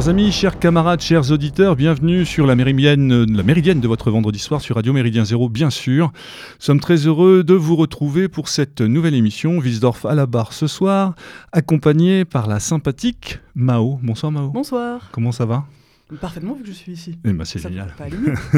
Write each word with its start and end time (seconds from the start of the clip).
Chers 0.00 0.08
amis, 0.08 0.32
chers 0.32 0.58
camarades, 0.58 1.02
chers 1.02 1.30
auditeurs, 1.30 1.76
bienvenue 1.76 2.24
sur 2.24 2.46
la 2.46 2.56
méridienne, 2.56 3.30
la 3.36 3.42
méridienne 3.42 3.80
de 3.80 3.86
votre 3.86 4.10
vendredi 4.10 4.38
soir 4.38 4.62
sur 4.62 4.76
Radio 4.76 4.94
Méridien 4.94 5.26
Zéro, 5.26 5.50
bien 5.50 5.68
sûr. 5.68 6.06
Nous 6.06 6.64
sommes 6.64 6.80
très 6.80 7.06
heureux 7.06 7.44
de 7.44 7.52
vous 7.52 7.76
retrouver 7.76 8.26
pour 8.26 8.48
cette 8.48 8.80
nouvelle 8.80 9.14
émission, 9.14 9.58
Wiesdorf 9.58 10.06
à 10.06 10.14
la 10.14 10.24
barre 10.24 10.54
ce 10.54 10.66
soir, 10.66 11.14
accompagné 11.52 12.24
par 12.24 12.46
la 12.46 12.60
sympathique 12.60 13.40
Mao. 13.54 14.00
Bonsoir 14.02 14.32
Mao. 14.32 14.48
Bonsoir. 14.48 15.10
Comment 15.12 15.32
ça 15.32 15.44
va? 15.44 15.66
Parfaitement 16.18 16.54
vu 16.54 16.62
que 16.62 16.68
je 16.68 16.72
suis 16.72 16.92
ici. 16.92 17.18
Eh 17.22 17.32
ben, 17.34 17.44
c'est 17.44 17.58
génial. 17.58 17.94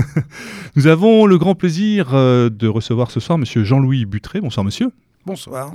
Nous 0.77 0.87
avons 0.87 1.27
le 1.27 1.39
grand 1.39 1.57
plaisir 1.57 2.15
euh, 2.15 2.51
de 2.51 2.69
recevoir 2.69 3.11
ce 3.11 3.19
soir 3.19 3.37
Monsieur 3.37 3.65
Jean-Louis 3.65 4.05
Butré. 4.05 4.41
Bonsoir 4.41 4.63
monsieur. 4.63 4.93
Bonsoir. 5.25 5.75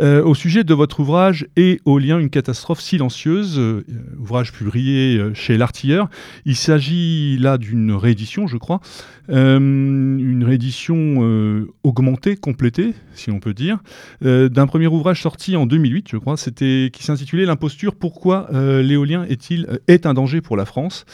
Euh, 0.00 0.24
au 0.24 0.34
sujet 0.34 0.64
de 0.64 0.74
votre 0.74 0.98
ouvrage 0.98 1.46
Éolien, 1.54 2.18
une 2.18 2.30
catastrophe 2.30 2.80
silencieuse, 2.80 3.56
euh, 3.56 3.84
ouvrage 4.18 4.52
publié 4.52 5.18
euh, 5.18 5.32
chez 5.34 5.56
L'Artilleur, 5.56 6.08
il 6.46 6.56
s'agit 6.56 7.38
là 7.38 7.58
d'une 7.58 7.92
réédition, 7.92 8.48
je 8.48 8.56
crois, 8.56 8.80
une 9.28 10.42
réédition 10.44 11.68
augmentée, 11.84 12.36
complétée, 12.36 12.92
si 13.14 13.30
on 13.30 13.40
peut 13.40 13.54
dire, 13.54 13.78
euh, 14.24 14.48
d'un 14.48 14.66
premier 14.66 14.86
ouvrage 14.86 15.22
sorti 15.22 15.56
en 15.56 15.66
2008, 15.66 16.08
je 16.10 16.16
crois, 16.16 16.36
c'était 16.36 16.90
qui 16.92 17.04
s'intitulait 17.04 17.44
L'imposture, 17.44 17.94
pourquoi 17.94 18.48
l'éolien 18.52 19.24
est-il 19.24 19.80
est 19.88 20.06
un 20.06 20.14
danger 20.14 20.40
pour 20.40 20.56
la 20.56 20.64
France, 20.64 21.04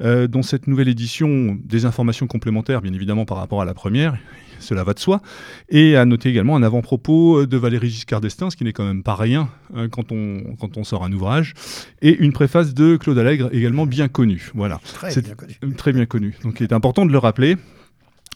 dont 0.00 0.42
cette 0.42 0.66
nouvelle 0.66 0.88
édition, 0.88 1.58
des 1.64 1.84
informations 1.84 2.26
complémentaires, 2.26 2.80
bien 2.82 2.92
évidemment, 2.92 3.24
par 3.24 3.38
rapport 3.38 3.62
à 3.62 3.64
la 3.64 3.74
première, 3.74 4.16
cela 4.60 4.84
va 4.84 4.94
de 4.94 4.98
soi. 4.98 5.20
Et 5.68 5.96
à 5.96 6.04
noter 6.04 6.28
également 6.28 6.56
un 6.56 6.62
avant-propos 6.62 7.46
de 7.46 7.56
Valéry 7.56 7.88
Giscard 7.88 8.20
d'Estaing, 8.20 8.50
ce 8.50 8.56
qui 8.56 8.64
n'est 8.64 8.72
quand 8.72 8.84
même 8.84 9.02
pas 9.02 9.14
rien 9.14 9.48
hein, 9.74 9.88
quand, 9.88 10.12
on, 10.12 10.54
quand 10.60 10.76
on 10.76 10.84
sort 10.84 11.04
un 11.04 11.12
ouvrage, 11.12 11.54
et 12.02 12.16
une 12.18 12.32
préface 12.32 12.74
de 12.74 12.96
Claude 12.96 13.18
Allègre, 13.18 13.48
également 13.52 13.86
bien 13.86 14.08
connue. 14.08 14.50
Voilà. 14.54 14.80
Très 14.84 15.20
bien 15.20 15.34
connu. 15.34 15.74
Très 15.76 15.92
bien 15.92 16.06
connu. 16.06 16.34
Donc 16.42 16.60
il 16.60 16.64
est 16.64 16.72
important 16.72 17.06
de 17.06 17.12
le 17.12 17.18
rappeler. 17.18 17.56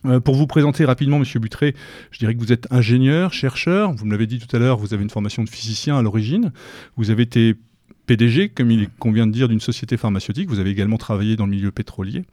Euh, 0.06 0.20
pour 0.20 0.34
vous 0.34 0.46
présenter 0.46 0.84
rapidement, 0.84 1.18
Monsieur 1.18 1.40
Butré, 1.40 1.74
je 2.10 2.18
dirais 2.18 2.34
que 2.34 2.40
vous 2.40 2.52
êtes 2.52 2.66
ingénieur, 2.70 3.32
chercheur. 3.32 3.92
Vous 3.92 4.04
me 4.04 4.10
l'avez 4.10 4.26
dit 4.26 4.38
tout 4.38 4.54
à 4.54 4.58
l'heure, 4.58 4.76
vous 4.76 4.94
avez 4.94 5.02
une 5.02 5.10
formation 5.10 5.42
de 5.44 5.48
physicien 5.48 5.96
à 5.96 6.02
l'origine. 6.02 6.52
Vous 6.96 7.10
avez 7.10 7.22
été 7.22 7.54
PDG, 8.06 8.50
comme 8.50 8.70
il 8.70 8.88
convient 8.98 9.26
de 9.26 9.32
dire, 9.32 9.48
d'une 9.48 9.60
société 9.60 9.96
pharmaceutique. 9.96 10.48
Vous 10.48 10.58
avez 10.58 10.70
également 10.70 10.98
travaillé 10.98 11.36
dans 11.36 11.46
le 11.46 11.52
milieu 11.52 11.70
pétrolier. 11.70 12.24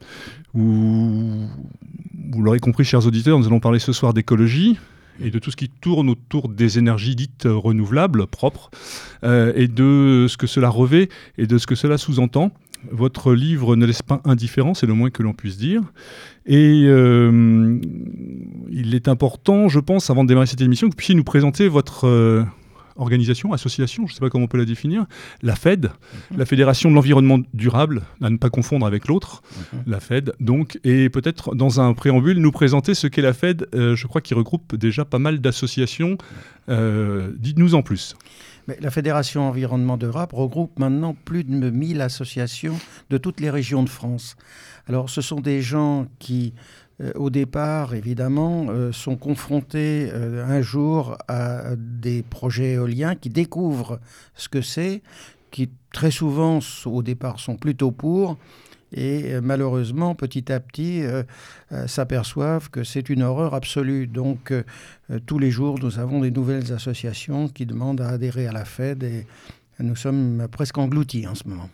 Vous, 0.52 1.48
l'aurez 2.36 2.60
compris, 2.60 2.84
chers 2.84 3.06
auditeurs, 3.06 3.38
nous 3.38 3.46
allons 3.46 3.60
parler 3.60 3.78
ce 3.78 3.92
soir 3.92 4.12
d'écologie 4.12 4.78
et 5.22 5.30
de 5.30 5.38
tout 5.38 5.50
ce 5.50 5.56
qui 5.56 5.68
tourne 5.68 6.08
autour 6.10 6.48
des 6.48 6.78
énergies 6.78 7.14
dites 7.14 7.46
renouvelables, 7.46 8.26
propres, 8.26 8.70
euh, 9.24 9.52
et 9.54 9.68
de 9.68 10.26
ce 10.28 10.36
que 10.36 10.46
cela 10.46 10.68
revêt 10.68 11.08
et 11.38 11.46
de 11.46 11.58
ce 11.58 11.66
que 11.66 11.74
cela 11.74 11.98
sous-entend. 11.98 12.50
Votre 12.90 13.32
livre 13.32 13.76
ne 13.76 13.86
laisse 13.86 14.02
pas 14.02 14.20
indifférent, 14.24 14.74
c'est 14.74 14.86
le 14.86 14.94
moins 14.94 15.10
que 15.10 15.22
l'on 15.22 15.32
puisse 15.32 15.56
dire. 15.56 15.82
Et 16.46 16.84
euh, 16.86 17.78
il 18.70 18.94
est 18.94 19.08
important, 19.08 19.68
je 19.68 19.78
pense, 19.78 20.10
avant 20.10 20.24
de 20.24 20.28
démarrer 20.28 20.46
cette 20.46 20.60
émission, 20.60 20.88
que 20.88 20.92
vous 20.92 20.96
puissiez 20.96 21.14
nous 21.14 21.24
présenter 21.24 21.68
votre, 21.68 22.06
euh, 22.08 22.44
organisation, 22.96 23.52
association, 23.52 24.06
je 24.06 24.12
ne 24.12 24.14
sais 24.14 24.20
pas 24.20 24.28
comment 24.28 24.44
on 24.44 24.48
peut 24.48 24.58
la 24.58 24.64
définir, 24.64 25.06
la 25.42 25.54
FED, 25.54 25.86
mmh. 25.86 26.36
la 26.36 26.44
Fédération 26.44 26.90
de 26.90 26.94
l'environnement 26.94 27.38
durable, 27.54 28.02
à 28.20 28.30
ne 28.30 28.36
pas 28.36 28.50
confondre 28.50 28.86
avec 28.86 29.06
l'autre, 29.08 29.42
mmh. 29.52 29.76
la 29.86 30.00
FED, 30.00 30.32
donc, 30.40 30.78
et 30.84 31.08
peut-être 31.08 31.54
dans 31.54 31.80
un 31.80 31.94
préambule 31.94 32.38
nous 32.38 32.52
présenter 32.52 32.94
ce 32.94 33.06
qu'est 33.06 33.22
la 33.22 33.32
FED, 33.32 33.68
euh, 33.74 33.96
je 33.96 34.06
crois 34.06 34.20
qu'il 34.20 34.36
regroupe 34.36 34.74
déjà 34.76 35.04
pas 35.04 35.18
mal 35.18 35.40
d'associations. 35.40 36.16
Dites-nous 36.68 37.74
en 37.74 37.82
plus. 37.82 38.14
La 38.66 38.90
Fédération 38.90 39.48
environnement 39.48 39.96
durable 39.96 40.34
regroupe 40.36 40.78
maintenant 40.78 41.16
plus 41.24 41.42
de 41.44 41.70
1000 41.70 42.00
associations 42.00 42.78
de 43.10 43.18
toutes 43.18 43.40
les 43.40 43.50
régions 43.50 43.82
de 43.82 43.88
France. 43.88 44.36
Alors 44.86 45.10
ce 45.10 45.20
sont 45.20 45.40
des 45.40 45.62
gens 45.62 46.06
qui 46.18 46.54
euh, 47.00 47.12
au 47.14 47.30
départ, 47.30 47.94
évidemment, 47.94 48.66
euh, 48.68 48.92
sont 48.92 49.16
confrontés 49.16 50.10
euh, 50.12 50.44
un 50.46 50.60
jour 50.60 51.16
à 51.28 51.74
des 51.76 52.22
projets 52.22 52.72
éoliens 52.72 53.14
qui 53.14 53.30
découvrent 53.30 53.98
ce 54.34 54.48
que 54.48 54.60
c'est, 54.60 55.02
qui 55.50 55.70
très 55.92 56.10
souvent, 56.10 56.60
au 56.86 57.02
départ, 57.02 57.40
sont 57.40 57.56
plutôt 57.56 57.90
pour, 57.90 58.36
et 58.92 59.40
malheureusement, 59.40 60.14
petit 60.14 60.52
à 60.52 60.60
petit, 60.60 61.02
s'aperçoivent 61.86 62.70
que 62.70 62.84
c'est 62.84 63.08
une 63.08 63.22
horreur 63.22 63.54
absolue. 63.54 64.06
Donc, 64.06 64.52
tous 65.26 65.38
les 65.38 65.50
jours, 65.50 65.78
nous 65.80 65.98
avons 65.98 66.20
des 66.20 66.30
nouvelles 66.30 66.72
associations 66.72 67.48
qui 67.48 67.66
demandent 67.66 68.00
à 68.00 68.08
adhérer 68.08 68.46
à 68.46 68.52
la 68.52 68.64
Fed 68.64 69.02
et 69.02 69.26
nous 69.78 69.96
sommes 69.96 70.46
presque 70.50 70.78
engloutis 70.78 71.26
en 71.26 71.34
ce 71.34 71.48
moment. 71.48 71.70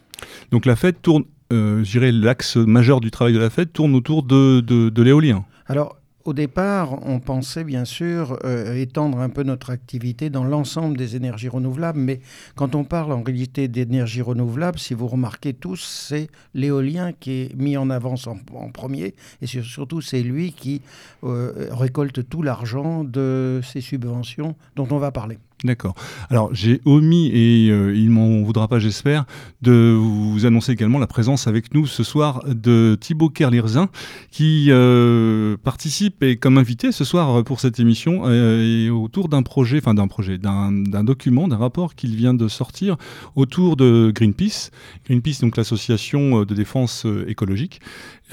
Donc 0.50 0.66
la 0.66 0.76
Fed 0.76 1.00
tourne 1.02 1.24
euh, 1.52 1.82
je 1.82 1.92
dirais, 1.92 2.12
l'axe 2.12 2.56
majeur 2.56 3.00
du 3.00 3.10
travail 3.10 3.32
de 3.32 3.38
la 3.38 3.48
fête 3.48 3.72
tourne 3.72 3.94
autour 3.94 4.22
de, 4.22 4.60
de, 4.60 4.90
de 4.90 5.02
l'éolien. 5.02 5.44
Alors, 5.66 5.97
au 6.28 6.34
départ, 6.34 6.98
on 7.06 7.20
pensait 7.20 7.64
bien 7.64 7.86
sûr 7.86 8.38
euh, 8.44 8.74
étendre 8.74 9.18
un 9.18 9.30
peu 9.30 9.44
notre 9.44 9.70
activité 9.70 10.28
dans 10.28 10.44
l'ensemble 10.44 10.98
des 10.98 11.16
énergies 11.16 11.48
renouvelables, 11.48 11.98
mais 11.98 12.20
quand 12.54 12.74
on 12.74 12.84
parle 12.84 13.12
en 13.12 13.22
réalité 13.22 13.66
d'énergie 13.66 14.20
renouvelable, 14.20 14.78
si 14.78 14.92
vous 14.92 15.08
remarquez 15.08 15.54
tous, 15.54 15.82
c'est 15.82 16.28
l'éolien 16.52 17.12
qui 17.18 17.30
est 17.30 17.56
mis 17.56 17.78
en 17.78 17.88
avance 17.88 18.26
en, 18.26 18.36
premier, 18.70 19.14
et 19.40 19.46
surtout 19.46 20.02
c'est 20.02 20.22
lui 20.22 20.52
qui 20.52 20.82
euh, 21.24 21.68
récolte 21.70 22.28
tout 22.28 22.42
l'argent 22.42 23.04
de 23.04 23.62
ces 23.64 23.80
subventions 23.80 24.54
dont 24.76 24.88
on 24.90 24.98
va 24.98 25.10
parler. 25.10 25.38
D'accord. 25.64 25.96
Alors 26.30 26.54
j'ai 26.54 26.80
omis, 26.84 27.30
et 27.34 27.68
euh, 27.70 27.92
il 27.92 28.10
m'en 28.10 28.42
voudra 28.42 28.68
pas 28.68 28.78
j'espère, 28.78 29.24
de 29.60 29.92
vous 29.98 30.46
annoncer 30.46 30.70
également 30.70 31.00
la 31.00 31.08
présence 31.08 31.48
avec 31.48 31.74
nous 31.74 31.84
ce 31.84 32.04
soir 32.04 32.44
de 32.46 32.96
Thibaut 33.00 33.28
Kerlirzin 33.28 33.88
qui 34.30 34.66
euh, 34.68 35.56
participe 35.56 36.22
et 36.22 36.36
comme 36.36 36.58
invité 36.58 36.92
ce 36.92 37.04
soir 37.04 37.42
pour 37.42 37.58
cette 37.58 37.80
émission 37.80 38.22
euh, 38.26 38.88
autour 38.90 39.28
d'un 39.28 39.42
projet, 39.42 39.78
enfin 39.78 39.94
d'un 39.94 40.06
projet, 40.06 40.38
d'un 40.38 40.70
document, 41.02 41.48
d'un 41.48 41.56
rapport 41.56 41.96
qu'il 41.96 42.14
vient 42.14 42.34
de 42.34 42.46
sortir 42.46 42.96
autour 43.34 43.74
de 43.76 44.12
Greenpeace. 44.14 44.70
Greenpeace, 45.06 45.40
donc 45.40 45.56
l'association 45.56 46.44
de 46.44 46.54
défense 46.54 47.04
écologique, 47.26 47.80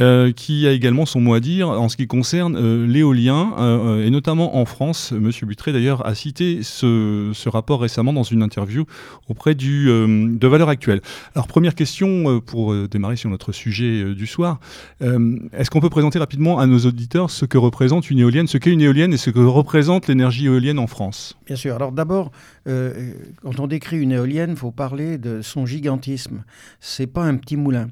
euh, 0.01 0.33
qui 0.33 0.67
a 0.67 0.71
également 0.71 1.05
son 1.05 1.21
mot 1.21 1.33
à 1.35 1.39
dire 1.39 1.69
en 1.69 1.87
ce 1.87 1.95
qui 1.95 2.05
concerne 2.05 2.57
euh, 2.57 2.85
l'éolien, 2.85 3.53
euh, 3.59 4.05
et 4.05 4.09
notamment 4.09 4.57
en 4.57 4.65
France. 4.65 5.13
Monsieur 5.13 5.45
Butré, 5.45 5.71
d'ailleurs, 5.71 6.05
a 6.05 6.13
cité 6.15 6.63
ce, 6.63 7.31
rapport 7.47 7.79
récemment 7.79 8.11
dans 8.11 8.23
une 8.23 8.43
interview 8.43 8.85
auprès 9.29 9.55
de 9.55 10.47
Valeurs 10.47 10.67
Actuelles. 10.67 11.01
Alors, 11.33 11.47
première 11.47 11.75
question 11.75 12.41
pour 12.41 12.75
démarrer 12.87 13.15
sur 13.15 13.29
notre 13.29 13.51
sujet 13.51 14.13
du 14.13 14.27
soir. 14.27 14.59
Est-ce 14.99 15.69
qu'on 15.69 15.79
peut 15.79 15.89
présenter 15.89 16.19
rapidement 16.19 16.59
à 16.59 16.65
nos 16.65 16.79
auditeurs 16.79 17.29
ce 17.29 17.45
que 17.45 17.57
représente 17.57 18.09
une 18.09 18.19
éolienne, 18.19 18.47
ce 18.47 18.57
qu'est 18.57 18.71
une 18.71 18.81
éolienne 18.81 19.13
et 19.13 19.17
ce 19.17 19.29
que 19.29 19.39
représente 19.39 20.07
l'énergie 20.07 20.47
éolienne 20.47 20.79
en 20.79 20.87
France? 20.87 21.37
Bien 21.45 21.55
sûr. 21.55 21.75
Alors, 21.75 21.91
d'abord, 21.91 22.31
quand 22.65 23.59
on 23.59 23.67
décrit 23.67 23.99
une 23.99 24.11
éolienne, 24.11 24.51
il 24.51 24.57
faut 24.57 24.71
parler 24.71 25.17
de 25.17 25.41
son 25.41 25.65
gigantisme. 25.65 26.43
C'est 26.79 27.07
pas 27.07 27.23
un 27.23 27.37
petit 27.37 27.55
moulin. 27.55 27.87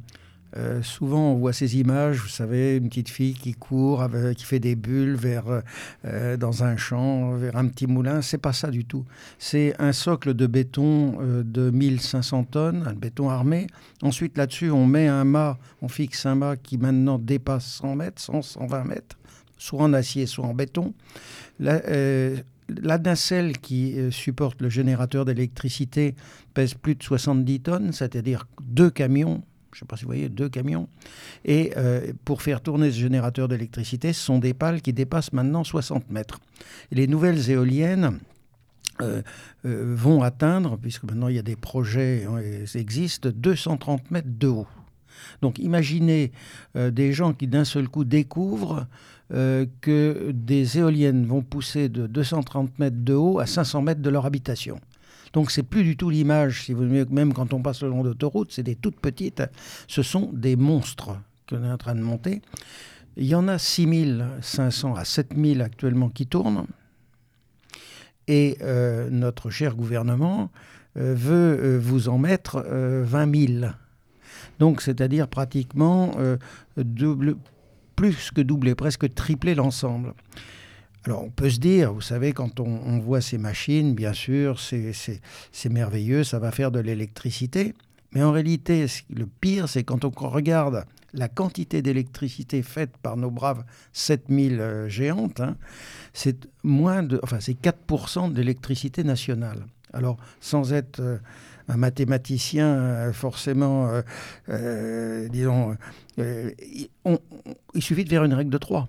Euh, 0.55 0.81
souvent, 0.83 1.31
on 1.31 1.35
voit 1.35 1.53
ces 1.53 1.77
images, 1.77 2.17
vous 2.17 2.27
savez, 2.27 2.77
une 2.77 2.89
petite 2.89 3.09
fille 3.09 3.33
qui 3.33 3.53
court, 3.53 4.07
qui 4.37 4.45
fait 4.45 4.59
des 4.59 4.75
bulles 4.75 5.15
vers, 5.15 5.45
euh, 6.05 6.37
dans 6.37 6.63
un 6.63 6.77
champ, 6.77 7.31
vers 7.35 7.55
un 7.55 7.67
petit 7.67 7.87
moulin. 7.87 8.21
C'est 8.21 8.37
pas 8.37 8.53
ça 8.53 8.69
du 8.69 8.85
tout. 8.85 9.05
C'est 9.39 9.73
un 9.79 9.93
socle 9.93 10.33
de 10.33 10.47
béton 10.47 11.17
euh, 11.21 11.43
de 11.43 11.69
1500 11.69 12.43
tonnes, 12.45 12.83
un 12.87 12.93
béton 12.93 13.29
armé. 13.29 13.67
Ensuite, 14.01 14.37
là-dessus, 14.37 14.71
on 14.71 14.85
met 14.85 15.07
un 15.07 15.23
mât, 15.23 15.57
on 15.81 15.87
fixe 15.87 16.25
un 16.25 16.35
mât 16.35 16.57
qui 16.57 16.77
maintenant 16.77 17.17
dépasse 17.17 17.65
100 17.65 17.95
mètres, 17.95 18.21
100, 18.21 18.41
120 18.41 18.83
mètres, 18.83 19.17
soit 19.57 19.81
en 19.81 19.93
acier, 19.93 20.25
soit 20.25 20.45
en 20.45 20.53
béton. 20.53 20.93
La, 21.59 21.81
euh, 21.87 22.37
nacelle 23.03 23.57
qui 23.59 23.97
euh, 23.97 24.11
supporte 24.11 24.61
le 24.61 24.69
générateur 24.69 25.25
d'électricité 25.25 26.15
pèse 26.53 26.73
plus 26.73 26.95
de 26.95 27.03
70 27.03 27.59
tonnes, 27.61 27.91
c'est-à-dire 27.91 28.47
deux 28.61 28.89
camions 28.89 29.43
je 29.73 29.79
ne 29.79 29.79
sais 29.79 29.85
pas 29.85 29.97
si 29.97 30.03
vous 30.03 30.09
voyez, 30.09 30.29
deux 30.29 30.49
camions. 30.49 30.87
Et 31.45 31.73
euh, 31.77 32.13
pour 32.25 32.41
faire 32.41 32.61
tourner 32.61 32.91
ce 32.91 32.99
générateur 32.99 33.47
d'électricité, 33.47 34.13
ce 34.13 34.21
sont 34.23 34.39
des 34.39 34.53
pales 34.53 34.81
qui 34.81 34.93
dépassent 34.93 35.33
maintenant 35.33 35.63
60 35.63 36.09
mètres. 36.09 36.39
Les 36.91 37.07
nouvelles 37.07 37.49
éoliennes 37.49 38.19
euh, 39.01 39.21
euh, 39.65 39.93
vont 39.95 40.21
atteindre, 40.21 40.77
puisque 40.77 41.03
maintenant 41.03 41.27
il 41.27 41.35
y 41.35 41.39
a 41.39 41.43
des 41.43 41.55
projets 41.55 42.27
qui 42.67 42.77
existent, 42.77 43.29
230 43.33 44.11
mètres 44.11 44.27
de 44.29 44.47
haut. 44.47 44.67
Donc 45.41 45.59
imaginez 45.59 46.31
des 46.75 47.13
gens 47.13 47.33
qui 47.33 47.47
d'un 47.47 47.65
seul 47.65 47.87
coup 47.87 48.03
découvrent 48.03 48.87
que 49.29 50.31
des 50.33 50.79
éoliennes 50.79 51.25
vont 51.25 51.41
pousser 51.41 51.87
de 51.87 52.07
230 52.07 52.77
mètres 52.79 52.97
de 52.99 53.13
haut 53.13 53.39
à 53.39 53.45
500 53.45 53.83
mètres 53.83 54.01
de 54.01 54.09
leur 54.09 54.25
habitation. 54.25 54.79
Donc 55.33 55.49
c'est 55.49 55.63
plus 55.63 55.83
du 55.83 55.97
tout 55.97 56.09
l'image, 56.09 56.63
si 56.65 56.73
vous 56.73 56.83
même 56.83 57.33
quand 57.33 57.53
on 57.53 57.61
passe 57.61 57.81
le 57.81 57.89
long 57.89 58.03
d'autoroute, 58.03 58.51
c'est 58.51 58.63
des 58.63 58.75
toutes 58.75 58.99
petites. 58.99 59.43
Ce 59.87 60.03
sont 60.03 60.29
des 60.31 60.55
monstres 60.55 61.17
qu'on 61.49 61.63
est 61.63 61.71
en 61.71 61.77
train 61.77 61.95
de 61.95 62.01
monter. 62.01 62.41
Il 63.17 63.25
y 63.25 63.35
en 63.35 63.47
a 63.47 63.57
6500 63.57 64.95
à 64.95 65.05
7000 65.05 65.61
actuellement 65.61 66.09
qui 66.09 66.27
tournent. 66.27 66.65
Et 68.27 68.57
euh, 68.61 69.09
notre 69.09 69.49
cher 69.49 69.75
gouvernement 69.75 70.49
euh, 70.97 71.13
veut 71.15 71.59
euh, 71.61 71.79
vous 71.79 72.09
en 72.09 72.17
mettre 72.17 72.61
20 72.61 73.59
000. 73.59 73.71
Donc, 74.59 74.81
c'est-à-dire 74.81 75.27
pratiquement 75.27 76.15
double, 76.77 77.35
plus 77.95 78.31
que 78.31 78.41
doubler, 78.41 78.75
presque 78.75 79.13
tripler 79.13 79.55
l'ensemble. 79.55 80.13
Alors 81.05 81.23
on 81.23 81.29
peut 81.29 81.49
se 81.49 81.59
dire, 81.59 81.91
vous 81.93 82.01
savez, 82.01 82.31
quand 82.31 82.59
on, 82.61 82.99
voit 82.99 83.19
ces 83.19 83.37
machines, 83.37 83.93
bien 83.93 84.13
sûr, 84.13 84.59
c'est 84.59 85.69
merveilleux, 85.69 86.23
ça 86.23 86.39
va 86.39 86.51
faire 86.51 86.71
de 86.71 86.79
l'électricité. 86.79 87.73
Mais 88.13 88.23
en 88.23 88.31
réalité, 88.31 88.85
le 89.09 89.25
pire, 89.25 89.67
c'est 89.67 89.83
quand 89.83 90.05
on 90.05 90.11
regarde 90.11 90.85
la 91.13 91.27
quantité 91.27 91.81
d'électricité 91.81 92.63
faite 92.63 92.91
par 93.01 93.17
nos 93.17 93.29
braves 93.29 93.63
7000 93.91 94.59
euh, 94.59 94.89
géantes, 94.89 95.41
hein, 95.41 95.57
c'est 96.13 96.47
moins 96.63 97.03
de, 97.03 97.19
enfin 97.21 97.39
c'est 97.39 97.59
4% 97.59 98.31
d'électricité 98.31 99.03
nationale. 99.03 99.65
Alors 99.93 100.17
sans 100.39 100.73
être 100.73 101.01
euh, 101.01 101.17
un 101.67 101.77
mathématicien 101.77 102.65
euh, 102.65 103.13
forcément, 103.13 103.89
disons, 105.29 105.75
il 106.17 107.81
suffit 107.81 108.05
de 108.05 108.09
faire 108.09 108.23
une 108.23 108.33
règle 108.33 108.49
de 108.51 108.57
3 108.57 108.87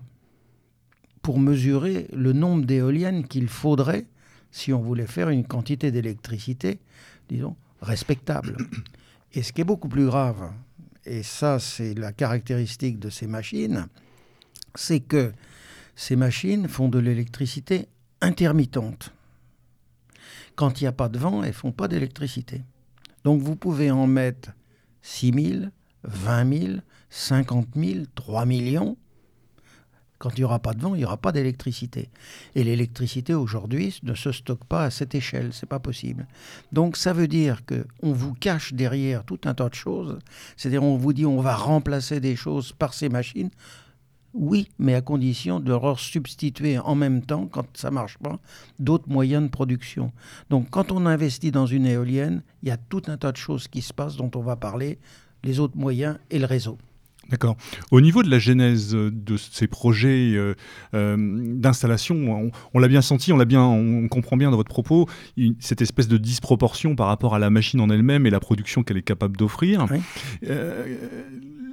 pour 1.24 1.40
mesurer 1.40 2.06
le 2.12 2.34
nombre 2.34 2.66
d'éoliennes 2.66 3.26
qu'il 3.26 3.48
faudrait 3.48 4.04
si 4.50 4.74
on 4.74 4.82
voulait 4.82 5.06
faire 5.06 5.30
une 5.30 5.46
quantité 5.46 5.90
d'électricité, 5.90 6.80
disons, 7.30 7.56
respectable. 7.80 8.58
Et 9.32 9.42
ce 9.42 9.54
qui 9.54 9.62
est 9.62 9.64
beaucoup 9.64 9.88
plus 9.88 10.04
grave, 10.04 10.52
et 11.06 11.22
ça 11.22 11.58
c'est 11.58 11.94
la 11.94 12.12
caractéristique 12.12 12.98
de 12.98 13.08
ces 13.08 13.26
machines, 13.26 13.86
c'est 14.74 15.00
que 15.00 15.32
ces 15.96 16.14
machines 16.14 16.68
font 16.68 16.88
de 16.88 16.98
l'électricité 16.98 17.88
intermittente. 18.20 19.10
Quand 20.56 20.82
il 20.82 20.84
n'y 20.84 20.88
a 20.88 20.92
pas 20.92 21.08
de 21.08 21.18
vent, 21.18 21.42
elles 21.42 21.48
ne 21.48 21.54
font 21.54 21.72
pas 21.72 21.88
d'électricité. 21.88 22.60
Donc 23.24 23.40
vous 23.40 23.56
pouvez 23.56 23.90
en 23.90 24.06
mettre 24.06 24.50
6 25.00 25.32
000, 25.32 25.64
20 26.02 26.58
000, 26.58 26.72
50 27.08 27.68
000, 27.76 28.04
3 28.14 28.44
millions. 28.44 28.98
Quand 30.18 30.30
il 30.36 30.40
n'y 30.40 30.44
aura 30.44 30.60
pas 30.60 30.72
de 30.72 30.80
vent, 30.80 30.94
il 30.94 30.98
n'y 30.98 31.04
aura 31.04 31.16
pas 31.16 31.32
d'électricité. 31.32 32.08
Et 32.54 32.64
l'électricité 32.64 33.34
aujourd'hui 33.34 33.98
ne 34.02 34.14
se 34.14 34.32
stocke 34.32 34.64
pas 34.64 34.84
à 34.84 34.90
cette 34.90 35.14
échelle, 35.14 35.52
c'est 35.52 35.68
pas 35.68 35.80
possible. 35.80 36.26
Donc 36.72 36.96
ça 36.96 37.12
veut 37.12 37.28
dire 37.28 37.64
que 37.66 37.86
on 38.02 38.12
vous 38.12 38.34
cache 38.34 38.72
derrière 38.74 39.24
tout 39.24 39.40
un 39.44 39.54
tas 39.54 39.68
de 39.68 39.74
choses. 39.74 40.18
C'est-à-dire 40.56 40.82
on 40.82 40.96
vous 40.96 41.12
dit 41.12 41.26
on 41.26 41.40
va 41.40 41.56
remplacer 41.56 42.20
des 42.20 42.36
choses 42.36 42.72
par 42.72 42.94
ces 42.94 43.08
machines. 43.08 43.50
Oui, 44.34 44.68
mais 44.80 44.94
à 44.94 45.00
condition 45.00 45.60
de 45.60 45.68
leur 45.68 45.98
substituer 46.00 46.78
en 46.78 46.96
même 46.96 47.22
temps, 47.22 47.46
quand 47.46 47.66
ça 47.76 47.92
marche 47.92 48.18
pas, 48.18 48.40
d'autres 48.80 49.08
moyens 49.08 49.44
de 49.44 49.48
production. 49.48 50.12
Donc 50.50 50.70
quand 50.70 50.90
on 50.90 51.06
investit 51.06 51.52
dans 51.52 51.66
une 51.66 51.86
éolienne, 51.86 52.42
il 52.62 52.68
y 52.68 52.72
a 52.72 52.76
tout 52.76 53.02
un 53.06 53.16
tas 53.16 53.30
de 53.30 53.36
choses 53.36 53.68
qui 53.68 53.80
se 53.80 53.92
passent 53.92 54.16
dont 54.16 54.30
on 54.34 54.42
va 54.42 54.56
parler, 54.56 54.98
les 55.44 55.60
autres 55.60 55.76
moyens 55.76 56.18
et 56.30 56.40
le 56.40 56.46
réseau. 56.46 56.78
D'accord. 57.30 57.56
Au 57.90 58.00
niveau 58.00 58.22
de 58.22 58.30
la 58.30 58.38
genèse 58.38 58.94
de 58.94 59.36
ces 59.36 59.66
projets 59.66 60.32
euh, 60.34 60.54
euh, 60.94 61.16
d'installation, 61.18 62.50
on, 62.74 62.78
l'a 62.78 62.88
bien 62.88 63.02
senti, 63.02 63.32
on 63.32 63.36
l'a 63.36 63.44
bien, 63.44 63.62
on 63.62 64.08
comprend 64.08 64.36
bien 64.36 64.50
dans 64.50 64.56
votre 64.56 64.68
propos 64.68 65.08
cette 65.58 65.80
espèce 65.80 66.08
de 66.08 66.18
disproportion 66.18 66.96
par 66.96 67.06
rapport 67.06 67.34
à 67.34 67.38
la 67.38 67.50
machine 67.50 67.80
en 67.80 67.88
elle-même 67.88 68.26
et 68.26 68.30
la 68.30 68.40
production 68.40 68.82
qu'elle 68.82 68.98
est 68.98 69.02
capable 69.02 69.36
d'offrir. 69.36 69.86
Euh, 70.48 70.96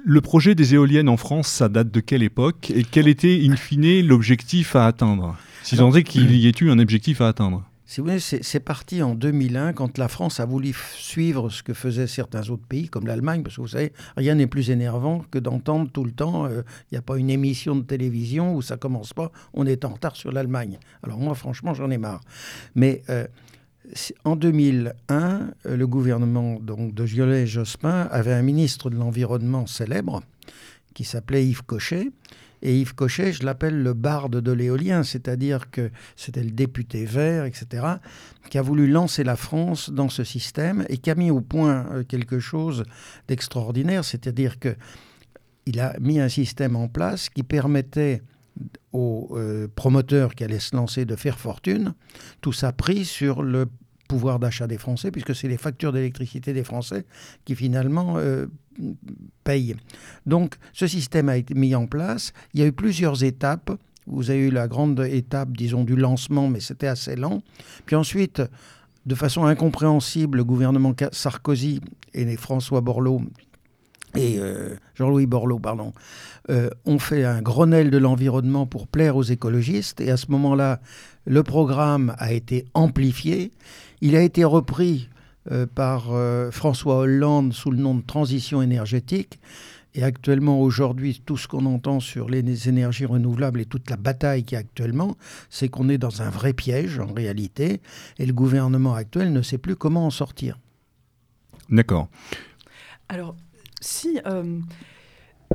le 0.04 0.20
projet 0.20 0.54
des 0.54 0.74
éoliennes 0.74 1.08
en 1.08 1.16
France, 1.16 1.48
ça 1.48 1.68
date 1.68 1.90
de 1.90 2.00
quelle 2.00 2.22
époque 2.22 2.72
et 2.74 2.84
quel 2.84 3.06
était 3.06 3.40
in 3.44 3.56
fine 3.56 4.04
l'objectif 4.06 4.74
à 4.74 4.86
atteindre? 4.86 5.36
Si 5.62 5.76
j'en 5.76 5.92
qu'il 5.92 6.34
y 6.34 6.48
ait 6.48 6.52
eu 6.60 6.70
un 6.70 6.78
objectif 6.78 7.20
à 7.20 7.28
atteindre 7.28 7.62
c'est 8.18 8.60
parti 8.60 9.02
en 9.02 9.14
2001 9.14 9.74
quand 9.74 9.98
la 9.98 10.08
France 10.08 10.40
a 10.40 10.46
voulu 10.46 10.74
suivre 10.94 11.50
ce 11.50 11.62
que 11.62 11.74
faisaient 11.74 12.06
certains 12.06 12.48
autres 12.48 12.66
pays 12.66 12.88
comme 12.88 13.06
l'Allemagne, 13.06 13.42
parce 13.42 13.56
que 13.56 13.60
vous 13.60 13.68
savez, 13.68 13.92
rien 14.16 14.34
n'est 14.34 14.46
plus 14.46 14.70
énervant 14.70 15.24
que 15.30 15.38
d'entendre 15.38 15.90
tout 15.90 16.04
le 16.04 16.12
temps, 16.12 16.46
il 16.46 16.52
euh, 16.52 16.62
n'y 16.90 16.98
a 16.98 17.02
pas 17.02 17.18
une 17.18 17.28
émission 17.28 17.76
de 17.76 17.82
télévision 17.82 18.54
où 18.54 18.62
ça 18.62 18.76
commence 18.76 19.12
pas, 19.12 19.30
on 19.52 19.66
est 19.66 19.84
en 19.84 19.90
retard 19.90 20.16
sur 20.16 20.32
l'Allemagne. 20.32 20.78
Alors 21.02 21.18
moi, 21.18 21.34
franchement, 21.34 21.74
j'en 21.74 21.90
ai 21.90 21.98
marre. 21.98 22.22
Mais 22.74 23.02
euh, 23.10 23.26
en 24.24 24.36
2001, 24.36 25.50
euh, 25.66 25.76
le 25.76 25.86
gouvernement 25.86 26.58
donc, 26.60 26.94
de 26.94 27.04
Violet 27.04 27.46
Jospin 27.46 28.08
avait 28.10 28.32
un 28.32 28.42
ministre 28.42 28.88
de 28.88 28.96
l'Environnement 28.96 29.66
célèbre 29.66 30.22
qui 30.94 31.04
s'appelait 31.04 31.46
Yves 31.46 31.64
Cochet 31.64 32.10
et 32.62 32.80
Yves 32.80 32.94
Cochet, 32.94 33.32
je 33.32 33.44
l'appelle 33.44 33.82
le 33.82 33.92
barde 33.92 34.40
de 34.40 34.52
l'éolien, 34.52 35.02
c'est-à-dire 35.02 35.70
que 35.70 35.90
c'était 36.16 36.44
le 36.44 36.50
député 36.50 37.04
vert, 37.04 37.44
etc., 37.44 37.86
qui 38.50 38.58
a 38.58 38.62
voulu 38.62 38.88
lancer 38.88 39.24
la 39.24 39.36
France 39.36 39.90
dans 39.90 40.08
ce 40.08 40.24
système 40.24 40.84
et 40.88 40.98
qui 40.98 41.10
a 41.10 41.14
mis 41.14 41.30
au 41.30 41.40
point 41.40 41.86
euh, 41.90 42.04
quelque 42.04 42.38
chose 42.38 42.84
d'extraordinaire, 43.28 44.04
c'est-à-dire 44.04 44.58
que 44.58 44.76
il 45.66 45.80
a 45.80 45.96
mis 46.00 46.18
un 46.18 46.28
système 46.28 46.74
en 46.74 46.88
place 46.88 47.28
qui 47.28 47.42
permettait 47.44 48.22
aux 48.92 49.30
euh, 49.32 49.68
promoteurs 49.74 50.34
qui 50.34 50.44
allaient 50.44 50.58
se 50.58 50.76
lancer 50.76 51.04
de 51.04 51.16
faire 51.16 51.38
fortune, 51.38 51.94
tout 52.40 52.52
ça 52.52 52.72
pris 52.72 53.04
sur 53.04 53.42
le 53.42 53.66
pouvoir 54.08 54.38
d'achat 54.38 54.66
des 54.66 54.76
Français, 54.76 55.10
puisque 55.10 55.34
c'est 55.34 55.48
les 55.48 55.56
factures 55.56 55.92
d'électricité 55.92 56.52
des 56.52 56.64
Français 56.64 57.06
qui 57.44 57.54
finalement 57.54 58.18
euh, 58.18 58.46
paye. 59.44 59.76
Donc 60.26 60.56
ce 60.72 60.86
système 60.86 61.28
a 61.28 61.36
été 61.36 61.54
mis 61.54 61.74
en 61.74 61.86
place. 61.86 62.32
Il 62.54 62.60
y 62.60 62.62
a 62.62 62.66
eu 62.66 62.72
plusieurs 62.72 63.24
étapes. 63.24 63.70
Vous 64.06 64.30
avez 64.30 64.48
eu 64.48 64.50
la 64.50 64.66
grande 64.66 65.00
étape, 65.00 65.56
disons, 65.56 65.84
du 65.84 65.94
lancement, 65.94 66.48
mais 66.48 66.60
c'était 66.60 66.88
assez 66.88 67.14
lent. 67.14 67.42
Puis 67.86 67.94
ensuite, 67.94 68.42
de 69.06 69.14
façon 69.14 69.44
incompréhensible, 69.44 70.38
le 70.38 70.44
gouvernement 70.44 70.94
Sarkozy 71.12 71.80
et 72.14 72.36
François 72.36 72.80
Borloo 72.80 73.22
et 74.14 74.38
euh, 74.38 74.76
Jean-Louis 74.94 75.26
Borloo, 75.26 75.58
pardon, 75.58 75.92
euh, 76.50 76.68
ont 76.84 76.98
fait 76.98 77.24
un 77.24 77.40
Grenelle 77.40 77.90
de 77.90 77.98
l'environnement 77.98 78.66
pour 78.66 78.86
plaire 78.86 79.16
aux 79.16 79.22
écologistes. 79.22 80.00
Et 80.00 80.10
à 80.10 80.16
ce 80.16 80.26
moment-là, 80.30 80.80
le 81.24 81.42
programme 81.42 82.14
a 82.18 82.32
été 82.32 82.66
amplifié. 82.74 83.52
Il 84.00 84.16
a 84.16 84.22
été 84.22 84.44
repris 84.44 85.08
euh, 85.50 85.66
par 85.66 86.12
euh, 86.12 86.50
François 86.50 86.98
Hollande 86.98 87.52
sous 87.52 87.70
le 87.70 87.78
nom 87.78 87.94
de 87.94 88.02
transition 88.02 88.62
énergétique. 88.62 89.40
Et 89.94 90.02
actuellement, 90.02 90.60
aujourd'hui, 90.60 91.20
tout 91.24 91.36
ce 91.36 91.48
qu'on 91.48 91.66
entend 91.66 92.00
sur 92.00 92.28
les 92.28 92.68
énergies 92.68 93.04
renouvelables 93.04 93.60
et 93.60 93.66
toute 93.66 93.90
la 93.90 93.96
bataille 93.96 94.44
qui 94.44 94.54
est 94.54 94.58
actuellement, 94.58 95.16
c'est 95.50 95.68
qu'on 95.68 95.88
est 95.88 95.98
dans 95.98 96.22
un 96.22 96.30
vrai 96.30 96.52
piège 96.52 96.98
en 96.98 97.12
réalité, 97.12 97.80
et 98.18 98.24
le 98.24 98.32
gouvernement 98.32 98.94
actuel 98.94 99.32
ne 99.32 99.42
sait 99.42 99.58
plus 99.58 99.76
comment 99.76 100.06
en 100.06 100.10
sortir. 100.10 100.58
D'accord. 101.68 102.08
Alors, 103.08 103.36
si 103.80 104.18
euh, 104.26 104.60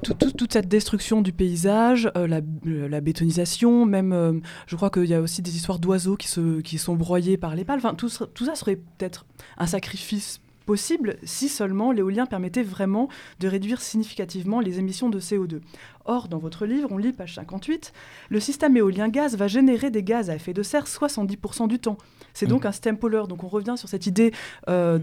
toute 0.02 0.54
cette 0.54 0.68
destruction 0.68 1.22
du 1.22 1.34
paysage, 1.34 2.12
euh, 2.16 2.28
la, 2.28 3.02
bétonisation, 3.02 3.86
même, 3.86 4.14
euh, 4.14 4.34
je 4.68 4.76
crois 4.76 4.90
qu'il 4.90 5.06
y 5.06 5.14
a 5.14 5.22
aussi 5.22 5.42
des 5.42 5.56
histoires 5.56 5.80
d'oiseaux 5.80 6.16
qui, 6.16 6.30
qui 6.64 6.78
sont 6.78 6.96
broyés 6.96 7.38
par 7.38 7.56
les 7.56 7.66
pales. 7.66 7.78
Enfin, 7.78 7.96
tout, 7.96 8.10
tout 8.34 8.46
ça 8.46 8.56
serait 8.56 8.76
peut-être 8.76 9.26
un 9.58 9.68
sacrifice 9.68 10.42
possible 10.68 11.16
si 11.24 11.50
seulement 11.50 11.92
l'éolien 11.92 12.28
permettait 12.28 12.62
vraiment 12.62 13.08
de 13.40 13.48
réduire 13.48 13.82
significativement 13.82 14.60
les 14.60 14.78
émissions 14.78 15.10
de 15.10 15.20
CO2. 15.20 15.62
Or, 16.06 16.28
dans 16.28 16.38
votre 16.38 16.66
livre, 16.66 16.90
on 16.92 16.98
lit 16.98 17.14
page 17.14 17.36
58, 17.36 17.94
le 18.30 18.40
système 18.40 18.78
éolien 18.78 19.10
gaz 19.10 19.36
va 19.36 19.48
générer 19.48 19.90
des 19.90 20.04
gaz 20.04 20.30
à 20.30 20.36
effet 20.36 20.54
de 20.54 20.62
serre 20.62 20.86
70% 20.86 21.68
du 21.68 21.80
temps. 21.80 21.98
C'est 22.34 22.46
donc 22.46 22.66
mmh. 22.66 22.68
un 22.68 22.72
système 22.72 22.98
pollueur. 22.98 23.28
Donc 23.28 23.44
on 23.44 23.48
revient 23.48 23.76
sur 23.78 23.90
cette 23.90 24.06
idée 24.06 24.32
euh, 24.70 25.00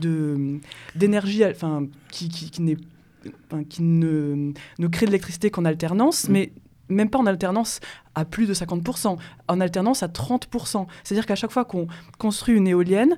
d'énergie 0.95 1.45
enfin, 1.45 1.87
qui, 2.13 2.29
qui, 2.29 2.51
qui 2.51 2.63
n'est 2.63 2.77
qui 3.69 3.83
ne, 3.83 4.53
ne 4.79 4.87
crée 4.89 5.07
de 5.07 5.11
l'électricité 5.11 5.51
qu'en 5.51 5.65
alternance, 5.65 6.29
mm. 6.29 6.33
mais 6.33 6.53
même 6.89 7.11
pas 7.11 7.19
en 7.19 7.27
alternance 7.27 7.81
à 8.15 8.25
plus 8.25 8.47
de 8.47 8.55
50%, 8.55 9.17
en 9.49 9.61
alternance 9.61 10.03
à 10.03 10.09
30%. 10.09 10.87
C'est-à-dire 11.03 11.27
qu'à 11.27 11.35
chaque 11.35 11.51
fois 11.51 11.65
qu'on 11.65 11.87
construit 12.19 12.57
une 12.57 12.69
éolienne, 12.69 13.17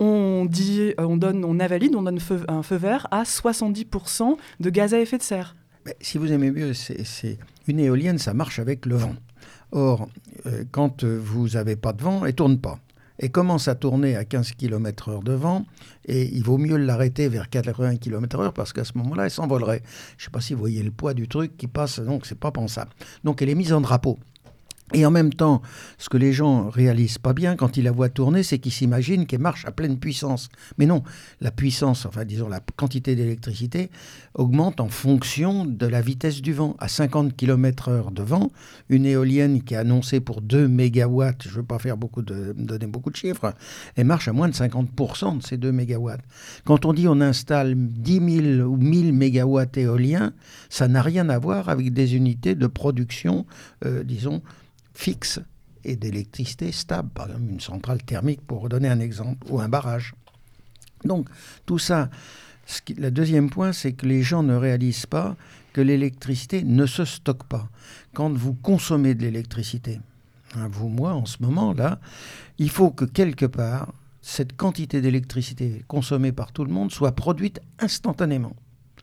on 0.00 0.46
dit, 0.46 0.80
euh, 0.80 1.04
on 1.04 1.16
donne, 1.16 1.44
on 1.44 1.60
avalide, 1.60 1.94
on 1.94 2.02
donne 2.02 2.18
un 2.48 2.62
feu 2.62 2.76
vert 2.76 3.06
à 3.10 3.22
70% 3.22 4.36
de 4.60 4.70
gaz 4.70 4.94
à 4.94 5.00
effet 5.00 5.18
de 5.18 5.22
serre. 5.22 5.54
Mais 5.86 5.96
si 6.00 6.18
vous 6.18 6.32
aimez 6.32 6.50
mieux, 6.50 6.72
c'est 6.72 7.38
une 7.68 7.78
éolienne, 7.78 8.18
ça 8.18 8.34
marche 8.34 8.58
avec 8.58 8.86
le 8.86 8.96
vent. 8.96 9.14
Or, 9.72 10.08
euh, 10.46 10.64
quand 10.70 11.04
vous 11.04 11.50
n'avez 11.50 11.76
pas 11.76 11.92
de 11.92 12.02
vent, 12.02 12.24
elle 12.24 12.34
tourne 12.34 12.58
pas 12.58 12.78
et 13.18 13.28
commence 13.28 13.68
à 13.68 13.74
tourner 13.74 14.16
à 14.16 14.24
15 14.24 14.52
km 14.52 15.08
heure 15.08 15.22
de 15.22 15.32
vent, 15.32 15.64
et 16.06 16.24
il 16.34 16.42
vaut 16.42 16.58
mieux 16.58 16.76
l'arrêter 16.76 17.28
vers 17.28 17.48
80 17.48 17.96
km 17.96 18.40
heure 18.40 18.52
parce 18.52 18.72
qu'à 18.72 18.84
ce 18.84 18.96
moment-là, 18.98 19.24
elle 19.24 19.30
s'envolerait. 19.30 19.82
Je 20.16 20.22
ne 20.22 20.24
sais 20.26 20.30
pas 20.30 20.40
si 20.40 20.54
vous 20.54 20.60
voyez 20.60 20.82
le 20.82 20.90
poids 20.90 21.14
du 21.14 21.28
truc 21.28 21.56
qui 21.56 21.66
passe, 21.66 22.00
donc 22.00 22.26
c'est 22.26 22.38
pas 22.38 22.50
pensable. 22.50 22.90
Donc 23.22 23.42
elle 23.42 23.48
est 23.48 23.54
mise 23.54 23.72
en 23.72 23.80
drapeau. 23.80 24.18
Et 24.92 25.06
en 25.06 25.10
même 25.10 25.32
temps, 25.32 25.62
ce 25.96 26.10
que 26.10 26.18
les 26.18 26.34
gens 26.34 26.68
réalisent 26.68 27.16
pas 27.16 27.32
bien 27.32 27.56
quand 27.56 27.78
ils 27.78 27.84
la 27.84 27.90
voient 27.90 28.10
tourner, 28.10 28.42
c'est 28.42 28.58
qu'ils 28.58 28.72
s'imaginent 28.72 29.24
qu'elle 29.24 29.40
marche 29.40 29.64
à 29.64 29.72
pleine 29.72 29.98
puissance. 29.98 30.50
Mais 30.76 30.84
non, 30.84 31.02
la 31.40 31.50
puissance, 31.50 32.04
enfin 32.04 32.26
disons 32.26 32.50
la 32.50 32.60
quantité 32.76 33.16
d'électricité, 33.16 33.90
augmente 34.34 34.80
en 34.80 34.88
fonction 34.88 35.64
de 35.64 35.86
la 35.86 36.02
vitesse 36.02 36.42
du 36.42 36.52
vent. 36.52 36.76
À 36.80 36.88
50 36.88 37.34
km/h 37.34 38.12
de 38.12 38.22
vent, 38.22 38.50
une 38.90 39.06
éolienne 39.06 39.62
qui 39.62 39.72
est 39.72 39.78
annoncée 39.78 40.20
pour 40.20 40.42
2 40.42 40.68
MW, 40.68 41.30
je 41.42 41.48
ne 41.48 41.54
veux 41.54 41.62
pas 41.62 41.78
faire 41.78 41.96
beaucoup 41.96 42.22
de, 42.22 42.52
donner 42.56 42.86
beaucoup 42.86 43.10
de 43.10 43.16
chiffres, 43.16 43.54
elle 43.96 44.06
marche 44.06 44.28
à 44.28 44.34
moins 44.34 44.48
de 44.48 44.54
50% 44.54 45.38
de 45.38 45.42
ces 45.42 45.56
2 45.56 45.72
MW. 45.72 46.10
Quand 46.66 46.84
on 46.84 46.92
dit 46.92 47.08
on 47.08 47.22
installe 47.22 47.74
10 47.74 48.42
000 48.58 48.68
ou 48.68 48.76
1000 48.76 49.14
MW 49.14 49.62
éoliens, 49.76 50.34
ça 50.68 50.88
n'a 50.88 51.00
rien 51.00 51.30
à 51.30 51.38
voir 51.38 51.70
avec 51.70 51.94
des 51.94 52.16
unités 52.16 52.54
de 52.54 52.66
production, 52.66 53.46
euh, 53.86 54.04
disons, 54.04 54.42
fixe 54.94 55.40
et 55.84 55.96
d'électricité 55.96 56.72
stable, 56.72 57.10
par 57.10 57.26
exemple 57.26 57.50
une 57.50 57.60
centrale 57.60 58.02
thermique 58.02 58.40
pour 58.40 58.68
donner 58.68 58.88
un 58.88 59.00
exemple, 59.00 59.46
ou 59.50 59.60
un 59.60 59.68
barrage. 59.68 60.14
Donc 61.04 61.28
tout 61.66 61.78
ça, 61.78 62.08
le 62.96 63.10
deuxième 63.10 63.50
point, 63.50 63.72
c'est 63.72 63.92
que 63.92 64.06
les 64.06 64.22
gens 64.22 64.42
ne 64.42 64.54
réalisent 64.54 65.06
pas 65.06 65.36
que 65.72 65.80
l'électricité 65.80 66.62
ne 66.62 66.86
se 66.86 67.04
stocke 67.04 67.44
pas. 67.44 67.68
Quand 68.14 68.32
vous 68.32 68.54
consommez 68.54 69.14
de 69.14 69.22
l'électricité, 69.22 70.00
hein, 70.54 70.68
vous, 70.70 70.88
moi, 70.88 71.12
en 71.12 71.26
ce 71.26 71.42
moment, 71.42 71.74
là, 71.74 72.00
il 72.58 72.70
faut 72.70 72.90
que 72.90 73.04
quelque 73.04 73.46
part, 73.46 73.92
cette 74.22 74.56
quantité 74.56 75.02
d'électricité 75.02 75.84
consommée 75.86 76.32
par 76.32 76.52
tout 76.52 76.64
le 76.64 76.72
monde 76.72 76.90
soit 76.90 77.12
produite 77.12 77.60
instantanément. 77.78 78.56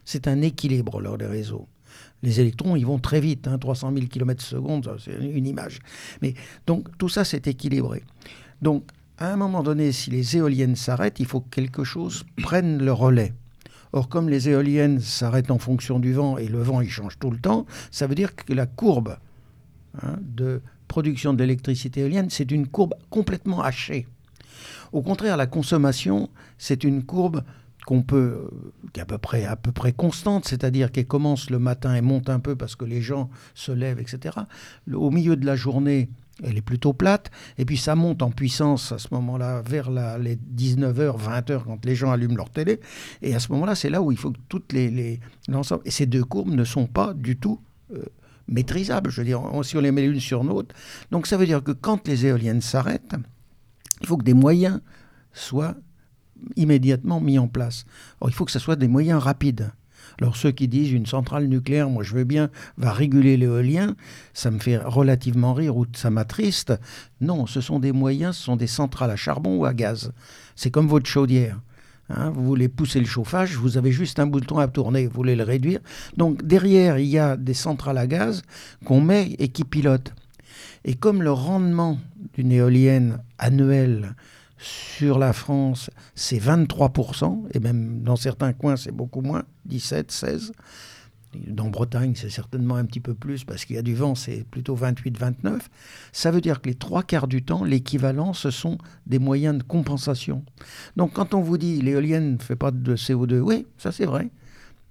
C'est 0.04 0.28
un 0.28 0.42
équilibre 0.42 1.00
lors 1.00 1.18
des 1.18 1.28
réseaux 1.28 1.68
les 2.24 2.40
électrons, 2.40 2.76
ils 2.76 2.86
vont 2.86 3.00
très 3.00 3.20
vite, 3.20 3.50
300 3.60 3.94
000 3.94 4.08
km 4.08 4.44
seconde, 4.44 4.96
c'est 5.04 5.14
une 5.14 5.48
image. 5.48 5.80
Mais 6.22 6.34
donc 6.68 6.88
tout 6.98 7.10
ça, 7.10 7.24
c'est 7.24 7.48
équilibré. 7.48 8.04
Donc 8.62 8.84
à 9.18 9.32
un 9.32 9.36
moment 9.36 9.64
donné, 9.64 9.92
si 9.92 10.10
les 10.10 10.38
éoliennes 10.38 10.76
s'arrêtent, 10.76 11.20
il 11.20 11.26
faut 11.26 11.42
que 11.42 11.50
quelque 11.50 11.84
chose 11.84 12.24
prenne 12.42 12.84
le 12.84 12.92
relais. 12.92 13.34
Or, 13.94 14.08
comme 14.08 14.30
les 14.30 14.50
éoliennes 14.50 15.00
s'arrêtent 15.00 15.52
en 15.52 15.60
fonction 15.60 16.00
du 16.00 16.14
vent 16.14 16.38
et 16.38 16.48
le 16.48 16.62
vent 16.62 16.82
il 16.82 16.90
change 16.90 17.20
tout 17.20 17.30
le 17.30 17.40
temps, 17.40 17.66
ça 17.92 18.08
veut 18.08 18.16
dire 18.16 18.36
que 18.36 18.54
la 18.54 18.66
courbe 18.66 19.18
hein, 20.02 20.16
de 20.22 20.62
production 20.88 21.34
d'électricité 21.34 22.02
éolienne, 22.02 22.30
c'est 22.30 22.52
une 22.52 22.68
courbe 22.68 22.96
complètement 23.10 23.62
hachée. 23.62 24.08
Au 24.92 25.02
contraire, 25.02 25.38
la 25.38 25.48
consommation, 25.48 26.30
c'est 26.58 26.84
une 26.84 27.04
courbe 27.04 27.44
qu'on 27.92 28.04
peut, 28.04 28.50
qui 28.94 29.02
est 29.02 29.04
à 29.04 29.06
peu 29.06 29.18
près, 29.18 29.44
à 29.44 29.58
peu 29.58 29.74
près 29.74 29.92
constante, 29.92 30.48
c'est-à-dire 30.48 30.94
qu'elle 30.94 31.08
commence 31.08 31.50
le 31.50 31.60
matin 31.60 31.94
et 31.94 32.00
monte 32.00 32.30
un 32.30 32.40
peu 32.40 32.56
parce 32.56 32.78
que 32.78 32.86
les 32.86 33.02
gens 33.02 33.30
se 33.54 33.74
lèvent, 33.74 34.00
etc. 34.00 34.34
Au 34.94 35.12
milieu 35.12 35.36
de 35.36 35.46
la 35.46 35.58
journée, 35.58 36.10
elle 36.42 36.58
est 36.58 36.62
plutôt 36.62 36.94
plate, 36.94 37.32
et 37.58 37.66
puis 37.66 37.76
ça 37.76 37.96
monte 37.96 38.22
en 38.22 38.32
puissance 38.32 38.94
à 38.94 38.98
ce 38.98 39.10
moment-là 39.12 39.62
vers 39.64 39.92
les 39.92 40.38
19h, 40.38 41.20
20h 41.20 41.66
quand 41.66 41.86
les 41.86 41.96
gens 41.96 42.12
allument 42.12 42.38
leur 42.38 42.50
télé, 42.50 42.80
et 43.22 43.36
à 43.36 43.40
ce 43.40 43.52
moment-là, 43.52 43.76
c'est 43.76 43.90
là 43.90 44.02
où 44.02 44.14
il 44.14 44.18
faut 44.18 44.32
que 44.32 44.40
toutes 44.48 44.72
les, 44.72 45.20
l'ensemble, 45.50 45.82
et 45.84 45.92
ces 45.92 46.06
deux 46.06 46.24
courbes 46.24 46.54
ne 46.54 46.64
sont 46.64 46.88
pas 46.88 47.14
du 47.14 47.36
tout 47.36 47.60
euh, 47.94 48.06
maîtrisables, 48.48 49.10
je 49.10 49.20
veux 49.20 49.28
dire, 49.28 49.42
si 49.64 49.76
on 49.76 49.82
les 49.82 49.92
met 49.92 50.08
l'une 50.08 50.22
sur 50.22 50.46
l'autre. 50.46 50.74
Donc 51.12 51.28
ça 51.28 51.36
veut 51.36 51.46
dire 51.46 51.62
que 51.62 51.74
quand 51.74 52.08
les 52.08 52.26
éoliennes 52.26 52.62
s'arrêtent, 52.62 53.16
il 54.00 54.08
faut 54.08 54.16
que 54.16 54.24
des 54.24 54.34
moyens 54.34 54.80
soient 55.34 55.76
immédiatement 56.56 57.20
mis 57.20 57.40
en 57.40 57.48
place. 57.48 57.86
Or, 58.20 58.30
il 58.30 58.34
faut 58.34 58.46
que 58.46 58.52
ce 58.52 58.60
soit 58.60 58.76
des 58.76 58.88
moyens 58.88 59.22
rapides. 59.22 59.72
Alors 60.20 60.36
ceux 60.36 60.52
qui 60.52 60.68
disent 60.68 60.92
une 60.92 61.06
centrale 61.06 61.48
nucléaire, 61.48 61.90
moi 61.90 62.04
je 62.04 62.14
veux 62.14 62.24
bien, 62.24 62.50
va 62.78 62.92
réguler 62.92 63.38
l'éolien, 63.38 63.96
ça 64.34 64.52
me 64.52 64.60
fait 64.60 64.78
relativement 64.78 65.54
rire 65.54 65.78
ou 65.78 65.86
ça 65.94 66.10
m'attriste. 66.10 66.74
Non, 67.22 67.46
ce 67.48 67.62
sont 67.62 67.80
des 67.80 67.92
moyens, 67.92 68.38
ce 68.38 68.44
sont 68.44 68.56
des 68.56 68.68
centrales 68.68 69.12
à 69.12 69.16
charbon 69.16 69.58
ou 69.58 69.66
à 69.66 69.74
gaz. 69.74 70.12
C'est 70.56 70.72
comme 70.72 70.88
votre 70.88 71.10
chaudière. 71.10 71.60
Hein. 72.10 72.30
vous 72.32 72.44
voulez 72.44 72.68
pousser 72.68 73.00
le 73.00 73.06
chauffage, 73.06 73.56
vous 73.56 73.78
avez 73.78 73.92
juste 73.92 74.20
un 74.20 74.28
bouton 74.28 74.58
à 74.58 74.68
tourner, 74.68 75.08
vous 75.08 75.14
voulez 75.14 75.36
le 75.36 75.44
réduire. 75.44 75.80
Donc 76.18 76.44
derrière, 76.44 77.00
il 77.00 77.08
y 77.08 77.18
a 77.18 77.38
des 77.38 77.54
centrales 77.54 77.98
à 77.98 78.06
gaz 78.06 78.42
qu'on 78.86 79.00
met 79.00 79.36
et 79.40 79.48
qui 79.48 79.64
pilotent. 79.64 80.14
Et 80.84 80.96
comme 80.96 81.22
le 81.22 81.32
rendement 81.32 82.00
d'une 82.34 82.52
éolienne 82.52 83.20
annuelle 83.38 84.16
sur 84.62 85.18
la 85.18 85.34
France, 85.34 85.90
c'est 86.14 86.38
23%, 86.38 87.46
et 87.54 87.60
même 87.60 88.04
dans 88.04 88.16
certains 88.16 88.54
coins, 88.54 88.78
c'est 88.78 88.92
beaucoup 88.92 89.22
moins, 89.22 89.44
17, 89.66 90.12
16. 90.12 90.52
Dans 91.48 91.70
Bretagne, 91.70 92.14
c'est 92.16 92.30
certainement 92.30 92.76
un 92.76 92.86
petit 92.86 93.00
peu 93.00 93.14
plus 93.14 93.44
parce 93.44 93.66
qu'il 93.66 93.78
y 93.78 93.80
a 93.80 93.82
du 93.82 93.96
vent, 93.96 94.16
c'est 94.16 94.44
plutôt 94.52 94.76
28, 94.76 95.18
29. 95.18 95.70
Ça 96.12 96.30
veut 96.30 96.42
dire 96.42 96.62
que 96.62 96.70
les 96.70 96.76
trois 96.76 97.04
quarts 97.04 97.28
du 97.28 97.42
temps, 97.42 97.64
l'équivalent, 97.64 98.34
ce 98.34 98.52
sont 98.52 98.78
des 99.08 99.18
moyens 99.18 99.58
de 99.58 99.64
compensation. 99.64 100.44
Donc 100.98 101.14
quand 101.14 101.34
on 101.34 101.42
vous 101.42 101.58
dit 101.58 101.82
l'éolienne 101.82 102.34
ne 102.34 102.38
fait 102.38 102.58
pas 102.58 102.72
de 102.72 102.96
CO2, 102.96 103.40
oui, 103.40 103.66
ça 103.78 103.94
c'est 103.94 104.06
vrai. 104.06 104.30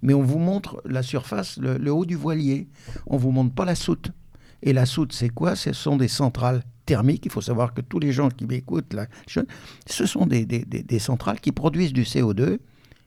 Mais 0.00 0.14
on 0.14 0.22
vous 0.22 0.38
montre 0.38 0.80
la 0.86 1.02
surface, 1.02 1.58
le, 1.58 1.76
le 1.76 1.92
haut 1.92 2.06
du 2.06 2.16
voilier. 2.16 2.68
On 3.06 3.16
ne 3.16 3.20
vous 3.20 3.32
montre 3.32 3.54
pas 3.54 3.66
la 3.66 3.74
soute. 3.74 4.10
Et 4.62 4.72
la 4.72 4.86
soute, 4.86 5.12
c'est 5.12 5.28
quoi? 5.28 5.56
Ce 5.56 5.74
sont 5.74 5.98
des 5.98 6.08
centrales 6.08 6.62
thermiques. 6.90 7.24
Il 7.24 7.30
faut 7.30 7.40
savoir 7.40 7.72
que 7.72 7.80
tous 7.80 8.00
les 8.00 8.10
gens 8.10 8.30
qui 8.30 8.46
m'écoutent, 8.46 8.96
ce 9.86 10.06
sont 10.06 10.26
des, 10.26 10.44
des, 10.44 10.98
centrales 10.98 11.38
qui 11.38 11.52
produisent 11.52 11.92
du 11.92 12.02
CO2 12.02 12.58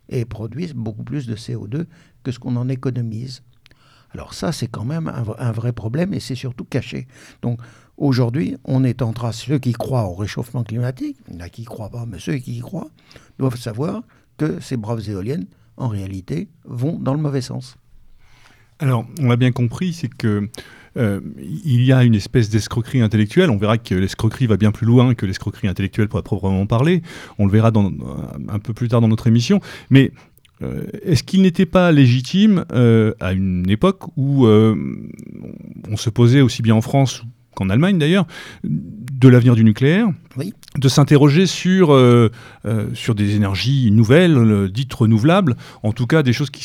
et 0.07 0.23
produisent 0.23 0.73
beaucoup 0.73 1.03
plus 1.03 1.27
de 1.27 1.35
CO2 1.35 1.85
que 2.23 2.31
ce 2.31 2.39
qu'on 2.39 2.55
en 2.55 2.69
économise. 2.69 3.43
Alors 4.11 4.33
ça, 4.33 4.53
c'est 4.53 4.67
quand 4.67 4.85
même 4.85 5.09
un, 5.09 5.51
vrai 5.51 5.73
problème 5.73 6.13
et 6.13 6.21
c'est 6.21 6.35
surtout 6.35 6.63
caché. 6.63 7.07
Donc 7.41 7.59
aujourd'hui, 7.97 8.55
on 8.63 8.85
est 8.85 9.01
en 9.01 9.11
train, 9.11 9.33
ceux 9.33 9.59
qui 9.59 9.73
croient 9.73 10.05
au 10.05 10.13
réchauffement 10.13 10.63
climatique, 10.63 11.17
il 11.27 11.33
y 11.33 11.37
en 11.37 11.41
a 11.41 11.49
qui 11.49 11.63
ne 11.63 11.67
croient 11.67 11.89
pas, 11.89 12.05
mais 12.05 12.19
ceux 12.19 12.37
qui 12.37 12.55
y 12.57 12.59
croient 12.61 12.89
doivent 13.37 13.57
savoir 13.57 14.03
que 14.37 14.61
ces 14.61 14.77
braves 14.77 15.09
éoliennes, 15.09 15.47
en 15.75 15.89
réalité, 15.89 16.47
vont 16.63 16.97
dans 16.99 17.13
le 17.13 17.19
mauvais 17.19 17.41
sens. 17.41 17.75
Alors, 18.79 19.05
on 19.19 19.27
l'a 19.27 19.35
bien 19.35 19.51
compris, 19.51 19.91
c'est 19.91 20.07
que 20.09 20.49
euh, 20.97 21.19
il 21.39 21.83
y 21.83 21.91
a 21.91 22.03
une 22.03 22.15
espèce 22.15 22.49
d'escroquerie 22.49 23.01
intellectuelle. 23.01 23.49
On 23.49 23.57
verra 23.57 23.77
que 23.77 23.95
l'escroquerie 23.95 24.47
va 24.47 24.57
bien 24.57 24.71
plus 24.71 24.85
loin 24.85 25.13
que 25.15 25.25
l'escroquerie 25.25 25.67
intellectuelle 25.67 26.07
pour 26.07 26.21
proprement 26.23 26.65
parler. 26.65 27.01
On 27.39 27.45
le 27.45 27.51
verra 27.51 27.71
dans, 27.71 27.91
un 28.47 28.59
peu 28.59 28.73
plus 28.73 28.87
tard 28.87 29.01
dans 29.01 29.07
notre 29.07 29.27
émission. 29.27 29.59
Mais 29.89 30.11
euh, 30.61 30.83
est-ce 31.01 31.23
qu'il 31.23 31.41
n'était 31.41 31.65
pas 31.65 31.91
légitime 31.91 32.65
euh, 32.73 33.13
à 33.19 33.33
une 33.33 33.69
époque 33.69 34.03
où 34.17 34.45
on 34.45 35.97
se 35.97 36.09
posait 36.09 36.41
aussi 36.41 36.61
bien 36.61 36.75
en 36.75 36.81
France 36.81 37.23
qu'en 37.55 37.69
Allemagne 37.69 37.99
d'ailleurs, 37.99 38.25
de 38.63 39.27
l'avenir 39.27 39.53
du 39.53 39.63
nucléaire, 39.63 40.07
de 40.75 40.87
s'interroger 40.87 41.45
sur, 41.45 41.95
sur 42.95 43.13
des 43.13 43.35
énergies 43.35 43.91
nouvelles, 43.91 44.69
dites 44.71 44.91
renouvelables, 44.91 45.55
en 45.83 45.91
tout 45.91 46.07
cas 46.07 46.23
des 46.23 46.33
choses 46.33 46.49
qui 46.49 46.63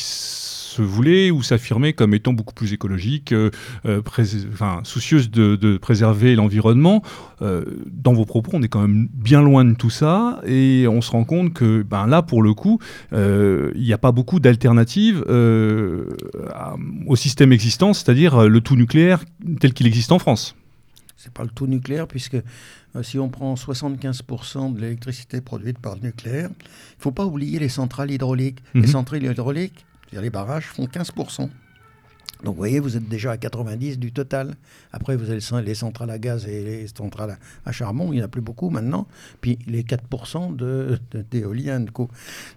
se 0.79 0.83
voulait 0.83 1.29
ou 1.29 1.43
s'affirmait 1.43 1.91
comme 1.91 2.13
étant 2.13 2.31
beaucoup 2.31 2.53
plus 2.53 2.71
écologique, 2.71 3.33
euh, 3.33 3.51
euh, 3.85 4.01
enfin, 4.53 4.79
soucieuse 4.83 5.29
de, 5.29 5.77
préserver 5.77 6.35
l'environnement. 6.35 7.03
Euh, 7.41 7.65
dans 7.91 8.13
vos 8.13 8.25
propos, 8.25 8.51
on 8.53 8.61
est 8.61 8.69
quand 8.69 8.81
même 8.81 9.09
bien 9.13 9.41
loin 9.41 9.65
de 9.65 9.73
tout 9.73 9.89
ça 9.89 10.39
et 10.45 10.87
on 10.87 11.01
se 11.01 11.11
rend 11.11 11.25
compte 11.25 11.53
que 11.53 11.83
ben, 11.83 12.07
là, 12.07 12.21
pour 12.21 12.41
le 12.41 12.53
coup, 12.53 12.79
il 13.11 13.81
n'y 13.81 13.93
a 13.93 13.97
pas 13.97 14.11
beaucoup 14.11 14.39
d'alternatives 14.39 15.23
au 17.07 17.15
système 17.15 17.51
existant, 17.51 17.93
c'est-à-dire 17.93 18.47
le 18.47 18.61
tout 18.61 18.75
nucléaire 18.75 19.23
tel 19.59 19.73
qu'il 19.73 19.87
existe 19.87 20.11
en 20.11 20.19
France. 20.19 20.55
C'est 21.17 21.33
pas 21.33 21.43
le 21.43 21.49
tout 21.49 21.67
nucléaire 21.67 22.07
puisque 22.07 22.37
si 23.01 23.19
on 23.19 23.29
prend 23.29 23.53
75% 23.55 24.73
de 24.73 24.79
l'électricité 24.79 25.41
produite 25.41 25.79
par 25.79 25.95
le 25.95 26.01
nucléaire, 26.01 26.49
il 26.49 26.99
ne 26.99 27.01
faut 27.01 27.11
pas 27.11 27.25
oublier 27.25 27.59
les 27.59 27.69
centrales 27.69 28.11
hydrauliques. 28.11 28.59
Les 28.73 28.81
mhm. 28.81 28.87
centrales 28.87 29.23
hydrauliques, 29.23 29.85
les 30.11 30.29
barrages 30.29 30.65
font 30.65 30.85
15%. 30.85 31.49
Donc 32.43 32.55
vous 32.55 32.59
voyez, 32.59 32.79
vous 32.79 32.95
êtes 32.95 33.07
déjà 33.07 33.31
à 33.31 33.37
90 33.37 33.99
du 33.99 34.13
total. 34.13 34.55
Après, 34.93 35.17
vous 35.17 35.29
avez 35.29 35.41
les 35.65 35.75
centrales 35.75 36.09
à 36.09 36.17
gaz 36.17 36.47
et 36.47 36.63
les 36.63 36.87
centrales 36.87 37.37
à 37.65 37.71
charbon, 37.71 38.13
il 38.13 38.17
n'y 38.17 38.21
en 38.21 38.25
a 38.25 38.27
plus 38.29 38.41
beaucoup 38.41 38.69
maintenant. 38.69 39.07
Puis 39.41 39.59
les 39.67 39.83
4% 39.83 40.55
d'éolien. 41.31 41.81
De, 41.81 41.89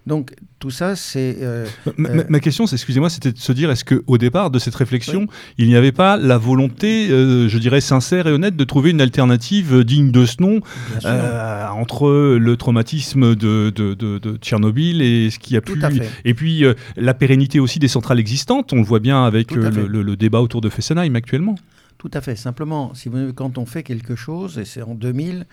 Donc 0.06 0.34
tout 0.60 0.70
ça, 0.70 0.94
c'est... 0.94 1.38
Euh, 1.40 1.66
ma, 1.96 2.10
euh, 2.10 2.38
question, 2.38 2.68
c'est, 2.68 2.76
excusez-moi, 2.76 3.10
c'était 3.10 3.32
de 3.32 3.38
se 3.38 3.50
dire, 3.50 3.72
est-ce 3.72 3.84
qu'au 3.84 4.18
départ 4.18 4.52
de 4.52 4.60
cette 4.60 4.76
réflexion, 4.76 5.26
il 5.58 5.66
n'y 5.66 5.74
avait 5.74 5.90
pas 5.90 6.16
la 6.16 6.38
volonté, 6.38 7.10
euh, 7.10 7.48
je 7.48 7.58
dirais, 7.58 7.80
sincère 7.80 8.28
et 8.28 8.32
honnête 8.32 8.54
de 8.54 8.64
trouver 8.64 8.90
une 8.90 9.00
alternative 9.00 9.82
digne 9.82 10.12
de 10.12 10.24
ce 10.26 10.40
nom 10.40 10.60
entre 11.04 12.36
le 12.36 12.56
traumatisme 12.56 13.34
de, 13.34 13.70
de, 13.70 14.36
Tchernobyl 14.36 15.02
et 15.02 15.30
ce 15.30 15.40
qui 15.40 15.56
a 15.56 15.60
pu... 15.60 15.80
Et 16.24 16.34
puis 16.34 16.64
la 16.96 17.14
pérennité 17.14 17.58
aussi 17.58 17.80
des 17.80 17.88
centrales 17.88 18.20
existantes, 18.20 18.72
on 18.72 18.76
le 18.76 18.84
voit 18.84 19.00
bien 19.00 19.24
avec 19.24 19.50
le, 19.72 20.16
débat 20.16 20.40
autour 20.40 20.60
de 20.60 20.68
Fessenheim 20.68 21.16
actuellement. 21.16 21.56
Tout 21.98 22.10
à 22.14 22.20
fait. 22.20 22.34
Simplement, 22.34 22.94
si 22.94 23.08
vous, 23.08 23.32
quand 23.32 23.58
on 23.58 23.66
fait 23.66 23.82
quelque 23.82 24.16
chose, 24.16 24.58
et 24.58 24.64
c'est 24.64 24.82
en 24.82 24.94
2000, 24.94 25.46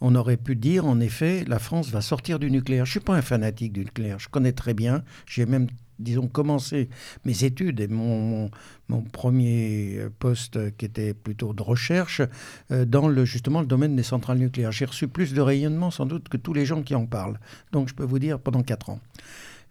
on 0.00 0.14
aurait 0.16 0.36
pu 0.36 0.56
dire, 0.56 0.84
en 0.84 0.98
effet, 0.98 1.44
la 1.46 1.58
France 1.58 1.90
va 1.90 2.00
sortir 2.00 2.38
du 2.38 2.50
nucléaire. 2.50 2.84
Je 2.86 2.90
ne 2.90 2.92
suis 2.92 3.00
pas 3.00 3.14
un 3.14 3.22
fanatique 3.22 3.72
du 3.72 3.80
nucléaire. 3.80 4.18
Je 4.18 4.28
connais 4.28 4.52
très 4.52 4.74
bien. 4.74 5.04
J'ai 5.26 5.46
même 5.46 5.68
disons, 6.02 6.26
commencé 6.26 6.88
mes 7.24 7.44
études 7.44 7.80
et 7.80 7.88
mon, 7.88 8.50
mon, 8.88 9.02
premier 9.02 10.00
poste 10.18 10.76
qui 10.76 10.84
était 10.84 11.14
plutôt 11.14 11.52
de 11.52 11.62
recherche 11.62 12.22
euh, 12.70 12.84
dans 12.84 13.08
le, 13.08 13.24
justement 13.24 13.60
le 13.60 13.66
domaine 13.66 13.96
des 13.96 14.02
centrales 14.02 14.38
nucléaires. 14.38 14.72
J'ai 14.72 14.84
reçu 14.84 15.08
plus 15.08 15.32
de 15.32 15.40
rayonnement 15.40 15.90
sans 15.90 16.06
doute 16.06 16.28
que 16.28 16.36
tous 16.36 16.52
les 16.52 16.66
gens 16.66 16.82
qui 16.82 16.94
en 16.94 17.06
parlent. 17.06 17.38
Donc 17.72 17.88
je 17.88 17.94
peux 17.94 18.04
vous 18.04 18.18
dire 18.18 18.38
pendant 18.38 18.62
quatre 18.62 18.90
ans. 18.90 19.00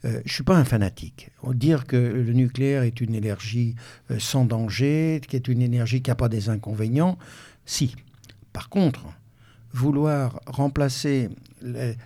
Euh, 0.03 0.13
je 0.25 0.29
ne 0.29 0.33
suis 0.33 0.43
pas 0.43 0.57
un 0.57 0.65
fanatique. 0.65 1.29
Dire 1.53 1.85
que 1.85 1.95
le 1.95 2.33
nucléaire 2.33 2.83
est 2.83 3.01
une 3.01 3.13
énergie 3.13 3.75
euh, 4.09 4.17
sans 4.19 4.45
danger, 4.45 5.21
qui 5.27 5.35
est 5.35 5.47
une 5.47 5.61
énergie 5.61 6.01
qui 6.01 6.09
n'a 6.09 6.15
pas 6.15 6.29
des 6.29 6.49
inconvénients, 6.49 7.17
si. 7.65 7.95
Par 8.53 8.69
contre, 8.69 9.05
vouloir 9.73 10.41
remplacer 10.47 11.29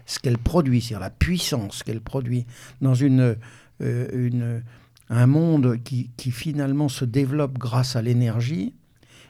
ce 0.05 0.19
qu'elle 0.19 0.37
produit, 0.37 0.81
c'est-à-dire 0.81 0.99
la 0.99 1.09
puissance 1.09 1.81
qu'elle 1.81 2.01
produit 2.01 2.45
dans 2.81 2.93
une, 2.93 3.37
euh, 3.81 4.59
un 5.09 5.27
monde 5.27 5.77
qui, 5.83 6.31
finalement 6.31 6.89
se 6.89 7.05
développe 7.05 7.57
grâce 7.57 7.95
à 7.95 8.01
l'énergie, 8.01 8.75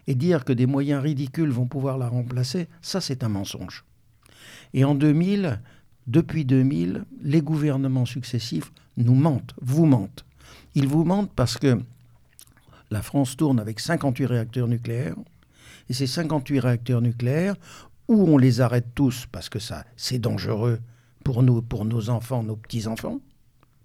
et 0.07 0.15
dire 0.15 0.45
que 0.45 0.53
des 0.53 0.65
moyens 0.65 1.01
ridicules 1.01 1.49
vont 1.49 1.65
pouvoir 1.65 1.97
la 1.97 2.07
remplacer, 2.07 2.67
ça 2.81 3.01
c'est 3.01 3.23
un 3.23 3.29
mensonge. 3.29 3.85
Et 4.73 4.83
en 4.83 4.93
2000, 4.93 5.59
depuis 6.07 6.45
2000, 6.45 7.05
les 7.21 7.41
gouvernements 7.41 8.05
successifs 8.05 8.71
nous 8.97 9.15
mentent, 9.15 9.53
vous 9.61 9.85
mentent. 9.85 10.25
Ils 10.75 10.87
vous 10.87 11.03
mentent 11.03 11.31
parce 11.35 11.57
que 11.57 11.79
la 12.91 13.01
France 13.01 13.35
tourne 13.35 13.59
avec 13.59 13.79
58 13.79 14.25
réacteurs 14.25 14.67
nucléaires, 14.67 15.15
et 15.89 15.93
ces 15.93 16.07
58 16.07 16.59
réacteurs 16.59 17.01
nucléaires, 17.01 17.55
ou 18.07 18.27
on 18.29 18.37
les 18.37 18.61
arrête 18.61 18.87
tous 18.93 19.25
parce 19.31 19.49
que 19.49 19.59
ça, 19.59 19.83
c'est 19.97 20.19
dangereux 20.19 20.79
pour 21.23 21.41
nous, 21.41 21.61
pour 21.61 21.85
nos 21.85 22.09
enfants, 22.09 22.43
nos 22.43 22.55
petits-enfants, 22.55 23.19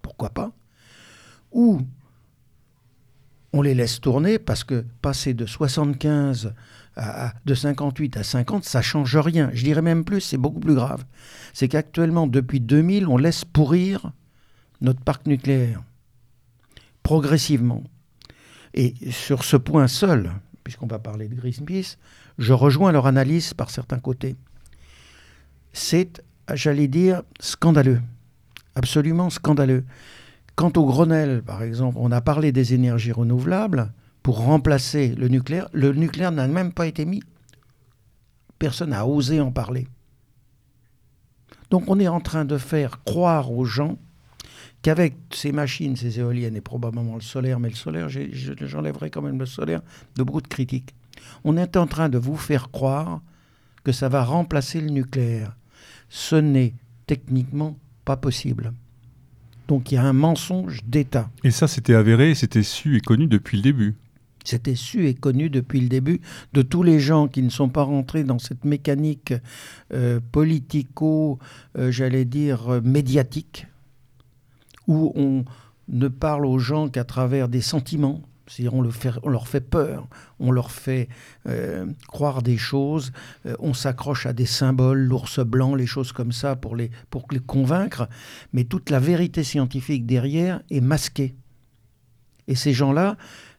pourquoi 0.03 0.31
pas, 0.31 0.53
ou 1.53 1.81
on 3.53 3.63
les 3.63 3.75
laisse 3.75 4.01
tourner 4.01 4.39
parce 4.39 4.63
que 4.63 4.85
passer 5.03 5.35
de 5.35 5.47
75 5.47 6.55
de 7.47 7.55
58 7.55 8.17
à 8.19 8.23
50, 8.23 8.65
ça 8.65 8.83
change 8.83 9.17
rien. 9.17 9.51
Je 9.55 9.65
dirais 9.65 9.83
même 9.83 10.05
plus, 10.05 10.21
c'est 10.21 10.37
beaucoup 10.37 10.61
plus 10.61 10.75
grave. 10.75 11.05
C'est 11.53 11.69
qu'actuellement, 11.69 12.27
depuis 12.27 12.61
2000, 12.61 13.07
on 13.07 13.17
laisse 13.17 13.45
pourrir 13.45 14.13
notre 14.81 15.01
parc 15.01 15.27
nucléaire 15.27 15.83
progressivement. 17.03 17.83
Et 18.75 18.95
sur 19.11 19.45
ce 19.45 19.57
point 19.57 19.89
seul, 19.89 20.31
puisqu'on 20.63 20.87
va 20.87 20.99
parler 20.99 21.29
de 21.29 21.35
Greenpeace, 21.35 21.97
je 22.39 22.53
rejoins 22.53 22.93
leur 22.93 23.07
analyse 23.07 23.55
par 23.55 23.71
certains 23.71 23.99
côtés. 23.99 24.37
C'est, 25.73 26.23
j'allais 26.53 26.89
dire, 26.89 27.23
scandaleux. 27.41 28.01
Absolument 28.75 29.31
scandaleux. 29.31 29.85
Quant 30.55 30.73
au 30.77 30.87
Grenelle, 30.87 31.43
par 31.43 31.63
exemple, 31.63 31.97
on 31.99 32.13
a 32.13 32.21
parlé 32.21 32.53
des 32.53 32.75
énergies 32.75 33.13
renouvelables 33.13 33.93
pour 34.23 34.39
remplacer 34.39 35.15
le 35.17 35.29
nucléaire. 35.29 35.69
Le 35.73 35.93
nucléaire 35.93 36.33
n'a 36.33 36.47
même 36.47 36.73
pas 36.73 36.87
été 36.87 37.05
mis. 37.05 37.23
Personne 38.59 38.91
n'a 38.91 39.07
osé 39.07 39.41
en 39.41 39.51
parler. 39.51 39.87
Donc 41.71 41.85
on 41.89 41.99
est 42.01 42.09
en 42.09 42.21
train 42.21 42.45
de 42.45 42.59
faire 42.59 43.03
croire 43.05 43.53
aux 43.53 43.65
gens 43.65 43.99
qu'avec 44.83 45.15
ces 45.33 45.53
machines, 45.53 45.97
ces 45.97 46.19
éoliennes 46.19 46.57
et 46.57 46.61
probablement 46.61 47.15
le 47.15 47.21
solaire, 47.21 47.61
mais 47.61 47.69
le 47.69 47.75
solaire, 47.75 48.09
j'enlèverai 48.09 49.11
quand 49.11 49.23
même 49.23 49.39
le 49.39 49.47
solaire 49.47 49.83
de 50.17 50.23
beaucoup 50.23 50.41
de 50.41 50.49
critiques. 50.49 50.95
On 51.45 51.57
est 51.57 51.77
en 51.77 51.87
train 51.87 52.09
de 52.09 52.19
vous 52.19 52.37
faire 52.37 52.71
croire 52.71 53.21
que 53.85 53.93
ça 53.93 54.09
va 54.09 54.25
remplacer 54.25 54.81
le 54.81 54.91
nucléaire. 54.91 55.57
Ce 56.09 56.37
n'est 56.37 56.75
techniquement 57.07 57.79
pas 58.05 58.17
possible. 58.17 58.73
Donc 59.69 59.93
il 59.93 59.95
y 59.95 59.99
a 59.99 60.05
un 60.05 60.13
mensonge 60.13 60.83
d'État. 60.85 61.31
Et 61.45 61.51
ça, 61.51 61.69
c'était 61.69 61.95
avéré, 61.95 62.35
c'était 62.35 62.63
su 62.63 62.97
et 62.97 63.01
connu 63.01 63.27
depuis 63.27 63.57
le 63.59 63.63
début. 63.63 63.97
C'était 64.45 64.75
su 64.75 65.07
et 65.07 65.15
connu 65.15 65.51
depuis 65.51 65.81
le 65.81 65.89
début 65.89 66.21
de 66.53 66.63
tous 66.63 66.83
les 66.83 66.99
gens 67.01 67.29
qui 67.29 67.43
ne 67.43 67.51
sont 67.51 67.69
pas 67.69 67.83
rentrés 67.83 68.25
dans 68.25 68.39
cette 68.39 68.65
mécanique 68.65 69.35
euh, 69.93 70.21
politico, 70.33 71.39
euh, 71.77 71.91
j'allais 71.91 72.25
dire, 72.25 72.81
médiatique, 72.83 73.67
où 74.87 75.13
on 75.15 75.45
ne 75.89 76.09
parle 76.09 76.47
aux 76.47 76.59
gens 76.59 76.89
qu'à 76.89 77.05
travers 77.05 77.49
des 77.49 77.61
sentiments. 77.61 78.23
C'est-à-dire 78.51 78.75
on, 78.75 78.85
on, 79.23 79.29
leur 79.29 79.47
fait 79.47 79.61
peur, 79.61 80.09
on 80.41 80.51
leur 80.51 80.73
fait 80.73 81.09
euh, 81.47 81.87
croire 82.09 82.43
des 82.43 82.57
choses, 82.57 83.13
euh, 83.47 83.55
on 83.61 83.75
s'accroche 83.75 84.27
à 84.27 84.33
des 84.33 84.47
symboles, 84.47 84.99
l'ours 84.99 85.39
blanc, 85.39 85.77
les 85.77 85.87
choses 85.87 86.11
comme 86.11 86.33
ça 86.33 86.57
pour 86.57 86.75
les, 86.75 86.91
pour 87.11 87.27
les 87.31 87.39
convaincre, 87.39 88.09
mais 88.53 88.65
toute 88.65 88.91
la 88.91 88.99
vérité 88.99 89.45
scientifique 89.45 90.05
derrière 90.05 90.63
est 90.69 90.81
masquée. 90.81 91.37
Et 92.49 92.57
ces 92.57 92.73
gens-là, 92.73 93.17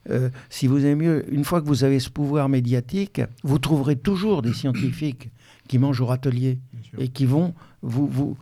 euh, 0.09 0.29
si 0.49 0.67
vous 0.67 0.85
aimez 0.85 0.95
mieux, 0.95 1.33
une 1.33 1.43
fois 1.43 1.61
que 1.61 1.67
vous 1.67 1.83
avez 1.83 1.99
ce 1.99 2.09
pouvoir 2.09 2.49
médiatique, 2.49 3.21
vous 3.43 3.59
trouverez 3.59 3.95
toujours 3.95 4.41
des 4.41 4.53
scientifiques 4.53 5.29
qui 5.67 5.77
mangent 5.77 6.01
au 6.01 6.07
râtelier 6.07 6.57
et 6.97 7.07
qui 7.07 7.25
vont 7.25 7.53
vous, 7.81 8.07
vous, 8.07 8.37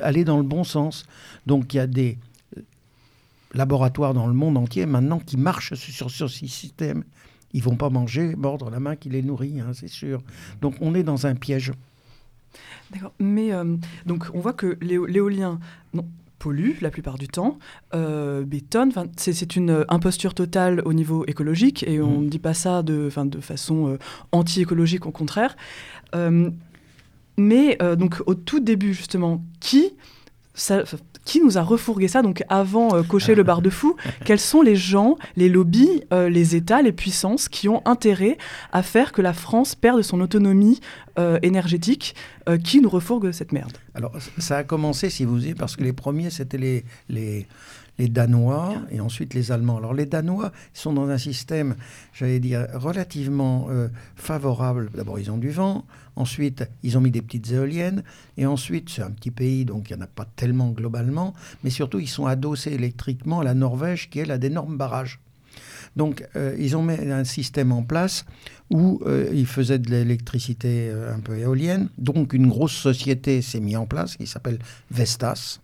aller 0.00 0.24
dans 0.24 0.38
le 0.38 0.42
bon 0.42 0.64
sens. 0.64 1.04
Donc 1.46 1.74
il 1.74 1.76
y 1.76 1.80
a 1.80 1.86
des 1.86 2.18
laboratoires 3.54 4.14
dans 4.14 4.26
le 4.26 4.32
monde 4.32 4.56
entier 4.56 4.86
maintenant 4.86 5.18
qui 5.18 5.36
marchent 5.36 5.74
sur, 5.74 6.10
ce 6.10 6.26
système. 6.26 7.04
Ils 7.52 7.62
vont 7.62 7.76
pas 7.76 7.90
manger, 7.90 8.34
mordre 8.36 8.70
la 8.70 8.80
main 8.80 8.96
qui 8.96 9.08
les 9.08 9.22
nourrit, 9.22 9.60
hein, 9.60 9.70
c'est 9.72 9.88
sûr. 9.88 10.22
Donc 10.60 10.74
on 10.80 10.94
est 10.94 11.02
dans 11.02 11.26
un 11.26 11.34
piège. 11.34 11.72
D'accord. 12.90 13.12
Mais 13.18 13.52
euh, 13.52 13.76
donc 14.06 14.26
on 14.34 14.40
voit 14.40 14.52
que 14.54 14.78
l'éolien 14.80 15.60
pollue 16.38 16.72
la 16.80 16.90
plupart 16.90 17.18
du 17.18 17.28
temps, 17.28 17.58
euh, 17.94 18.44
bétonne. 18.44 18.92
C'est 19.16 19.56
une 19.56 19.84
imposture 19.88 20.34
totale 20.34 20.82
au 20.84 20.92
niveau 20.92 21.24
écologique 21.26 21.82
et 21.86 22.00
on 22.00 22.20
ne 22.20 22.26
mmh. 22.26 22.30
dit 22.30 22.38
pas 22.38 22.54
ça 22.54 22.82
de, 22.82 23.10
de 23.24 23.40
façon 23.40 23.88
euh, 23.88 23.98
anti-écologique, 24.32 25.06
au 25.06 25.10
contraire. 25.10 25.56
Euh, 26.14 26.50
mais 27.36 27.80
euh, 27.82 27.96
donc 27.96 28.22
au 28.26 28.34
tout 28.34 28.60
début 28.60 28.92
justement, 28.92 29.42
qui 29.60 29.92
qui 31.28 31.40
nous 31.40 31.58
a 31.58 31.62
refourgué 31.62 32.08
ça 32.08 32.22
Donc 32.22 32.42
avant 32.48 32.94
euh, 32.94 33.02
cocher 33.02 33.34
le 33.34 33.42
bar 33.42 33.62
de 33.62 33.70
fou, 33.70 33.96
quels 34.24 34.40
sont 34.40 34.62
les 34.62 34.76
gens, 34.76 35.16
les 35.36 35.48
lobbies, 35.48 36.02
les 36.10 36.56
États, 36.56 36.82
les 36.82 36.92
puissances 36.92 37.48
qui 37.48 37.68
ont 37.68 37.82
intérêt 37.84 38.38
à 38.72 38.82
faire 38.82 39.12
que 39.12 39.20
la 39.22 39.32
France 39.32 39.74
perde 39.74 40.02
son 40.02 40.20
autonomie 40.20 40.80
énergétique 41.42 42.14
Qui 42.64 42.80
nous 42.80 42.88
refourgue 42.88 43.32
cette 43.32 43.52
merde? 43.52 43.72
Alors 43.94 44.12
ça 44.38 44.58
a 44.58 44.64
commencé, 44.64 45.10
si 45.10 45.24
vous 45.24 45.36
voulez, 45.36 45.54
parce 45.54 45.76
que 45.76 45.82
les 45.82 45.92
premiers 45.92 46.30
c'était 46.30 46.58
les, 46.58 46.84
les 47.08 47.46
les 47.98 48.08
Danois 48.08 48.74
et 48.90 49.00
ensuite 49.00 49.34
les 49.34 49.52
Allemands. 49.52 49.76
Alors 49.76 49.92
les 49.92 50.06
Danois 50.06 50.52
sont 50.72 50.92
dans 50.92 51.08
un 51.08 51.18
système, 51.18 51.74
j'allais 52.12 52.40
dire, 52.40 52.66
relativement 52.74 53.66
euh, 53.70 53.88
favorable. 54.16 54.90
D'abord, 54.94 55.18
ils 55.18 55.30
ont 55.30 55.38
du 55.38 55.50
vent, 55.50 55.84
ensuite, 56.18 56.68
ils 56.82 56.98
ont 56.98 57.00
mis 57.00 57.10
des 57.10 57.22
petites 57.22 57.50
éoliennes, 57.52 58.02
et 58.36 58.46
ensuite, 58.46 58.90
c'est 58.90 59.02
un 59.02 59.10
petit 59.10 59.30
pays, 59.30 59.64
donc 59.64 59.88
il 59.88 59.96
n'y 59.96 60.02
en 60.02 60.04
a 60.04 60.08
pas 60.08 60.26
tellement 60.36 60.70
globalement, 60.70 61.34
mais 61.64 61.70
surtout, 61.70 61.98
ils 61.98 62.08
sont 62.08 62.26
adossés 62.26 62.72
électriquement 62.72 63.40
à 63.40 63.44
la 63.44 63.54
Norvège, 63.54 64.10
qui, 64.10 64.18
elle, 64.18 64.30
a 64.30 64.38
d'énormes 64.38 64.76
barrages. 64.76 65.20
Donc, 65.96 66.26
euh, 66.36 66.54
ils 66.58 66.76
ont 66.76 66.82
mis 66.82 66.94
un 66.94 67.24
système 67.24 67.72
en 67.72 67.82
place 67.82 68.24
où 68.70 69.00
euh, 69.06 69.30
ils 69.32 69.46
faisaient 69.46 69.78
de 69.78 69.90
l'électricité 69.90 70.90
un 70.90 71.20
peu 71.20 71.38
éolienne. 71.38 71.88
Donc, 71.96 72.34
une 72.34 72.48
grosse 72.48 72.74
société 72.74 73.40
s'est 73.40 73.60
mise 73.60 73.76
en 73.76 73.86
place 73.86 74.16
qui 74.16 74.26
s'appelle 74.26 74.58
Vestas, 74.90 75.60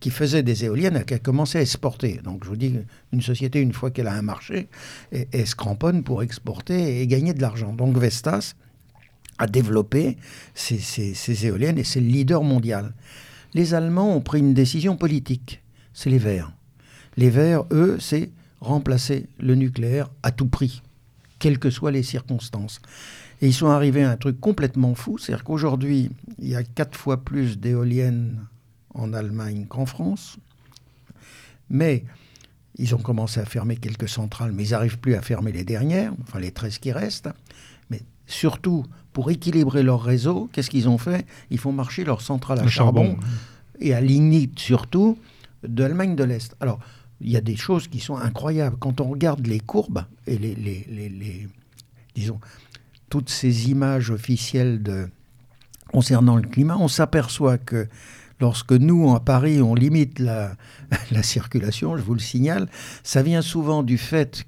qui 0.00 0.10
faisait 0.10 0.42
des 0.42 0.66
éoliennes 0.66 0.98
et 0.98 1.04
qui 1.04 1.14
a 1.14 1.18
commencé 1.18 1.56
à 1.56 1.62
exporter. 1.62 2.20
Donc 2.22 2.44
je 2.44 2.50
vous 2.50 2.56
dis, 2.56 2.74
une 3.12 3.22
société, 3.22 3.60
une 3.60 3.72
fois 3.72 3.90
qu'elle 3.90 4.06
a 4.06 4.12
un 4.12 4.20
marché, 4.20 4.68
elle, 5.12 5.46
se 5.46 5.54
cramponne 5.54 6.02
pour 6.02 6.22
exporter 6.22 7.00
et 7.00 7.06
gagner 7.06 7.32
de 7.32 7.40
l'argent. 7.40 7.72
Donc 7.72 7.96
Vestas 7.96 8.54
a 9.38 9.46
développé 9.46 10.16
ces, 10.54 11.46
éoliennes 11.46 11.78
et 11.78 11.84
c'est 11.84 12.00
le 12.00 12.06
leader 12.06 12.42
mondial. 12.42 12.94
Les 13.54 13.74
Allemands 13.74 14.16
ont 14.16 14.20
pris 14.20 14.40
une 14.40 14.54
décision 14.54 14.96
politique, 14.96 15.62
c'est 15.92 16.10
les 16.10 16.18
Verts. 16.18 16.52
Les 17.16 17.30
Verts, 17.30 17.64
eux, 17.70 17.98
c'est 18.00 18.30
remplacer 18.60 19.28
le 19.38 19.54
nucléaire 19.54 20.10
à 20.22 20.30
tout 20.30 20.46
prix, 20.46 20.82
quelles 21.38 21.58
que 21.58 21.70
soient 21.70 21.92
les 21.92 22.02
circonstances. 22.02 22.80
Et 23.40 23.48
ils 23.48 23.54
sont 23.54 23.68
arrivés 23.68 24.04
à 24.04 24.10
un 24.10 24.16
truc 24.16 24.40
complètement 24.40 24.94
fou, 24.94 25.18
c'est-à-dire 25.18 25.44
qu'aujourd'hui, 25.44 26.10
il 26.38 26.48
y 26.48 26.56
a 26.56 26.62
quatre 26.62 26.96
fois 26.96 27.24
plus 27.24 27.58
d'éoliennes 27.58 28.46
en 28.94 29.12
Allemagne 29.12 29.66
qu'en 29.68 29.86
France. 29.86 30.38
Mais 31.68 32.04
ils 32.76 32.94
ont 32.94 32.98
commencé 32.98 33.40
à 33.40 33.44
fermer 33.44 33.76
quelques 33.76 34.08
centrales, 34.08 34.52
mais 34.52 34.64
ils 34.64 34.70
n'arrivent 34.70 34.98
plus 34.98 35.14
à 35.14 35.22
fermer 35.22 35.52
les 35.52 35.64
dernières, 35.64 36.12
enfin 36.22 36.40
les 36.40 36.50
13 36.50 36.78
qui 36.78 36.92
restent. 36.92 37.28
Mais 37.90 38.02
surtout, 38.26 38.84
pour 39.14 39.30
équilibrer 39.30 39.82
leur 39.82 40.02
réseau, 40.02 40.50
qu'est-ce 40.52 40.68
qu'ils 40.68 40.88
ont 40.88 40.98
fait? 40.98 41.24
Ils 41.50 41.58
font 41.58 41.72
marcher 41.72 42.04
leurs 42.04 42.20
centrales 42.20 42.58
à 42.58 42.66
charbon, 42.66 43.16
et 43.80 43.94
à 43.94 44.00
lignite 44.00 44.58
surtout 44.58 45.16
de 45.66 45.84
l'Allemagne 45.84 46.16
de 46.16 46.24
l'Est. 46.24 46.54
Alors, 46.60 46.80
il 47.20 47.30
y 47.30 47.36
a 47.36 47.40
des 47.40 47.56
choses 47.56 47.88
qui 47.88 48.00
sont 48.00 48.16
incroyables. 48.16 48.76
Quand 48.78 49.00
on 49.00 49.08
regarde 49.08 49.46
les 49.46 49.60
courbes 49.60 50.04
et 50.26 50.36
les, 50.36 50.54
les, 50.56 50.84
les 50.90 51.48
disons, 52.16 52.40
toutes 53.08 53.30
ces 53.30 53.70
images 53.70 54.10
officielles 54.10 54.82
de, 54.82 55.08
concernant 55.92 56.36
le 56.36 56.42
climat, 56.42 56.76
on 56.76 56.88
s'aperçoit 56.88 57.56
que 57.56 57.86
lorsque 58.40 58.72
nous, 58.72 59.14
à 59.14 59.20
Paris, 59.20 59.62
on 59.62 59.76
limite 59.76 60.18
la, 60.18 60.56
la 61.12 61.22
circulation, 61.22 61.96
je 61.96 62.02
vous 62.02 62.14
le 62.14 62.20
signale, 62.20 62.68
ça 63.04 63.22
vient 63.22 63.42
souvent 63.42 63.84
du 63.84 63.96
fait 63.96 64.44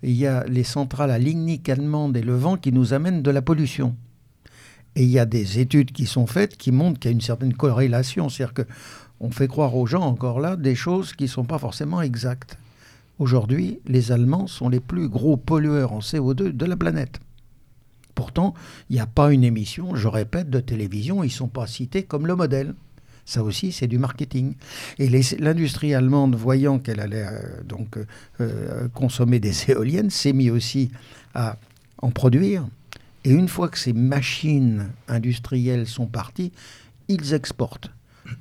qu'il 0.00 0.16
y 0.16 0.26
a 0.26 0.44
les 0.44 0.64
centrales 0.64 1.10
à 1.10 1.18
Ligny, 1.18 1.62
allemande 1.68 2.16
et 2.16 2.22
le 2.22 2.36
vent 2.36 2.56
qui 2.56 2.72
nous 2.72 2.92
amènent 2.92 3.22
de 3.22 3.30
la 3.30 3.42
pollution. 3.42 3.96
Et 4.96 5.04
il 5.04 5.10
y 5.10 5.18
a 5.18 5.26
des 5.26 5.60
études 5.60 5.92
qui 5.92 6.06
sont 6.06 6.26
faites 6.26 6.56
qui 6.56 6.72
montrent 6.72 6.98
qu'il 6.98 7.10
y 7.10 7.12
a 7.12 7.14
une 7.14 7.20
certaine 7.20 7.54
corrélation. 7.54 8.28
C'est-à-dire 8.28 8.64
qu'on 9.18 9.30
fait 9.30 9.48
croire 9.48 9.76
aux 9.76 9.86
gens 9.86 10.02
encore 10.02 10.40
là 10.40 10.56
des 10.56 10.74
choses 10.74 11.12
qui 11.12 11.24
ne 11.24 11.28
sont 11.28 11.44
pas 11.44 11.58
forcément 11.58 12.02
exactes. 12.02 12.58
Aujourd'hui, 13.18 13.80
les 13.86 14.12
Allemands 14.12 14.46
sont 14.46 14.68
les 14.68 14.80
plus 14.80 15.08
gros 15.08 15.36
pollueurs 15.36 15.92
en 15.92 16.00
CO2 16.00 16.52
de 16.52 16.64
la 16.64 16.76
planète. 16.76 17.20
Pourtant, 18.14 18.54
il 18.88 18.94
n'y 18.94 19.00
a 19.00 19.06
pas 19.06 19.32
une 19.32 19.44
émission, 19.44 19.94
je 19.94 20.08
répète, 20.08 20.50
de 20.50 20.60
télévision, 20.60 21.22
ils 21.22 21.28
ne 21.28 21.32
sont 21.32 21.48
pas 21.48 21.66
cités 21.66 22.02
comme 22.02 22.26
le 22.26 22.34
modèle. 22.34 22.74
Ça 23.24 23.42
aussi, 23.42 23.72
c'est 23.72 23.86
du 23.86 23.98
marketing. 23.98 24.54
Et 24.98 25.08
l'industrie 25.38 25.94
allemande, 25.94 26.34
voyant 26.34 26.78
qu'elle 26.78 27.00
allait 27.00 27.26
euh, 27.26 27.62
donc 27.64 27.98
euh, 28.40 28.88
consommer 28.94 29.40
des 29.40 29.70
éoliennes, 29.70 30.10
s'est 30.10 30.32
mis 30.32 30.50
aussi 30.50 30.90
à 31.34 31.56
en 31.98 32.10
produire. 32.10 32.66
Et 33.24 33.30
une 33.30 33.48
fois 33.48 33.68
que 33.68 33.78
ces 33.78 33.92
machines 33.92 34.88
industrielles 35.06 35.86
sont 35.86 36.06
parties, 36.06 36.52
ils 37.08 37.34
exportent. 37.34 37.90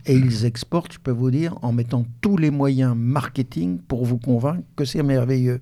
Et 0.06 0.14
ils 0.14 0.46
exportent, 0.46 0.94
je 0.94 1.00
peux 1.00 1.12
vous 1.12 1.32
dire, 1.32 1.58
en 1.64 1.72
mettant 1.72 2.06
tous 2.22 2.38
les 2.38 2.52
moyens 2.52 2.96
marketing 2.96 3.80
pour 3.80 4.06
vous 4.06 4.18
convaincre 4.18 4.64
que 4.76 4.86
c'est 4.86 5.04
merveilleux. 5.04 5.62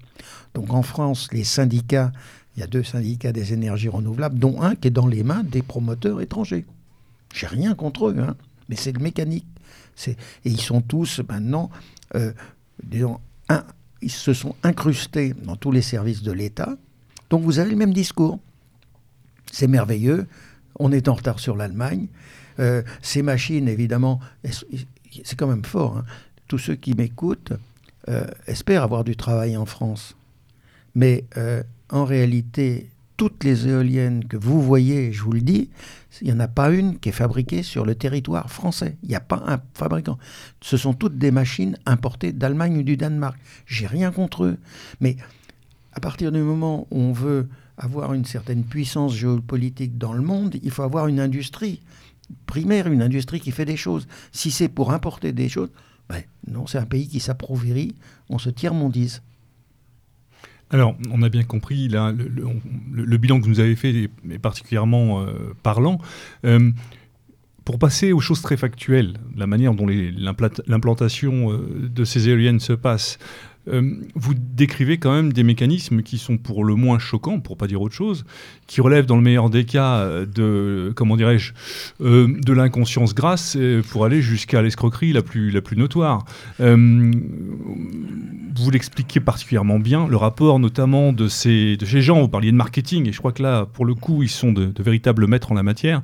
Donc 0.53 0.73
en 0.73 0.81
France, 0.81 1.29
les 1.31 1.45
syndicats 1.45 2.11
il 2.57 2.61
y 2.61 2.63
a 2.63 2.67
deux 2.67 2.83
syndicats 2.83 3.31
des 3.31 3.53
énergies 3.53 3.87
renouvelables, 3.87 4.39
dont 4.39 4.61
un 4.63 4.75
qui 4.75 4.87
est 4.87 4.91
dans 4.91 5.05
les 5.05 5.23
mains 5.23 5.43
des 5.43 5.61
promoteurs 5.61 6.21
étrangers. 6.21 6.65
J'ai 7.31 7.45
rien 7.45 7.75
contre 7.75 8.07
eux, 8.07 8.15
hein, 8.17 8.35
mais 8.69 8.75
c'est 8.75 8.91
le 8.91 8.99
mécanique. 8.99 9.45
Et 10.05 10.15
ils 10.45 10.61
sont 10.61 10.81
tous 10.81 11.21
maintenant, 11.27 11.69
euh, 12.15 12.33
disons, 12.83 13.19
ils 14.01 14.11
se 14.11 14.33
sont 14.33 14.55
incrustés 14.63 15.33
dans 15.33 15.55
tous 15.55 15.71
les 15.71 15.81
services 15.81 16.21
de 16.21 16.31
l'État. 16.31 16.77
Donc 17.29 17.43
vous 17.43 17.59
avez 17.59 17.71
le 17.71 17.77
même 17.77 17.93
discours. 17.93 18.39
C'est 19.51 19.67
merveilleux. 19.67 20.27
On 20.79 20.91
est 20.91 21.07
en 21.07 21.15
retard 21.15 21.39
sur 21.39 21.55
l'Allemagne. 21.55 22.07
Euh, 22.59 22.83
ces 23.01 23.21
machines, 23.23 23.67
évidemment, 23.67 24.19
c'est 24.43 25.35
quand 25.35 25.47
même 25.47 25.65
fort. 25.65 25.97
Hein. 25.97 26.05
Tous 26.47 26.59
ceux 26.59 26.75
qui 26.75 26.93
m'écoutent 26.93 27.53
euh, 28.07 28.25
espèrent 28.45 28.83
avoir 28.83 29.03
du 29.03 29.15
travail 29.15 29.57
en 29.57 29.65
France. 29.65 30.15
Mais 30.93 31.25
en 31.89 32.05
réalité, 32.05 32.89
toutes 33.17 33.43
les 33.43 33.67
éoliennes 33.67 34.25
que 34.25 34.37
vous 34.37 34.61
voyez, 34.61 35.11
je 35.11 35.23
vous 35.23 35.31
le 35.31 35.41
dis, 35.41 35.69
il 36.21 36.27
n'y 36.27 36.33
en 36.33 36.39
a 36.39 36.47
pas 36.47 36.71
une 36.71 36.99
qui 36.99 37.09
est 37.09 37.13
fabriquée 37.13 37.63
sur 37.63 37.85
le 37.85 37.95
territoire 37.95 38.49
français. 38.51 38.97
Il 39.03 39.09
n'y 39.09 39.15
a 39.15 39.19
pas 39.19 39.43
un 39.47 39.59
fabricant. 39.73 40.17
Ce 40.61 40.77
sont 40.77 40.93
toutes 40.93 41.17
des 41.17 41.31
machines 41.31 41.77
importées 41.85 42.33
d'Allemagne 42.33 42.77
ou 42.77 42.83
du 42.83 42.97
Danemark. 42.97 43.37
J'ai 43.65 43.87
rien 43.87 44.11
contre 44.11 44.43
eux. 44.43 44.57
Mais 45.01 45.17
à 45.93 45.99
partir 45.99 46.31
du 46.31 46.39
moment 46.39 46.87
où 46.91 46.99
on 46.99 47.11
veut 47.11 47.47
avoir 47.77 48.13
une 48.13 48.25
certaine 48.25 48.63
puissance 48.63 49.15
géopolitique 49.15 49.97
dans 49.97 50.13
le 50.13 50.21
monde, 50.21 50.55
il 50.63 50.71
faut 50.71 50.83
avoir 50.83 51.07
une 51.07 51.19
industrie 51.19 51.81
primaire, 52.45 52.87
une 52.87 53.01
industrie 53.01 53.39
qui 53.39 53.51
fait 53.51 53.65
des 53.65 53.77
choses. 53.77 54.07
Si 54.31 54.51
c'est 54.51 54.69
pour 54.69 54.91
importer 54.91 55.31
des 55.31 55.49
choses, 55.49 55.69
ben 56.09 56.23
non, 56.47 56.67
c'est 56.67 56.77
un 56.77 56.85
pays 56.85 57.07
qui 57.07 57.19
s'approuvrit, 57.19 57.95
on 58.29 58.39
se 58.39 58.49
tiers-mondise. 58.49 59.21
Alors, 60.69 60.95
on 61.11 61.21
a 61.21 61.29
bien 61.29 61.43
compris, 61.43 61.87
le, 61.87 63.17
bilan 63.17 63.39
que 63.39 63.43
vous 63.43 63.49
nous 63.49 63.59
avez 63.59 63.75
fait 63.75 64.09
est, 64.29 64.39
particulièrement 64.39 65.21
euh, 65.21 65.53
parlant. 65.63 65.99
Euh, 66.45 66.71
pour 67.63 67.79
passer 67.79 68.13
aux 68.13 68.19
choses 68.19 68.41
très 68.41 68.57
factuelles, 68.57 69.17
la 69.35 69.47
manière 69.47 69.73
dont 69.73 69.87
l'implantation 69.87 71.51
euh, 71.51 71.89
de 71.89 72.03
ces 72.03 72.29
éoliennes 72.29 72.59
se 72.59 72.73
passe, 72.73 73.17
vous 74.15 74.33
décrivez 74.33 74.97
quand 74.97 75.13
même 75.13 75.33
des 75.33 75.43
mécanismes 75.43 76.01
qui 76.01 76.17
sont 76.17 76.37
pour 76.37 76.63
le 76.63 76.75
moins 76.75 76.99
choquants, 76.99 77.39
pour 77.39 77.57
pas 77.57 77.67
dire 77.67 77.81
autre 77.81 77.95
chose, 77.95 78.25
qui 78.65 78.81
relèvent 78.81 79.05
dans 79.05 79.15
le 79.15 79.21
meilleur 79.21 79.49
des 79.49 79.65
cas 79.65 79.97
euh, 79.97 80.25
de, 80.25 80.93
comment 80.95 81.17
dirais-je, 81.17 81.53
euh, 82.01 82.27
de 82.27 82.53
l'inconscience 82.53 83.13
grasse 83.13 83.57
pour 83.89 84.05
aller 84.05 84.21
jusqu'à 84.21 84.61
l'escroquerie 84.61 85.13
la 85.13 85.21
plus, 85.21 85.51
la 85.51 85.61
plus 85.61 85.77
notoire. 85.77 86.25
vous 86.59 87.11
l'expliquez 88.71 89.19
particulièrement 89.19 89.79
bien, 89.79 90.07
le 90.07 90.17
rapport 90.17 90.59
notamment 90.59 91.13
de 91.13 91.27
ces, 91.27 91.77
de 91.77 91.85
ces 91.85 92.01
gens, 92.01 92.21
vous 92.21 92.27
parliez 92.27 92.51
de 92.51 92.57
marketing, 92.57 93.07
et 93.07 93.11
je 93.11 93.19
crois 93.19 93.31
que 93.31 93.43
là, 93.43 93.65
pour 93.65 93.85
le 93.85 93.93
coup, 93.93 94.23
ils 94.23 94.29
sont 94.29 94.51
de, 94.51 94.71
véritables 94.81 95.27
maîtres 95.27 95.51
en 95.51 95.55
la 95.55 95.63
matière. 95.63 96.01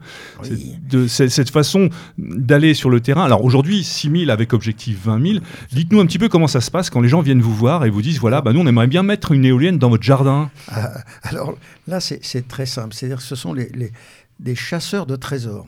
De 0.90 1.08
cette 1.08 1.50
façon 1.50 1.90
d'aller 2.18 2.74
sur 2.74 2.90
le 2.90 3.00
terrain. 3.00 3.24
Alors 3.24 3.44
aujourd'hui, 3.44 3.84
6 3.84 4.26
000 4.26 4.32
avec 4.32 4.54
objectif 4.54 5.06
20 5.06 5.26
000. 5.26 5.40
Dites-nous 5.72 6.00
un 6.00 6.06
petit 6.06 6.20
peu 6.20 6.30
comment 6.30 6.48
ça 6.48 6.62
se 6.62 6.72
passe 6.72 6.90
quand 6.90 7.02
les 7.02 7.10
gens 7.10 7.22
viennent 7.22 7.42
vous 7.42 7.53
et 7.86 7.90
vous 7.90 8.02
disent 8.02 8.20
voilà, 8.20 8.42
bah, 8.42 8.54
nous 8.54 8.60
on 8.60 8.68
aimerait 8.68 8.88
bien 8.88 9.04
mettre 9.04 9.32
une 9.32 9.46
éolienne 9.46 9.78
dans 9.78 9.90
votre 9.90 10.04
jardin 10.04 10.52
ah, 10.70 10.92
Alors 11.24 11.58
là, 11.88 12.00
c'est 12.00 12.48
très 12.48 12.66
simple. 12.66 12.94
C'est-à-dire 12.94 13.18
que 13.18 13.24
ce 13.24 13.36
sont 13.36 13.54
les, 13.54 13.92
des 14.40 14.56
chasseurs 14.56 15.06
de 15.06 15.16
trésors. 15.16 15.68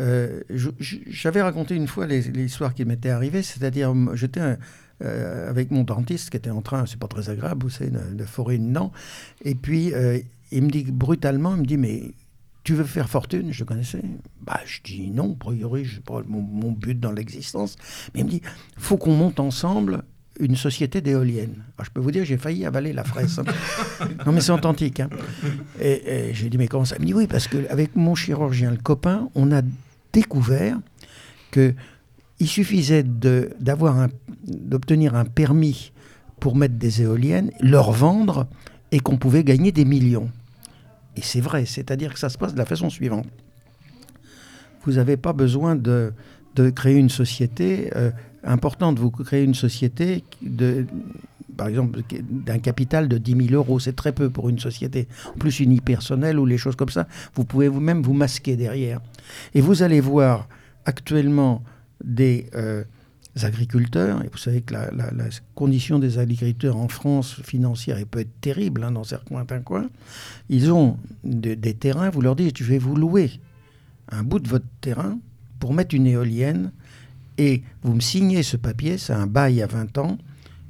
Euh, 0.00 0.42
j'avais 0.78 1.40
raconté 1.40 1.74
une 1.74 1.88
fois 1.88 2.06
l'histoire 2.06 2.74
qui 2.74 2.84
m'était 2.84 3.08
arrivée, 3.08 3.42
c'est-à-dire 3.42 3.94
j'étais 4.14 4.58
euh, 5.02 5.50
avec 5.50 5.70
mon 5.70 5.84
dentiste 5.84 6.30
qui 6.30 6.36
était 6.36 6.50
en 6.50 6.60
train, 6.60 6.84
c'est 6.84 6.98
pas 6.98 7.08
très 7.08 7.30
agréable, 7.30 7.62
vous 7.64 7.70
savez, 7.70 7.90
de, 7.90 8.14
de 8.14 8.24
forer 8.24 8.56
une 8.56 8.74
dent, 8.74 8.92
et 9.42 9.54
puis 9.54 9.94
euh, 9.94 10.18
il 10.52 10.64
me 10.64 10.70
dit 10.70 10.84
brutalement, 10.84 11.54
il 11.54 11.62
me 11.62 11.66
dit 11.66 11.78
mais 11.78 12.12
tu 12.66 12.74
veux 12.74 12.84
faire 12.84 13.08
fortune? 13.08 13.52
Je 13.52 13.62
connaissais. 13.62 14.02
Bah, 14.42 14.60
je 14.66 14.80
dis 14.82 15.10
non, 15.10 15.32
a 15.32 15.36
priori, 15.36 15.84
je 15.84 16.00
pas 16.00 16.22
mon, 16.26 16.42
mon, 16.42 16.72
but 16.72 16.98
dans 16.98 17.12
l'existence. 17.12 17.76
Mais 18.12 18.20
il 18.20 18.26
me 18.26 18.30
dit, 18.30 18.42
faut 18.76 18.96
qu'on 18.96 19.14
monte 19.14 19.38
ensemble 19.38 20.02
une 20.40 20.56
société 20.56 21.00
d'éoliennes. 21.00 21.64
je 21.82 21.90
peux 21.90 22.00
vous 22.00 22.10
dire, 22.10 22.24
j'ai 22.24 22.36
failli 22.36 22.66
avaler 22.66 22.92
la 22.92 23.04
fraise. 23.04 23.38
Hein. 23.38 24.06
non, 24.26 24.32
mais 24.32 24.40
c'est 24.40 24.52
authentique. 24.52 25.00
Hein. 25.00 25.08
Et, 25.80 26.30
j'ai 26.32 26.48
dit, 26.48 26.58
mais 26.58 26.68
comment 26.68 26.84
ça? 26.84 26.96
Il 26.98 27.02
me 27.02 27.06
dit, 27.06 27.14
oui, 27.14 27.26
parce 27.26 27.48
qu'avec 27.48 27.96
mon 27.96 28.14
chirurgien, 28.14 28.70
le 28.70 28.76
copain, 28.76 29.28
on 29.34 29.52
a 29.52 29.62
découvert 30.12 30.78
que 31.50 31.74
il 32.38 32.48
suffisait 32.48 33.02
d'avoir 33.02 34.08
d'obtenir 34.46 35.14
un 35.14 35.24
permis 35.24 35.92
pour 36.38 36.54
mettre 36.54 36.74
des 36.74 37.00
éoliennes, 37.00 37.50
leur 37.60 37.92
vendre, 37.92 38.46
et 38.92 39.00
qu'on 39.00 39.16
pouvait 39.16 39.42
gagner 39.42 39.72
des 39.72 39.84
millions. 39.84 40.30
Et 41.16 41.22
c'est 41.22 41.40
vrai, 41.40 41.64
c'est-à-dire 41.64 42.12
que 42.12 42.18
ça 42.18 42.28
se 42.28 42.36
passe 42.36 42.52
de 42.52 42.58
la 42.58 42.66
façon 42.66 42.90
suivante. 42.90 43.26
Vous 44.84 44.92
n'avez 44.92 45.16
pas 45.16 45.32
besoin 45.32 45.74
de, 45.76 46.12
de, 46.54 46.70
créer 46.70 46.96
une 46.96 47.08
société 47.08 47.90
euh, 47.96 48.10
important 48.46 48.92
de 48.92 49.00
vous 49.00 49.10
créer 49.10 49.42
une 49.42 49.54
société 49.54 50.24
de, 50.40 50.86
par 51.56 51.68
exemple, 51.68 52.00
d'un 52.22 52.58
capital 52.58 53.08
de 53.08 53.18
10 53.18 53.48
000 53.48 53.54
euros. 53.54 53.80
C'est 53.80 53.96
très 53.96 54.12
peu 54.12 54.30
pour 54.30 54.48
une 54.48 54.58
société. 54.58 55.08
En 55.34 55.38
plus, 55.38 55.60
unipersonnelle 55.60 56.38
ou 56.38 56.46
les 56.46 56.58
choses 56.58 56.76
comme 56.76 56.90
ça, 56.90 57.06
vous 57.34 57.44
pouvez 57.44 57.68
vous-même 57.68 58.02
vous 58.02 58.12
masquer 58.12 58.56
derrière. 58.56 59.00
Et 59.54 59.60
vous 59.60 59.82
allez 59.82 60.00
voir 60.00 60.48
actuellement 60.84 61.62
des 62.04 62.48
euh, 62.54 62.84
agriculteurs, 63.42 64.22
et 64.24 64.28
vous 64.28 64.38
savez 64.38 64.62
que 64.62 64.74
la, 64.74 65.10
condition 65.54 65.98
des 65.98 66.18
agriculteurs 66.18 66.76
en 66.76 66.88
France 66.88 67.40
financière 67.42 67.98
peut 68.10 68.20
être 68.20 68.40
terrible 68.40 68.84
hein, 68.84 68.92
dans 68.92 69.04
certains 69.04 69.60
coins, 69.60 69.88
ils 70.48 70.72
ont 70.72 70.96
des 71.24 71.74
terrains, 71.74 72.10
vous 72.10 72.20
leur 72.20 72.36
dites, 72.36 72.58
je 72.58 72.64
vais 72.64 72.78
vous 72.78 72.96
louer 72.96 73.30
un 74.10 74.22
bout 74.22 74.38
de 74.38 74.48
votre 74.48 74.66
terrain 74.80 75.18
pour 75.58 75.74
mettre 75.74 75.94
une 75.94 76.06
éolienne 76.06 76.70
et 77.38 77.62
vous 77.82 77.94
me 77.94 78.00
signez 78.00 78.42
ce 78.42 78.56
papier, 78.56 78.98
c'est 78.98 79.12
un 79.12 79.26
bail 79.26 79.62
à 79.62 79.66
20 79.66 79.98
ans, 79.98 80.18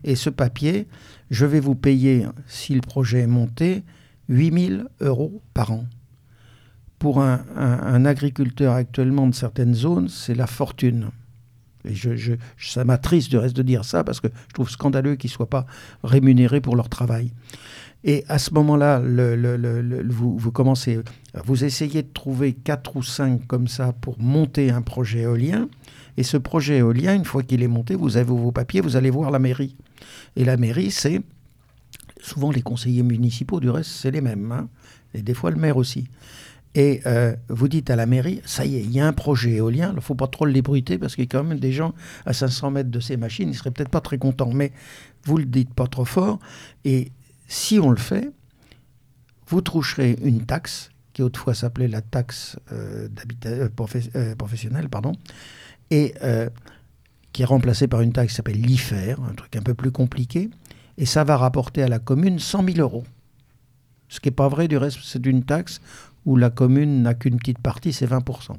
et 0.04 0.14
ce 0.14 0.30
papier, 0.30 0.86
je 1.30 1.46
vais 1.46 1.60
vous 1.60 1.74
payer, 1.74 2.26
si 2.46 2.74
le 2.74 2.80
projet 2.80 3.20
est 3.20 3.26
monté, 3.26 3.82
8000 4.28 4.86
euros 5.00 5.42
par 5.54 5.72
an. 5.72 5.84
Pour 6.98 7.20
un, 7.20 8.04
agriculteur 8.04 8.74
actuellement 8.74 9.26
de 9.26 9.34
certaines 9.34 9.74
zones, 9.74 10.08
c'est 10.08 10.34
la 10.34 10.46
fortune. 10.46 11.10
Et 11.84 11.94
ça 12.58 12.84
m'attriste 12.84 13.30
de 13.30 13.38
reste 13.38 13.54
de 13.54 13.62
dire 13.62 13.84
ça 13.84 14.02
parce 14.02 14.18
que 14.20 14.28
je 14.48 14.54
trouve 14.54 14.70
scandaleux 14.70 15.14
qu'ils 15.14 15.28
ne 15.28 15.34
soient 15.34 15.50
pas 15.50 15.66
rémunérés 16.02 16.60
pour 16.60 16.74
leur 16.74 16.88
travail. 16.88 17.32
Et 18.02 18.24
à 18.28 18.38
ce 18.38 18.54
moment-là, 18.54 19.00
vous, 19.00 20.38
vous, 20.38 20.52
commencez, 20.52 21.00
vous 21.44 21.64
essayez 21.64 22.02
de 22.02 22.12
trouver 22.12 22.54
quatre 22.54 22.96
ou 22.96 23.02
cinq 23.02 23.46
comme 23.46 23.68
ça 23.68 23.92
pour 23.92 24.18
monter 24.18 24.70
un 24.70 24.82
projet 24.82 25.20
éolien. 25.20 25.68
Et 26.16 26.22
ce 26.22 26.36
projet 26.36 26.78
éolien, 26.78 27.14
une 27.14 27.24
fois 27.24 27.42
qu'il 27.42 27.62
est 27.62 27.68
monté, 27.68 27.94
vous 27.94 28.16
avez 28.16 28.26
vos 28.26 28.52
papiers, 28.52 28.80
vous 28.80 28.96
allez 28.96 29.10
voir 29.10 29.30
la 29.30 29.38
mairie. 29.38 29.76
Et 30.36 30.44
la 30.44 30.56
mairie, 30.56 30.90
c'est 30.90 31.20
souvent 32.20 32.50
les 32.50 32.62
conseillers 32.62 33.02
municipaux, 33.02 33.60
du 33.60 33.70
reste, 33.70 33.90
c'est 33.90 34.10
les 34.10 34.20
mêmes. 34.20 34.50
Hein. 34.52 34.68
et 35.14 35.22
des 35.22 35.34
fois 35.34 35.50
le 35.50 35.56
maire 35.56 35.76
aussi. 35.76 36.08
Et 36.74 37.00
euh, 37.06 37.34
vous 37.48 37.68
dites 37.68 37.88
à 37.88 37.96
la 37.96 38.04
mairie, 38.04 38.42
ça 38.44 38.66
y 38.66 38.76
est, 38.76 38.82
il 38.82 38.92
y 38.92 39.00
a 39.00 39.06
un 39.06 39.14
projet 39.14 39.52
éolien, 39.52 39.90
il 39.92 39.96
ne 39.96 40.00
faut 40.00 40.14
pas 40.14 40.26
trop 40.26 40.44
l'ébruiter 40.44 40.98
parce 40.98 41.14
qu'il 41.14 41.24
y 41.24 41.26
a 41.26 41.30
quand 41.30 41.42
même 41.42 41.58
des 41.58 41.72
gens 41.72 41.94
à 42.26 42.34
500 42.34 42.70
mètres 42.70 42.90
de 42.90 43.00
ces 43.00 43.16
machines, 43.16 43.48
ils 43.48 43.52
ne 43.52 43.56
seraient 43.56 43.70
peut-être 43.70 43.88
pas 43.88 44.02
très 44.02 44.18
contents, 44.18 44.52
mais 44.52 44.72
vous 45.24 45.38
le 45.38 45.46
dites 45.46 45.72
pas 45.72 45.86
trop 45.86 46.04
fort. 46.04 46.38
Et 46.84 47.12
si 47.48 47.78
on 47.78 47.88
le 47.88 47.96
fait, 47.96 48.30
vous 49.48 49.62
toucherez 49.62 50.18
une 50.22 50.44
taxe 50.44 50.90
qui 51.14 51.22
autrefois 51.22 51.54
s'appelait 51.54 51.88
la 51.88 52.02
taxe 52.02 52.58
euh, 52.72 53.08
euh, 53.46 54.34
professionnelle, 54.36 54.90
pardon, 54.90 55.12
et 55.90 56.14
euh, 56.22 56.48
qui 57.32 57.42
est 57.42 57.46
remplacé 57.46 57.88
par 57.88 58.00
une 58.00 58.12
taxe 58.12 58.32
qui 58.32 58.36
s'appelle 58.36 58.60
l'IFER, 58.60 59.16
un 59.28 59.34
truc 59.34 59.56
un 59.56 59.62
peu 59.62 59.74
plus 59.74 59.90
compliqué, 59.90 60.50
et 60.98 61.06
ça 61.06 61.24
va 61.24 61.36
rapporter 61.36 61.82
à 61.82 61.88
la 61.88 61.98
commune 61.98 62.38
100 62.38 62.64
000 62.64 62.78
euros. 62.78 63.04
Ce 64.08 64.20
qui 64.20 64.28
n'est 64.28 64.34
pas 64.34 64.48
vrai, 64.48 64.68
du 64.68 64.76
reste, 64.76 64.98
c'est 65.02 65.24
une 65.26 65.44
taxe 65.44 65.80
où 66.24 66.36
la 66.36 66.50
commune 66.50 67.02
n'a 67.02 67.14
qu'une 67.14 67.38
petite 67.38 67.58
partie, 67.58 67.92
c'est 67.92 68.06
20%. 68.06 68.56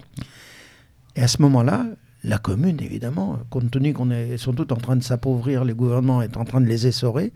Et 1.15 1.21
à 1.21 1.27
ce 1.27 1.41
moment-là, 1.41 1.85
la 2.23 2.37
commune, 2.37 2.77
évidemment, 2.81 3.39
compte 3.49 3.71
tenu 3.71 3.93
qu'on 3.93 4.11
est 4.11 4.37
sont 4.37 4.53
tous 4.53 4.71
en 4.73 4.77
train 4.77 4.95
de 4.95 5.03
s'appauvrir, 5.03 5.65
le 5.65 5.73
gouvernement 5.73 6.21
est 6.21 6.37
en 6.37 6.45
train 6.45 6.61
de 6.61 6.65
les 6.65 6.87
essorer, 6.87 7.31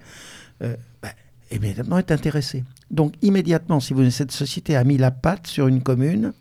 euh, 0.62 0.76
bah, 1.02 1.10
évidemment 1.50 1.98
est 1.98 2.12
intéressé. 2.12 2.64
Donc 2.90 3.14
immédiatement, 3.22 3.80
si 3.80 3.94
vous, 3.94 4.10
cette 4.10 4.32
société 4.32 4.76
a 4.76 4.84
mis 4.84 4.98
la 4.98 5.12
patte 5.12 5.48
sur 5.48 5.68
une 5.68 5.82
commune, 5.82 6.34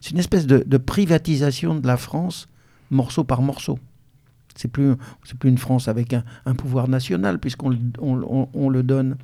c'est 0.00 0.10
une 0.10 0.18
espèce 0.18 0.46
de, 0.46 0.76
privatisation 0.78 1.74
de 1.74 1.86
la 1.86 1.96
France, 1.96 2.48
morceau 2.90 3.24
par 3.24 3.42
morceau. 3.42 3.78
C'est 4.56 4.68
plus, 4.68 4.94
c'est 5.24 5.38
plus 5.38 5.50
une 5.50 5.58
France 5.58 5.88
avec 5.88 6.14
un, 6.14 6.54
pouvoir 6.54 6.88
national, 6.88 7.38
puisqu'on 7.38 7.78
on, 8.00 8.70
le 8.70 8.82
donne. 8.82 9.16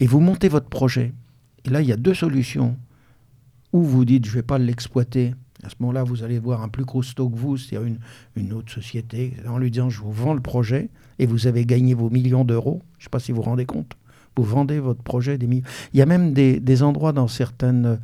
Et 0.00 0.06
vous 0.06 0.20
montez 0.20 0.48
votre 0.48 0.68
projet. 0.68 1.12
Et 1.64 1.70
là, 1.70 1.80
il 1.80 1.88
y 1.88 1.92
a 1.92 1.96
deux 1.96 2.14
solutions. 2.14 2.76
Ou 3.72 3.82
vous 3.82 4.04
dites, 4.04 4.26
je 4.26 4.30
ne 4.30 4.34
vais 4.34 4.42
pas 4.42 4.58
l'exploiter. 4.58 5.34
À 5.62 5.68
ce 5.68 5.76
moment-là, 5.80 6.04
vous 6.04 6.22
allez 6.22 6.38
voir 6.38 6.62
un 6.62 6.68
plus 6.68 6.84
stock 7.02 7.32
que 7.32 7.38
vous, 7.38 7.56
c'est-à-dire 7.56 7.86
une, 7.86 7.98
une, 8.36 8.52
autre 8.52 8.72
société, 8.72 9.34
en 9.48 9.58
lui 9.58 9.70
disant, 9.70 9.88
je 9.88 10.00
vous 10.00 10.12
vends 10.12 10.34
le 10.34 10.40
projet, 10.40 10.90
et 11.18 11.26
vous 11.26 11.46
avez 11.46 11.64
gagné 11.64 11.94
vos 11.94 12.10
millions 12.10 12.44
d'euros. 12.44 12.82
Je 12.98 13.02
ne 13.02 13.04
sais 13.04 13.10
pas 13.10 13.20
si 13.20 13.32
vous 13.32 13.36
vous 13.36 13.42
rendez 13.42 13.66
compte. 13.66 13.96
Vous 14.36 14.44
vendez 14.44 14.78
votre 14.78 15.02
projet 15.02 15.38
des 15.38 15.46
millions. 15.46 15.66
Il 15.92 15.98
y 15.98 16.02
a 16.02 16.06
même 16.06 16.32
des, 16.32 16.60
des 16.60 16.82
endroits 16.82 17.12
dans 17.12 17.28
certaines, 17.28 17.98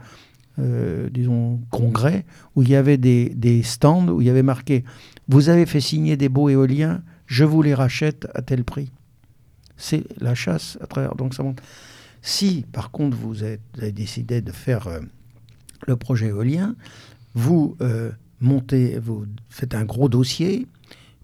euh, 0.58 1.08
disons, 1.10 1.60
congrès, 1.70 2.24
où 2.54 2.62
il 2.62 2.70
y 2.70 2.76
avait 2.76 2.96
des, 2.96 3.62
stands, 3.62 4.08
où 4.08 4.20
il 4.20 4.26
y 4.26 4.30
avait 4.30 4.42
marqué, 4.42 4.84
vous 5.28 5.48
avez 5.48 5.66
fait 5.66 5.80
signer 5.80 6.16
des 6.16 6.28
beaux 6.28 6.48
éoliens, 6.48 7.02
je 7.26 7.44
vous 7.44 7.62
les 7.62 7.74
rachète 7.74 8.26
à 8.34 8.42
tel 8.42 8.64
prix. 8.64 8.90
C'est 9.76 10.04
la 10.20 10.34
chasse 10.34 10.78
à 10.80 10.86
travers. 10.86 11.14
Donc 11.14 11.34
ça 11.34 11.42
monte. 11.42 11.60
Si, 12.22 12.64
par 12.72 12.90
contre, 12.90 13.16
vous, 13.16 13.42
avez 13.42 13.92
décidé 13.92 14.40
de 14.40 14.50
faire 14.50 14.88
euh, 14.88 15.00
le 15.86 15.96
projet 15.96 16.28
éolien, 16.28 16.74
vous 17.34 17.76
euh, 17.82 18.10
montez, 18.40 18.98
vous 18.98 19.26
faites 19.50 19.74
un 19.74 19.84
gros 19.84 20.08
dossier, 20.08 20.66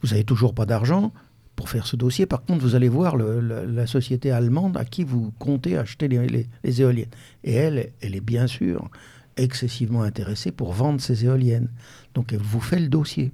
vous 0.03 0.09
n'avez 0.11 0.25
toujours 0.25 0.55
pas 0.55 0.67
d'argent 0.67 1.13
pour 1.57 1.69
faire 1.69 1.87
ce 1.87 1.97
dossier. 1.97 2.27
Par 2.27 2.43
contre, 2.43 2.61
vous 2.61 2.75
allez 2.75 2.89
voir 2.89 3.17
la, 3.17 3.87
société 3.87 4.31
allemande 4.31 4.77
à 4.77 4.85
qui 4.85 5.05
vous 5.05 5.33
comptez 5.39 5.77
acheter 5.77 6.09
les, 6.09 6.81
éoliennes. 6.81 7.09
Et 7.45 7.53
elle, 7.53 7.93
elle 8.01 8.15
est 8.15 8.21
bien 8.21 8.47
sûr 8.47 8.91
excessivement 9.37 10.03
intéressée 10.03 10.53
pour 10.53 10.73
vendre 10.73 11.01
ces 11.01 11.25
éoliennes. 11.25 11.71
Donc 12.15 12.33
elle 12.33 12.43
vous 12.43 12.61
fait 12.61 12.81
le 12.81 12.89
dossier. 12.89 13.33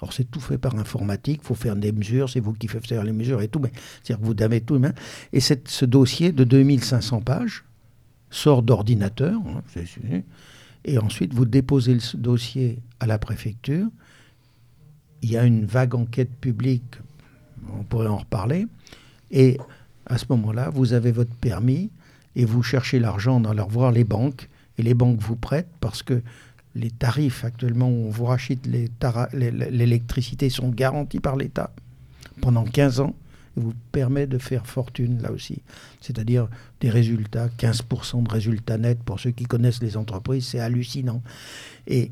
Alors 0.00 0.12
c'est 0.12 0.30
tout 0.30 0.40
fait 0.40 0.58
par 0.58 0.74
informatique, 0.76 1.40
il 1.42 1.46
faut 1.46 1.54
faire 1.54 1.74
des 1.74 1.92
mesures, 1.92 2.28
c'est 2.28 2.40
vous 2.40 2.52
qui 2.52 2.68
faites 2.68 2.86
faire 2.86 3.02
les 3.02 3.12
mesures 3.12 3.40
et 3.40 3.48
tout, 3.48 3.60
mais 3.60 3.72
c'est-à-dire 4.02 4.20
que 4.20 4.32
vous 4.32 4.42
avez 4.42 4.60
tout. 4.60 4.80
Hein. 4.84 4.92
Et 5.32 5.40
ce 5.40 5.84
dossier 5.84 6.32
de 6.32 6.44
2500 6.44 7.22
pages 7.22 7.64
sort 8.30 8.62
d'ordinateur, 8.62 9.40
hein, 9.46 9.62
et 10.84 10.98
ensuite 10.98 11.32
vous 11.32 11.46
déposez 11.46 11.94
le 11.94 12.18
dossier 12.18 12.78
à 13.00 13.06
la 13.06 13.18
préfecture. 13.18 13.86
Il 15.22 15.30
y 15.30 15.38
a 15.38 15.44
une 15.44 15.64
vague 15.64 15.94
enquête 15.94 16.30
publique, 16.40 16.96
on 17.72 17.82
pourrait 17.82 18.08
en 18.08 18.18
reparler, 18.18 18.66
et 19.30 19.56
à 20.06 20.18
ce 20.18 20.26
moment-là, 20.30 20.70
vous 20.70 20.92
avez 20.92 21.10
votre 21.10 21.34
permis 21.34 21.90
et 22.36 22.44
vous 22.44 22.62
cherchez 22.62 22.98
l'argent 22.98 23.40
dans 23.40 23.52
leur 23.52 23.68
voir 23.68 23.92
les 23.92 24.04
banques, 24.04 24.48
et 24.78 24.82
les 24.82 24.94
banques 24.94 25.20
vous 25.20 25.36
prêtent 25.36 25.70
parce 25.80 26.02
que 26.02 26.22
les 26.74 26.90
tarifs 26.90 27.44
actuellement 27.44 27.88
où 27.88 28.06
on 28.06 28.10
vous 28.10 28.26
rachète 28.26 28.66
l'électricité 28.66 30.50
sont 30.50 30.68
garantis 30.68 31.20
par 31.20 31.36
l'État 31.36 31.72
pendant 32.40 32.64
15 32.64 33.00
ans 33.00 33.14
et 33.56 33.60
vous 33.60 33.72
permet 33.92 34.26
de 34.26 34.36
faire 34.36 34.66
fortune 34.66 35.22
là 35.22 35.32
aussi. 35.32 35.62
C'est-à-dire 36.00 36.48
des 36.80 36.90
résultats, 36.90 37.48
15% 37.58 38.22
de 38.22 38.30
résultats 38.30 38.76
nets 38.76 39.02
pour 39.02 39.18
ceux 39.18 39.30
qui 39.30 39.44
connaissent 39.44 39.82
les 39.82 39.96
entreprises, 39.96 40.46
c'est 40.48 40.60
hallucinant. 40.60 41.22
Et 41.86 42.10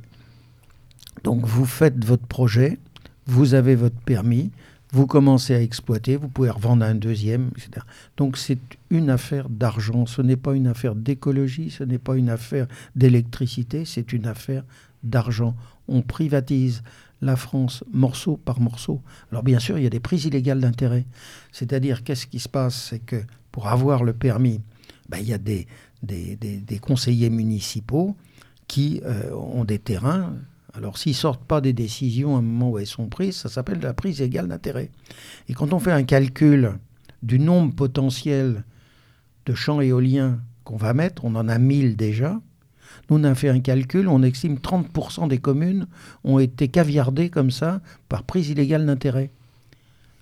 donc 1.23 1.45
vous 1.45 1.67
faites 1.67 2.03
votre 2.03 2.27
projet, 2.27 2.79
vous 3.27 3.55
avez 3.55 3.75
votre 3.75 4.01
permis, 4.01 4.51
vous 4.95 5.09
commencez 5.09 5.57
à 5.57 5.61
exploiter, 5.61 6.15
vous 6.15 6.29
pouvez 6.29 6.51
revendre 6.51 6.85
un 6.85 6.95
deuxième, 6.95 7.51
etc. 7.57 7.85
Donc 8.17 8.37
c'est 8.37 8.61
une 8.91 9.11
affaire 9.11 9.49
d'argent, 9.49 10.07
ce 10.07 10.23
n'est 10.23 10.37
pas 10.37 10.55
une 10.55 10.69
affaire 10.69 10.95
d'écologie, 10.95 11.71
ce 11.71 11.83
n'est 11.83 11.99
pas 11.99 12.15
une 12.15 12.31
affaire 12.31 12.69
d'électricité, 12.95 13.85
c'est 13.85 14.13
une 14.13 14.27
affaire 14.27 14.63
d'argent. 15.03 15.57
On 15.89 16.03
privatise 16.03 16.85
la 17.23 17.35
France 17.35 17.83
morceau 17.93 18.37
par 18.37 18.61
morceau. 18.61 19.03
Alors 19.33 19.43
bien 19.43 19.59
sûr, 19.59 19.79
il 19.79 19.83
y 19.83 19.87
a 19.89 19.91
des 19.91 19.99
prises 19.99 20.27
illégales 20.27 20.61
d'intérêt. 20.61 21.07
C'est-à-dire, 21.51 22.05
qu'est-ce 22.05 22.29
qui 22.29 22.39
se 22.39 22.49
passe? 22.49 22.91
C'est 22.91 23.01
que 23.01 23.21
pour 23.51 23.67
avoir 23.67 24.05
le 24.05 24.13
permis, 24.13 24.61
ben, 25.09 25.19
il 25.19 25.29
y 25.29 25.35
a 25.35 25.39
des, 25.39 25.67
des, 26.03 26.79
conseillers 26.79 27.31
municipaux 27.31 28.15
qui 28.69 29.01
euh, 29.05 29.35
ont 29.35 29.65
des 29.65 29.81
terrains 29.81 30.35
alors 30.77 30.99
s'ils 30.99 31.15
sortent 31.15 31.45
pas 31.45 31.61
des 31.61 31.73
décisions 31.73 32.35
à 32.35 32.39
un 32.41 32.43
moment 32.43 32.71
où 32.71 32.79
elles 32.79 32.87
sont 32.87 33.09
prises, 33.09 33.37
ça 33.37 33.49
s'appelle 33.49 33.81
la 33.81 33.95
prise 33.95 34.21
égale 34.21 34.49
d'intérêt. 34.49 34.91
Et 35.49 35.55
quand 35.55 35.73
on 35.73 35.79
fait 35.79 35.93
un 35.93 36.03
calcul 36.03 36.73
du 37.23 37.39
nombre 37.39 37.75
potentiel 37.75 38.65
de 39.47 39.55
champs 39.55 39.81
éoliens 39.81 40.41
qu'on 40.65 40.77
va 40.77 40.93
mettre, 40.93 41.25
on 41.25 41.35
en 41.37 41.49
a 41.49 41.59
1000 41.59 41.97
déjà. 41.97 42.41
Nous, 43.11 43.19
on 43.19 43.25
a 43.25 43.35
fait 43.35 43.49
un 43.49 43.61
calcul, 43.61 44.09
on 44.09 44.23
estime 44.23 44.57
30% 44.57 45.29
des 45.29 45.39
communes 45.39 45.87
ont 46.25 46.39
été 46.39 46.69
caviardées 46.69 47.29
comme 47.29 47.51
ça 47.51 47.81
par 48.09 48.25
prise 48.25 48.51
illégale 48.51 48.87
d'intérêt. 48.87 49.31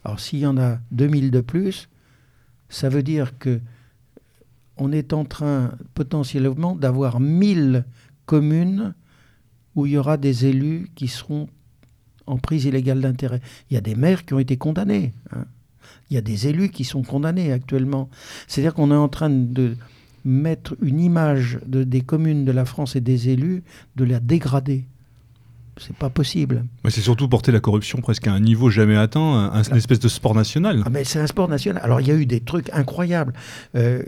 Alors 0.04 0.20
s'il 0.20 0.40
y 0.40 0.46
en 0.46 0.58
a 0.58 0.78
2000 0.90 1.30
de 1.30 1.40
plus, 1.40 1.88
ça 2.68 2.88
veut 2.88 3.02
dire 3.02 3.38
que 3.38 3.60
on 4.76 4.90
est 4.90 5.12
en 5.12 5.24
train 5.24 5.72
potentiellement 5.94 6.74
d'avoir 6.74 7.20
1000 7.20 7.84
communes 8.26 8.94
où 9.74 9.86
il 9.86 9.92
y 9.92 9.98
aura 9.98 10.16
des 10.16 10.46
élus 10.46 10.90
qui 10.94 11.08
seront 11.08 11.48
en 12.26 12.38
prise 12.38 12.64
illégale 12.64 13.00
d'intérêt. 13.00 13.40
Il 13.70 13.74
y 13.74 13.76
a 13.76 13.80
des 13.80 13.94
maires 13.94 14.24
qui 14.24 14.34
ont 14.34 14.38
été 14.38 14.56
condamnés. 14.56 15.12
Hein. 15.32 15.44
Il 16.10 16.14
y 16.14 16.18
a 16.18 16.20
des 16.22 16.46
élus 16.46 16.68
qui 16.68 16.84
sont 16.84 17.02
condamnés 17.02 17.52
actuellement. 17.52 18.08
C'est-à-dire 18.46 18.74
qu'on 18.74 18.90
est 18.90 18.96
en 18.96 19.08
train 19.08 19.30
de 19.30 19.76
mettre 20.24 20.76
une 20.80 21.00
image 21.00 21.58
de, 21.66 21.84
des 21.84 22.02
communes 22.02 22.44
de 22.44 22.52
la 22.52 22.64
France 22.64 22.96
et 22.96 23.00
des 23.00 23.28
élus, 23.30 23.62
de 23.96 24.04
la 24.04 24.20
dégrader 24.20 24.86
c'est 25.86 25.96
pas 25.96 26.10
possible. 26.10 26.64
Mais 26.84 26.90
c'est 26.90 27.00
surtout 27.00 27.28
porter 27.28 27.52
la 27.52 27.60
corruption 27.60 28.00
presque 28.00 28.26
à 28.26 28.32
un 28.32 28.40
niveau 28.40 28.70
jamais 28.70 28.96
atteint, 28.96 29.50
un, 29.52 29.62
une 29.62 29.76
espèce 29.76 30.00
de 30.00 30.08
sport 30.08 30.34
national. 30.34 30.82
Ah 30.84 30.90
mais 30.90 31.04
c'est 31.04 31.18
un 31.18 31.26
sport 31.26 31.48
national. 31.48 31.82
Alors 31.84 32.00
il 32.00 32.08
y 32.08 32.10
a 32.10 32.14
eu 32.14 32.26
des 32.26 32.40
trucs 32.40 32.70
incroyables. 32.72 33.32
Euh, 33.74 34.02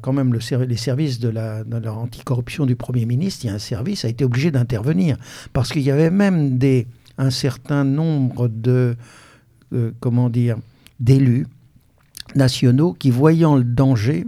quand 0.00 0.12
même, 0.12 0.32
le, 0.32 0.64
les 0.64 0.76
services 0.76 1.20
de 1.20 1.28
la, 1.28 1.64
de 1.64 1.88
anticorruption 1.88 2.66
du 2.66 2.76
Premier 2.76 3.06
ministre, 3.06 3.44
il 3.44 3.48
y 3.48 3.50
a 3.50 3.54
un 3.54 3.58
service 3.58 4.04
a 4.04 4.08
été 4.08 4.24
obligé 4.24 4.50
d'intervenir 4.50 5.16
parce 5.52 5.72
qu'il 5.72 5.82
y 5.82 5.90
avait 5.90 6.10
même 6.10 6.58
des, 6.58 6.86
un 7.18 7.30
certain 7.30 7.84
nombre 7.84 8.48
de, 8.48 8.96
euh, 9.72 9.92
comment 10.00 10.30
dire, 10.30 10.56
d'élus 10.98 11.46
nationaux 12.34 12.92
qui, 12.92 13.10
voyant 13.10 13.56
le 13.56 13.64
danger, 13.64 14.26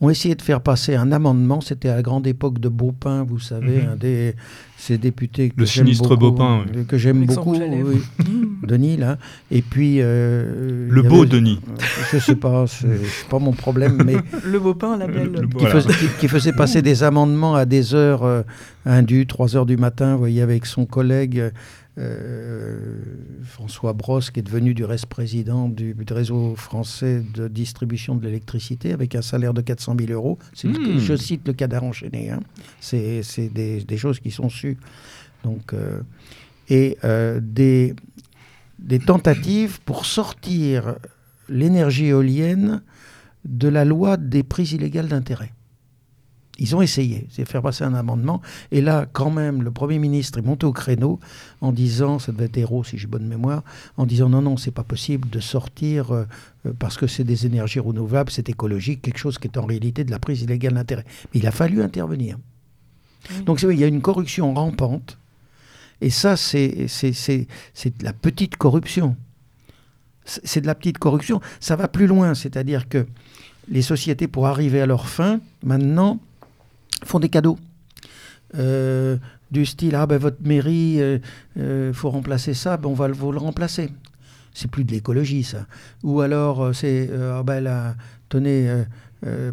ont 0.00 0.10
essayé 0.10 0.34
de 0.34 0.42
faire 0.42 0.60
passer 0.60 0.94
un 0.94 1.12
amendement. 1.12 1.60
C'était 1.60 1.88
à 1.88 1.96
la 1.96 2.02
grande 2.02 2.26
époque 2.26 2.58
de 2.58 2.68
Beaupin, 2.68 3.24
vous 3.24 3.38
savez, 3.38 3.82
mhm. 3.82 3.88
un 3.92 3.96
des 3.96 4.34
ces 4.80 4.96
députés 4.96 5.50
que 5.50 5.56
le 5.58 5.66
sinistre 5.66 6.16
Beaupin, 6.16 6.64
que 6.88 6.96
j'aime 6.96 7.26
beaucoup, 7.26 7.54
Denis 8.66 8.96
là. 8.96 9.18
Et 9.50 9.60
puis 9.60 9.96
euh, 9.98 10.88
le 10.88 11.02
beau 11.02 11.26
Denis. 11.26 11.60
Je 12.12 12.18
sais 12.18 12.34
pas, 12.34 12.64
c'est 12.66 13.28
pas 13.28 13.38
mon 13.38 13.52
problème, 13.52 14.02
mais 14.04 14.16
le 14.44 14.58
Beaupin, 14.58 14.96
la 14.96 15.06
belle, 15.06 15.32
qui, 16.18 16.28
faisait, 16.28 16.52
passer 16.54 16.80
des 16.80 17.02
amendements 17.02 17.54
à 17.54 17.66
des 17.66 17.94
heures 17.94 18.24
euh, 18.24 18.42
indues, 18.86 19.26
3 19.26 19.56
heures 19.56 19.66
du 19.66 19.76
matin, 19.76 20.12
vous 20.12 20.20
voyez, 20.20 20.40
avec 20.40 20.64
son 20.64 20.86
collègue. 20.86 21.52
Euh, 22.00 22.96
François 23.42 23.92
Brosse, 23.92 24.30
qui 24.30 24.40
est 24.40 24.42
devenu 24.42 24.74
du 24.74 24.84
reste 24.84 25.06
président 25.06 25.68
du, 25.68 25.94
réseau 26.10 26.54
français 26.56 27.22
de 27.34 27.48
distribution 27.48 28.14
de 28.14 28.24
l'électricité, 28.24 28.92
avec 28.92 29.14
un 29.14 29.22
salaire 29.22 29.52
de 29.52 29.60
400 29.60 29.96
000 29.98 30.12
euros. 30.12 30.38
Hmm. 30.64 30.98
je 30.98 31.16
cite 31.16 31.46
le 31.46 31.52
cadavre 31.52 31.84
enchaîné. 31.84 32.30
Hein. 32.30 32.40
C'est 32.80 33.22
des, 33.52 33.82
des, 33.82 33.96
choses 33.98 34.20
qui 34.20 34.30
sont 34.30 34.48
sues. 34.48 34.78
Donc, 35.44 35.74
euh, 35.74 36.00
et 36.68 36.96
euh, 37.04 37.40
des, 37.42 37.94
des 38.78 38.98
tentatives 38.98 39.80
pour 39.82 40.06
sortir 40.06 40.96
l'énergie 41.48 42.06
éolienne 42.06 42.82
de 43.44 43.68
la 43.68 43.84
loi 43.84 44.16
des 44.16 44.42
prises 44.42 44.72
illégales 44.72 45.08
d'intérêt. 45.08 45.52
Ils 46.60 46.76
ont 46.76 46.82
essayé, 46.82 47.26
c'est 47.30 47.46
faire 47.46 47.62
passer 47.62 47.84
un 47.84 47.94
amendement. 47.94 48.42
Et 48.70 48.82
là, 48.82 49.06
quand 49.10 49.30
même, 49.30 49.62
le 49.62 49.70
Premier 49.70 49.98
ministre 49.98 50.38
est 50.38 50.42
monté 50.42 50.66
au 50.66 50.72
créneau 50.72 51.18
en 51.62 51.72
disant, 51.72 52.18
ça 52.18 52.32
devait 52.32 52.44
être 52.44 52.58
héros 52.58 52.84
si 52.84 52.98
j'ai 52.98 53.06
bonne 53.06 53.26
mémoire, 53.26 53.64
en 53.96 54.04
disant 54.04 54.28
non, 54.28 54.42
non, 54.42 54.58
c'est 54.58 54.70
pas 54.70 54.84
possible 54.84 55.30
de 55.30 55.40
sortir 55.40 56.12
euh, 56.12 56.24
euh, 56.66 56.72
parce 56.78 56.98
que 56.98 57.06
c'est 57.06 57.24
des 57.24 57.46
énergies 57.46 57.80
renouvelables, 57.80 58.30
c'est 58.30 58.50
écologique, 58.50 59.00
quelque 59.00 59.18
chose 59.18 59.38
qui 59.38 59.48
est 59.48 59.56
en 59.56 59.64
réalité 59.64 60.04
de 60.04 60.10
la 60.10 60.18
prise 60.18 60.42
illégale 60.42 60.74
d'intérêt. 60.74 61.06
Mais 61.32 61.40
il 61.40 61.46
a 61.46 61.50
fallu 61.50 61.82
intervenir. 61.82 62.36
Donc 63.46 63.62
il 63.62 63.78
y 63.78 63.84
a 63.84 63.86
une 63.86 64.02
corruption 64.02 64.52
rampante 64.52 65.18
Et 66.02 66.10
ça, 66.10 66.36
c'est 66.36 66.86
de 66.86 68.04
la 68.04 68.12
petite 68.12 68.56
corruption. 68.58 69.16
C'est 70.26 70.60
de 70.60 70.66
la 70.66 70.74
petite 70.74 70.98
corruption. 70.98 71.40
Ça 71.58 71.74
va 71.74 71.88
plus 71.88 72.06
loin, 72.06 72.34
c'est-à-dire 72.34 72.88
que 72.88 73.06
les 73.68 73.82
sociétés, 73.82 74.28
pour 74.28 74.46
arriver 74.46 74.82
à 74.82 74.86
leur 74.86 75.08
fin, 75.08 75.40
maintenant, 75.64 76.18
font 77.04 77.18
des 77.18 77.28
cadeaux. 77.28 77.58
Euh, 78.56 79.16
du 79.50 79.66
style, 79.66 79.94
ah 79.94 80.06
ben 80.06 80.18
votre 80.18 80.42
mairie, 80.42 80.94
il 80.94 81.00
euh, 81.00 81.18
euh, 81.58 81.92
faut 81.92 82.10
remplacer 82.10 82.54
ça, 82.54 82.76
ben 82.76 82.88
on 82.88 82.94
va 82.94 83.08
vous 83.08 83.32
le 83.32 83.38
remplacer. 83.38 83.90
C'est 84.54 84.70
plus 84.70 84.84
de 84.84 84.92
l'écologie, 84.92 85.44
ça. 85.44 85.66
Ou 86.02 86.20
alors, 86.20 86.74
c'est, 86.74 87.10
ah 87.12 87.42
ben 87.44 87.60
là, 87.60 87.94
tenez, 88.28 88.68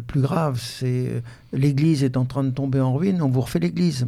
plus 0.06 0.20
grave, 0.20 0.60
c'est 0.60 1.22
l'église 1.52 2.02
est 2.02 2.16
en 2.16 2.24
train 2.24 2.42
de 2.42 2.50
tomber 2.50 2.80
en 2.80 2.94
ruine, 2.94 3.22
on 3.22 3.28
vous 3.28 3.40
refait 3.40 3.60
l'église. 3.60 4.06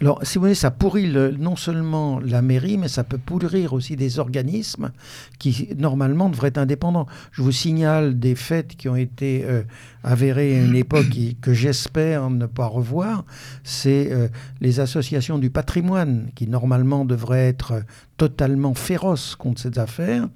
Alors, 0.00 0.20
si 0.22 0.38
vous 0.38 0.42
voulez, 0.42 0.54
ça 0.54 0.70
pourrit 0.70 1.12
non 1.38 1.56
seulement 1.56 2.20
la 2.20 2.40
mairie, 2.40 2.78
mais 2.78 2.86
ça 2.86 3.02
peut 3.02 3.18
pourrir 3.18 3.72
aussi 3.72 3.96
des 3.96 4.20
organismes 4.20 4.92
qui, 5.40 5.70
normalement, 5.76 6.28
devraient 6.28 6.48
être 6.48 6.58
indépendants. 6.58 7.08
Je 7.32 7.42
vous 7.42 7.50
signale 7.50 8.16
des 8.16 8.36
faits 8.36 8.76
qui 8.76 8.88
ont 8.88 8.94
été 8.94 9.44
euh, 9.44 9.62
avérés 10.04 10.56
à 10.56 10.64
une 10.64 10.76
époque 10.76 11.06
que 11.40 11.52
j'espère 11.52 12.30
ne 12.30 12.46
pas 12.46 12.66
revoir. 12.66 13.24
C'est 13.64 14.12
euh, 14.12 14.28
les 14.60 14.78
associations 14.78 15.36
du 15.36 15.50
patrimoine 15.50 16.28
qui, 16.36 16.46
normalement, 16.46 17.04
devraient 17.04 17.48
être 17.48 17.82
totalement 18.18 18.74
féroces 18.74 19.34
contre 19.34 19.60
ces 19.60 19.80
affaires. 19.80 20.28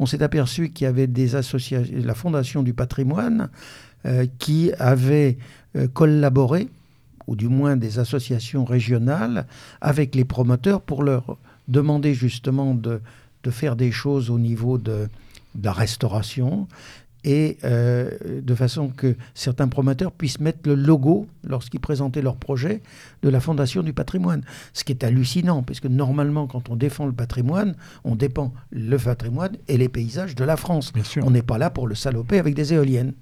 On 0.00 0.06
s'est 0.06 0.24
aperçu 0.24 0.70
qu'il 0.70 0.86
y 0.86 0.88
avait 0.88 1.06
des 1.06 1.36
associations, 1.36 1.94
la 2.04 2.14
Fondation 2.14 2.64
du 2.64 2.74
patrimoine, 2.74 3.48
euh, 4.06 4.26
qui 4.38 4.72
avait 4.78 5.38
collaboré 5.92 6.68
ou 7.26 7.36
du 7.36 7.48
moins 7.48 7.76
des 7.76 7.98
associations 7.98 8.64
régionales, 8.64 9.46
avec 9.80 10.14
les 10.14 10.24
promoteurs 10.24 10.80
pour 10.80 11.02
leur 11.02 11.36
demander 11.68 12.14
justement 12.14 12.74
de, 12.74 13.00
faire 13.50 13.76
des 13.76 13.92
choses 13.92 14.30
au 14.30 14.38
niveau 14.38 14.78
de 14.78 15.08
la 15.62 15.72
restauration 15.72 16.66
et 17.24 17.58
euh, 17.64 18.10
de 18.42 18.54
façon 18.54 18.88
que 18.88 19.16
certains 19.34 19.68
promoteurs 19.68 20.12
puissent 20.12 20.40
mettre 20.40 20.60
le 20.68 20.74
logo, 20.74 21.26
lorsqu'ils 21.42 21.80
présentaient 21.80 22.22
leur 22.22 22.36
projet, 22.36 22.82
de 23.22 23.28
la 23.28 23.40
Fondation 23.40 23.82
du 23.82 23.92
patrimoine. 23.92 24.42
Ce 24.72 24.84
qui 24.84 24.92
est 24.92 25.04
hallucinant, 25.04 25.62
puisque 25.62 25.86
normalement, 25.86 26.46
quand 26.46 26.68
on 26.68 26.76
défend 26.76 27.06
le 27.06 27.12
patrimoine, 27.12 27.74
on 28.04 28.14
défend 28.14 28.52
le 28.70 28.96
patrimoine 28.98 29.56
et 29.68 29.78
les 29.78 29.88
paysages 29.88 30.34
de 30.34 30.44
la 30.44 30.56
France. 30.56 30.92
On 31.22 31.30
n'est 31.30 31.42
pas 31.42 31.58
là 31.58 31.70
pour 31.70 31.86
le 31.86 31.94
saloper 31.94 32.38
avec 32.38 32.54
des 32.54 32.74
éoliennes. 32.74 33.14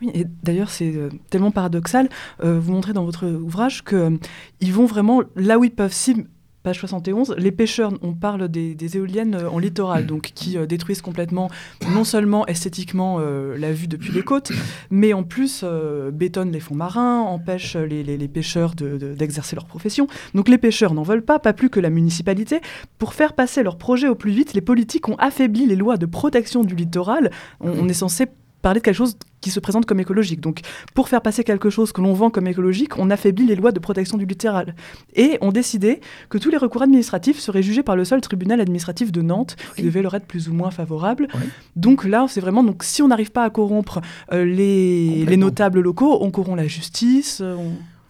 Oui, 0.00 0.10
et 0.14 0.24
d'ailleurs, 0.42 0.70
c'est 0.70 0.94
euh, 0.94 1.10
tellement 1.30 1.50
paradoxal. 1.50 2.08
Euh, 2.42 2.58
vous 2.58 2.72
montrez 2.72 2.92
dans 2.92 3.04
votre 3.04 3.26
ouvrage 3.26 3.84
qu'ils 3.84 4.72
vont 4.72 4.86
vraiment 4.86 5.22
là 5.36 5.58
où 5.58 5.64
ils 5.64 5.74
peuvent. 5.74 5.92
Si 5.92 6.26
page 6.62 6.78
71, 6.80 7.34
les 7.38 7.52
pêcheurs, 7.52 7.92
on 8.02 8.14
parle 8.14 8.48
des, 8.48 8.96
éoliennes 8.96 9.34
euh, 9.34 9.50
en 9.50 9.58
littoral, 9.58 10.06
donc 10.06 10.32
qui 10.34 10.58
euh, 10.58 10.66
détruisent 10.66 11.02
complètement, 11.02 11.50
non 11.92 12.04
seulement 12.04 12.46
esthétiquement 12.46 13.18
euh, 13.20 13.56
la 13.56 13.72
vue 13.72 13.86
depuis 13.86 14.12
les 14.12 14.22
côtes, 14.22 14.52
mais 14.90 15.12
en 15.12 15.22
plus 15.22 15.64
bétonnent 16.12 16.52
les 16.52 16.60
fonds 16.60 16.74
marins, 16.74 17.20
empêchent 17.20 17.76
les, 17.76 18.28
pêcheurs 18.28 18.74
d'exercer 18.74 19.56
leur 19.56 19.66
profession. 19.66 20.06
Donc 20.34 20.48
les 20.48 20.58
pêcheurs 20.58 20.94
n'en 20.94 21.02
veulent 21.02 21.24
pas, 21.24 21.38
pas 21.38 21.52
plus 21.52 21.70
que 21.70 21.80
la 21.80 21.90
municipalité. 21.90 22.60
Pour 22.98 23.14
faire 23.14 23.32
passer 23.34 23.62
leur 23.62 23.78
projet 23.78 24.08
au 24.08 24.14
plus 24.14 24.32
vite, 24.32 24.54
les 24.54 24.60
politiques 24.60 25.08
ont 25.08 25.16
affaibli 25.16 25.66
les 25.66 25.76
lois 25.76 25.96
de 25.96 26.06
protection 26.06 26.64
du 26.64 26.74
littoral. 26.74 27.30
on 27.60 27.88
est 27.88 27.94
censé 27.94 28.26
parler 28.68 28.80
de 28.80 28.84
quelque 28.84 28.96
chose 28.96 29.16
qui 29.40 29.50
se 29.50 29.60
présente 29.60 29.86
comme 29.86 29.98
écologique. 29.98 30.42
Donc, 30.42 30.60
pour 30.92 31.08
faire 31.08 31.22
passer 31.22 31.42
quelque 31.42 31.70
chose 31.70 31.90
que 31.90 32.02
l'on 32.02 32.12
vend 32.12 32.28
comme 32.28 32.46
écologique, 32.48 32.98
on 32.98 33.08
affaiblit 33.08 33.46
les 33.46 33.54
lois 33.54 33.72
de 33.72 33.78
protection 33.78 34.18
du 34.18 34.26
littoral. 34.26 34.74
Et 35.14 35.38
on 35.40 35.52
décidait 35.52 36.00
que 36.28 36.36
tous 36.36 36.50
les 36.50 36.58
recours 36.58 36.82
administratifs 36.82 37.38
seraient 37.38 37.62
jugés 37.62 37.82
par 37.82 37.96
le 37.96 38.04
seul 38.04 38.20
tribunal 38.20 38.60
administratif 38.60 39.10
de 39.10 39.22
Nantes, 39.22 39.56
qui 39.74 39.84
devait 39.84 40.02
leur 40.02 40.14
être 40.14 40.26
plus 40.26 40.50
ou 40.50 40.52
moins 40.52 40.70
favorable. 40.70 41.28
Donc 41.76 42.04
là, 42.04 42.26
c'est 42.28 42.42
vraiment, 42.42 42.62
donc, 42.62 42.84
si 42.84 43.00
on 43.00 43.08
n'arrive 43.08 43.30
pas 43.30 43.44
à 43.44 43.48
corrompre 43.48 44.02
euh, 44.34 44.44
les, 44.44 45.24
les, 45.24 45.36
notables 45.38 45.80
locaux, 45.80 46.18
on 46.20 46.30
corrompt 46.30 46.58
la 46.58 46.66
justice. 46.66 47.38
Euh, 47.40 47.56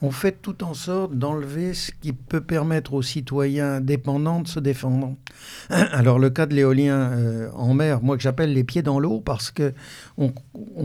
on 0.01 0.11
fait 0.11 0.41
tout 0.41 0.63
en 0.63 0.75
sorte 0.75 1.15
d'enlever 1.15 1.75
ce 1.75 1.91
qui 1.91 2.13
peut 2.13 2.41
permettre 2.41 2.95
aux 2.95 3.03
citoyens 3.03 3.75
indépendants 3.75 4.41
de 4.41 4.49
se 4.49 4.61
défendre. 4.61 5.17
Alors 5.71 6.19
le 6.19 6.31
cas 6.31 6.47
de 6.47 6.55
l'éolien 6.55 6.95
euh, 6.95 7.51
en 7.53 7.75
mer, 7.75 8.03
moi 8.03 8.17
que 8.17 8.23
j'appelle 8.23 8.53
les 8.53 8.65
pieds 8.65 8.83
dans 8.83 9.01
l'eau, 9.01 9.21
parce 9.21 9.51
que 9.51 9.75
on, 10.17 10.33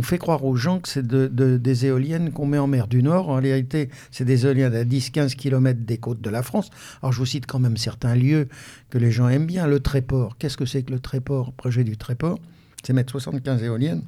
fait 0.02 0.18
croire 0.18 0.44
aux 0.44 0.56
gens 0.56 0.80
que 0.80 0.90
c'est 0.90 1.06
des 1.06 1.86
éoliennes 1.86 2.32
qu'on 2.32 2.46
met 2.46 2.58
en 2.58 2.68
mer 2.68 2.88
du 2.88 3.04
Nord. 3.04 3.30
En 3.30 3.36
réalité, 3.36 3.90
c'est 4.12 4.26
des 4.26 4.46
éoliennes 4.46 4.76
à 4.76 4.84
10-15 4.84 5.36
km 5.36 5.80
des 5.82 5.98
côtes 5.98 6.22
de 6.22 6.30
la 6.30 6.44
France. 6.44 6.70
Alors 7.02 7.14
je 7.14 7.20
vous 7.20 7.26
cite 7.26 7.46
quand 7.46 7.60
même 7.60 7.78
certains 7.78 8.16
lieux 8.16 8.48
que 8.90 8.98
les 8.98 9.12
gens 9.12 9.30
aiment 9.30 9.46
bien. 9.46 9.68
Le 9.68 9.80
Tréport, 9.80 10.38
qu'est-ce 10.38 10.58
que 10.58 10.66
c'est 10.66 10.84
que 10.84 10.92
le 10.92 11.00
Tréport, 11.00 11.54
projet 11.54 11.84
du 11.84 11.98
Tréport 11.98 12.40
C'est 12.84 12.94
mettre 12.94 13.12
75 13.12 13.64
éoliennes 13.64 14.02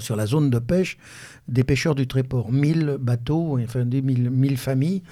sur 0.00 0.16
la 0.16 0.26
zone 0.26 0.50
de 0.50 0.58
pêche 0.58 0.98
des 1.48 1.64
pêcheurs 1.64 1.94
du 1.94 2.06
Tréport. 2.06 2.52
1000 2.52 2.98
bateaux, 3.00 3.58
enfin 3.60 3.84
1000, 3.84 4.56
familles. 4.56 5.02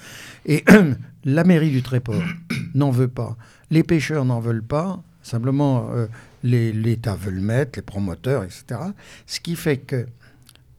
Et 0.45 0.63
la 1.25 1.43
mairie 1.43 1.71
du 1.71 1.81
Tréport 1.81 2.23
n'en 2.75 2.91
veut 2.91 3.07
pas. 3.07 3.37
Les 3.71 3.83
pêcheurs 3.83 4.25
n'en 4.25 4.39
veulent 4.39 4.63
pas. 4.63 5.01
Simplement, 5.21 5.89
euh, 5.91 6.07
l'État 6.43 7.15
veut 7.15 7.31
le 7.31 7.41
mettre, 7.41 7.77
les 7.77 7.83
promoteurs, 7.83 8.43
etc. 8.43 8.79
Ce 9.27 9.39
qui 9.39 9.55
fait 9.55 9.77
que 9.77 10.07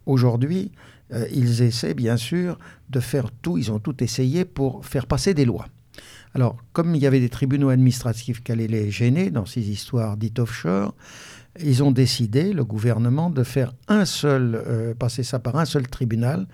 aujourd'hui, 0.07 0.73
euh, 1.13 1.27
ils 1.33 1.63
essaient 1.63 1.95
bien 1.95 2.17
sûr 2.17 2.59
de 2.89 3.01
faire 3.01 3.31
tout, 3.43 3.59
ils 3.59 3.71
ont 3.71 3.79
tout 3.79 4.03
essayé 4.03 4.45
pour 4.45 4.85
faire 4.87 5.07
passer 5.07 5.35
des 5.35 5.45
lois. 5.45 5.67
Alors, 6.35 6.57
comme 6.73 6.95
il 6.95 7.03
y 7.03 7.07
avait 7.07 7.21
des 7.21 7.29
tribunaux 7.29 7.71
administratifs 7.71 8.43
qui 8.43 8.53
allaient 8.53 8.69
les 8.69 8.91
gêner 8.91 9.31
dans 9.31 9.47
ces 9.47 9.69
histoires 9.69 10.17
dites 10.17 10.39
offshore, 10.39 10.95
ils 11.59 11.83
ont 11.83 11.91
décidé, 11.91 12.53
le 12.53 12.65
gouvernement, 12.65 13.31
de 13.31 13.43
faire 13.43 13.73
un 13.89 14.05
seul, 14.05 14.55
euh, 14.55 14.95
passer 14.95 15.23
ça 15.23 15.39
par 15.39 15.57
un 15.57 15.65
seul 15.65 15.89
tribunal, 15.89 16.47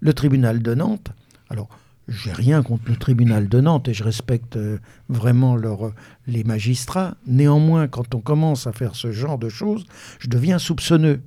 le 0.00 0.12
tribunal 0.12 0.62
de 0.62 0.74
Nantes. 0.74 1.10
Alors, 1.48 1.68
j'ai 2.08 2.32
rien 2.32 2.62
contre 2.62 2.84
le 2.88 2.96
tribunal 2.96 3.48
de 3.48 3.60
Nantes 3.60 3.88
et 3.88 3.94
je 3.94 4.04
respecte 4.04 4.56
euh, 4.56 4.78
vraiment 5.08 5.56
leur, 5.56 5.92
les 6.26 6.44
magistrats. 6.44 7.16
Néanmoins, 7.26 7.88
quand 7.88 8.14
on 8.14 8.20
commence 8.20 8.66
à 8.66 8.72
faire 8.72 8.96
ce 8.96 9.12
genre 9.12 9.38
de 9.38 9.48
choses, 9.48 9.86
je 10.18 10.28
deviens 10.28 10.58
soupçonneux 10.58 11.20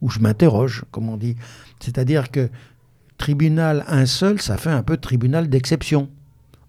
ou 0.00 0.08
je 0.08 0.20
m'interroge, 0.20 0.84
comme 0.90 1.08
on 1.08 1.16
dit. 1.16 1.36
C'est-à-dire 1.78 2.30
que 2.30 2.48
tribunal 3.18 3.84
un 3.86 4.06
seul, 4.06 4.40
ça 4.40 4.56
fait 4.56 4.70
un 4.70 4.82
peu 4.82 4.96
tribunal 4.96 5.48
d'exception. 5.48 6.08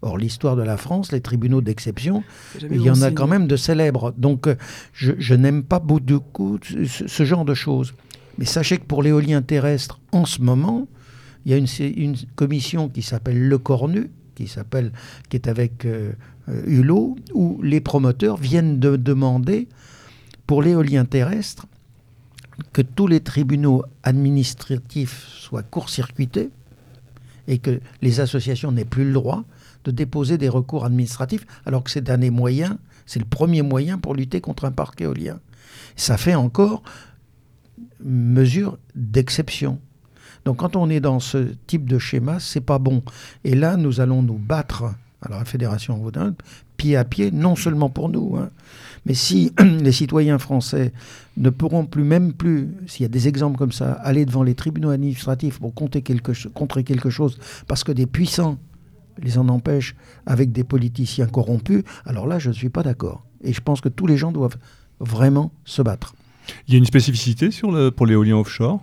Or, 0.04 0.18
l'histoire 0.18 0.56
de 0.56 0.62
la 0.62 0.76
France, 0.76 1.12
les 1.12 1.20
tribunaux 1.20 1.60
d'exception, 1.60 2.24
il 2.60 2.82
y 2.82 2.90
en 2.90 3.02
a 3.02 3.12
quand 3.12 3.28
même 3.28 3.46
de 3.46 3.54
célèbres. 3.54 4.12
Donc, 4.18 4.48
euh, 4.48 4.56
je, 4.92 5.34
n'aime 5.34 5.62
pas 5.62 5.78
beaucoup 5.78 6.58
ce, 6.62 7.24
genre 7.24 7.44
de 7.44 7.54
choses. 7.54 7.94
Mais 8.36 8.44
sachez 8.44 8.78
que 8.78 8.84
pour 8.84 9.04
l'éolien 9.04 9.42
terrestre, 9.42 10.00
en 10.10 10.24
ce 10.24 10.42
moment, 10.42 10.88
il 11.46 11.52
y 11.52 11.54
a 11.54 11.56
une, 11.56 12.16
commission 12.34 12.88
qui 12.88 13.02
s'appelle 13.02 13.46
Le 13.46 13.58
Cornu, 13.58 14.10
qui, 14.34 14.48
s'appelle, 14.48 14.90
qui 15.28 15.36
est 15.36 15.46
avec 15.46 15.84
euh, 15.84 16.12
euh, 16.48 16.62
Hulot, 16.66 17.16
où 17.32 17.60
les 17.62 17.80
promoteurs 17.80 18.38
viennent 18.38 18.80
de 18.80 18.96
demander, 18.96 19.68
pour 20.48 20.62
l'éolien 20.62 21.04
terrestre, 21.04 21.66
que 22.72 22.82
tous 22.82 23.06
les 23.06 23.20
tribunaux 23.20 23.84
administratifs 24.02 25.28
soient 25.28 25.62
court-circuités 25.62 26.50
et 27.46 27.58
que 27.58 27.80
les 28.02 28.18
associations 28.18 28.72
n'aient 28.72 28.84
plus 28.84 29.04
le 29.04 29.12
droit 29.12 29.44
de 29.84 29.90
déposer 29.90 30.38
des 30.38 30.48
recours 30.48 30.84
administratifs, 30.84 31.46
alors 31.66 31.82
que 31.82 31.90
c'est 31.90 32.10
un 32.10 32.18
des 32.18 32.32
c'est 33.06 33.18
le 33.18 33.24
premier 33.24 33.62
moyen 33.62 33.98
pour 33.98 34.14
lutter 34.14 34.40
contre 34.40 34.64
un 34.64 34.70
parc 34.70 35.00
éolien. 35.00 35.40
Ça 35.96 36.16
fait 36.16 36.34
encore 36.34 36.82
mesure 38.00 38.78
d'exception. 38.94 39.78
Donc 40.44 40.58
quand 40.58 40.76
on 40.76 40.90
est 40.90 41.00
dans 41.00 41.20
ce 41.20 41.54
type 41.66 41.88
de 41.88 41.98
schéma, 41.98 42.40
c'est 42.40 42.60
pas 42.60 42.78
bon. 42.78 43.02
Et 43.44 43.54
là, 43.54 43.76
nous 43.76 44.00
allons 44.00 44.22
nous 44.22 44.38
battre, 44.38 44.84
alors 45.20 45.38
la 45.38 45.44
Fédération 45.44 45.96
Vaudin, 45.96 46.34
pied 46.76 46.96
à 46.96 47.04
pied, 47.04 47.30
non 47.30 47.54
seulement 47.54 47.90
pour 47.90 48.08
nous, 48.08 48.36
hein, 48.36 48.50
mais 49.06 49.14
si 49.14 49.52
les 49.80 49.92
citoyens 49.92 50.38
français 50.38 50.92
ne 51.36 51.50
pourront 51.50 51.86
plus, 51.86 52.04
même 52.04 52.32
plus, 52.32 52.68
s'il 52.86 53.02
y 53.02 53.06
a 53.06 53.08
des 53.08 53.28
exemples 53.28 53.56
comme 53.56 53.72
ça, 53.72 53.92
aller 53.92 54.24
devant 54.24 54.42
les 54.42 54.54
tribunaux 54.54 54.90
administratifs 54.90 55.60
pour 55.60 55.74
quelque, 55.74 56.48
contrer 56.48 56.82
quelque 56.84 57.10
chose, 57.10 57.38
parce 57.66 57.84
que 57.84 57.92
des 57.92 58.06
puissants 58.06 58.58
les 59.22 59.38
en 59.38 59.48
empêchent 59.48 59.94
avec 60.26 60.52
des 60.52 60.64
politiciens 60.64 61.26
corrompus, 61.26 61.82
alors 62.04 62.26
là, 62.26 62.38
je 62.38 62.48
ne 62.48 62.54
suis 62.54 62.70
pas 62.70 62.82
d'accord. 62.82 63.24
Et 63.42 63.52
je 63.52 63.60
pense 63.60 63.80
que 63.80 63.88
tous 63.88 64.06
les 64.06 64.16
gens 64.16 64.32
doivent 64.32 64.58
vraiment 65.00 65.52
se 65.64 65.82
battre. 65.82 66.14
Il 66.66 66.74
y 66.74 66.76
a 66.76 66.78
une 66.78 66.86
spécificité 66.86 67.50
sur 67.50 67.70
le, 67.70 67.90
pour 67.90 68.06
l'éolien 68.06 68.36
offshore? 68.36 68.80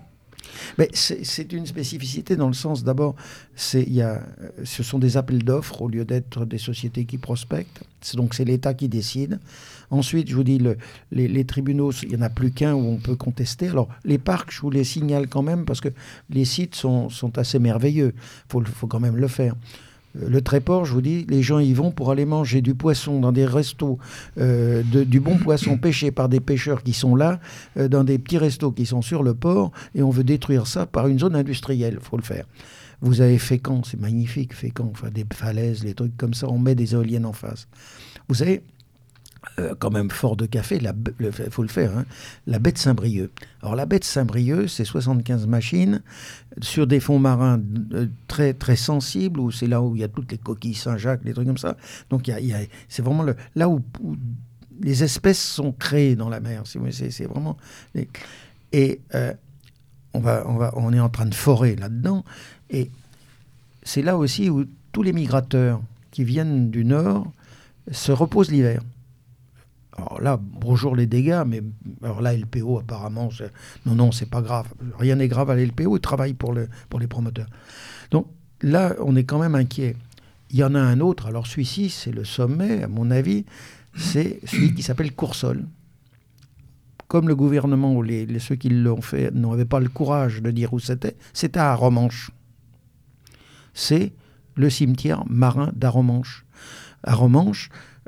C'est 0.94 1.54
une 1.54 1.66
spécificité 1.66 2.36
dans 2.36 2.48
le 2.48 2.54
sens, 2.54 2.84
d'abord, 2.84 3.16
ce 3.56 4.84
sont 4.84 5.00
des 5.00 5.18
appels 5.18 5.44
d'offres 5.44 5.82
au 5.82 5.88
lieu 5.88 6.06
d'être 6.06 6.46
des 6.46 6.58
sociétés 6.58 7.06
qui 7.06 7.18
prospectent. 7.18 7.84
Donc 8.16 8.34
c'est 8.34 8.46
l'État 8.46 8.74
qui 8.74 8.88
décide. 8.88 9.40
Ensuite, 9.92 10.30
je 10.30 10.36
vous 10.36 10.44
dis, 10.44 10.58
le, 10.58 10.78
les, 11.12 11.46
tribunaux, 11.46 11.92
il 12.04 12.10
n'y 12.10 12.16
en 12.16 12.22
a 12.22 12.30
plus 12.30 12.52
qu'un 12.52 12.74
où 12.74 12.86
on 12.86 12.98
peut 12.98 13.16
contester. 13.16 13.68
Alors 13.68 13.90
les 14.06 14.18
parcs, 14.18 14.52
je 14.52 14.62
vous 14.62 14.70
les 14.70 14.84
signale 14.84 15.28
quand 15.28 15.42
même 15.44 15.66
parce 15.66 15.82
que 15.82 15.90
les 16.30 16.46
sites 16.46 16.76
sont, 16.76 17.10
sont 17.10 17.38
assez 17.38 17.60
merveilleux. 17.60 18.14
Il 18.16 18.52
faut, 18.52 18.64
faut, 18.64 18.88
quand 18.88 19.00
même 19.00 19.18
le 19.18 19.28
faire. 19.28 19.56
Euh, 20.18 20.30
le 20.30 20.42
Tréport, 20.42 20.86
je 20.86 20.94
vous 20.94 21.02
dis, 21.02 21.26
les 21.30 21.42
gens 21.42 21.60
y 21.60 21.74
vont 21.74 21.92
pour 21.92 22.12
aller 22.12 22.26
manger 22.26 22.62
du 22.62 22.76
poisson 22.76 23.20
dans 23.20 23.32
des 23.32 23.46
restos, 23.46 23.98
euh, 24.40 24.84
du 24.84 25.20
bon 25.20 25.38
poisson 25.38 25.78
pêché 25.82 26.12
par 26.12 26.30
des 26.30 26.40
pêcheurs 26.40 26.84
qui 26.84 26.94
sont 26.94 27.16
là, 27.16 27.40
euh, 27.78 27.88
dans 27.88 28.04
des 28.04 28.18
petits 28.18 28.38
restos 28.38 28.72
qui 28.72 28.86
sont 28.86 29.02
sur 29.02 29.24
le 29.24 29.34
port, 29.34 29.72
et 29.96 30.02
on 30.02 30.10
veut 30.10 30.24
détruire 30.24 30.68
ça 30.68 30.86
par 30.86 31.08
une 31.08 31.20
zone 31.20 31.36
industrielle. 31.36 31.98
Il 32.00 32.06
faut 32.06 32.18
le 32.18 32.24
faire. 32.24 32.46
Vous 33.02 33.22
avez 33.22 33.38
Fécamp, 33.38 33.84
c'est 33.84 34.00
magnifique, 34.00 34.54
Fécamp, 34.54 34.90
enfin 34.92 35.10
des 35.10 35.26
falaises, 35.34 35.84
les 35.84 35.94
trucs 35.94 36.18
comme 36.18 36.34
ça, 36.34 36.50
on 36.50 36.60
met 36.60 36.76
des 36.76 36.94
éoliennes 36.94 37.26
en 37.26 37.34
face. 37.34 37.68
Vous 38.28 38.36
savez, 38.36 38.62
euh, 39.58 39.74
quand 39.78 39.90
même 39.90 40.10
fort 40.10 40.36
de 40.36 40.46
café, 40.46 40.82
il 41.20 41.32
faut 41.50 41.62
le 41.62 41.70
faire, 41.70 41.98
hein, 41.98 42.06
la 42.46 42.60
baie 42.60 42.74
de 42.74 42.78
Saint-Brieuc. 42.78 43.32
Alors 43.62 43.76
la 43.76 43.86
baie 43.86 44.00
de 44.00 44.04
Saint-Brieuc, 44.04 44.68
c'est 44.68 44.84
75 44.84 45.48
machines 45.48 46.02
sur 46.62 46.88
des 46.88 47.00
fonds 47.00 47.20
marins 47.20 47.62
euh, 47.94 48.08
très, 48.28 48.54
très 48.54 48.76
sensibles, 48.76 49.40
où 49.40 49.50
c'est 49.50 49.68
là 49.68 49.82
où 49.82 49.96
il 49.96 50.02
y 50.02 50.04
a 50.04 50.10
toutes 50.10 50.32
les 50.32 50.38
coquilles 50.38 50.76
Saint-Jacques, 50.76 51.22
les 51.24 51.34
trucs 51.34 51.48
comme 51.48 51.58
ça. 51.58 51.78
Donc 52.10 52.30
c'est 52.90 53.02
vraiment 53.02 53.26
là 53.56 53.70
où, 53.70 53.82
les 54.82 55.04
espèces 55.04 55.42
sont 55.42 55.72
créées 55.72 56.16
dans 56.16 56.30
la 56.30 56.40
mer. 56.40 56.64
C'est 56.66 57.26
vraiment... 57.26 57.58
Et 58.72 59.02
euh, 59.16 59.34
on 60.14 60.94
est 60.94 61.00
en 61.00 61.10
train 61.10 61.26
de 61.26 61.36
forer 61.36 61.76
là-dedans. 61.76 62.24
Et 62.70 62.92
c'est 63.84 64.02
là 64.02 64.18
aussi 64.18 64.50
où 64.50 64.66
tous 64.92 65.04
les 65.04 65.12
migrateurs 65.12 65.82
qui 66.12 66.24
viennent 66.24 66.72
du 66.72 66.86
nord 66.86 67.32
se 67.92 68.12
reposent 68.12 68.52
l'hiver. 68.52 68.82
Alors 70.00 70.22
là, 70.22 70.40
bonjour 70.42 70.96
les 70.96 71.08
dégâts, 71.08 71.44
mais 71.46 71.62
alors 72.04 72.22
là, 72.22 72.34
LPO, 72.34 72.80
apparemment, 72.80 73.30
non, 73.86 73.96
non, 73.96 74.12
c'est 74.14 74.30
pas 74.30 74.42
grave. 74.42 74.68
Rien 74.98 75.18
n'est 75.18 75.28
grave 75.28 75.50
à 75.50 75.56
l'LPO, 75.56 75.98
ils 75.98 76.00
travaillent 76.00 76.34
pour, 76.34 76.56
pour 76.90 77.00
les 77.02 77.08
promoteurs. 77.08 77.50
Donc 78.10 78.28
là, 78.62 78.96
on 79.00 79.18
est 79.18 79.26
quand 79.26 79.40
même 79.40 79.56
inquiet. 79.56 79.98
Il 80.52 80.58
y 80.58 80.64
en 80.64 80.74
a 80.74 80.80
un 80.80 81.02
autre, 81.02 81.28
alors 81.28 81.48
celui-ci, 81.48 81.90
c'est 81.90 82.14
le 82.14 82.24
sommet, 82.24 82.84
à 82.84 82.88
mon 82.88 83.12
avis, 83.12 83.46
c'est 83.94 84.40
celui 84.46 84.74
qui 84.74 84.84
s'appelle 84.84 85.14
Coursol. 85.14 85.66
Comme 87.10 87.28
le 87.28 87.36
gouvernement 87.36 87.94
ou 87.94 88.02
les, 88.02 88.40
ceux 88.40 88.56
qui 88.56 88.70
l'ont 88.70 89.02
fait 89.02 89.32
n'avaient 89.34 89.66
pas 89.66 89.82
le 89.82 89.90
courage 89.90 90.42
de 90.42 90.52
dire 90.52 90.74
où 90.74 90.80
c'était, 90.80 91.18
c'était 91.34 91.60
à 91.60 91.76
Romanche. 91.76 92.32
C'est 93.74 94.14
le 94.56 94.70
cimetière 94.70 95.26
marin 95.28 95.72
d'Aromanche. 95.76 96.46
À 97.04 97.16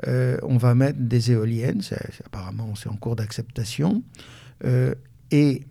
euh, 0.08 0.36
on 0.42 0.56
va 0.56 0.74
mettre 0.74 0.98
des 0.98 1.30
éoliennes, 1.30 1.80
apparemment 2.26 2.74
c'est 2.74 2.88
en 2.88 2.96
cours 2.96 3.16
d'acceptation. 3.16 4.02
Euh, 4.64 4.94
et 5.30 5.62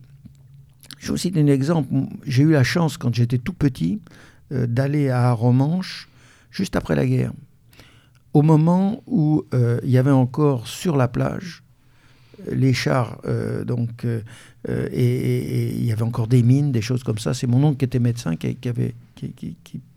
je 0.98 1.10
vous 1.10 1.16
cite 1.16 1.36
un 1.36 1.46
exemple. 1.46 1.88
J'ai 2.24 2.42
eu 2.42 2.52
la 2.52 2.64
chance, 2.64 2.96
quand 2.96 3.14
j'étais 3.14 3.38
tout 3.38 3.52
petit, 3.52 4.00
euh, 4.52 4.66
d'aller 4.66 5.10
à 5.10 5.32
Romanche 5.32 6.08
juste 6.50 6.76
après 6.76 6.96
la 6.96 7.06
guerre. 7.06 7.32
Au 8.32 8.40
moment 8.42 9.02
où 9.06 9.44
il 9.52 9.90
y 9.90 9.98
avait 9.98 10.10
encore 10.10 10.66
sur 10.66 10.96
la 10.96 11.06
plage 11.06 11.62
les 12.50 12.72
chars, 12.72 13.20
donc, 13.66 14.06
et 14.66 15.68
il 15.76 15.84
y 15.84 15.92
avait 15.92 16.02
encore 16.02 16.28
des 16.28 16.42
mines, 16.42 16.72
des 16.72 16.80
choses 16.80 17.04
comme 17.04 17.18
ça. 17.18 17.34
C'est 17.34 17.46
mon 17.46 17.62
oncle 17.62 17.76
qui 17.76 17.84
était 17.84 17.98
médecin 17.98 18.36
qui, 18.36 18.56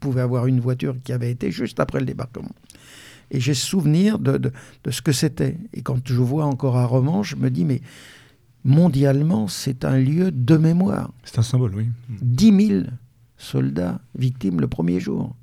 pouvait 0.02 0.20
avoir 0.20 0.48
une 0.48 0.60
voiture 0.60 0.98
qui 1.02 1.14
avait 1.14 1.32
été 1.32 1.50
juste 1.50 1.80
après 1.80 2.00
le 2.02 2.06
débarquement. 2.06 2.52
Et 3.32 3.40
j'ai 3.40 3.54
souvenir 3.54 4.20
de, 4.20 4.38
de, 4.38 4.92
ce 4.92 5.02
que 5.02 5.12
c'était. 5.12 5.58
Et 5.74 5.82
quand 5.82 6.08
je 6.08 6.16
vois 6.16 6.46
encore 6.46 6.78
un 6.78 6.86
roman, 6.86 7.24
je 7.24 7.36
me 7.36 7.50
dis, 7.50 7.66
mais 7.66 7.82
mondialement, 8.64 9.48
c'est 9.48 9.86
un 9.86 9.98
lieu 9.98 10.32
de 10.32 10.58
mémoire. 10.58 11.12
C'est 11.24 11.40
un 11.40 11.44
symbole, 11.44 11.76
oui. 11.76 11.88
10 12.22 12.68
000 12.68 12.84
soldats 13.38 14.00
victimes 14.18 14.62
le 14.62 14.68
premier 14.68 15.00
jour. 15.00 15.36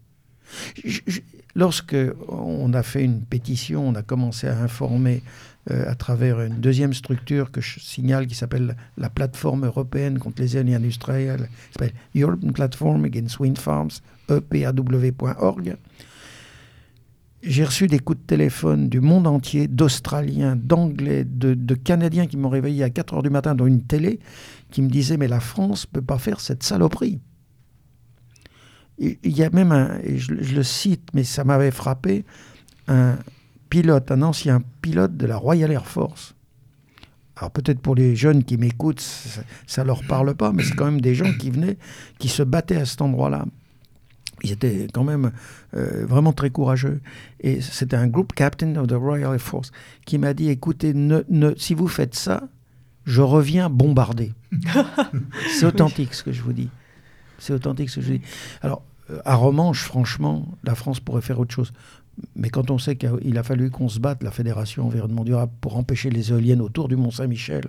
lorsque 1.54 1.96
on 2.28 2.72
a 2.72 2.82
fait 2.82 3.04
une 3.04 3.22
pétition, 3.22 3.88
on 3.88 3.94
a 3.94 4.02
commencé 4.02 4.48
à 4.48 4.58
informer 4.58 5.22
euh, 5.70 5.88
à 5.88 5.94
travers 5.94 6.40
une 6.40 6.60
deuxième 6.60 6.92
structure 6.92 7.52
que 7.52 7.60
je 7.60 7.78
signale 7.78 8.26
qui 8.26 8.34
s'appelle 8.34 8.76
la 8.98 9.08
plateforme 9.08 9.64
européenne 9.64 10.18
contre 10.18 10.42
les 10.42 10.56
éoliennes 10.56 10.78
industrielles, 10.82 11.48
qui 11.68 11.72
s'appelle 11.74 11.94
European 12.16 12.52
Platform 12.52 13.04
Against 13.04 13.38
Wind 13.38 13.58
Farms, 13.58 14.00
epaw.org 14.28 15.76
j'ai 17.42 17.64
reçu 17.64 17.88
des 17.88 17.98
coups 17.98 18.20
de 18.20 18.24
téléphone 18.24 18.88
du 18.88 19.00
monde 19.00 19.26
entier, 19.26 19.66
d'Australiens, 19.66 20.56
d'Anglais, 20.56 21.24
de, 21.24 21.74
Canadiens 21.74 22.26
qui 22.26 22.36
m'ont 22.36 22.48
réveillé 22.48 22.84
à 22.84 22.90
4 22.90 23.14
heures 23.14 23.22
du 23.22 23.30
matin 23.30 23.54
dans 23.54 23.66
une 23.66 23.82
télé, 23.82 24.20
qui 24.70 24.82
me 24.82 24.88
disaient 24.88 25.16
Mais 25.16 25.28
la 25.28 25.40
France 25.40 25.86
ne 25.86 25.98
peut 25.98 26.04
pas 26.04 26.18
faire 26.18 26.40
cette 26.40 26.62
saloperie. 26.62 27.20
Il 28.98 29.36
y 29.36 29.42
a 29.42 29.50
même 29.50 29.72
un, 29.72 29.98
et 30.04 30.18
je, 30.18 30.32
le 30.32 30.62
cite, 30.62 31.08
mais 31.14 31.24
ça 31.24 31.42
m'avait 31.42 31.72
frappé, 31.72 32.24
un 32.86 33.16
pilote, 33.70 34.12
un 34.12 34.22
ancien 34.22 34.62
pilote 34.80 35.16
de 35.16 35.26
la 35.26 35.36
Royal 35.36 35.72
Air 35.72 35.86
Force. 35.86 36.34
Alors 37.36 37.50
peut-être 37.50 37.80
pour 37.80 37.96
les 37.96 38.14
jeunes 38.14 38.44
qui 38.44 38.58
m'écoutent, 38.58 39.00
ça 39.66 39.82
ne 39.82 39.86
leur 39.88 40.04
parle 40.04 40.34
pas, 40.34 40.52
mais 40.52 40.62
c'est 40.62 40.74
quand 40.74 40.84
même 40.84 41.00
des 41.00 41.14
gens 41.14 41.32
qui 41.32 41.50
venaient, 41.50 41.78
qui 42.18 42.28
se 42.28 42.42
battaient 42.44 42.76
à 42.76 42.84
cet 42.84 43.02
endroit-là 43.02 43.46
ils 44.42 44.52
étaient 44.52 44.88
quand 44.92 45.04
même 45.04 45.32
euh, 45.74 46.04
vraiment 46.06 46.32
très 46.32 46.50
courageux. 46.50 47.00
Et 47.40 47.60
c'était 47.60 47.96
un 47.96 48.06
group 48.06 48.32
captain 48.32 48.76
of 48.76 48.86
the 48.86 48.92
Royal 48.92 49.34
Air 49.34 49.40
Force 49.40 49.70
qui 50.04 50.18
m'a 50.18 50.34
dit 50.34 50.48
écoutez, 50.48 50.92
ne, 50.94 51.22
si 51.56 51.74
vous 51.74 51.88
faites 51.88 52.14
ça, 52.14 52.48
je 53.04 53.22
reviens 53.22 53.68
bombarder. 53.68 54.32
c'est 55.58 55.66
authentique 55.66 56.14
ce 56.14 56.22
que 56.22 56.32
je 56.32 56.42
vous 56.42 56.52
dis. 56.52 56.70
C'est 57.38 57.52
authentique 57.52 57.90
ce 57.90 57.96
que 57.96 58.06
je 58.06 58.12
dis. 58.14 58.20
Alors, 58.60 58.82
euh, 59.10 59.18
à 59.24 59.34
Romanche, 59.34 59.82
franchement, 59.82 60.46
la 60.64 60.74
France 60.74 61.00
pourrait 61.00 61.22
faire 61.22 61.40
autre 61.40 61.54
chose. 61.54 61.72
Mais 62.36 62.50
quand 62.50 62.70
on 62.70 62.78
sait 62.78 62.96
qu'il 62.96 63.38
a 63.38 63.42
fallu 63.42 63.70
qu'on 63.70 63.88
se 63.88 63.98
batte, 63.98 64.22
la 64.22 64.30
Fédération 64.30 64.86
environnement 64.86 65.24
durable, 65.24 65.52
pour 65.60 65.76
empêcher 65.76 66.10
les 66.10 66.30
éoliennes 66.30 66.60
autour 66.60 66.88
du 66.88 66.96
Mont-Saint-Michel, 66.96 67.64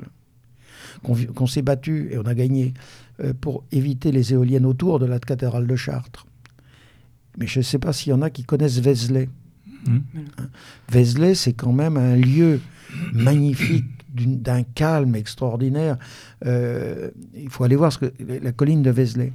qu'on 1.02 1.48
s'est 1.48 1.62
battu 1.62 2.10
et 2.12 2.18
on 2.18 2.26
a 2.26 2.36
gagné 2.36 2.74
euh, 3.20 3.34
pour 3.40 3.64
éviter 3.72 4.12
les 4.12 4.34
éoliennes 4.34 4.66
autour 4.66 5.00
de 5.00 5.06
la 5.06 5.20
cathédrale 5.20 5.66
de 5.66 5.76
Chartres, 5.76 6.26
mais 7.38 7.48
je 7.48 7.60
ne 7.60 7.64
sais 7.64 7.80
pas 7.80 7.94
s'il 7.94 8.12
y 8.12 8.14
en 8.14 8.22
a 8.22 8.30
qui 8.30 8.44
connaissent 8.44 8.80
Vézelay. 8.80 9.30
Hein? 9.88 10.02
Vézelay, 10.92 11.36
c'est 11.36 11.54
quand 11.54 11.74
même 11.74 11.98
un 11.98 12.16
lieu 12.16 12.60
magnifique, 13.14 13.86
d'un 14.14 14.64
calme 14.64 15.16
extraordinaire. 15.16 15.98
Euh, 16.46 17.10
il 17.36 17.50
faut 17.50 17.64
aller 17.64 17.76
voir 17.76 17.92
ce 17.92 17.98
que, 17.98 18.14
la 18.24 18.52
colline 18.52 18.84
de 18.84 18.92
Vézelay. 18.92 19.34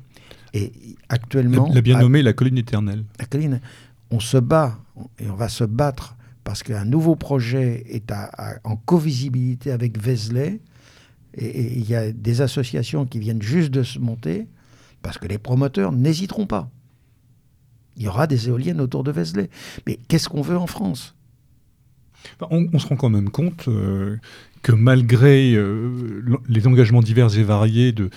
Et 0.55 0.73
actuellement. 1.09 1.71
La, 1.75 1.81
bien 1.81 1.99
nommée 1.99 2.23
la 2.23 2.33
colline 2.33 2.59
éternelle. 2.59 3.05
La 3.19 3.27
colline. 3.27 3.61
On 4.11 4.21
se 4.21 4.39
bat, 4.39 4.79
et 5.19 5.29
on 5.29 5.35
va 5.35 5.49
se 5.49 5.65
battre 5.65 6.17
parce 6.45 6.63
qu'un 6.63 6.85
nouveau 6.85 7.15
projet 7.15 7.85
est 7.91 8.11
en 8.65 8.77
co-visibilité 8.77 9.71
avec 9.71 10.01
Vézelay. 10.01 10.61
Et 11.35 11.79
il 11.79 11.89
y 11.89 11.95
a 11.95 12.11
des 12.11 12.41
associations 12.41 13.05
qui 13.05 13.19
viennent 13.19 13.43
juste 13.43 13.71
de 13.71 13.83
se 13.83 13.99
monter 13.99 14.47
parce 15.03 15.19
que 15.19 15.27
les 15.27 15.39
promoteurs 15.39 15.93
n'hésiteront 15.93 16.47
pas. 16.47 16.71
Il 17.99 18.05
y 18.05 18.09
aura 18.09 18.27
des 18.27 18.49
éoliennes 18.49 18.81
autour 18.81 19.05
de 19.05 19.11
Vézelay. 19.11 19.51
Mais 19.87 19.99
qu'est-ce 20.09 20.29
qu'on 20.29 20.43
veut 20.43 20.57
en 20.57 20.69
France? 20.69 21.15
On, 22.51 22.79
se 22.79 22.87
rend 22.87 22.97
quand 22.97 23.11
même 23.11 23.31
compte 23.31 23.69
euh, 23.69 24.17
que 24.63 24.73
malgré 24.73 25.55
euh, 25.55 25.91
les 26.49 26.67
engagements 26.67 27.01
divers 27.01 27.37
et 27.39 27.43
variés 27.43 27.93
de, 27.93 28.11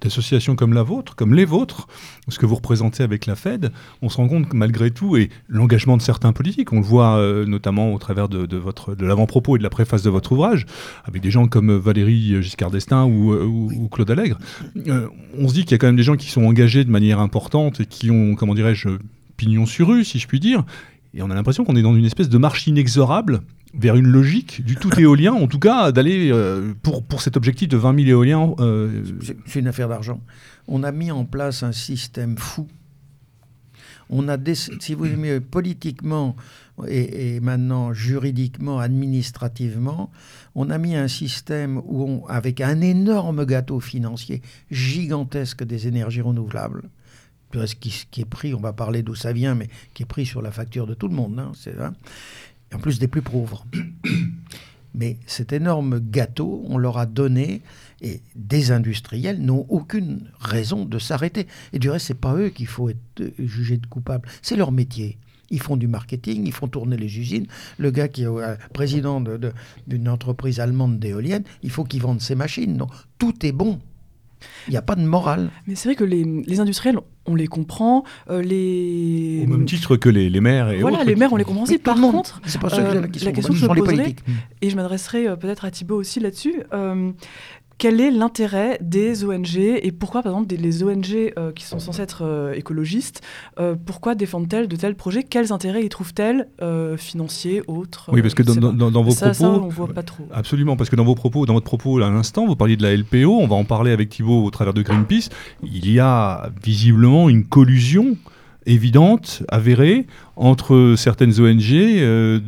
d'associations 0.00 0.56
comme 0.56 0.72
la 0.72 0.82
vôtre, 0.82 1.14
comme 1.14 1.34
les 1.34 1.44
vôtres, 1.44 1.86
ce 2.28 2.38
que 2.38 2.46
vous 2.46 2.56
représentez 2.56 3.02
avec 3.02 3.26
la 3.26 3.36
Fed, 3.36 3.70
on 4.00 4.08
se 4.08 4.16
rend 4.16 4.28
compte 4.28 4.48
que 4.48 4.56
malgré 4.56 4.90
tout, 4.90 5.16
et 5.16 5.30
l'engagement 5.48 5.96
de 5.96 6.02
certains 6.02 6.32
politiques, 6.32 6.72
on 6.72 6.80
le 6.80 6.84
voit 6.84 7.16
euh, 7.16 7.46
notamment 7.46 7.94
au 7.94 7.98
travers 7.98 8.28
de, 8.28 8.56
votre, 8.56 8.94
de 8.94 9.06
l'avant-propos 9.06 9.56
et 9.56 9.58
de 9.58 9.62
la 9.62 9.70
préface 9.70 10.02
de 10.02 10.10
votre 10.10 10.32
ouvrage, 10.32 10.66
avec 11.04 11.22
des 11.22 11.30
gens 11.30 11.46
comme 11.46 11.74
Valérie 11.76 12.42
Giscard 12.42 12.70
d'Estaing 12.70 13.06
ou, 13.06 13.88
Claude 13.90 14.10
Allègre, 14.10 14.38
on 15.38 15.48
se 15.48 15.54
dit 15.54 15.62
qu'il 15.62 15.72
y 15.72 15.74
a 15.74 15.78
quand 15.78 15.88
même 15.88 15.96
des 15.96 16.02
gens 16.02 16.16
qui 16.16 16.30
sont 16.30 16.44
engagés 16.44 16.84
de 16.84 16.90
manière 16.90 17.20
importante 17.20 17.80
et 17.80 17.86
qui 17.86 18.10
ont, 18.10 18.34
comment 18.34 18.54
dirais-je, 18.54 18.88
pignon 19.42 19.66
sur 19.66 19.88
rue, 19.88 20.04
si 20.04 20.20
je 20.20 20.28
puis 20.28 20.38
dire. 20.38 20.64
Et 21.14 21.22
on 21.22 21.30
a 21.30 21.34
l'impression 21.34 21.64
qu'on 21.64 21.74
est 21.74 21.82
dans 21.82 21.96
une 21.96 22.04
espèce 22.04 22.28
de 22.28 22.38
marche 22.38 22.68
inexorable 22.68 23.40
vers 23.74 23.96
une 23.96 24.06
logique 24.06 24.64
du 24.64 24.76
tout 24.76 24.90
éolien, 25.00 25.32
en 25.32 25.48
tout 25.48 25.58
cas 25.58 25.90
d'aller 25.90 26.30
euh, 26.30 26.74
pour, 26.82 27.04
pour 27.04 27.20
cet 27.20 27.36
objectif 27.36 27.68
de 27.68 27.76
20 27.76 28.04
000 28.04 28.08
éoliens. 28.08 28.54
Euh, 28.60 29.02
C'est 29.46 29.58
une 29.58 29.66
affaire 29.66 29.88
d'argent. 29.88 30.20
On 30.68 30.84
a 30.84 30.92
mis 30.92 31.10
en 31.10 31.24
place 31.24 31.64
un 31.64 31.72
système 31.72 32.38
fou. 32.38 32.68
On 34.10 34.28
a, 34.28 34.36
si 34.54 34.94
vous 34.94 35.06
aimez, 35.06 35.40
politiquement 35.40 36.36
et, 36.86 37.40
maintenant 37.40 37.92
juridiquement, 37.92 38.78
administrativement, 38.78 40.10
on 40.54 40.70
a 40.70 40.78
mis 40.78 40.94
un 40.94 41.08
système 41.08 41.80
où 41.84 42.04
on, 42.04 42.26
avec 42.26 42.60
un 42.60 42.80
énorme 42.80 43.44
gâteau 43.44 43.80
financier 43.80 44.42
gigantesque 44.70 45.64
des 45.64 45.88
énergies 45.88 46.20
renouvelables, 46.20 46.82
ce 47.54 47.74
qui, 47.74 48.20
est 48.20 48.24
pris, 48.24 48.54
on 48.54 48.60
va 48.60 48.72
parler 48.72 49.02
d'où 49.02 49.14
ça 49.14 49.32
vient, 49.32 49.54
mais 49.54 49.68
qui 49.94 50.02
est 50.02 50.06
pris 50.06 50.26
sur 50.26 50.42
la 50.42 50.50
facture 50.50 50.86
de 50.86 50.94
tout 50.94 51.08
le 51.08 51.14
monde. 51.14 51.38
Hein, 51.38 51.52
c'est, 51.54 51.78
hein, 51.78 51.94
en 52.74 52.78
plus 52.78 52.98
des 52.98 53.08
plus 53.08 53.22
pauvres. 53.22 53.66
Mais 54.94 55.16
cet 55.26 55.54
énorme 55.54 56.00
gâteau, 56.00 56.64
on 56.68 56.76
leur 56.76 56.98
a 56.98 57.06
donné, 57.06 57.62
et 58.02 58.20
des 58.36 58.72
industriels 58.72 59.40
n'ont 59.40 59.64
aucune 59.70 60.28
raison 60.38 60.84
de 60.84 60.98
s'arrêter. 60.98 61.46
Et 61.72 61.78
du 61.78 61.88
reste, 61.88 62.06
c'est 62.08 62.14
pas 62.14 62.34
eux 62.34 62.50
qu'il 62.50 62.66
faut 62.66 62.90
être 62.90 62.98
euh, 63.20 63.30
jugé 63.38 63.78
de 63.78 63.86
coupable, 63.86 64.28
c'est 64.42 64.56
leur 64.56 64.70
métier. 64.70 65.18
Ils 65.50 65.60
font 65.60 65.76
du 65.76 65.86
marketing, 65.86 66.46
ils 66.46 66.52
font 66.52 66.68
tourner 66.68 66.96
les 66.96 67.18
usines. 67.18 67.46
Le 67.78 67.90
gars 67.90 68.08
qui 68.08 68.22
est 68.22 68.26
euh, 68.26 68.56
président 68.72 69.22
d'une 69.86 70.08
entreprise 70.08 70.60
allemande 70.60 70.98
d'éoliennes, 70.98 71.44
il 71.62 71.70
faut 71.70 71.84
qu'il 71.84 72.02
vende 72.02 72.20
ses 72.20 72.34
machines. 72.34 72.76
Donc, 72.76 72.90
tout 73.18 73.46
est 73.46 73.52
bon. 73.52 73.80
Il 74.68 74.72
n'y 74.72 74.76
a 74.76 74.82
pas 74.82 74.94
de 74.94 75.02
morale. 75.02 75.50
Mais 75.66 75.74
c'est 75.74 75.88
vrai 75.88 75.96
que 75.96 76.04
les, 76.04 76.60
industriels, 76.60 76.98
on 77.26 77.34
les 77.34 77.46
comprend. 77.46 78.04
Euh, 78.30 78.42
les... 78.42 79.44
Au 79.46 79.50
même 79.50 79.64
titre 79.64 79.96
que 79.96 80.08
les, 80.08 80.30
les 80.30 80.40
maires 80.40 80.70
et 80.70 80.80
Voilà, 80.80 81.04
les 81.04 81.16
maires, 81.16 81.32
on 81.32 81.36
les 81.36 81.44
comprend 81.44 81.64
aussi. 81.64 81.78
Par 81.78 81.96
contre, 81.96 82.40
c'est 82.46 82.60
pas 82.60 82.68
euh, 82.74 83.00
la 83.00 83.08
question 83.08 83.52
que 83.52 83.58
je 83.58 83.66
me 83.66 83.74
poserais, 83.74 84.16
et 84.60 84.70
je 84.70 84.76
m'adresserai 84.76 85.28
euh, 85.28 85.36
peut-être 85.36 85.64
à 85.64 85.70
Thibault 85.70 85.96
aussi 85.96 86.20
là-dessus, 86.20 86.62
quel 87.78 88.00
est 88.00 88.10
l'intérêt 88.10 88.78
des 88.80 89.24
ONG 89.24 89.56
et 89.56 89.92
pourquoi, 89.92 90.22
par 90.22 90.32
exemple, 90.32 90.54
les 90.54 90.82
ONG 90.82 91.32
euh, 91.38 91.52
qui 91.52 91.64
sont 91.64 91.78
censées 91.78 92.02
être 92.02 92.22
euh, 92.24 92.52
écologistes, 92.54 93.22
euh, 93.58 93.74
pourquoi 93.74 94.14
défendent-elles 94.14 94.68
de 94.68 94.76
tels 94.76 94.94
projets? 94.94 95.22
Quels 95.22 95.52
intérêts 95.52 95.84
y 95.84 95.88
trouvent-elles, 95.88 96.48
financiers, 96.96 97.62
autres? 97.66 98.10
Oui, 98.12 98.22
parce 98.22 98.34
que 98.34 98.42
dans, 98.42 98.72
dans, 98.72 99.02
vos 99.02 99.14
propos, 99.14 99.34
ça, 99.34 99.50
on 99.50 99.68
voit 99.68 99.88
pas 99.88 100.02
trop. 100.02 100.24
Absolument, 100.32 100.76
parce 100.76 100.90
que 100.90 100.96
dans 100.96 101.04
vos 101.04 101.14
propos, 101.14 101.46
dans 101.46 101.54
votre 101.54 101.66
propos 101.66 101.98
à 101.98 102.10
l'instant, 102.10 102.46
vous 102.46 102.56
parliez 102.56 102.76
de 102.76 102.82
la 102.82 102.94
LPO. 102.96 103.38
On 103.40 103.46
va 103.46 103.56
en 103.56 103.64
parler 103.64 103.92
avec 103.92 104.10
Thibault 104.10 104.44
au 104.44 104.50
travers 104.50 104.74
de 104.74 104.82
Greenpeace. 104.82 105.28
Il 105.62 105.90
y 105.90 105.98
a 106.00 106.50
visiblement 106.62 107.28
une 107.28 107.44
collusion 107.44 108.16
évidente, 108.66 109.42
avérée, 109.48 110.06
entre 110.36 110.94
certaines 110.96 111.40
ONG, 111.40 111.72
euh, 111.72 112.40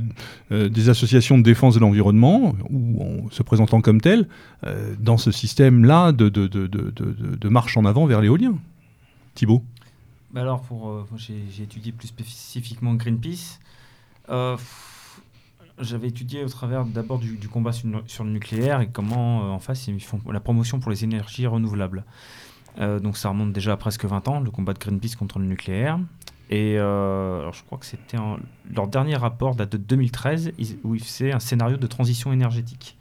euh, 0.52 0.68
des 0.68 0.88
associations 0.88 1.38
de 1.38 1.42
défense 1.42 1.74
de 1.74 1.80
l'environnement, 1.80 2.54
ou 2.70 3.28
se 3.30 3.42
présentant 3.42 3.80
comme 3.80 4.00
telles, 4.00 4.28
euh, 4.64 4.94
dans 4.98 5.18
ce 5.18 5.30
système-là 5.30 6.12
de, 6.12 7.48
marche 7.48 7.76
en 7.76 7.84
avant 7.84 8.06
vers 8.06 8.20
l'éolien. 8.20 8.54
Thibault 9.34 9.62
bah 10.32 10.42
Alors, 10.42 10.62
pour, 10.62 11.06
j'ai, 11.16 11.62
étudié 11.62 11.92
plus 11.92 12.08
spécifiquement 12.08 12.94
Greenpeace. 12.94 13.60
j'avais 15.78 16.08
étudié 16.08 16.44
au 16.44 16.48
travers 16.48 16.84
d'abord 16.84 17.18
du, 17.18 17.48
combat 17.48 17.72
sur, 17.72 18.24
le 18.24 18.30
nucléaire 18.30 18.80
et 18.80 18.88
comment, 18.88 19.54
en 19.54 19.58
face, 19.58 19.86
ils 19.88 20.00
font 20.00 20.20
la 20.30 20.40
promotion 20.40 20.80
pour 20.80 20.90
les 20.90 21.04
énergies 21.04 21.46
renouvelables. 21.46 22.04
Euh, 22.80 22.98
donc 22.98 23.16
ça 23.16 23.28
remonte 23.28 23.52
déjà 23.52 23.72
à 23.72 23.76
presque 23.76 24.04
20 24.04 24.28
ans, 24.28 24.40
le 24.40 24.50
combat 24.50 24.72
de 24.72 24.78
Greenpeace 24.78 25.16
contre 25.16 25.38
le 25.38 25.46
nucléaire. 25.46 25.98
Et 26.50 26.76
euh, 26.78 27.40
alors 27.40 27.54
je 27.54 27.64
crois 27.64 27.78
que 27.78 27.86
c'était 27.86 28.18
leur 28.74 28.88
dernier 28.88 29.16
rapport 29.16 29.54
date 29.54 29.72
de 29.72 29.76
2013 29.78 30.52
où 30.84 30.94
ils 30.94 31.02
faisaient 31.02 31.32
un 31.32 31.40
scénario 31.40 31.76
de 31.76 31.86
transition 31.86 32.32
énergétique. 32.32 32.96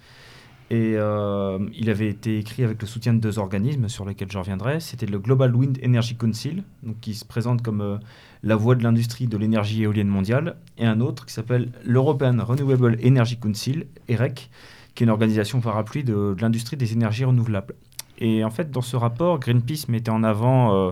Et 0.69 0.93
euh, 0.95 1.59
il 1.76 1.89
avait 1.89 2.07
été 2.07 2.39
écrit 2.39 2.63
avec 2.63 2.82
le 2.82 2.88
soutien 2.88 3.13
de 3.13 3.19
deux 3.19 3.38
organismes 3.38 3.89
sur 3.89 4.05
lesquels 4.05 4.32
je 4.32 4.38
reviendrai. 4.38 4.80
C'était 4.80 5.05
le 5.05 5.19
Global 5.19 5.53
Wind 5.53 5.78
Energy 5.86 6.15
Council, 6.15 6.63
donc 6.82 6.99
qui 6.99 7.13
se 7.13 7.26
présente 7.26 7.61
comme 7.61 7.99
la 8.41 8.55
voix 8.55 8.74
de 8.74 8.82
l'industrie 8.82 9.28
de 9.28 9.38
l'énergie 9.38 9.84
éolienne 9.84 10.07
mondiale, 10.07 10.55
et 10.78 10.86
un 10.86 10.99
autre 10.99 11.26
qui 11.26 11.34
s'appelle 11.34 11.69
l'European 11.86 12.43
Renewable 12.43 12.97
Energy 13.05 13.38
Council, 13.38 13.86
EREC, 14.07 14.49
qui 14.95 15.03
est 15.03 15.05
une 15.05 15.11
organisation 15.11 15.59
parapluie 15.59 16.03
de 16.03 16.36
l'industrie 16.39 16.78
des 16.78 16.93
énergies 16.93 17.26
renouvelables. 17.26 17.76
Et 18.20 18.43
en 18.43 18.49
fait, 18.49 18.72
dans 18.72 18.82
ce 18.82 18.95
rapport, 18.95 19.39
Greenpeace 19.39 19.86
mettait 19.89 20.11
en 20.11 20.24
avant 20.24 20.76
euh, 20.76 20.91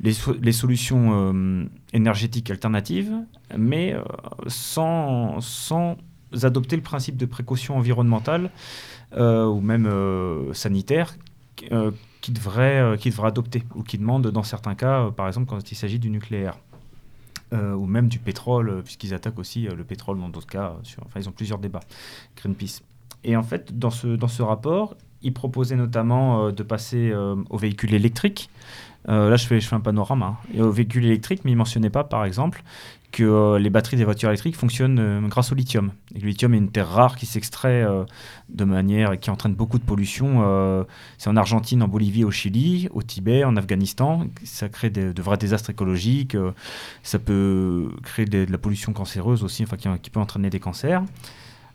les, 0.00 0.52
solutions 0.52 1.32
euh, 1.32 1.64
énergétiques 1.92 2.50
alternatives, 2.50 3.12
mais 3.56 3.94
euh, 3.94 4.02
sans, 4.46 5.40
sans 5.40 5.96
adopter 6.42 6.76
le 6.76 6.82
principe 6.82 7.16
de 7.16 7.26
précaution 7.26 7.76
environnementale 7.76 8.50
ou 9.14 9.60
même 9.60 9.86
sanitaire 10.54 11.18
qui 11.54 12.32
devrait, 12.32 12.96
devrait 12.96 13.28
adopter 13.28 13.62
ou 13.74 13.82
qui 13.82 13.98
demande 13.98 14.26
dans 14.28 14.42
certains 14.42 14.74
cas, 14.74 15.10
par 15.10 15.26
exemple 15.26 15.48
quand 15.48 15.70
il 15.70 15.74
s'agit 15.74 15.98
du 15.98 16.08
nucléaire. 16.08 16.56
ou 17.52 17.84
même 17.84 18.08
du 18.08 18.18
pétrole, 18.18 18.82
puisqu'ils 18.82 19.12
attaquent 19.12 19.38
aussi 19.38 19.64
le 19.64 19.84
pétrole 19.84 20.18
dans 20.18 20.30
d'autres 20.30 20.46
cas. 20.46 20.76
Enfin, 21.04 21.20
ils 21.20 21.28
ont 21.28 21.32
plusieurs 21.32 21.58
débats, 21.58 21.82
Greenpeace. 22.38 22.80
Et 23.22 23.36
en 23.36 23.42
fait, 23.42 23.78
dans 23.78 23.90
ce, 23.90 24.06
dans 24.16 24.28
ce 24.28 24.42
rapport, 24.42 24.96
il 25.22 25.32
proposait 25.32 25.76
notamment 25.76 26.46
euh, 26.46 26.52
de 26.52 26.62
passer 26.62 27.10
euh, 27.10 27.36
aux 27.50 27.58
véhicules 27.58 27.94
électriques. 27.94 28.50
Euh, 29.08 29.30
là, 29.30 29.36
je 29.36 29.46
fais, 29.46 29.58
un 29.72 29.80
panorama. 29.80 30.26
Hein. 30.26 30.36
Et 30.54 30.62
aux 30.62 30.70
véhicules 30.70 31.04
électriques, 31.04 31.40
mais 31.44 31.50
il 31.50 31.54
ne 31.54 31.58
mentionnait 31.58 31.90
pas, 31.90 32.04
par 32.04 32.24
exemple, 32.24 32.62
que 33.10 33.56
les 33.56 33.68
batteries 33.68 33.98
des 33.98 34.04
voitures 34.04 34.30
électriques 34.30 34.56
fonctionnent 34.56 35.28
grâce 35.28 35.52
au 35.52 35.54
lithium. 35.54 35.92
Le 36.14 36.26
lithium 36.26 36.54
est 36.54 36.58
une 36.58 36.70
terre 36.70 36.88
rare 36.88 37.16
qui 37.16 37.26
s'extrait 37.26 37.86
de 38.48 38.64
manière 38.64 39.20
qui 39.20 39.28
entraîne 39.28 39.52
beaucoup 39.52 39.78
de 39.78 39.84
pollution. 39.84 40.86
c'est 41.18 41.28
en 41.28 41.36
Argentine, 41.36 41.82
en 41.82 41.88
Bolivie, 41.88 42.24
au 42.24 42.30
Chili, 42.30 42.88
au 42.94 43.02
Tibet, 43.02 43.44
en 43.44 43.54
Afghanistan. 43.56 44.24
Ça 44.44 44.70
crée 44.70 44.88
de 44.88 45.20
vrais 45.20 45.36
désastres 45.36 45.68
écologiques. 45.68 46.38
ça 47.02 47.18
peut 47.18 47.90
créer 48.02 48.24
de, 48.24 48.46
la 48.50 48.56
pollution 48.56 48.94
cancéreuse 48.94 49.44
aussi, 49.44 49.62
enfin, 49.62 49.76
qui 49.76 50.08
peut 50.08 50.20
entraîner 50.20 50.48
des 50.48 50.60
cancers. 50.60 51.02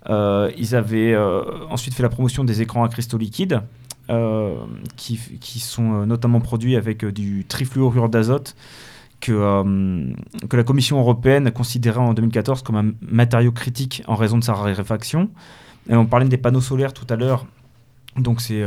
Euh, 0.10 0.52
ils 0.58 0.76
avaient 0.76 1.14
euh, 1.14 1.44
ensuite 1.70 1.94
fait 1.94 2.04
la 2.04 2.10
promotion 2.10 2.44
des 2.44 2.62
écrans 2.62 2.84
à 2.84 2.90
cristaux 2.90 3.18
liquides. 3.18 3.62
Euh, 4.10 4.56
qui, 4.96 5.20
sont 5.60 6.06
notamment 6.06 6.40
produits 6.40 6.78
avec 6.78 7.04
du 7.04 7.44
trifluorure 7.46 8.08
d'azote 8.08 8.56
que, 9.20 9.34
la 10.54 10.64
Commission 10.64 10.98
européenne 10.98 11.46
a 11.48 11.52
considéré 11.52 12.00
en 12.00 12.14
2014 12.14 12.62
comme 12.62 12.78
un 12.78 12.92
matériau 13.02 13.52
critique 13.52 14.04
en 14.08 14.16
raison 14.16 14.38
de 14.38 14.46
sa 14.46 14.54
raréfaction. 14.54 15.30
On 15.90 16.06
parlait 16.06 16.26
des 16.30 16.38
panneaux 16.38 16.62
solaires 16.62 16.94
tout 16.94 17.06
à 17.10 17.18
l'heure, 17.18 17.48
donc 18.16 18.40
c'est 18.40 18.64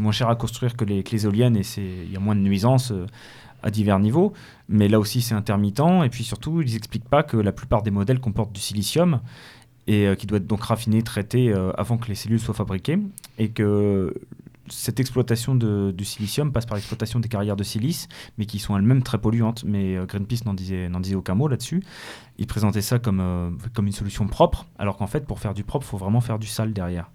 moins 0.00 0.10
cher 0.10 0.28
à 0.28 0.34
construire 0.34 0.76
que 0.76 0.84
les, 0.84 1.04
que 1.04 1.14
éoliennes 1.14 1.56
et 1.56 1.62
il 1.78 2.12
y 2.12 2.16
a 2.16 2.20
moins 2.20 2.34
de 2.34 2.40
nuisances 2.40 2.92
à 3.62 3.70
divers 3.70 4.00
niveaux, 4.00 4.32
mais 4.68 4.88
là 4.88 4.98
aussi 4.98 5.20
c'est 5.22 5.34
intermittent, 5.34 6.02
et 6.04 6.08
puis 6.08 6.24
surtout 6.24 6.62
ils 6.62 6.72
n'expliquent 6.72 7.08
pas 7.08 7.22
que 7.22 7.36
la 7.36 7.52
plupart 7.52 7.82
des 7.82 7.92
modèles 7.92 8.18
comportent 8.18 8.52
du 8.52 8.60
silicium, 8.60 9.20
et 9.86 10.06
euh, 10.06 10.14
qui 10.14 10.26
doit 10.26 10.38
être 10.38 10.46
donc 10.46 10.62
raffiné, 10.62 11.02
traité 11.02 11.52
euh, 11.52 11.72
avant 11.76 11.98
que 11.98 12.08
les 12.08 12.14
cellules 12.14 12.40
soient 12.40 12.54
fabriquées, 12.54 12.98
et 13.38 13.50
que 13.50 14.14
cette 14.68 15.00
exploitation 15.00 15.56
du 15.56 16.04
silicium 16.04 16.52
passe 16.52 16.64
par 16.64 16.76
l'exploitation 16.76 17.18
des 17.18 17.28
carrières 17.28 17.56
de 17.56 17.64
silice, 17.64 18.06
mais 18.38 18.46
qui 18.46 18.60
sont 18.60 18.76
elles-mêmes 18.76 19.02
très 19.02 19.18
polluantes. 19.18 19.64
Mais 19.64 19.96
euh, 19.96 20.06
Greenpeace 20.06 20.44
n'en 20.46 20.54
disait, 20.54 20.88
disait 21.00 21.16
aucun 21.16 21.34
mot 21.34 21.48
là-dessus. 21.48 21.82
Il 22.38 22.46
présentait 22.46 22.82
ça 22.82 23.00
comme, 23.00 23.58
comme 23.74 23.86
une 23.86 23.92
solution 23.92 24.28
propre, 24.28 24.66
alors 24.78 24.96
qu'en 24.96 25.08
fait, 25.08 25.26
pour 25.26 25.40
faire 25.40 25.54
du 25.54 25.64
propre, 25.64 25.86
il 25.86 25.90
faut 25.90 25.98
vraiment 25.98 26.20
faire 26.20 26.38
du 26.38 26.46
sale 26.46 26.72
derrière. 26.72 27.10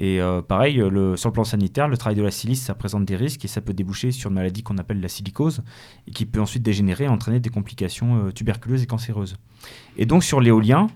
Et 0.00 0.20
pareil, 0.46 0.74
sur 1.16 1.28
le 1.28 1.32
plan 1.32 1.44
sanitaire, 1.44 1.88
le 1.88 1.96
travail 1.96 2.16
de 2.16 2.22
la 2.22 2.30
silice, 2.30 2.62
ça 2.62 2.74
présente 2.74 3.04
des 3.04 3.16
risques 3.16 3.44
et 3.44 3.48
ça 3.48 3.60
peut 3.60 3.72
déboucher 3.72 4.12
sur 4.12 4.30
une 4.30 4.36
maladie 4.36 4.62
qu'on 4.62 4.78
appelle 4.78 5.00
la 5.00 5.08
silicose 5.08 5.62
et 6.06 6.10
qui 6.10 6.26
peut 6.26 6.40
ensuite 6.40 6.62
dégénérer 6.62 7.04
et 7.04 7.08
entraîner 7.08 7.40
des 7.40 7.50
complications 7.50 8.30
tuberculeuses 8.30 8.82
et 8.82 8.86
cancéreuses. 8.86 9.36
Et 9.96 10.06
donc 10.06 10.22
sur 10.22 10.40
l'éolien, 10.40 10.88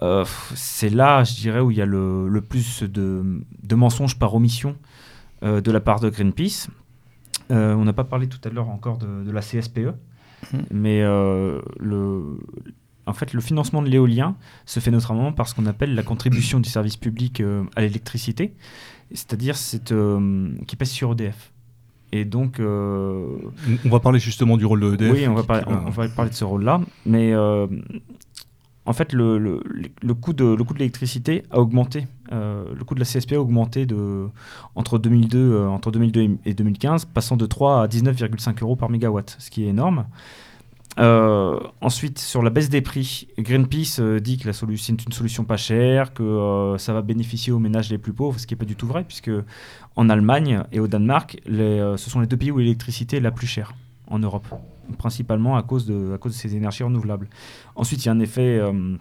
euh, 0.00 0.24
c'est 0.54 0.88
là, 0.88 1.24
je 1.24 1.34
dirais, 1.34 1.60
où 1.60 1.70
il 1.70 1.76
y 1.76 1.82
a 1.82 1.86
le, 1.86 2.40
plus 2.40 2.82
de, 2.82 3.74
mensonges 3.74 4.18
par 4.18 4.34
omission 4.34 4.76
euh, 5.42 5.60
de 5.60 5.70
la 5.70 5.80
part 5.80 6.00
de 6.00 6.08
Greenpeace. 6.08 6.68
Euh, 7.50 7.74
on 7.74 7.84
n'a 7.84 7.92
pas 7.92 8.04
parlé 8.04 8.26
tout 8.28 8.40
à 8.44 8.48
l'heure 8.48 8.68
encore 8.68 8.98
de, 8.98 9.30
la 9.30 9.40
CSPE, 9.40 9.94
mmh. 10.52 10.58
mais 10.70 11.02
le, 11.02 12.38
en 13.06 13.12
fait, 13.12 13.32
le 13.32 13.40
financement 13.40 13.82
de 13.82 13.88
l'éolien 13.88 14.36
se 14.64 14.80
fait 14.80 14.90
notamment 14.90 15.32
par 15.32 15.48
ce 15.48 15.54
qu'on 15.54 15.66
appelle 15.66 15.94
la 15.94 16.02
contribution 16.02 16.60
du 16.60 16.68
service 16.68 16.96
public 16.96 17.42
à 17.76 17.80
l'électricité, 17.80 18.54
c'est-à-dire 19.12 19.56
qui 19.56 20.76
pèse 20.76 20.90
sur 20.90 21.12
EDF. 21.12 21.52
Et 22.14 22.24
donc. 22.24 22.60
On 22.60 23.88
va 23.88 24.00
parler 24.00 24.18
justement 24.18 24.56
du 24.56 24.64
rôle 24.64 24.80
de 24.80 24.94
EDF. 24.94 25.12
Oui, 25.12 25.28
on 25.28 25.34
va, 25.34 25.42
parler, 25.42 25.64
on 25.68 25.90
va 25.90 26.08
parler 26.08 26.30
de 26.30 26.36
ce 26.36 26.44
rôle-là. 26.44 26.80
Mais 27.04 27.34
en 28.84 28.92
fait, 28.92 29.12
le, 29.12 29.60
coût 30.20 30.32
de 30.32 30.56
l'électricité 30.78 31.44
a 31.50 31.60
augmenté. 31.60 32.08
Euh, 32.32 32.64
le 32.74 32.84
coût 32.84 32.94
de 32.94 33.00
la 33.00 33.06
CSP 33.06 33.32
a 33.32 33.40
augmenté 33.40 33.86
de, 33.86 34.26
entre, 34.74 34.98
2002, 34.98 35.38
euh, 35.38 35.68
entre 35.68 35.92
2002 35.92 36.38
et 36.44 36.54
2015, 36.54 37.04
passant 37.04 37.36
de 37.36 37.46
3 37.46 37.82
à 37.82 37.86
19,5 37.86 38.62
euros 38.62 38.74
par 38.74 38.90
mégawatt, 38.90 39.36
ce 39.38 39.50
qui 39.50 39.64
est 39.64 39.68
énorme. 39.68 40.06
Euh, 40.98 41.60
ensuite, 41.80 42.18
sur 42.18 42.42
la 42.42 42.50
baisse 42.50 42.68
des 42.68 42.82
prix, 42.82 43.28
Greenpeace 43.38 44.00
dit 44.20 44.36
que 44.36 44.50
c'est 44.52 44.88
une 44.88 45.12
solution 45.12 45.44
pas 45.44 45.56
chère, 45.56 46.12
que 46.12 46.74
ça 46.78 46.92
va 46.92 47.02
bénéficier 47.02 47.52
aux 47.52 47.60
ménages 47.60 47.88
les 47.88 47.98
plus 47.98 48.12
pauvres, 48.12 48.38
ce 48.40 48.46
qui 48.46 48.54
n'est 48.54 48.58
pas 48.58 48.64
du 48.64 48.76
tout 48.76 48.88
vrai, 48.88 49.04
puisque 49.04 49.30
en 49.94 50.10
Allemagne 50.10 50.64
et 50.72 50.80
au 50.80 50.88
Danemark, 50.88 51.40
ce 51.46 51.96
sont 51.96 52.20
les 52.20 52.26
deux 52.26 52.36
pays 52.36 52.50
où 52.50 52.58
l'électricité 52.58 53.18
est 53.18 53.20
la 53.20 53.30
plus 53.30 53.46
chère 53.46 53.72
en 54.08 54.18
Europe 54.18 54.46
principalement 54.98 55.56
à 55.56 55.62
cause, 55.62 55.86
de, 55.86 56.12
à 56.14 56.18
cause 56.18 56.34
ces 56.34 56.54
énergies 56.56 56.82
renouvelables. 56.82 57.28
Ensuite, 57.76 58.04
il 58.04 58.06
y 58.06 58.08
a 58.08 58.12
un 58.12 58.20
effet 58.20 58.58
euh, 58.58 58.96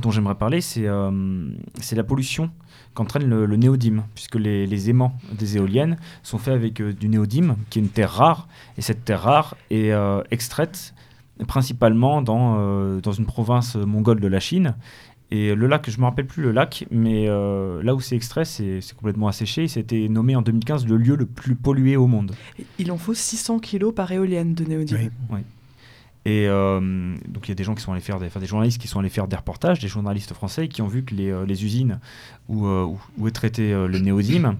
dont 0.00 0.10
j'aimerais 0.10 0.36
parler, 0.36 0.60
c'est 0.60 0.86
euh, 0.86 1.50
la 1.92 2.04
pollution 2.04 2.50
qu'entraîne 2.94 3.28
le, 3.28 3.56
néodyme, 3.56 4.04
puisque 4.14 4.36
les, 4.36 4.66
les, 4.66 4.90
aimants 4.90 5.14
des 5.32 5.56
éoliennes 5.56 5.96
sont 6.22 6.38
faits 6.38 6.54
avec 6.54 6.80
euh, 6.80 6.92
du 6.92 7.08
néodyme, 7.08 7.56
qui 7.70 7.78
est 7.78 7.82
une 7.82 7.88
terre 7.88 8.12
rare, 8.12 8.48
et 8.76 8.82
cette 8.82 9.04
terre 9.04 9.22
rare 9.22 9.56
est 9.70 9.92
extraite 10.30 10.94
principalement 11.46 12.20
dans, 12.20 12.98
dans 12.98 13.12
une 13.12 13.26
province 13.26 13.76
mongole 13.76 14.18
de 14.18 14.26
la 14.26 14.40
Chine, 14.40 14.74
Et 15.30 15.54
le 15.54 15.66
lac, 15.66 15.90
je 15.90 15.96
ne 15.96 16.00
me 16.00 16.06
rappelle 16.06 16.26
plus 16.26 16.42
le 16.42 16.52
lac, 16.52 16.86
mais 16.90 17.26
là 17.26 17.94
où 17.94 18.00
c'est 18.00 18.16
extrait, 18.16 18.44
c'est 18.44 18.80
complètement 18.96 19.28
asséché. 19.28 19.68
C'était 19.68 20.08
nommé 20.08 20.34
en 20.36 20.42
2015 20.42 20.86
le 20.86 20.96
lieu 20.96 21.16
le 21.16 21.26
plus 21.26 21.54
pollué 21.54 21.96
au 21.96 22.06
monde. 22.06 22.34
Il 22.78 22.90
en 22.90 22.98
faut 22.98 23.14
600 23.14 23.58
kilos 23.58 23.94
par 23.94 24.10
éolienne 24.10 24.54
de 24.54 24.64
néodyme. 24.64 25.10
Oui. 25.30 25.40
Et 26.24 26.46
donc 26.46 27.46
il 27.46 27.48
y 27.48 27.52
a 27.52 27.54
des 27.54 27.64
gens 27.64 27.74
qui 27.74 27.82
sont 27.82 27.92
allés 27.92 28.00
faire 28.00 28.18
des, 28.18 28.28
des 28.28 28.46
journalistes 28.46 28.80
qui 28.80 28.88
sont 28.88 29.00
allés 29.00 29.10
faire 29.10 29.28
des 29.28 29.36
reportages, 29.36 29.78
des 29.80 29.88
journalistes 29.88 30.32
français 30.32 30.68
qui 30.68 30.80
ont 30.80 30.88
vu 30.88 31.04
que 31.04 31.14
les, 31.14 31.44
les 31.46 31.64
usines 31.64 32.00
où, 32.48 32.66
où, 32.66 33.28
est 33.28 33.32
traité 33.32 33.72
le 33.72 33.98
néodyme, 33.98 34.56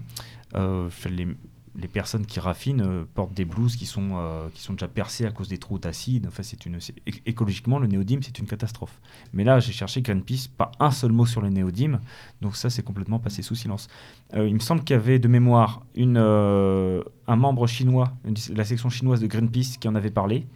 les, 0.53 1.27
les 1.75 1.87
personnes 1.87 2.25
qui 2.25 2.39
raffinent 2.39 2.81
euh, 2.81 3.03
portent 3.13 3.33
des 3.33 3.45
blouses 3.45 3.75
qui 3.75 3.85
sont, 3.85 4.09
euh, 4.13 4.47
qui 4.53 4.61
sont 4.61 4.73
déjà 4.73 4.87
percées 4.87 5.25
à 5.25 5.31
cause 5.31 5.47
des 5.47 5.57
trous 5.57 5.79
d'acides. 5.79 6.25
Enfin, 6.27 6.43
c'est 6.43 6.65
une, 6.65 6.79
écologiquement, 7.25 7.79
le 7.79 7.87
néodyme, 7.87 8.21
c'est 8.23 8.39
une 8.39 8.47
catastrophe. 8.47 8.99
Mais 9.33 9.43
là, 9.43 9.59
j'ai 9.59 9.71
cherché 9.71 10.01
Greenpeace, 10.01 10.47
pas 10.47 10.71
un 10.79 10.91
seul 10.91 11.11
mot 11.11 11.25
sur 11.25 11.41
le 11.41 11.49
néodyme. 11.49 11.99
Donc 12.41 12.55
ça, 12.55 12.69
c'est 12.69 12.83
complètement 12.83 13.19
passé 13.19 13.41
sous 13.41 13.55
silence. 13.55 13.87
Euh, 14.33 14.47
il 14.47 14.53
me 14.53 14.59
semble 14.59 14.83
qu'il 14.83 14.95
y 14.95 14.99
avait 14.99 15.19
de 15.19 15.27
mémoire 15.27 15.83
une, 15.95 16.17
un 16.17 17.35
membre 17.35 17.67
chinois, 17.67 18.13
la 18.53 18.65
section 18.65 18.89
chinoise 18.89 19.21
de 19.21 19.27
Greenpeace, 19.27 19.77
qui 19.79 19.87
en 19.87 19.95
avait 19.95 20.11
parlé. 20.11 20.47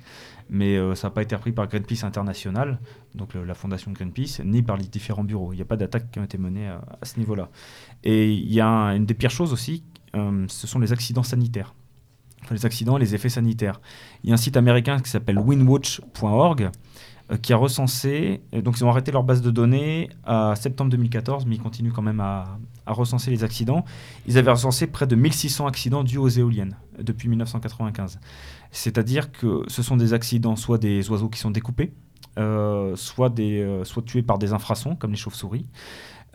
Mais 0.50 0.78
ça 0.96 1.08
n'a 1.08 1.12
pas 1.12 1.22
été 1.22 1.36
repris 1.36 1.54
par 1.54 1.68
Greenpeace 1.68 2.04
International, 2.04 2.78
donc 3.16 3.34
la 3.34 3.54
fondation 3.54 3.92
Greenpeace, 3.92 4.42
ni 4.44 4.62
par 4.62 4.78
les 4.78 4.84
différents 4.84 5.24
bureaux. 5.24 5.54
Il 5.54 5.56
n'y 5.56 5.62
a 5.62 5.66
pas 5.66 5.78
d'attaques 5.78 6.12
qui 6.12 6.20
ont 6.20 6.24
été 6.24 6.38
menées 6.38 6.68
à, 6.68 6.84
ce 7.04 7.18
niveau-là. 7.18 7.50
Et 8.04 8.32
il 8.32 8.54
y 8.54 8.60
a 8.60 8.68
une 8.90 9.06
des 9.06 9.14
pires 9.14 9.32
choses 9.32 9.54
aussi 9.54 9.84
ce 10.14 10.68
sont 10.68 10.80
les 10.80 10.94
accidents 10.94 11.24
sanitaires. 11.24 11.74
les 12.52 12.66
accidents 12.66 12.98
les 12.98 13.16
effets 13.16 13.30
sanitaires. 13.30 13.82
Il 14.24 14.30
y 14.30 14.32
a 14.32 14.36
un 14.36 14.38
site 14.38 14.58
américain 14.58 15.00
qui 15.00 15.10
s'appelle 15.10 15.40
winwatch.org 15.40 16.72
euh, 17.32 17.38
qui 17.38 17.54
a 17.54 17.58
recensé, 17.58 18.42
donc 18.52 18.78
ils 18.78 18.84
ont 18.84 18.90
arrêté 18.90 19.12
leur 19.12 19.24
base 19.24 19.42
de 19.42 19.50
données 19.50 20.10
à 20.26 20.56
septembre 20.58 20.92
2014, 20.92 21.46
mais 21.46 21.56
ils 21.56 21.62
continuent 21.62 21.94
quand 21.94 22.02
même 22.02 22.20
à, 22.20 22.60
recenser 22.86 23.32
les 23.32 23.46
accidents. 23.46 23.86
Ils 24.28 24.38
avaient 24.38 24.52
recensé 24.52 24.88
près 24.88 25.08
de 25.08 25.16
1600 25.16 25.66
accidents 25.68 26.04
dus 26.04 26.18
aux 26.18 26.28
éoliennes 26.28 26.76
euh, 27.00 27.04
depuis 27.04 27.30
1995. 27.30 28.20
C'est-à-dire 28.72 29.32
que 29.32 29.64
ce 29.68 29.82
sont 29.82 29.96
des 29.96 30.14
accidents, 30.14 30.58
soit 30.58 30.78
des 30.78 31.10
oiseaux 31.10 31.30
qui 31.30 31.40
sont 31.40 31.52
découpés, 31.52 31.94
soit, 32.36 33.32
soit 33.84 34.04
tués 34.04 34.24
par 34.24 34.38
des 34.38 34.52
infrasons, 34.52 34.96
comme 34.96 35.12
les 35.12 35.18
chauves-souris, 35.18 35.68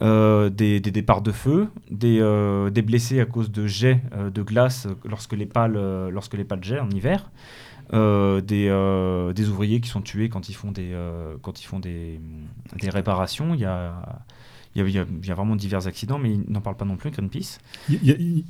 euh, 0.00 0.48
des, 0.48 0.80
départs 0.80 1.22
de 1.22 1.32
feu, 1.32 1.68
des, 1.90 2.20
euh, 2.20 2.70
des, 2.70 2.82
blessés 2.82 3.18
à 3.20 3.24
cause 3.24 3.50
de 3.50 3.66
jets 3.66 4.00
euh, 4.12 4.30
de 4.30 4.42
glace 4.42 4.86
lorsque 5.04 5.32
les 5.32 5.46
pales, 5.46 5.76
lorsque 6.10 6.34
les 6.34 6.44
pales 6.44 6.62
jet 6.62 6.78
en 6.78 6.88
hiver, 6.90 7.30
des, 7.92 9.30
des, 9.34 9.48
ouvriers 9.48 9.80
qui 9.80 9.88
sont 9.88 10.02
tués 10.02 10.28
quand 10.28 10.48
ils 10.48 10.54
font 10.54 10.70
des, 10.70 10.94
quand 11.42 11.60
ils 11.60 11.64
font 11.64 11.80
des 11.80 12.20
réparations. 12.90 13.54
Il 13.54 13.60
y 13.60 13.64
a 13.64 14.22
il 14.74 14.90
y, 14.90 14.98
a, 14.98 15.34
vraiment 15.34 15.56
divers 15.56 15.86
accidents, 15.86 16.18
mais 16.18 16.34
ils 16.34 16.52
n'en 16.52 16.60
parlent 16.60 16.76
pas 16.76 16.84
non 16.84 16.96
plus, 16.96 17.10
Greenpeace. 17.10 17.58
Il 17.88 18.44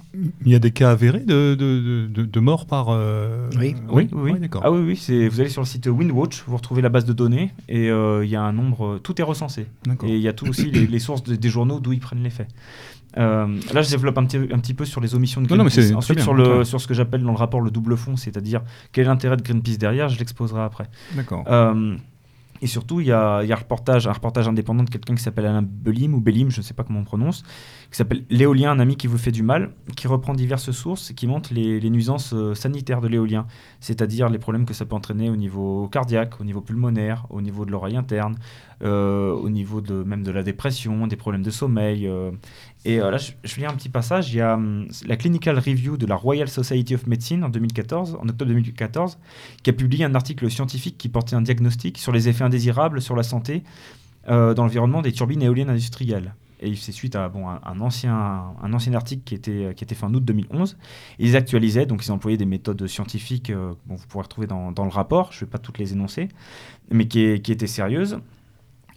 y, 0.44 0.54
a, 0.54 0.58
des 0.58 0.70
cas 0.70 0.90
avérés 0.90 1.20
de, 1.20 1.54
de, 1.54 2.06
de, 2.24 2.40
morts 2.40 2.66
par... 2.66 2.88
Euh, 2.90 3.48
oui. 3.58 3.74
oui, 3.88 4.08
oui, 4.12 4.38
d'accord. 4.38 4.62
Ah 4.64 4.70
oui, 4.70 4.80
oui 4.80 5.28
vous 5.28 5.40
allez 5.40 5.48
sur 5.48 5.62
le 5.62 5.66
site 5.66 5.86
Windwatch, 5.86 6.44
vous 6.46 6.56
retrouvez 6.56 6.82
la 6.82 6.88
base 6.88 7.04
de 7.04 7.12
données, 7.12 7.52
et 7.68 7.88
euh, 7.90 8.24
il 8.24 8.30
y 8.30 8.36
a 8.36 8.42
un 8.42 8.52
nombre... 8.52 8.98
Tout 9.02 9.20
est 9.20 9.24
recensé. 9.24 9.66
Et 10.04 10.16
il 10.16 10.20
y 10.20 10.28
a 10.28 10.32
tout 10.32 10.48
aussi 10.48 10.70
les, 10.70 10.98
sources 10.98 11.22
des 11.22 11.48
journaux 11.48 11.80
d'où 11.80 11.92
ils 11.92 12.00
prennent 12.00 12.22
les 12.22 12.30
faits. 12.30 12.48
Euh, 13.16 13.46
là, 13.72 13.82
je 13.82 13.90
développe 13.90 14.18
un 14.18 14.26
petit, 14.26 14.36
un 14.36 14.58
petit 14.58 14.74
peu 14.74 14.84
sur 14.84 15.00
les 15.00 15.14
omissions 15.14 15.40
de 15.40 15.46
Greenpeace. 15.46 15.94
Ensuite, 15.94 16.20
sur, 16.20 16.34
le, 16.34 16.64
sur 16.64 16.80
ce 16.80 16.86
que 16.86 16.94
j'appelle 16.94 17.22
dans 17.22 17.32
le 17.32 17.38
rapport 17.38 17.60
le 17.60 17.70
double 17.70 17.96
fond, 17.96 18.16
c'est-à-dire 18.16 18.62
quel 18.92 19.04
est 19.04 19.08
l'intérêt 19.08 19.36
de 19.36 19.42
Greenpeace 19.42 19.78
derrière, 19.78 20.08
je 20.08 20.18
l'exposerai 20.18 20.62
après. 20.62 20.88
D'accord. 21.14 21.44
Et 22.60 22.66
surtout, 22.66 23.00
il 23.00 23.06
y 23.06 23.12
a, 23.12 23.38
un 23.38 23.54
reportage 23.54 24.08
indépendant 24.48 24.84
de 24.84 24.90
quelqu'un 24.90 25.14
qui 25.14 25.22
s'appelle 25.22 25.46
Alain 25.46 25.62
Belim, 25.62 26.14
ou 26.14 26.20
Belim, 26.20 26.50
je 26.50 26.58
ne 26.58 26.62
sais 26.62 26.74
pas 26.74 26.84
comment 26.84 27.00
on 27.00 27.04
prononce, 27.04 27.44
qui 27.90 27.96
s'appelle 27.96 28.24
L'éolien, 28.28 28.70
un 28.70 28.80
ami 28.80 28.96
qui 28.96 29.06
vous 29.06 29.16
fait 29.16 29.32
du 29.32 29.42
mal, 29.42 29.70
qui 29.96 30.08
reprend 30.08 30.34
diverses 30.34 30.70
sources 30.72 31.10
et 31.10 31.14
qui 31.14 31.26
montre 31.26 31.54
les, 31.54 31.88
nuisances 31.88 32.34
euh, 32.34 32.54
sanitaires 32.54 33.00
de 33.00 33.08
l'éolien, 33.08 33.46
c'est-à-dire 33.80 34.28
les 34.28 34.38
problèmes 34.38 34.66
que 34.66 34.74
ça 34.74 34.84
peut 34.84 34.94
entraîner 34.94 35.30
au 35.30 35.36
niveau 35.36 35.88
cardiaque, 35.88 36.38
au 36.40 36.44
niveau 36.44 36.60
pulmonaire, 36.60 37.26
au 37.30 37.40
niveau 37.40 37.64
de 37.64 37.70
l'oreille 37.70 37.96
interne, 37.96 38.36
euh, 38.82 39.32
au 39.32 39.48
niveau 39.48 39.80
de, 39.80 40.02
même 40.02 40.22
de 40.22 40.30
la 40.30 40.42
dépression, 40.42 41.06
des 41.06 41.16
problèmes 41.16 41.42
de 41.42 41.50
sommeil. 41.50 42.06
Euh. 42.06 42.30
Et 42.84 42.98
là, 42.98 43.16
je, 43.16 43.32
je, 43.42 43.56
lire 43.56 43.70
un 43.70 43.74
petit 43.74 43.88
passage. 43.88 44.34
Il 44.34 44.36
y 44.36 44.40
a 44.42 44.54
hum, 44.54 44.86
la 45.06 45.16
Clinical 45.16 45.58
Review 45.58 45.96
de 45.96 46.04
la 46.04 46.14
Royal 46.14 46.48
Society 46.48 46.94
of 46.94 47.06
Medicine 47.06 47.42
en 47.42 47.48
2014, 47.48 48.18
en 48.20 48.28
octobre 48.28 48.50
2014, 48.50 49.18
qui 49.62 49.70
a 49.70 49.72
publié 49.72 50.04
un 50.04 50.14
article 50.14 50.50
scientifique 50.50 50.98
qui 50.98 51.08
portait 51.08 51.36
un 51.36 51.42
diagnostic 51.42 51.96
sur 51.96 52.12
les 52.12 52.28
effets 52.28 52.44
indésirables 52.44 53.00
sur 53.00 53.16
la 53.16 53.22
santé 53.22 53.62
dans 54.26 54.54
l'environnement 54.54 55.00
des 55.00 55.12
turbines 55.12 55.40
éoliennes 55.40 55.70
industrielles 55.70 56.34
et 56.60 56.74
c'est 56.74 56.92
suite 56.92 57.14
à 57.16 57.28
bon, 57.28 57.48
un, 57.48 57.80
ancien, 57.80 58.54
un 58.62 58.72
ancien 58.72 58.92
article 58.94 59.22
qui 59.24 59.34
était, 59.34 59.72
qui 59.76 59.84
était 59.84 59.94
fait 59.94 60.04
en 60.04 60.14
août 60.14 60.24
2011. 60.24 60.76
Ils 61.18 61.36
actualisaient, 61.36 61.86
donc 61.86 62.04
ils 62.04 62.10
employaient 62.10 62.36
des 62.36 62.46
méthodes 62.46 62.86
scientifiques, 62.86 63.50
euh, 63.50 63.74
bon, 63.86 63.94
vous 63.94 64.06
pourrez 64.06 64.22
retrouver 64.22 64.46
dans, 64.46 64.72
dans, 64.72 64.84
le 64.84 64.90
rapport, 64.90 65.32
je 65.32 65.38
ne 65.38 65.40
vais 65.46 65.50
pas 65.50 65.58
toutes 65.58 65.78
les 65.78 65.92
énoncer, 65.92 66.28
mais 66.90 67.06
qui, 67.06 67.40
qui 67.40 67.52
étaient 67.52 67.66
sérieuses. 67.66 68.18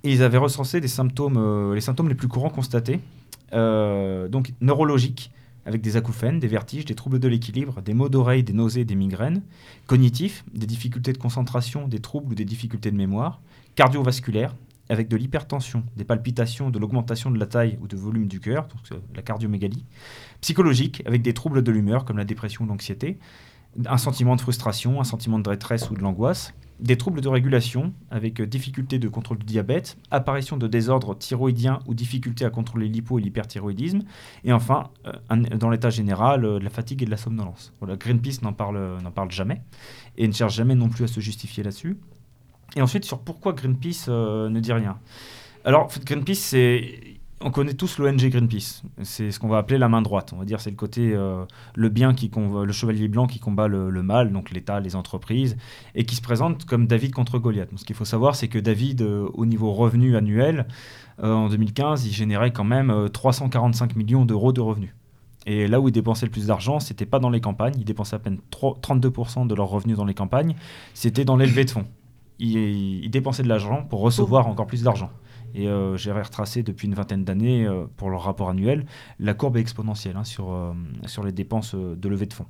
Ils 0.04 0.24
avaient 0.24 0.40
recensé 0.40 0.82
des 0.82 0.88
symptômes, 0.88 1.38
euh, 1.38 1.76
les 1.76 1.82
symptômes 1.82 2.10
les 2.10 2.16
plus 2.16 2.28
courants 2.28 2.50
constatés, 2.50 3.00
euh, 3.54 4.28
donc 4.28 4.54
neurologiques, 4.62 5.32
avec 5.68 5.82
des 5.82 5.96
acouphènes, 5.96 6.40
des 6.40 6.48
vertiges, 6.48 6.86
des 6.86 6.96
troubles 6.96 7.20
de 7.20 7.28
l'équilibre, 7.28 7.82
des 7.84 7.94
maux 7.94 8.10
d'oreille, 8.10 8.42
des 8.42 8.54
nausées, 8.54 8.84
des 8.84 8.96
migraines, 8.96 9.44
cognitifs, 9.86 10.44
des 10.54 10.66
difficultés 10.66 11.14
de 11.14 11.20
concentration, 11.20 11.88
des 11.88 12.00
troubles 12.00 12.32
ou 12.32 12.36
des 12.36 12.46
difficultés 12.46 12.90
de 12.90 12.98
mémoire, 12.98 13.40
cardiovasculaires, 13.76 14.56
avec 14.92 15.08
de 15.08 15.16
l'hypertension, 15.16 15.84
des 15.96 16.04
palpitations, 16.04 16.70
de 16.70 16.78
l'augmentation 16.78 17.32
de 17.32 17.40
la 17.40 17.46
taille 17.46 17.80
ou 17.82 17.88
de 17.88 17.96
volume 17.96 18.28
du 18.28 18.42
cœur, 18.42 18.68
euh, 18.92 18.98
la 19.16 19.22
cardiomégalie, 19.22 19.86
psychologique, 20.42 21.02
avec 21.06 21.22
des 21.22 21.34
troubles 21.34 21.64
de 21.64 21.72
l'humeur 21.72 22.04
comme 22.04 22.18
la 22.18 22.26
dépression 22.26 22.66
ou 22.66 22.68
l'anxiété, 22.68 23.18
un 23.86 23.98
sentiment 23.98 24.36
de 24.36 24.42
frustration, 24.42 25.00
un 25.00 25.06
sentiment 25.06 25.40
de 25.40 25.50
détresse 25.50 25.90
ou 25.90 25.94
de 25.94 26.02
l'angoisse, 26.02 26.54
des 26.82 26.98
troubles 26.98 27.22
de 27.22 27.30
régulation 27.30 27.94
avec 28.10 28.42
euh, 28.42 28.46
difficulté 28.46 29.00
de 29.00 29.08
contrôle 29.08 29.38
du 29.38 29.46
diabète, 29.46 29.98
apparition 30.10 30.58
de 30.58 30.68
désordres 30.68 31.18
thyroïdiens 31.18 31.80
ou 31.88 31.94
difficulté 31.94 32.44
à 32.44 32.50
contrôler 32.50 32.90
l'hypo 32.90 33.18
et 33.18 33.22
l'hyperthyroïdisme, 33.22 34.02
et 34.44 34.52
enfin, 34.52 34.90
euh, 35.06 35.14
dans 35.58 35.70
l'état 35.70 35.90
général, 35.90 36.42
de 36.42 36.58
la 36.58 36.70
fatigue 36.70 37.04
et 37.04 37.06
de 37.06 37.12
la 37.12 37.18
somnolence. 37.18 37.72
Greenpeace 37.82 38.42
n'en 38.42 38.52
parle, 38.52 38.98
parle 39.16 39.32
jamais 39.32 39.62
et 40.18 40.28
ne 40.28 40.34
cherche 40.34 40.56
jamais 40.56 40.76
non 40.76 40.90
plus 40.90 41.06
à 41.06 41.08
se 41.08 41.22
justifier 41.22 41.64
là-dessus. 41.64 41.98
Et 42.76 42.82
ensuite, 42.82 43.06
sur 43.06 43.20
pourquoi 43.20 43.54
Greenpeace 43.54 44.06
euh, 44.08 44.50
ne 44.50 44.60
dit 44.60 44.74
rien. 44.74 44.98
Alors, 45.66 45.90
Greenpeace. 46.06 46.56
On 47.44 47.50
connaît 47.50 47.74
tous 47.74 47.98
l'ONG 47.98 48.30
Greenpeace. 48.30 48.84
C'est 49.02 49.32
ce 49.32 49.40
qu'on 49.40 49.48
va 49.48 49.58
appeler 49.58 49.80
la 49.80 49.90
main 49.90 50.04
droite. 50.04 50.32
On 50.32 50.38
va 50.38 50.46
dire 50.46 50.62
c'est 50.62 50.70
le 50.70 50.76
côté 50.76 51.12
euh, 51.12 51.44
le 51.74 51.90
bien 51.90 52.14
qui 52.14 52.30
le 52.36 52.72
chevalier 52.72 53.08
blanc 53.08 53.26
qui 53.26 53.40
combat 53.40 53.68
le, 53.68 53.90
mal, 54.04 54.32
donc 54.32 54.52
l'État, 54.52 54.80
les 54.80 54.96
entreprises, 54.96 55.58
et 55.96 56.06
qui 56.06 56.16
se 56.16 56.22
présente 56.22 56.66
comme 56.66 56.86
David 56.86 57.14
contre 57.14 57.40
Goliath. 57.40 57.70
ce 57.76 57.84
qu'il 57.84 57.96
faut 57.96 58.06
savoir, 58.06 58.36
c'est 58.36 58.48
que 58.48 58.60
David, 58.60 59.02
euh, 59.02 59.28
au 59.34 59.48
niveau 59.48 59.74
revenu 59.74 60.16
annuel, 60.16 60.68
en 61.20 61.50
2015, 61.50 62.06
il 62.06 62.14
générait 62.14 62.52
quand 62.52 62.64
même 62.64 63.10
345 63.12 63.96
millions 63.96 64.24
d'euros 64.24 64.54
de 64.54 64.62
revenus. 64.62 64.94
Et 65.48 65.68
là 65.68 65.80
où 65.80 65.88
ils 65.88 65.92
dépensaient 65.92 66.26
le 66.28 66.32
plus 66.32 66.48
d'argent, 66.48 66.80
c'était 66.80 67.06
pas 67.06 67.20
dans 67.20 67.30
les 67.30 67.42
campagnes. 67.42 67.76
Ils 67.78 67.86
dépensaient 67.86 68.16
à 68.16 68.20
peine 68.20 68.40
32% 68.52 69.48
de 69.48 69.56
leurs 69.56 69.68
revenus 69.68 69.98
dans 69.98 70.06
les 70.06 70.14
campagnes. 70.14 70.56
C'était 70.94 71.26
dans 71.26 71.38
l'élevé 71.38 71.66
de 71.66 71.72
fonds 71.72 71.88
il, 72.42 73.10
dépensait 73.10 73.44
de 73.44 73.48
l'argent 73.48 73.84
pour 73.84 74.02
recevoir 74.02 74.48
encore 74.48 74.68
plus 74.68 74.84
d'argent. 74.84 75.12
Et 75.54 75.68
euh, 75.68 75.98
j'ai 75.98 76.12
retracé 76.12 76.64
depuis 76.64 76.88
une 76.88 76.96
vingtaine 76.96 77.24
d'années, 77.24 77.66
euh, 77.66 77.86
pour 77.98 78.10
leur 78.10 78.24
rapport 78.24 78.50
annuel, 78.50 78.86
la 79.20 79.34
courbe 79.34 79.58
exponentielle 79.58 80.16
hein, 80.18 80.24
sur, 80.24 80.52
euh, 80.52 80.74
sur 81.06 81.24
les 81.24 81.32
dépenses 81.32 81.76
de 81.76 82.10
levée 82.10 82.26
de 82.26 82.34
fonds. 82.34 82.48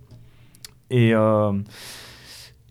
Et 0.90 1.14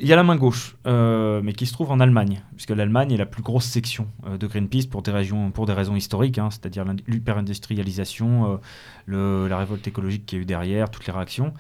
il 0.03 0.09
y 0.09 0.13
a 0.15 0.17
la 0.17 0.23
main 0.23 0.37
gauche, 0.37 0.77
mais 0.85 1.53
qui 1.55 1.67
se 1.67 1.73
trouve 1.73 1.91
en 1.91 2.01
Allemagne, 2.01 2.43
puisque 2.55 2.71
l'Allemagne 2.71 3.13
est 3.13 3.17
la 3.17 3.27
plus 3.27 3.43
grosse 3.43 3.65
section 3.65 4.09
de 4.27 4.47
Greenpeace 4.47 4.87
pour 4.89 5.03
des, 5.03 5.11
raisons 5.11 5.97
historiques, 5.97 6.39
hein, 6.39 6.51
c'est-à-dire 6.51 6.85
l'hyper-industrialisation, 7.07 8.61
la 9.07 9.59
révolte 9.59 9.89
écologique 9.89 10.27
qui 10.27 10.37
a 10.37 10.39
eu 10.39 10.45
derrière, 10.45 10.91
toutes 10.91 11.07
les 11.07 11.13
réactions. 11.15 11.55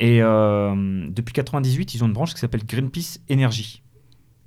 Et 0.00 0.18
depuis 0.18 1.34
1998, 1.34 1.94
ils 1.94 2.02
ont 2.02 2.08
une 2.08 2.12
branche 2.12 2.34
qui 2.34 2.40
s'appelle 2.40 2.66
Greenpeace 2.66 3.20
Énergie 3.28 3.81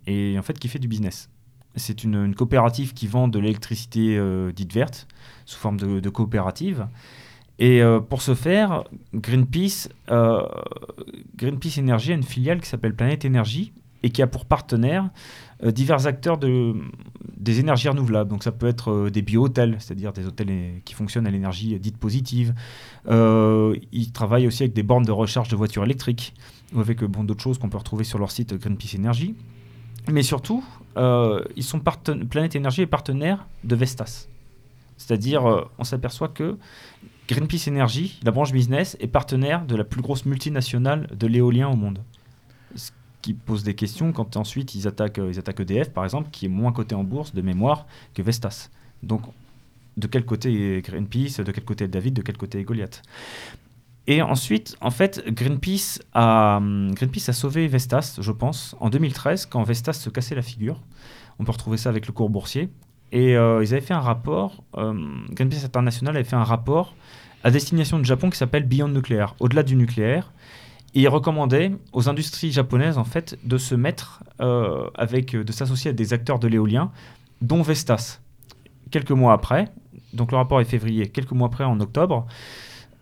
et 0.07 0.37
en 0.37 0.41
fait 0.41 0.57
qui 0.59 0.67
fait 0.67 0.79
du 0.79 0.87
business. 0.87 1.29
C'est 1.75 2.03
une, 2.03 2.33
coopérative 2.35 2.93
qui 2.93 3.07
vend 3.07 3.27
de 3.27 3.37
l'électricité 3.37 4.17
euh, 4.17 4.51
dite 4.51 4.73
verte 4.73 5.07
sous 5.45 5.59
forme 5.59 5.77
de, 5.77 6.09
coopérative. 6.09 6.87
Et 7.59 7.81
euh, 7.81 7.99
pour 7.99 8.21
ce 8.21 8.33
faire, 8.33 8.83
Greenpeace, 9.13 9.89
euh, 10.09 10.41
Greenpeace 11.35 11.79
Energy 11.79 12.11
a 12.11 12.15
une 12.15 12.23
filiale 12.23 12.61
qui 12.61 12.69
s'appelle 12.69 12.95
Planète 12.95 13.25
Énergie 13.25 13.73
et 14.03 14.09
qui 14.09 14.21
a 14.21 14.27
pour 14.27 14.45
partenaire 14.45 15.09
divers 15.63 16.05
acteurs 16.05 16.37
de, 16.37 16.75
des 17.37 17.59
énergies 17.59 17.89
renouvelables. 17.89 18.29
Donc 18.29 18.43
ça 18.43 18.51
peut 18.51 18.67
être 18.67 19.09
des 19.09 19.21
bio-hôtels, 19.21 19.77
c'est-à-dire 19.79 20.13
des 20.13 20.27
hôtels 20.27 20.81
qui 20.83 20.93
fonctionnent 20.93 21.25
à 21.25 21.31
l'énergie 21.31 21.79
dite 21.79 21.97
positive. 21.97 22.53
ils 23.09 24.11
travaillent 24.13 24.47
aussi 24.47 24.63
avec 24.63 24.73
des 24.73 24.83
bornes 24.83 25.05
de 25.05 25.11
recharge 25.11 25.47
de 25.47 25.55
voitures 25.55 25.85
électriques 25.85 26.33
ou 26.73 26.81
avec 26.81 27.03
bon, 27.03 27.23
d'autres 27.23 27.41
choses 27.41 27.57
qu'on 27.57 27.69
peut 27.69 27.77
retrouver 27.77 28.03
sur 28.03 28.19
leur 28.19 28.31
site 28.31 28.53
Greenpeace 28.53 28.97
Energy. 28.99 29.33
Mais 30.11 30.23
surtout, 30.23 30.63
euh, 30.97 31.43
ils 31.55 31.63
sont 31.63 31.79
Planète 31.79 32.55
Énergie 32.55 32.81
est 32.81 32.87
partenaire 32.87 33.47
de 33.63 33.75
Vestas. 33.75 34.27
C'est-à-dire, 34.97 35.45
euh, 35.45 35.65
on 35.77 35.83
s'aperçoit 35.83 36.29
que 36.29 36.57
Greenpeace 37.27 37.67
Energy, 37.69 38.19
la 38.23 38.31
branche 38.31 38.51
business, 38.51 38.95
est 38.99 39.07
partenaire 39.07 39.65
de 39.65 39.75
la 39.75 39.83
plus 39.83 40.01
grosse 40.01 40.25
multinationale 40.25 41.07
de 41.13 41.27
l'éolien 41.27 41.69
au 41.69 41.75
monde. 41.75 41.99
Ce 42.75 42.91
qui 43.21 43.33
pose 43.33 43.63
des 43.63 43.73
questions 43.73 44.13
quand 44.13 44.37
ensuite 44.37 44.75
ils 44.75 44.87
attaquent, 44.87 45.19
euh, 45.19 45.31
ils 45.31 45.39
attaquent 45.39 45.61
EDF, 45.61 45.89
par 45.89 46.03
exemple, 46.03 46.29
qui 46.31 46.45
est 46.45 46.49
moins 46.49 46.71
coté 46.71 46.95
en 46.95 47.03
bourse 47.03 47.33
de 47.33 47.41
mémoire 47.41 47.87
que 48.13 48.21
Vestas. 48.21 48.69
Donc, 49.03 49.21
de 49.97 50.07
quel 50.07 50.25
côté 50.25 50.77
est 50.77 50.81
Greenpeace, 50.81 51.43
de 51.43 51.51
quel 51.51 51.63
côté 51.63 51.85
est 51.85 51.89
David, 51.89 52.13
de 52.13 52.21
quel 52.21 52.37
côté 52.37 52.59
est 52.59 52.63
Goliath? 52.63 53.01
Et 54.07 54.21
ensuite, 54.21 54.77
en 54.81 54.91
fait, 54.91 55.23
Greenpeace 55.27 55.99
a, 56.13 56.59
Greenpeace 56.61 57.29
a 57.29 57.33
sauvé 57.33 57.67
Vestas, 57.67 58.17
je 58.19 58.31
pense, 58.31 58.75
en 58.79 58.89
2013, 58.89 59.47
quand 59.47 59.63
Vestas 59.63 59.93
se 59.93 60.09
cassait 60.09 60.35
la 60.35 60.43
figure. 60.43 60.79
On 61.39 61.43
peut 61.43 61.51
retrouver 61.51 61.77
ça 61.77 61.89
avec 61.89 62.05
le 62.05 62.13
cours 62.13 62.29
boursier. 62.29 62.69
Et 63.11 63.35
euh, 63.35 63.63
ils 63.63 63.73
avaient 63.73 63.85
fait 63.85 63.93
un 63.93 64.01
rapport, 64.01 64.63
euh, 64.77 64.93
Greenpeace 65.31 65.65
International 65.65 66.15
avait 66.15 66.25
fait 66.27 66.35
un 66.35 66.43
rapport 66.43 66.95
à 67.43 67.51
destination 67.51 67.97
du 67.99 68.05
Japon 68.05 68.29
qui 68.29 68.37
s'appelle 68.37 68.63
Beyond 68.63 68.89
Nuclear, 68.89 69.35
au-delà 69.39 69.63
du 69.63 69.75
nucléaire. 69.75 70.31
Et 70.93 71.01
il 71.01 71.07
recommandait 71.07 71.71
aux 71.91 72.07
industries 72.07 72.51
japonaises, 72.51 72.97
en 72.97 73.03
fait, 73.03 73.37
de 73.43 73.57
se 73.57 73.75
mettre 73.75 74.23
euh, 74.39 74.87
avec, 74.95 75.35
de 75.35 75.51
s'associer 75.51 75.91
à 75.91 75.93
des 75.93 76.13
acteurs 76.13 76.39
de 76.39 76.47
l'éolien, 76.47 76.91
dont 77.41 77.61
Vestas. 77.61 78.19
Quelques 78.91 79.11
mois 79.11 79.33
après, 79.33 79.69
donc 80.13 80.31
le 80.31 80.37
rapport 80.37 80.61
est 80.61 80.65
février, 80.65 81.09
quelques 81.09 81.31
mois 81.31 81.47
après, 81.47 81.63
en 81.63 81.79
octobre, 81.79 82.27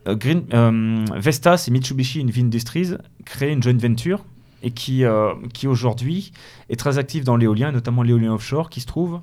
Green, 0.06 0.44
euh, 0.52 1.04
Vestas 1.16 1.64
et 1.68 1.70
Mitsubishi 1.70 2.20
Industries 2.20 2.94
créent 3.24 3.52
une 3.52 3.62
joint 3.62 3.76
venture 3.76 4.24
et 4.62 4.70
qui, 4.70 5.04
euh, 5.04 5.34
qui 5.52 5.66
aujourd'hui 5.66 6.32
est 6.68 6.78
très 6.78 6.98
active 6.98 7.24
dans 7.24 7.36
l'éolien, 7.36 7.72
notamment 7.72 8.02
l'éolien 8.02 8.32
offshore, 8.32 8.70
qui 8.70 8.80
se 8.80 8.86
trouve 8.86 9.20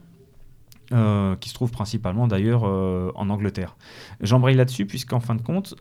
qui 1.39 1.47
se 1.47 1.53
trouve 1.53 1.71
principalement 1.71 2.27
d'ailleurs 2.27 2.63
en 2.63 3.29
Angleterre. 3.29 3.77
J'embraye 4.19 4.57
là-dessus 4.57 4.86
puisqu'en 4.86 5.21
fin 5.21 5.36
de 5.36 5.41
compte, 5.41 5.73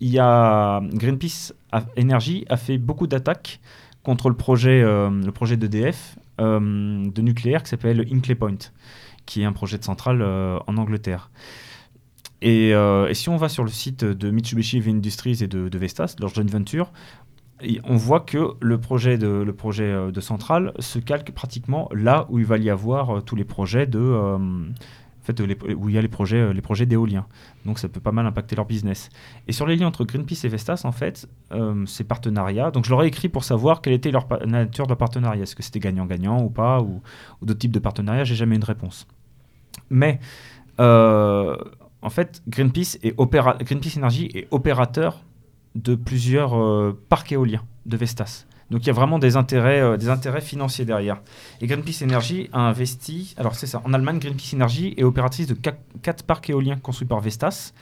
y 0.00 0.18
a 0.18 0.80
Greenpeace 0.94 1.52
Energy 1.98 2.46
a 2.48 2.56
fait 2.56 2.78
beaucoup 2.78 3.06
d'attaques 3.06 3.60
contre 4.02 4.30
le 4.30 4.36
projet, 4.36 4.80
le 4.80 5.30
projet 5.32 5.58
d'EDF 5.58 6.16
de 6.38 7.20
nucléaire 7.20 7.62
qui 7.62 7.68
s'appelle 7.68 8.06
Hinkley 8.10 8.36
Point, 8.36 8.70
qui 9.26 9.42
est 9.42 9.44
un 9.44 9.52
projet 9.52 9.76
de 9.76 9.84
centrale 9.84 10.22
en 10.22 10.76
Angleterre. 10.78 11.30
Euh, 12.44 13.08
et, 13.08 13.14
si 13.14 13.28
on 13.28 13.36
va 13.36 13.48
sur 13.48 13.64
le 13.64 13.70
site 13.70 14.04
de 14.04 14.30
Mitsubishi 14.30 14.82
Industries 14.86 15.38
et 15.42 15.46
de, 15.46 15.78
Vestas, 15.78 16.16
leur 16.18 16.30
joint 16.34 16.44
venture, 16.44 16.92
on 17.84 17.96
voit 17.96 18.20
que 18.20 18.54
le 18.60 18.78
projet, 18.78 19.18
de, 19.18 19.28
le 19.28 19.52
projet 19.52 19.84
euh, 19.84 20.10
de 20.10 20.20
centrale 20.20 20.72
se 20.78 20.98
calque 20.98 21.32
pratiquement 21.32 21.90
là 21.92 22.26
où 22.30 22.38
il 22.38 22.46
va 22.46 22.56
y 22.56 22.70
avoir 22.70 23.18
euh, 23.18 23.20
tous 23.20 23.36
les 23.36 23.44
projets 23.44 23.86
de, 23.86 24.00
en 24.00 25.22
fait, 25.22 25.38
où 25.40 25.90
il 25.90 25.94
y 25.94 25.98
a 25.98 26.00
les 26.00 26.08
projets, 26.08 26.54
les 26.54 26.62
projets 26.62 26.86
d'éolien. 26.86 27.26
Donc 27.66 27.78
ça 27.78 27.90
peut 27.90 28.00
pas 28.00 28.12
mal 28.12 28.24
impacter 28.24 28.56
leur 28.56 28.64
business. 28.64 29.10
Et 29.46 29.52
sur 29.52 29.66
les 29.66 29.76
liens 29.76 29.88
entre 29.88 30.06
Greenpeace 30.06 30.44
et 30.44 30.48
Vestas, 30.48 30.80
en 30.84 30.92
fait, 30.92 31.28
ces 31.84 32.04
partenariats. 32.04 32.70
Donc 32.70 32.86
je 32.86 32.90
leur 32.90 33.02
ai 33.02 33.06
écrit 33.06 33.28
pour 33.28 33.44
savoir 33.44 33.82
quelle 33.82 33.92
était 33.92 34.10
leur 34.10 34.26
nature 34.46 34.86
de 34.86 34.94
partenariat. 34.94 35.42
Est-ce 35.42 35.54
que 35.54 35.62
c'était 35.62 35.80
gagnant-gagnant 35.80 36.42
ou 36.42 36.48
pas, 36.48 36.80
ou, 36.80 37.02
d'autres 37.42 37.58
types 37.58 37.72
de 37.72 37.78
partenariats? 37.78 38.24
J'ai 38.24 38.34
jamais 38.34 38.56
une 38.56 38.64
réponse. 38.64 39.06
Mais 39.90 40.20
en 42.02 42.10
fait, 42.10 42.42
Greenpeace, 42.48 42.98
Energy 43.96 44.30
est 44.34 44.48
opérateur 44.50 45.22
de 45.74 45.94
plusieurs 45.94 46.58
euh, 46.58 46.98
parcs 47.08 47.32
éoliens 47.32 47.62
de 47.86 47.96
Vestas. 47.96 48.46
Donc 48.70 48.82
il 48.84 48.86
y 48.86 48.90
a 48.90 48.92
vraiment 48.92 49.18
des 49.18 49.36
intérêts, 49.36 49.80
euh, 49.80 49.96
des 49.96 50.08
intérêts 50.08 50.40
financiers 50.40 50.84
derrière. 50.84 51.20
Et 51.60 51.66
Greenpeace 51.66 52.02
Energy 52.02 52.48
a 52.52 52.60
investi, 52.60 53.34
alors 53.36 53.54
c'est 53.54 53.66
ça, 53.66 53.82
en 53.84 53.92
Allemagne, 53.92 54.18
Greenpeace 54.18 54.54
Energy 54.54 54.94
est 54.96 55.04
opératrice 55.04 55.46
de 55.46 55.54
quatre 55.54 56.24
parcs 56.24 56.48
éoliens 56.50 56.76
construits 56.76 57.08
par 57.08 57.20
Vestas. 57.20 57.72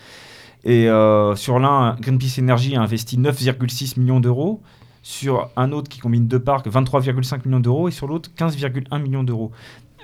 Et 0.64 0.88
euh, 0.88 1.36
sur 1.36 1.58
l'un, 1.58 1.96
Greenpeace 2.00 2.40
Energy 2.40 2.74
a 2.76 2.82
investi 2.82 3.18
9,6 3.18 4.00
millions 4.00 4.20
d'euros. 4.20 4.60
Sur 5.02 5.50
un 5.56 5.72
autre 5.72 5.88
qui 5.88 6.00
combine 6.00 6.26
deux 6.26 6.40
parcs, 6.40 6.66
23,5 6.66 7.46
millions 7.46 7.60
d'euros. 7.60 7.88
Et 7.88 7.92
sur 7.92 8.08
l'autre, 8.08 8.30
15,1 8.36 9.00
millions 9.00 9.22
d'euros 9.22 9.52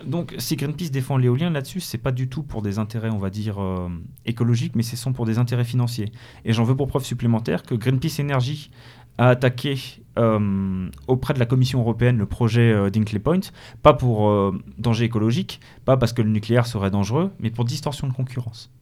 donc, 0.03 0.35
si 0.39 0.57
Greenpeace 0.57 0.91
défend 0.91 1.17
l'éolien 1.17 1.51
là-dessus, 1.51 1.81
c'est 1.81 1.99
pas 1.99 2.13
du 2.13 2.29
tout 2.29 2.43
pour 2.43 2.63
des 2.63 2.79
intérêts, 2.79 3.11
on 3.11 3.19
va 3.19 3.31
dire, 3.31 3.63
euh, 3.63 3.89
écologiques, 4.27 4.75
mais 4.75 4.83
ce 4.83 4.97
sont 4.97 5.13
pour 5.13 5.25
des 5.25 5.39
intérêts 5.39 5.65
financiers. 5.65 6.11
Et 6.45 6.53
j'en 6.53 6.65
veux 6.65 6.77
pour 6.77 6.89
preuve 6.89 7.05
supplémentaire 7.05 7.63
que 7.63 7.75
Greenpeace 7.75 8.21
Energy 8.21 8.71
a 9.19 9.29
attaqué 9.29 9.79
euh, 10.19 10.89
auprès 11.07 11.35
de 11.35 11.39
la 11.39 11.47
Commission 11.47 11.81
européenne 11.81 12.19
le 12.19 12.27
projet 12.27 12.73
euh, 12.73 12.91
d'Inkley 12.91 13.21
Point, 13.21 13.41
pas 13.83 13.95
pour 13.95 14.53
danger 14.79 15.05
écologique, 15.05 15.61
pas 15.85 15.97
parce 15.97 16.13
que 16.13 16.23
le 16.23 16.31
nucléaire 16.31 16.67
serait 16.67 16.91
dangereux, 16.91 17.31
mais 17.39 17.51
pour 17.51 17.65
distorsion 17.65 18.09
de 18.09 18.13
concurrence. 18.13 18.73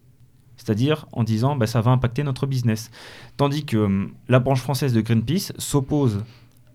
C'est-à-dire 0.57 1.07
en 1.13 1.25
disant 1.25 1.57
bah, 1.57 1.67
ça 1.67 1.81
va 1.81 1.91
impacter 1.91 2.23
notre 2.23 2.47
business. 2.47 2.91
Tandis 3.37 3.65
que 3.65 4.09
la 4.29 4.39
branche 4.39 4.61
française 4.61 4.95
de 4.95 5.01
Greenpeace 5.01 5.53
s'oppose 5.59 6.25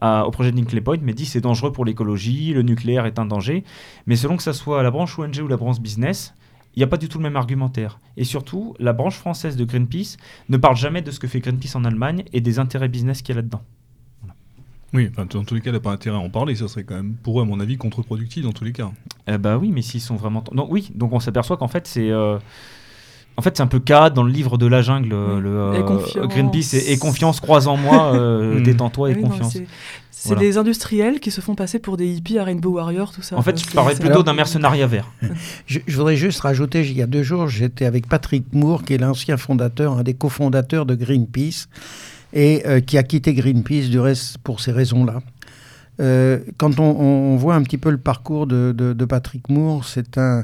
au 0.02 0.32
projet 0.32 0.52
de 0.52 0.60
Hinkley 0.60 0.82
Point, 0.82 1.00
mais 1.02 1.14
dit 1.14 1.26
c'est 1.26 1.42
dangereux 1.42 1.72
pour 1.72 1.86
l'écologie, 1.86 2.54
le 2.54 2.62
nucléaire 2.62 3.06
est 3.06 3.20
un 3.20 3.26
danger. 3.26 3.64
Mais 4.06 4.16
selon 4.16 4.38
que 4.38 4.44
ça 4.44 4.54
soit 4.54 4.84
la 4.84 4.92
branche 4.92 5.18
ONG 5.18 5.40
ou 5.44 5.48
la 5.48 5.58
branche 5.58 5.80
business, 5.80 6.34
il 6.76 6.80
n'y 6.80 6.84
a 6.84 6.88
pas 6.88 6.98
du 6.98 7.10
tout 7.10 7.18
le 7.18 7.24
même 7.24 7.36
argumentaire. 7.36 8.00
Et 8.18 8.24
surtout, 8.24 8.76
la 8.80 8.94
branche 8.94 9.16
française 9.16 9.56
de 9.56 9.66
Greenpeace 9.66 10.18
ne 10.50 10.58
parle 10.58 10.76
jamais 10.76 11.02
de 11.02 11.10
ce 11.10 11.20
que 11.20 11.28
fait 11.28 11.40
Greenpeace 11.40 11.76
en 11.76 11.84
Allemagne 11.86 12.24
et 12.34 12.42
des 12.42 12.60
intérêts 12.60 12.88
business 12.88 13.24
qu'il 13.24 13.34
y 13.34 13.38
a 13.38 13.42
là-dedans. 13.42 13.64
Oui, 14.94 15.10
enfin, 15.12 15.26
dans 15.26 15.44
tous 15.44 15.56
les 15.56 15.62
cas, 15.62 15.72
il 15.72 15.74
n'a 15.74 15.80
pas 15.80 15.92
intérêt 15.92 16.18
à 16.18 16.20
en 16.20 16.30
parler. 16.30 16.56
Ça 16.56 16.68
serait 16.68 16.84
quand 16.84 16.96
même, 16.96 17.16
pour 17.16 17.40
eux, 17.40 17.44
à 17.44 17.46
mon 17.46 17.60
avis, 17.60 17.78
contre-productif 17.78 18.44
dans 18.44 18.54
tous 18.54 18.64
les 18.64 18.72
cas. 18.72 18.92
Eh 19.28 19.38
bah 19.38 19.58
oui, 19.58 19.72
mais 19.72 19.82
s'ils 19.82 20.02
sont 20.02 20.16
vraiment. 20.16 20.44
Donc, 20.52 20.72
oui, 20.72 20.92
donc 20.96 21.12
on 21.14 21.20
s'aperçoit 21.20 21.58
qu'en 21.58 21.68
fait, 21.68 21.88
c'est. 21.88 22.10
Euh, 22.12 22.38
en 23.38 23.44
fait, 23.44 23.56
c'est 23.56 23.64
un 23.64 23.68
peu 23.68 23.80
cas 23.80 24.10
dans 24.10 24.24
le 24.24 24.32
livre 24.32 24.58
de 24.58 24.66
la 24.66 24.82
jungle. 24.82 25.10
Le, 25.10 25.16
euh, 25.16 26.28
Greenpeace 26.28 26.74
et, 26.74 26.98
confiance, 26.98 27.40
croise 27.40 27.68
en 27.68 27.78
moi, 27.78 28.16
euh, 28.16 28.56
hmm. 28.60 28.64
détends-toi 28.64 29.12
et 29.12 29.16
ah 29.16 29.22
confiance. 29.22 29.58
C'est 30.10 30.36
des 30.36 30.58
industriels 30.58 31.20
qui 31.20 31.30
se 31.30 31.40
font 31.40 31.54
passer 31.54 31.78
pour 31.78 31.96
des 31.96 32.08
hippies 32.08 32.40
à 32.40 32.44
Rainbow 32.44 32.72
Warrior, 32.72 33.14
tout 33.14 33.22
ça. 33.22 33.38
En 33.38 33.44
fait, 33.44 33.60
je 33.60 33.72
parlais 33.72 33.96
plutôt 33.96 34.24
d'un 34.24 34.34
mercenariat 34.34 34.88
vert. 34.88 35.12
je, 35.68 35.80
voudrais 35.90 36.16
juste 36.16 36.40
rajouter, 36.40 36.82
il 36.82 36.98
y 36.98 37.04
a 37.04 37.06
deux 37.06 37.22
jours, 37.22 37.48
j'étais 37.48 37.86
avec 37.86 38.10
Patrick 38.10 38.52
Moore, 38.52 38.84
qui 38.84 38.96
est 38.96 38.98
l'ancien 38.98 39.38
fondateur, 39.38 40.00
un 40.00 40.04
des 40.04 40.16
cofondateurs 40.16 40.88
de 40.88 40.96
Greenpeace, 40.96 41.68
et 42.34 42.64
euh, 42.66 42.80
qui 42.80 42.98
a 42.98 43.04
quitté 43.04 43.36
Greenpeace 43.36 43.90
du 43.90 44.00
reste 44.00 44.40
pour 44.40 44.60
ces 44.60 44.72
raisons-là. 44.72 45.22
quand 46.58 46.80
on, 46.80 47.36
voit 47.38 47.54
un 47.54 47.62
petit 47.62 47.78
peu 47.78 47.92
le 47.92 48.00
parcours 48.00 48.48
de, 48.48 48.74
de 48.76 49.06
Patrick 49.06 49.48
Moore, 49.50 49.86
c'est 49.86 50.18
un, 50.18 50.44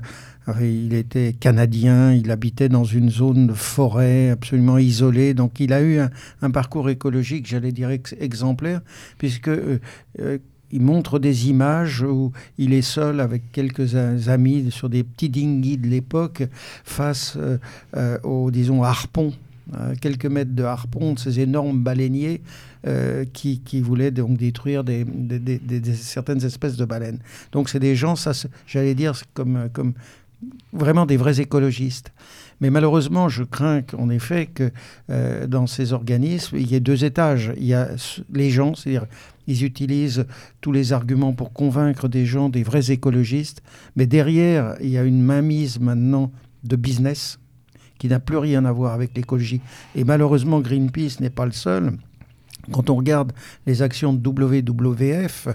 il 0.61 0.93
était 0.93 1.33
canadien, 1.33 2.13
il 2.13 2.29
habitait 2.31 2.69
dans 2.69 2.83
une 2.83 3.09
zone 3.09 3.47
de 3.47 3.53
forêt 3.53 4.29
absolument 4.29 4.77
isolée, 4.77 5.33
donc 5.33 5.59
il 5.59 5.73
a 5.73 5.81
eu 5.81 5.99
un, 6.41 6.51
parcours 6.51 6.89
écologique, 6.89 7.47
j'allais 7.47 7.71
dire, 7.71 7.89
exemplaire, 8.19 8.81
puisque 9.17 9.47
euh, 9.47 9.79
euh, 10.19 10.37
il 10.71 10.81
montre 10.81 11.19
des 11.19 11.49
images 11.49 12.01
où 12.01 12.31
il 12.57 12.73
est 12.73 12.81
seul 12.81 13.19
avec 13.19 13.51
quelques 13.51 13.95
amis 14.27 14.71
sur 14.71 14.89
des 14.89 15.03
petits 15.03 15.29
dinghies 15.29 15.77
de 15.77 15.87
l'époque 15.87 16.43
face 16.83 17.37
euh, 17.95 18.17
aux, 18.23 18.49
disons, 18.51 18.83
harpons, 18.83 19.33
quelques 20.01 20.25
mètres 20.25 20.53
de 20.53 20.63
harpons, 20.63 21.13
de 21.13 21.19
ces 21.19 21.39
énormes 21.39 21.79
baleiniers 21.83 22.41
qui, 23.33 23.81
voulaient 23.81 24.11
donc 24.11 24.35
détruire 24.35 24.83
certaines 25.93 26.43
espèces 26.43 26.75
de 26.75 26.83
baleines. 26.83 27.19
Donc 27.53 27.69
c'est 27.69 27.79
des 27.79 27.95
gens, 27.95 28.15
j'allais 28.67 28.95
dire, 28.95 29.13
comme, 29.33 29.69
comme 29.71 29.93
vraiment 30.71 31.05
des 31.05 31.17
vrais 31.17 31.39
écologistes. 31.39 32.11
Mais 32.61 32.69
malheureusement, 32.69 33.29
je 33.29 33.43
crains 33.43 33.81
qu'en 33.81 34.09
effet 34.09 34.45
que 34.45 34.71
euh, 35.09 35.47
dans 35.47 35.67
ces 35.67 35.91
organismes, 35.91 36.57
il 36.57 36.71
y 36.71 36.75
ait 36.75 36.79
deux 36.79 37.03
étages. 37.03 37.51
Il 37.57 37.65
y 37.65 37.73
a 37.73 37.89
les 38.31 38.49
gens, 38.49 38.75
c'est-à-dire 38.75 39.05
ils 39.47 39.65
utilisent 39.65 40.25
tous 40.61 40.71
les 40.71 40.93
arguments 40.93 41.33
pour 41.33 41.51
convaincre 41.51 42.07
des 42.07 42.25
gens, 42.25 42.49
des 42.49 42.63
vrais 42.63 42.91
écologistes, 42.91 43.61
mais 43.95 44.07
derrière, 44.07 44.75
il 44.79 44.89
y 44.89 44.97
a 44.97 45.03
une 45.03 45.21
mainmise 45.21 45.79
maintenant 45.79 46.31
de 46.63 46.75
business 46.75 47.39
qui 47.97 48.07
n'a 48.07 48.19
plus 48.19 48.37
rien 48.37 48.65
à 48.65 48.71
voir 48.71 48.93
avec 48.93 49.15
l'écologie. 49.15 49.61
Et 49.95 50.03
malheureusement, 50.03 50.61
Greenpeace 50.61 51.19
n'est 51.19 51.29
pas 51.29 51.45
le 51.45 51.51
seul. 51.51 51.93
Quand 52.71 52.89
on 52.89 52.95
regarde 52.95 53.33
les 53.65 53.81
actions 53.81 54.13
de 54.13 54.25
WWF, 54.25 55.49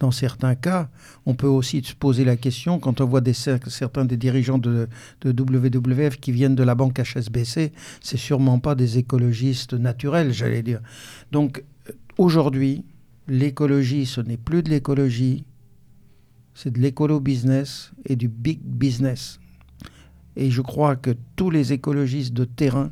dans 0.00 0.10
certains 0.10 0.54
cas, 0.54 0.90
on 1.24 1.34
peut 1.34 1.46
aussi 1.46 1.82
se 1.82 1.94
poser 1.94 2.24
la 2.24 2.36
question, 2.36 2.78
quand 2.78 3.00
on 3.00 3.06
voit 3.06 3.22
certains 3.32 4.04
des 4.04 4.16
dirigeants 4.16 4.58
de, 4.58 4.88
WWF 5.24 6.18
qui 6.18 6.32
viennent 6.32 6.54
de 6.54 6.62
la 6.62 6.74
banque 6.74 7.00
HSBC, 7.00 7.72
c'est 8.00 8.16
sûrement 8.16 8.58
pas 8.58 8.74
des 8.74 8.98
écologistes 8.98 9.74
naturels, 9.74 10.32
j'allais 10.32 10.62
dire. 10.62 10.80
Donc 11.30 11.64
aujourd'hui, 12.18 12.84
l'écologie, 13.28 14.06
ce 14.06 14.20
n'est 14.20 14.36
plus 14.36 14.62
de 14.62 14.70
l'écologie, 14.70 15.44
c'est 16.54 16.72
de 16.72 16.80
l'écolo-business 16.80 17.92
et 18.04 18.16
du 18.16 18.28
big 18.28 18.60
business. 18.62 19.40
Et 20.36 20.50
je 20.50 20.60
crois 20.60 20.96
que 20.96 21.16
tous 21.36 21.50
les 21.50 21.72
écologistes 21.72 22.34
de 22.34 22.44
terrain, 22.44 22.90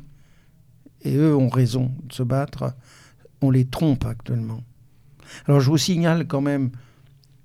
et 1.01 1.15
eux 1.15 1.35
ont 1.35 1.49
raison 1.49 1.91
de 2.07 2.13
se 2.13 2.23
battre, 2.23 2.73
on 3.41 3.51
les 3.51 3.65
trompe 3.65 4.05
actuellement. 4.05 4.63
Alors 5.47 5.59
je 5.59 5.69
vous 5.69 5.77
signale 5.77 6.27
quand 6.27 6.41
même 6.41 6.71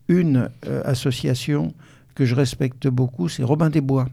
une 0.08 0.50
euh, 0.66 0.82
association 0.84 1.72
que 2.14 2.24
je 2.24 2.34
respecte 2.34 2.88
beaucoup, 2.88 3.28
c'est 3.28 3.44
Robin 3.44 3.70
des 3.70 3.80
Bois. 3.80 4.08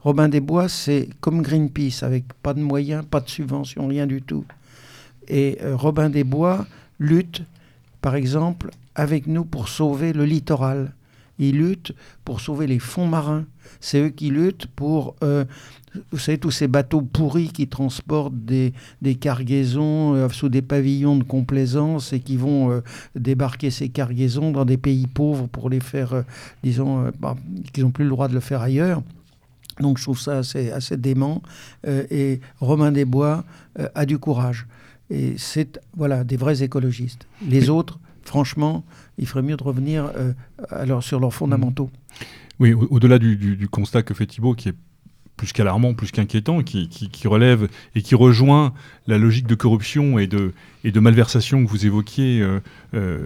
Robin 0.00 0.28
des 0.28 0.40
Bois, 0.40 0.68
c'est 0.68 1.08
comme 1.20 1.40
Greenpeace, 1.40 2.02
avec 2.02 2.24
pas 2.42 2.52
de 2.52 2.60
moyens, 2.60 3.04
pas 3.06 3.20
de 3.20 3.30
subventions, 3.30 3.86
rien 3.86 4.06
du 4.06 4.20
tout. 4.20 4.44
Et 5.28 5.58
euh, 5.62 5.76
Robin 5.76 6.10
des 6.10 6.24
Bois 6.24 6.66
lutte, 6.98 7.42
par 8.02 8.14
exemple, 8.14 8.70
avec 8.94 9.26
nous 9.26 9.44
pour 9.44 9.68
sauver 9.68 10.12
le 10.12 10.24
littoral. 10.24 10.92
Ils 11.38 11.58
luttent 11.58 11.92
pour 12.24 12.40
sauver 12.40 12.66
les 12.66 12.78
fonds 12.78 13.06
marins. 13.06 13.44
C'est 13.80 14.00
eux 14.00 14.08
qui 14.08 14.30
luttent 14.30 14.66
pour, 14.66 15.16
euh, 15.22 15.44
vous 16.12 16.18
savez, 16.18 16.38
tous 16.38 16.50
ces 16.50 16.68
bateaux 16.68 17.02
pourris 17.02 17.48
qui 17.48 17.66
transportent 17.66 18.36
des, 18.44 18.72
des 19.02 19.14
cargaisons 19.14 20.14
euh, 20.14 20.28
sous 20.28 20.48
des 20.48 20.62
pavillons 20.62 21.16
de 21.16 21.24
complaisance 21.24 22.12
et 22.12 22.20
qui 22.20 22.36
vont 22.36 22.70
euh, 22.70 22.80
débarquer 23.16 23.70
ces 23.70 23.88
cargaisons 23.88 24.52
dans 24.52 24.64
des 24.64 24.76
pays 24.76 25.06
pauvres 25.06 25.46
pour 25.46 25.70
les 25.70 25.80
faire, 25.80 26.24
disons, 26.62 27.10
bah, 27.20 27.36
qu'ils 27.72 27.84
n'ont 27.84 27.90
plus 27.90 28.04
le 28.04 28.10
droit 28.10 28.28
de 28.28 28.34
le 28.34 28.40
faire 28.40 28.62
ailleurs. 28.62 29.02
Donc 29.80 29.98
je 29.98 30.04
trouve 30.04 30.20
ça 30.20 30.38
assez, 30.38 30.70
assez 30.70 30.96
dément. 30.96 31.42
et 31.84 32.40
Romain 32.60 32.92
Desbois 32.92 33.44
a 33.76 34.06
du 34.06 34.18
courage. 34.18 34.68
Et 35.10 35.34
c'est 35.36 35.80
voilà, 35.96 36.22
des 36.22 36.36
vrais 36.36 36.62
écologistes. 36.62 37.26
Les 37.48 37.70
autres, 37.70 37.98
franchement, 38.24 38.84
il 39.18 39.26
ferait 39.26 39.42
mieux 39.42 39.56
de 39.56 39.62
revenir 39.62 40.10
alors, 40.70 41.02
sur 41.02 41.20
leurs 41.20 41.34
fondamentaux. 41.34 41.90
Oui, 42.60 42.72
au-delà 42.72 43.18
du, 43.18 43.68
constat 43.70 44.02
que 44.02 44.14
fait 44.14 44.26
Thibault, 44.26 44.54
qui 44.54 44.68
est 44.68 44.76
plus 45.36 45.52
qu'alarmant, 45.52 45.94
plus 45.94 46.10
qu'inquiétant, 46.10 46.62
qui, 46.62 46.88
relève 47.26 47.68
et 47.94 48.02
qui 48.02 48.14
rejoint 48.14 48.72
la 49.06 49.18
logique 49.18 49.46
de 49.46 49.54
corruption 49.54 50.18
et 50.18 50.26
de, 50.26 50.52
et 50.84 50.92
de 50.92 51.00
malversation 51.00 51.64
que 51.64 51.68
vous 51.68 51.86
évoquiez 51.86 52.40
euh, 52.40 52.60
euh, 52.94 53.18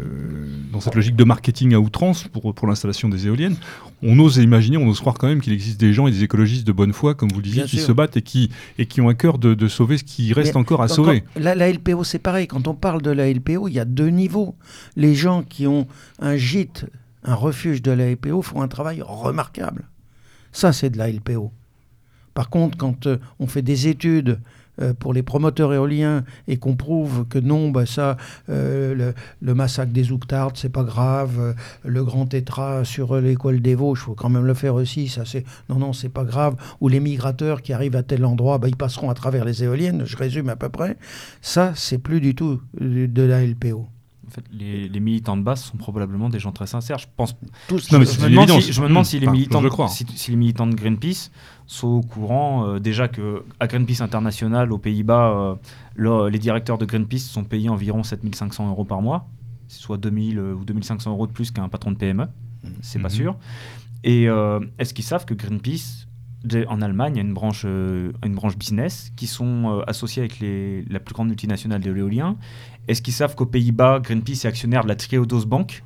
dans 0.73 0.81
cette 0.81 0.95
logique 0.95 1.17
de 1.17 1.25
marketing 1.25 1.75
à 1.75 1.81
outrance 1.81 2.25
pour, 2.25 2.55
pour 2.55 2.67
l'installation 2.67 3.09
des 3.09 3.27
éoliennes, 3.27 3.57
on 4.03 4.19
ose 4.19 4.39
imaginer, 4.39 4.77
on 4.79 4.89
ose 4.89 5.01
croire 5.01 5.17
quand 5.17 5.29
même 5.29 5.41
qu'il 5.41 5.53
existe 5.53 5.79
des 5.79 5.93
gens 5.93 6.07
et 6.07 6.11
des 6.11 6.25
écologistes 6.25 6.67
de 6.67 6.73
bonne 6.73 6.93
foi, 6.93 7.15
comme 7.15 7.31
vous 7.31 7.43
disiez, 7.43 7.65
qui 7.65 7.79
se 7.79 7.93
battent 7.93 8.17
et 8.17 8.23
qui, 8.23 8.51
et 8.79 8.87
qui 8.87 9.01
ont 9.01 9.09
à 9.09 9.15
cœur 9.15 9.39
de, 9.39 9.69
sauver 9.69 9.99
ce 9.99 10.05
qui 10.05 10.33
reste 10.33 10.57
encore 10.57 10.83
à 10.83 10.89
sauver. 10.89 11.25
la, 11.37 11.55
la, 11.55 11.71
LPO, 11.71 12.05
c'est 12.05 12.19
pareil. 12.19 12.47
Quand 12.47 12.69
on 12.69 12.75
parle 12.75 13.03
de 13.03 13.11
la 13.11 13.31
LPO, 13.31 13.69
il 13.69 13.75
y 13.75 13.81
a 13.81 13.85
deux 13.85 14.09
niveaux. 14.09 14.57
Les 14.97 15.15
gens 15.15 15.43
qui 15.43 15.67
ont 15.67 15.87
un 16.21 16.37
gîte 16.37 16.87
un 17.25 17.35
refuge 17.35 17.83
de 17.83 17.91
la 17.91 18.11
LPO 18.11 18.43
font 18.43 18.63
un 18.63 18.69
travail 18.69 19.03
remarquable. 19.03 19.89
Ça, 20.53 20.73
c'est 20.73 20.91
de 20.91 20.99
la 20.99 21.11
LPO. 21.11 21.53
Par 22.35 22.51
contre, 22.51 22.77
quand 22.77 23.07
euh, 23.07 23.19
on 23.39 23.47
fait 23.47 23.63
des 23.63 23.89
études 23.89 24.39
euh, 24.81 24.95
pour 24.95 25.13
les 25.13 25.23
promoteurs 25.23 25.73
éoliens 25.75 26.25
et 26.47 26.57
qu'on 26.57 26.77
prouve 26.77 27.27
que 27.27 27.39
non, 27.39 27.71
bah 27.71 27.85
ça, 27.85 28.17
euh, 28.49 29.13
le, 29.41 29.55
massacre 29.55 29.93
des 29.93 30.13
Ouctardes, 30.13 30.57
c'est 30.57 30.69
pas 30.69 30.85
grave, 30.85 31.55
le 31.85 32.05
grand 32.05 32.27
tétra 32.27 32.85
sur 32.85 33.17
l'école 33.17 33.61
des 33.61 33.75
Vosges, 33.75 34.01
il 34.03 34.05
faut 34.05 34.15
quand 34.15 34.29
même 34.29 34.47
le 34.47 34.55
faire 34.55 34.75
aussi, 34.75 35.09
ça 35.09 35.25
c'est 35.25 35.45
non, 35.69 35.77
non, 35.77 35.93
c'est 35.93 36.09
pas 36.09 36.25
grave, 36.25 36.55
ou 36.81 36.89
les 36.89 37.01
migrateurs 37.01 37.63
qui 37.63 37.73
arrivent 37.73 37.97
à 37.97 38.05
tel 38.05 38.25
endroit, 38.25 38.59
bah, 38.59 38.69
ils 38.69 38.77
passeront 38.77 39.11
à 39.11 39.15
travers 39.15 39.45
les 39.45 39.65
éoliennes, 39.65 40.05
je 40.05 40.17
résume 40.17 40.49
à 40.49 40.57
peu 40.57 40.69
près, 40.69 40.97
ça 41.43 41.73
c'est 41.75 41.99
plus 41.99 42.21
du 42.21 42.37
tout 42.37 42.61
de 42.81 43.23
la 43.23 43.45
LPO. 43.45 43.89
En 44.29 44.31
fait, 44.31 44.45
les, 44.53 45.01
militants 45.01 45.39
de 45.39 45.43
base 45.43 45.63
sont 45.63 45.79
probablement 45.79 46.29
des 46.29 46.39
gens 46.39 46.53
très 46.53 46.67
sincères. 46.67 46.99
Je 46.99 47.07
pense. 47.17 47.35
Tous. 47.67 47.91
Non, 47.91 47.99
mais 47.99 48.05
je, 48.05 48.21
me 48.21 48.29
demande 48.29 48.51
si, 48.61 48.73
je, 48.73 48.83
me 48.83 48.89
demande 48.89 49.07
si, 49.07 49.19
les 49.19 49.27
militants, 49.27 49.63
de, 49.63 49.71
si, 49.89 50.31
les 50.31 50.37
militants 50.37 50.67
de 50.67 50.75
Greenpeace 50.75 51.31
sont 51.69 51.89
au 51.89 52.01
courant 52.01 52.67
euh, 52.67 52.79
déjà 52.81 53.07
que 53.07 53.45
à 53.61 53.67
Greenpeace 53.69 54.03
International 54.03 54.73
aux 54.73 54.79
Pays-Bas, 54.79 55.59
euh, 55.99 56.31
les 56.31 56.39
directeurs 56.39 56.79
de 56.79 56.87
Greenpeace 56.87 57.19
sont 57.19 57.45
payés 57.45 57.69
environ 57.69 58.03
7500 58.03 58.71
euros 58.71 58.85
par 58.85 59.03
mois, 59.03 59.29
soit 59.69 59.99
2000 59.99 60.39
euh, 60.39 60.55
ou 60.55 60.65
2500 60.65 61.11
euros 61.11 61.27
de 61.27 61.33
plus 61.33 61.51
qu'un 61.51 61.69
patron 61.69 61.93
de 61.93 61.97
PME. 61.97 62.27
C'est 62.81 62.99
pas 62.99 63.09
mhm. 63.09 63.15
sûr. 63.15 63.37
Et 64.03 64.25
est-ce 64.79 64.95
qu'ils 64.95 65.05
savent 65.05 65.25
que 65.25 65.35
Greenpeace 65.35 66.07
en 66.69 66.81
Allemagne, 66.81 67.15
il 67.15 67.17
y 67.17 67.21
a 67.21 67.25
une 67.25 67.35
branche, 67.35 67.65
une 67.65 68.35
branche 68.35 68.57
business 68.57 69.13
qui 69.17 69.27
sont 69.27 69.83
associés 69.87 70.23
avec 70.23 70.39
les, 70.39 70.83
la 70.85 71.01
plus 71.01 71.15
grande 71.15 71.29
multinationale 71.29 71.81
de 71.81 71.91
l'éolien? 71.91 72.37
Est-ce 72.87 73.03
qu'ils 73.03 73.13
savent 73.13 73.35
qu'aux 73.35 73.47
Pays-Bas, 73.47 74.01
Greenpeace 74.01 74.45
est 74.45 74.47
actionnaire 74.47 74.85
de 74.85 74.89
la 74.89 74.97
Triodos 74.97 75.47
Bank 75.47 75.83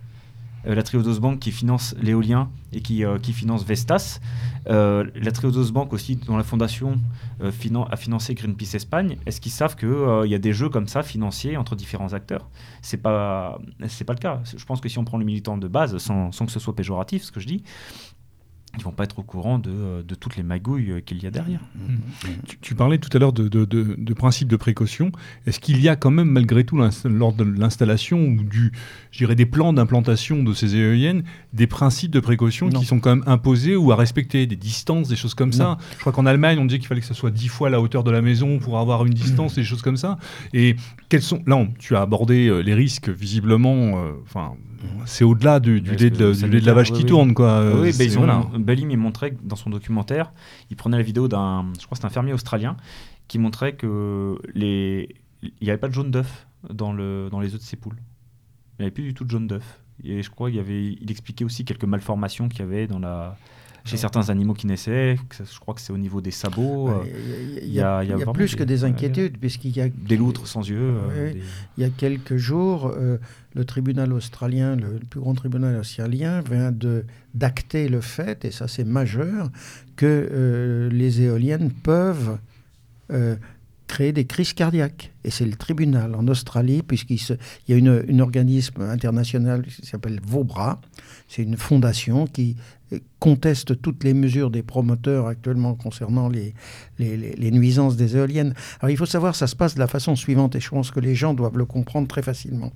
euh, 0.67 0.75
la 0.75 0.83
Triodos 0.83 1.19
Bank 1.19 1.41
qui 1.41 1.51
finance 1.51 1.95
l'éolien 2.01 2.49
et 2.73 2.81
qui, 2.81 3.05
euh, 3.05 3.19
qui 3.19 3.33
finance 3.33 3.65
Vestas? 3.65 4.21
Euh, 4.69 5.05
la 5.15 5.33
Triodos 5.33 5.73
Bank 5.73 5.93
aussi, 5.93 6.17
dont 6.17 6.37
la 6.37 6.45
fondation 6.45 7.01
a 7.41 7.97
financé 7.97 8.35
Greenpeace 8.35 8.75
Espagne. 8.75 9.19
Est-ce 9.27 9.41
qu'ils 9.41 9.53
savent 9.53 9.77
qu'il 9.77 10.31
y 10.31 10.35
a 10.35 10.39
des 10.39 10.53
jeux 10.53 10.69
comme 10.69 10.87
ça 10.87 11.03
financiers 11.03 11.57
entre 11.57 11.75
différents 11.77 12.13
acteurs? 12.13 12.49
C'est 12.81 12.99
pas 12.99 13.59
pas 14.07 14.13
le 14.13 14.19
cas. 14.19 14.41
Je 14.45 14.65
pense 14.65 14.81
que 14.81 14.89
si 14.89 14.99
on 14.99 15.05
prend 15.05 15.19
le 15.19 15.25
militant 15.25 15.57
de 15.57 15.69
base, 15.69 15.99
sans, 15.99 16.33
sans, 16.33 16.47
que 16.47 16.53
ce 16.53 16.61
soit 16.61 16.75
péjoratif, 16.75 17.25
ce 17.25 17.33
que 17.33 17.41
je 17.41 17.47
dis, 17.47 17.65
ils 18.79 18.83
vont 18.83 18.93
pas 18.93 19.05
être 19.05 19.19
au 19.19 19.23
courant 19.23 19.59
de, 19.59 19.71
euh, 19.71 20.03
de 20.03 20.15
toutes 20.15 20.37
les 20.37 20.43
magouilles 20.43 20.93
euh, 20.93 21.01
qu'il 21.01 21.23
y 21.23 21.27
a 21.27 21.31
derrière. 21.31 21.61
Mmh. 21.75 21.93
Mmh. 21.93 22.29
Tu, 22.61 22.75
parlais 22.75 22.99
tout 22.99 23.11
à 23.15 23.19
l'heure 23.19 23.33
de, 23.33 23.49
de, 23.49 23.65
de, 23.67 24.15
principe 24.15 24.49
de 24.49 24.57
précaution. 24.57 25.13
Est-ce 25.47 25.61
qu'il 25.61 25.81
y 25.81 25.89
a 25.89 25.97
quand 25.97 26.11
même, 26.11 26.31
malgré 26.31 26.65
tout, 26.65 26.81
lors 27.05 27.33
de 27.35 27.45
l'installation 27.45 28.19
ou 28.19 28.43
du, 28.43 28.73
des 29.13 29.47
plans 29.47 29.73
d'implantation 29.73 30.43
de 30.43 30.55
ces 30.55 30.77
éoliennes, 30.77 31.23
des 31.53 31.67
principes 31.67 32.13
de 32.13 32.21
précaution 32.21 32.71
qui 32.71 32.87
sont 32.87 32.99
quand 32.99 33.17
même 33.17 33.25
imposés 33.27 33.77
ou 33.77 33.93
à 33.93 33.97
respecter, 33.97 34.47
des 34.47 34.57
distances, 34.57 35.09
des 35.09 35.17
choses 35.17 35.35
comme 35.35 35.53
ça 35.53 35.77
Je 35.93 35.99
crois 35.99 36.13
qu'en 36.13 36.27
Allemagne, 36.27 36.59
on 36.59 36.65
dit 36.65 36.79
qu'il 36.79 36.89
fallait 36.89 37.01
que 37.01 37.07
ce 37.07 37.15
soit 37.15 37.31
dix 37.31 37.49
fois 37.49 37.69
la 37.69 37.81
hauteur 37.81 38.05
de 38.05 38.11
la 38.11 38.23
maison 38.23 38.59
pour 38.59 38.79
avoir 38.79 39.05
une 39.05 39.15
distance, 39.15 39.53
mmh. 39.53 39.61
des 39.61 39.65
choses 39.65 39.83
comme 39.83 39.97
ça. 39.99 40.19
Et 40.55 40.77
quels 41.09 41.23
sont... 41.23 41.43
Là, 41.47 41.67
tu 41.79 41.95
as 41.95 42.01
abordé 42.01 42.47
euh, 42.47 42.61
les 42.61 42.75
risques, 42.75 43.11
visiblement, 43.11 44.03
enfin 44.25 44.55
c'est 45.07 45.25
au-delà 45.25 45.61
du, 45.61 45.81
lait 45.81 46.11
de, 46.11 46.67
la 46.67 46.73
vache 46.75 46.93
qui 46.93 47.05
tourne. 47.05 47.35
Quoi. 47.35 47.81
Oui, 47.81 47.93
bah, 47.97 48.05
ils 48.05 48.19
ont, 48.19 48.27
Balim 48.59 48.91
il 48.91 48.97
montrait 48.97 49.35
dans 49.43 49.57
son 49.57 49.71
documentaire, 49.71 50.33
il 50.71 50.77
prenait 50.77 50.97
la 50.97 51.03
vidéo 51.03 51.29
d'un, 51.29 51.67
je 51.81 51.85
crois 51.87 51.97
c'est 51.97 52.05
un 52.05 52.11
fermier 52.11 52.33
australien, 52.33 52.77
qui 53.29 53.39
montrait 53.39 53.75
que 53.75 54.39
les, 54.55 55.17
il 55.43 55.53
n'y 55.61 55.71
avait 55.71 55.79
pas 55.79 55.89
de 55.89 55.95
jaune 55.95 56.11
d'œuf 56.11 56.47
dans, 56.71 56.93
le, 56.93 57.29
dans 57.31 57.41
les 57.41 57.55
œufs 57.55 57.61
de 57.61 57.65
ses 57.65 57.77
poules. 57.77 57.97
Il 58.79 58.83
n'y 58.83 58.85
avait 58.87 58.95
plus 58.95 59.05
du 59.05 59.15
tout 59.15 59.25
de 59.25 59.31
jaune 59.31 59.47
d'œuf. 59.47 59.81
Et 60.05 60.23
je 60.23 60.31
crois 60.31 60.51
qu'il 60.51 60.59
avait, 60.59 60.97
il 61.01 61.11
expliquait 61.11 61.45
aussi 61.45 61.65
quelques 61.65 61.85
malformations 61.85 62.49
qu'il 62.49 62.61
y 62.61 62.63
avait 62.63 62.87
dans 62.87 62.99
la, 62.99 63.37
chez 63.85 63.97
certains 63.97 64.31
animaux 64.31 64.55
qui 64.55 64.67
naissaient. 64.67 65.17
Je 65.33 65.59
crois 65.61 65.75
que 65.75 65.81
c'est 65.81 65.93
au 65.93 65.99
niveau 65.99 66.21
des 66.21 66.31
sabots. 66.31 66.91
Il 67.63 67.73
y, 67.73 67.81
a, 67.81 68.03
plus 68.33 68.55
que 68.55 68.65
des 68.65 68.85
inquiétudes, 68.85 69.39
puisqu'il 69.39 69.77
y 69.77 69.81
a... 69.81 69.89
Des 69.89 70.17
loutres 70.17 70.47
sans 70.47 70.69
yeux. 70.69 70.95
Euh, 71.11 71.33
il 71.77 71.83
y 71.83 71.87
a 71.87 71.91
quelques 71.91 72.37
jours, 72.37 72.93
euh, 72.97 73.19
le 73.55 73.65
tribunal 73.65 74.13
australien, 74.13 74.77
le, 74.77 75.01
plus 75.11 75.21
grand 75.21 75.35
tribunal 75.35 75.77
australien, 75.77 76.41
vient 76.41 76.73
d'acter 77.35 77.89
le 77.89 78.01
fait, 78.01 78.45
et 78.45 78.51
ça 78.51 78.69
c'est 78.69 78.85
majeur, 78.85 79.51
que 79.97 80.07
euh, 80.07 80.89
les 80.91 81.23
éoliennes 81.23 81.71
peuvent 81.71 82.39
créer 83.89 84.13
des 84.13 84.25
crises 84.25 84.55
cardiaques. 84.55 85.13
Et 85.23 85.31
c'est 85.31 85.45
le 85.45 85.55
tribunal 85.55 86.15
en 86.15 86.27
Australie, 86.29 86.83
puisqu'il 86.83 87.21
y 87.69 87.73
a 87.75 87.77
une 87.77 88.21
organisme 88.23 88.81
international 88.81 89.67
qui 89.67 89.85
s'appelle 89.85 90.19
VOBRA. 90.27 90.81
C'est 91.29 91.43
une 91.43 91.59
fondation 91.59 92.27
qui 92.27 92.57
conteste 93.19 93.81
toutes 93.81 94.05
les 94.05 94.15
mesures 94.15 94.51
des 94.51 94.63
promoteurs 94.63 95.27
actuellement 95.27 95.75
concernant 95.75 96.29
les, 96.29 96.55
les, 96.99 97.51
nuisances 97.51 97.97
des 97.97 98.17
éoliennes. 98.17 98.55
Alors 98.81 98.91
il 98.91 98.97
faut 98.97 99.07
savoir, 99.07 99.35
ça 99.35 99.47
se 99.47 99.57
passe 99.57 99.75
de 99.75 99.81
la 99.81 99.87
façon 99.87 100.17
suivante, 100.17 100.57
et 100.57 100.61
je 100.61 100.69
pense 100.69 100.91
que 100.91 101.01
les 101.01 101.15
gens 101.15 101.35
doivent 101.35 101.59
le 101.59 101.67
comprendre 101.67 102.09
très 102.09 102.23
facilement. 102.23 102.73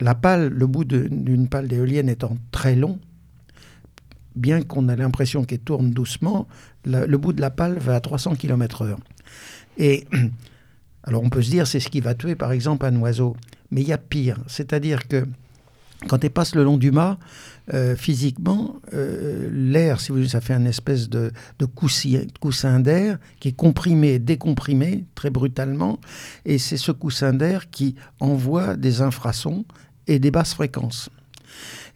La 0.00 0.14
pale, 0.14 0.48
le 0.48 0.66
bout 0.66 0.84
d'une 0.84 1.48
pale 1.48 1.68
d'éolienne 1.68 2.08
étant 2.08 2.36
très 2.50 2.76
long, 2.76 2.98
bien 4.34 4.62
qu'on 4.62 4.88
ait 4.88 4.96
l'impression 4.96 5.44
qu'elle 5.44 5.60
tourne 5.60 5.90
doucement, 5.90 6.46
le 6.84 7.16
bout 7.16 7.32
de 7.32 7.40
la 7.40 7.50
pale 7.50 7.78
va 7.78 7.96
à 7.96 8.00
300 8.00 8.36
km/h. 8.36 8.96
Et 9.78 10.06
alors 11.04 11.22
on 11.22 11.30
peut 11.30 11.42
se 11.42 11.50
dire, 11.50 11.66
c'est 11.66 11.80
ce 11.80 11.88
qui 11.88 12.00
va 12.00 12.14
tuer 12.14 12.34
par 12.34 12.52
exemple 12.52 12.86
un 12.86 12.96
oiseau. 12.96 13.36
Mais 13.70 13.80
il 13.80 13.88
y 13.88 13.92
a 13.92 13.98
pire, 13.98 14.38
c'est-à-dire 14.46 15.08
que 15.08 15.26
quand 16.08 16.22
elle 16.24 16.30
passe 16.30 16.54
le 16.54 16.64
long 16.64 16.76
du 16.76 16.90
mât, 16.90 17.18
euh, 17.74 17.96
physiquement, 17.96 18.76
euh, 18.94 19.48
l'air, 19.52 20.00
si 20.00 20.10
vous 20.10 20.18
voulez, 20.18 20.28
ça 20.28 20.40
fait 20.40 20.54
une 20.54 20.66
espèce 20.66 21.08
de, 21.08 21.32
coussin, 21.74 22.80
d'air 22.80 23.18
qui 23.40 23.48
est 23.48 23.56
comprimé, 23.56 24.18
décomprimé 24.18 25.04
très 25.14 25.30
brutalement, 25.30 25.98
et 26.44 26.58
c'est 26.58 26.76
ce 26.76 26.92
coussin 26.92 27.32
d'air 27.32 27.70
qui 27.70 27.96
envoie 28.20 28.76
des 28.76 29.02
infrasons 29.02 29.64
et 30.06 30.18
des 30.18 30.30
basses 30.30 30.54
fréquences. 30.54 31.10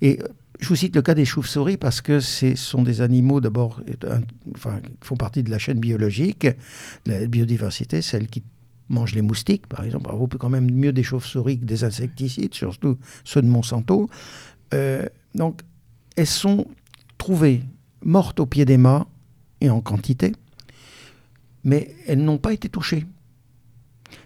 Et 0.03 0.19
je 0.59 0.69
vous 0.69 0.77
cite 0.77 0.97
le 0.97 1.03
cas 1.03 1.15
des 1.15 1.25
chauves-souris 1.25 1.77
parce 1.77 2.01
que 2.01 2.21
ce 2.21 2.57
sont 2.57 2.83
des 2.83 3.01
animaux 3.01 3.41
d'abord, 3.41 3.81
enfin, 4.55 4.81
qui 4.81 4.91
font 5.07 5.17
partie 5.17 5.43
de 5.43 5.51
la 5.51 5.59
chaîne 5.59 5.79
biologique, 5.79 6.47
de 7.07 7.13
la 7.13 7.27
biodiversité, 7.27 8.03
celles 8.03 8.27
qui 8.27 8.43
mangent 8.91 9.15
les 9.15 9.23
moustiques, 9.23 9.67
par 9.67 9.85
exemple. 9.85 10.11
On 10.13 10.29
peut 10.29 10.37
quand 10.37 10.51
même 10.51 10.71
mieux 10.71 10.93
des 10.93 11.03
chauves-souris 11.03 11.61
que 11.61 11.65
des 11.65 11.85
insecticides, 11.85 12.55
surtout 12.55 12.99
ceux 13.25 13.41
de 13.41 13.47
Monsanto. 13.47 14.11
Euh, 14.75 15.07
donc, 15.35 15.63
elles 16.17 16.27
sont 16.27 16.67
trouvées 17.17 17.63
mortes 18.03 18.41
au 18.41 18.47
pied 18.47 18.65
des 18.65 18.77
mâts 18.77 19.07
et 19.61 19.71
en 19.71 19.81
quantité, 19.81 20.33
mais 21.65 21.95
elles 22.07 22.23
n'ont 22.23 22.39
pas 22.39 22.53
été 22.53 22.69
touchées. 22.69 23.07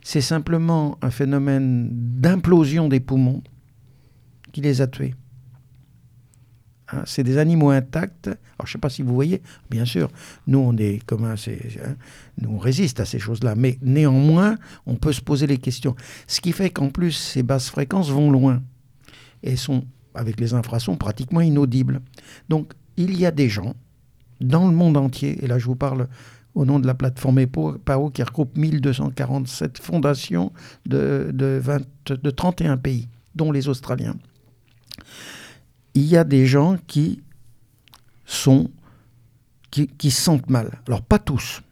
C'est 0.02 0.20
simplement 0.20 0.98
un 1.02 1.10
phénomène 1.10 1.88
d'implosion 1.92 2.88
des 2.88 3.00
poumons 3.00 3.42
qui 4.52 4.60
les 4.60 4.80
a 4.80 4.86
tuées. 4.86 5.14
Hein, 6.92 7.02
c'est 7.06 7.22
des 7.22 7.38
animaux 7.38 7.70
intacts. 7.70 8.26
Alors, 8.26 8.36
je 8.64 8.70
ne 8.70 8.72
sais 8.72 8.78
pas 8.78 8.90
si 8.90 9.02
vous 9.02 9.14
voyez, 9.14 9.40
bien 9.70 9.84
sûr, 9.84 10.10
nous, 10.46 10.58
on 10.58 10.76
est 10.76 11.04
comme 11.06 11.24
un, 11.24 11.34
hein, 11.34 11.96
nous, 12.40 12.50
on 12.50 12.58
résiste 12.58 13.00
à 13.00 13.04
ces 13.04 13.18
choses-là. 13.18 13.54
Mais 13.54 13.78
néanmoins, 13.80 14.56
on 14.86 14.96
peut 14.96 15.12
se 15.12 15.22
poser 15.22 15.46
les 15.46 15.58
questions. 15.58 15.96
Ce 16.26 16.40
qui 16.40 16.52
fait 16.52 16.70
qu'en 16.70 16.90
plus, 16.90 17.12
ces 17.12 17.42
basses 17.42 17.70
fréquences 17.70 18.10
vont 18.10 18.30
loin 18.30 18.62
et 19.42 19.56
sont, 19.56 19.84
avec 20.14 20.38
les 20.38 20.52
infrasons, 20.52 20.96
pratiquement 20.96 21.40
inaudibles. 21.40 22.00
Donc, 22.48 22.72
il 22.96 23.18
y 23.18 23.24
a 23.24 23.30
des 23.30 23.48
gens 23.48 23.74
dans 24.40 24.68
le 24.68 24.74
monde 24.74 24.96
entier, 24.96 25.42
et 25.42 25.46
là, 25.46 25.58
je 25.58 25.64
vous 25.64 25.76
parle 25.76 26.08
au 26.54 26.64
nom 26.64 26.78
de 26.78 26.86
la 26.86 26.94
plateforme 26.94 27.40
EPAO 27.40 28.10
qui 28.10 28.22
regroupe 28.22 28.56
1247 28.56 29.78
fondations 29.78 30.52
de 30.86 31.32
31 32.30 32.76
pays, 32.76 33.08
dont 33.34 33.50
les 33.50 33.68
Australiens 33.68 34.16
il 35.94 36.04
y 36.04 36.16
a 36.16 36.24
des 36.24 36.46
gens 36.46 36.76
qui 36.86 37.22
sont 38.26 38.70
qui, 39.70 39.88
qui 39.88 40.10
se 40.10 40.22
sentent 40.22 40.50
mal. 40.50 40.80
Alors 40.86 41.02
pas 41.02 41.18
tous. 41.18 41.62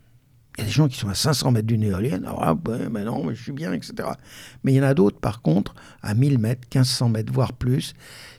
Il 0.56 0.60
y 0.60 0.64
a 0.64 0.66
des 0.66 0.72
gens 0.72 0.88
qui 0.88 0.98
sont 0.98 1.08
à 1.08 1.14
500 1.14 1.52
mètres 1.52 1.66
d'une 1.66 1.82
éolienne. 1.82 2.24
Alors, 2.24 2.42
ah, 2.42 2.54
mais 2.90 3.04
non, 3.04 3.24
mais 3.24 3.34
je 3.34 3.42
suis 3.42 3.52
bien, 3.52 3.72
etc. 3.72 4.08
Mais 4.62 4.72
il 4.72 4.76
y 4.76 4.80
en 4.80 4.84
a 4.84 4.92
d'autres, 4.92 5.18
par 5.18 5.40
contre, 5.40 5.74
à 6.02 6.14
1000 6.14 6.38
mètres, 6.38 6.68
1500 6.74 7.08
mètres, 7.08 7.32
voire 7.32 7.54
plus, 7.54 7.94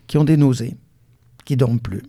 qui 0.05 0.19
ont 0.19 0.23
des 0.23 0.37
nausées, 0.37 0.77
qui 1.43 1.57
dorment 1.57 1.79
plus. 1.79 2.03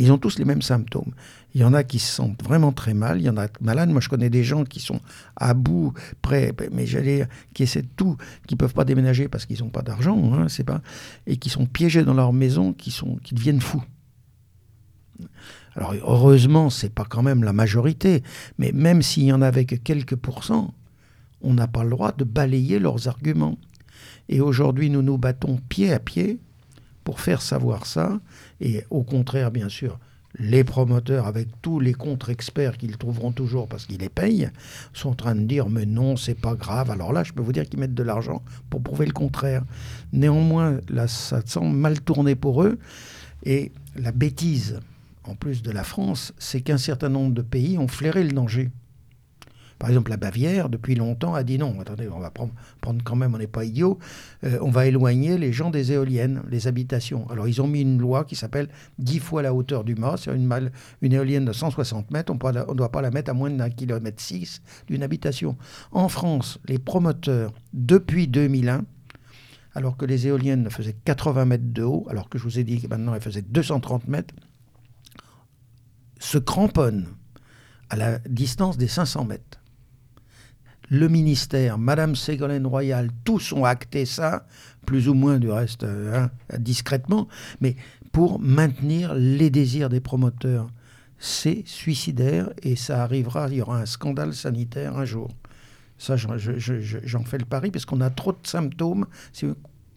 Ils 0.00 0.10
ont 0.12 0.18
tous 0.18 0.38
les 0.38 0.46
mêmes 0.46 0.62
symptômes. 0.62 1.12
Il 1.54 1.60
y 1.60 1.64
en 1.64 1.74
a 1.74 1.84
qui 1.84 1.98
se 1.98 2.10
sentent 2.10 2.42
vraiment 2.42 2.72
très 2.72 2.94
mal, 2.94 3.20
il 3.20 3.24
y 3.24 3.28
en 3.28 3.36
a 3.36 3.48
malades. 3.60 3.90
Moi, 3.90 4.00
je 4.00 4.08
connais 4.08 4.30
des 4.30 4.44
gens 4.44 4.64
qui 4.64 4.80
sont 4.80 4.98
à 5.36 5.52
bout, 5.52 5.92
prêts, 6.22 6.54
mais 6.72 6.86
j'allais 6.86 7.28
qui 7.52 7.64
essaient 7.64 7.84
tout, 7.96 8.16
qui 8.46 8.56
peuvent 8.56 8.72
pas 8.72 8.84
déménager 8.84 9.28
parce 9.28 9.44
qu'ils 9.44 9.60
n'ont 9.60 9.68
pas 9.68 9.82
d'argent, 9.82 10.32
hein, 10.32 10.48
c'est 10.48 10.64
pas, 10.64 10.80
et 11.26 11.36
qui 11.36 11.50
sont 11.50 11.66
piégés 11.66 12.02
dans 12.02 12.14
leur 12.14 12.32
maison, 12.32 12.72
qui 12.72 12.90
sont, 12.90 13.16
qui 13.22 13.34
deviennent 13.34 13.60
fous. 13.60 13.84
Alors 15.76 15.92
heureusement, 15.92 16.70
c'est 16.70 16.94
pas 16.94 17.04
quand 17.04 17.22
même 17.22 17.44
la 17.44 17.52
majorité, 17.52 18.22
mais 18.58 18.72
même 18.72 19.02
s'il 19.02 19.24
y 19.24 19.32
en 19.34 19.42
avait 19.42 19.66
que 19.66 19.76
quelques 19.76 20.16
pourcents, 20.16 20.72
on 21.42 21.52
n'a 21.52 21.68
pas 21.68 21.84
le 21.84 21.90
droit 21.90 22.12
de 22.12 22.24
balayer 22.24 22.78
leurs 22.78 23.06
arguments. 23.06 23.58
Et 24.30 24.40
aujourd'hui, 24.40 24.88
nous 24.88 25.02
nous 25.02 25.18
battons 25.18 25.58
pied 25.68 25.92
à 25.92 25.98
pied 25.98 26.38
pour 27.04 27.20
faire 27.20 27.42
savoir 27.42 27.86
ça, 27.86 28.20
et 28.60 28.84
au 28.90 29.02
contraire, 29.02 29.50
bien 29.50 29.68
sûr, 29.68 29.98
les 30.38 30.62
promoteurs, 30.62 31.26
avec 31.26 31.48
tous 31.60 31.80
les 31.80 31.92
contre-experts 31.92 32.78
qu'ils 32.78 32.96
trouveront 32.96 33.32
toujours 33.32 33.66
parce 33.66 33.86
qu'ils 33.86 33.98
les 33.98 34.08
payent, 34.08 34.50
sont 34.92 35.10
en 35.10 35.14
train 35.14 35.34
de 35.34 35.42
dire 35.42 35.68
mais 35.68 35.86
non, 35.86 36.16
c'est 36.16 36.40
pas 36.40 36.54
grave. 36.54 36.90
Alors 36.90 37.12
là, 37.12 37.24
je 37.24 37.32
peux 37.32 37.42
vous 37.42 37.52
dire 37.52 37.68
qu'ils 37.68 37.80
mettent 37.80 37.94
de 37.94 38.02
l'argent 38.02 38.42
pour 38.68 38.82
prouver 38.82 39.06
le 39.06 39.12
contraire. 39.12 39.64
Néanmoins, 40.12 40.78
là, 40.88 41.08
ça 41.08 41.42
semble 41.44 41.76
mal 41.76 42.00
tourné 42.00 42.36
pour 42.36 42.62
eux. 42.62 42.78
Et 43.44 43.72
la 43.96 44.12
bêtise, 44.12 44.78
en 45.24 45.34
plus 45.34 45.62
de 45.62 45.70
la 45.70 45.82
France, 45.82 46.32
c'est 46.38 46.60
qu'un 46.60 46.78
certain 46.78 47.08
nombre 47.08 47.34
de 47.34 47.42
pays 47.42 47.78
ont 47.78 47.88
flairé 47.88 48.22
le 48.22 48.32
danger. 48.32 48.70
Par 49.80 49.88
exemple, 49.88 50.10
la 50.10 50.18
Bavière, 50.18 50.68
depuis 50.68 50.94
longtemps, 50.94 51.34
a 51.34 51.42
dit 51.42 51.56
non, 51.56 51.80
attendez, 51.80 52.06
on 52.12 52.18
va 52.18 52.30
prendre, 52.30 52.52
quand 53.02 53.16
même, 53.16 53.34
on 53.34 53.38
n'est 53.38 53.46
pas 53.46 53.64
idiot, 53.64 53.98
euh, 54.44 54.58
on 54.60 54.70
va 54.70 54.84
éloigner 54.84 55.38
les 55.38 55.54
gens 55.54 55.70
des 55.70 55.92
éoliennes, 55.92 56.42
les 56.50 56.66
habitations. 56.66 57.26
Alors, 57.30 57.48
ils 57.48 57.62
ont 57.62 57.66
mis 57.66 57.80
une 57.80 57.98
loi 57.98 58.26
qui 58.26 58.36
s'appelle 58.36 58.68
10 58.98 59.20
fois 59.20 59.40
la 59.40 59.54
hauteur 59.54 59.82
du 59.82 59.94
mât. 59.94 60.16
C'est 60.18 60.36
une, 60.36 60.70
une 61.00 61.12
éolienne 61.14 61.46
de 61.46 61.54
160 61.54 62.10
mètres, 62.10 62.30
on 62.30 62.34
ne 62.34 62.74
doit 62.74 62.92
pas 62.92 63.00
la 63.00 63.10
mettre 63.10 63.30
à 63.30 63.32
moins 63.32 63.48
d'un 63.48 63.70
kilomètre 63.70 64.20
6 64.20 64.60
d'une 64.86 65.02
habitation. 65.02 65.56
En 65.92 66.10
France, 66.10 66.58
les 66.68 66.78
promoteurs, 66.78 67.54
depuis 67.72 68.28
2001, 68.28 68.84
alors 69.74 69.96
que 69.96 70.04
les 70.04 70.26
éoliennes 70.26 70.68
faisaient 70.68 70.96
80 71.06 71.46
mètres 71.46 71.72
de 71.72 71.84
haut, 71.84 72.06
alors 72.10 72.28
que 72.28 72.36
je 72.36 72.44
vous 72.44 72.58
ai 72.58 72.64
dit 72.64 72.82
que 72.82 72.86
maintenant 72.86 73.14
elles 73.14 73.22
faisaient 73.22 73.40
230 73.40 74.08
mètres, 74.08 74.34
se 76.18 76.36
cramponnent 76.36 77.06
à 77.88 77.96
la 77.96 78.18
distance 78.18 78.76
des 78.76 78.88
500 78.88 79.24
mètres 79.24 79.59
le 80.90 81.08
ministère, 81.08 81.78
Madame 81.78 82.16
Ségolène 82.16 82.66
Royal, 82.66 83.10
tous 83.24 83.52
ont 83.52 83.64
acté 83.64 84.04
ça, 84.04 84.44
plus 84.84 85.08
ou 85.08 85.14
moins 85.14 85.38
du 85.38 85.48
reste 85.48 85.84
euh, 85.84 86.26
hein, 86.26 86.58
discrètement, 86.58 87.28
mais 87.60 87.76
pour 88.12 88.40
maintenir 88.40 89.14
les 89.14 89.50
désirs 89.50 89.88
des 89.88 90.00
promoteurs. 90.00 90.68
C'est 91.18 91.62
suicidaire 91.66 92.50
et 92.62 92.76
ça 92.76 93.02
arrivera, 93.02 93.48
il 93.48 93.56
y 93.56 93.62
aura 93.62 93.80
un 93.80 93.86
scandale 93.86 94.34
sanitaire 94.34 94.96
un 94.96 95.04
jour. 95.04 95.30
Ça, 95.96 96.16
j'en 96.16 97.24
fais 97.24 97.38
le 97.38 97.44
pari 97.44 97.70
parce 97.70 97.84
qu'on 97.84 98.00
a 98.00 98.10
trop 98.10 98.32
de 98.32 98.38
symptômes 98.44 99.06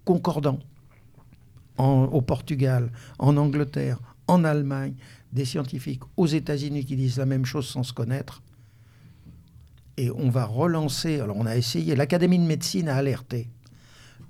concordants. 0.04 0.60
au 1.78 2.22
Portugal, 2.22 2.92
en 3.20 3.38
Angleterre, 3.38 4.00
en 4.28 4.44
Allemagne, 4.44 4.96
des 5.32 5.46
scientifiques 5.46 6.04
aux 6.18 6.28
États-Unis 6.28 6.86
qui 6.86 6.98
disent 6.98 7.18
la 7.18 7.26
même 7.26 7.46
chose 7.46 7.68
sans 7.68 7.84
se 7.84 7.94
connaître 7.94 8.44
et 9.98 10.10
on 10.12 10.30
va 10.30 10.46
relancer. 10.46 11.20
Alors, 11.20 11.38
on 11.38 11.46
a 11.46 11.56
essayé. 11.56 11.96
L'Académie 11.96 12.40
de 12.40 12.46
médecine 12.46 12.90
a 12.90 12.96
alerté. 12.96 13.50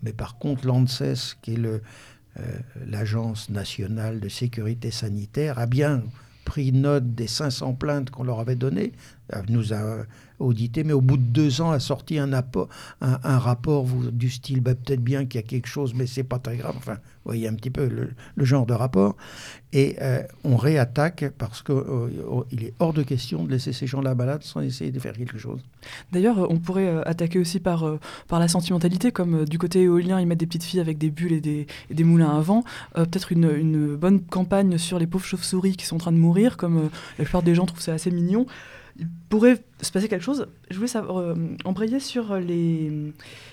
Mais 0.01 0.14
par 0.14 0.38
contre, 0.38 0.68
l'ANSES, 0.68 1.36
qui 1.41 1.53
est 1.53 1.59
euh, 1.59 1.80
l'Agence 2.86 3.49
nationale 3.49 4.20
de 4.20 4.30
sécurité 4.30 4.91
sanitaire, 4.91 5.59
a 5.59 5.66
bien 5.66 6.03
pris 6.45 6.72
note 6.72 7.16
des 7.16 7.28
500 7.28 7.74
plaintes 7.76 8.09
qu'on 8.09 8.24
leur 8.24 8.39
avait 8.39 8.55
données, 8.55 8.91
nous 9.49 9.74
a 9.74 10.05
audité, 10.39 10.84
mais 10.84 10.93
au 10.93 11.01
bout 11.01 11.17
de 11.17 11.24
deux 11.24 11.61
ans 11.61 11.71
a 11.71 11.80
sorti 11.80 12.17
un, 12.19 12.32
un, 13.01 13.39
rapport 13.39 13.86
du 14.11 14.30
style 14.30 14.61
bah, 14.61 14.76
peut-être 14.76 15.01
bien 15.03 15.26
qu'il 15.26 15.39
y 15.39 15.43
a 15.43 15.47
quelque 15.47 15.67
chose, 15.67 15.93
mais 15.93 16.07
c'est 16.07 16.24
pas 16.24 16.39
très 16.39 16.57
grave. 16.57 16.76
Enfin, 16.78 16.93
vous 16.93 17.30
voyez 17.30 17.47
un 17.47 17.53
petit 17.53 17.69
peu 17.69 17.88
le, 17.88 18.45
genre 18.45 18.65
de 18.65 18.74
rapport. 18.74 19.15
Et 19.71 19.95
euh, 20.01 20.21
on 20.43 20.55
réattaque 20.55 21.26
parce 21.38 21.63
qu'il 21.63 21.74
euh, 21.76 22.09
oh, 22.30 22.45
est 22.51 22.74
hors 22.80 22.93
de 22.93 23.01
question 23.01 23.43
de 23.43 23.51
laisser 23.51 23.74
ces 23.74 23.88
gens-là 23.88 24.13
malades 24.13 24.43
sans 24.43 24.61
essayer 24.61 24.91
de 24.91 24.99
faire 24.99 25.13
quelque 25.13 25.38
chose. 25.38 25.61
D'ailleurs, 26.11 26.51
on 26.51 26.59
pourrait 26.59 26.88
euh, 26.88 27.01
attaquer 27.07 27.39
aussi 27.39 27.59
par, 27.59 27.86
par 28.28 28.39
la 28.39 28.47
sentimentalité, 28.47 29.11
comme 29.11 29.45
du 29.45 29.57
côté 29.57 29.84
éolien, 29.84 30.19
ils 30.19 30.28
mettent 30.28 30.39
des 30.39 30.45
petites 30.45 30.63
filles 30.63 30.82
avec 30.82 30.97
des 30.97 31.09
bulles 31.09 31.34
et 31.34 31.41
des, 31.41 31.65
des 31.89 32.03
moulins 32.03 32.38
à 32.38 32.41
vent. 32.41 32.63
peut-être 32.93 33.32
une, 33.32 33.49
une, 33.55 33.95
bonne 33.95 34.21
campagne 34.21 34.78
sur 34.78 34.99
les 34.99 35.07
pauvres 35.07 35.26
chauves-souris 35.26 35.76
qui 35.76 35.86
sont 35.86 35.95
en 35.95 35.99
train 35.99 36.11
de 36.11 36.17
mourir, 36.17 36.57
comme 36.57 36.89
la 37.17 37.24
plupart 37.24 37.43
des 37.43 37.55
gens 37.55 37.65
trouvent 37.65 37.82
ça 37.82 37.93
assez 37.93 38.11
mignon 38.11 38.45
il 38.97 39.07
pourrait 39.29 39.59
se 39.81 39.91
passer 39.91 40.07
quelque 40.07 40.23
chose. 40.23 40.47
Je 40.69 40.75
voulais 40.75 40.87
savoir, 40.87 41.17
euh, 41.17 41.35
embrayer 41.65 41.99
sur 41.99 42.35
les, 42.35 42.91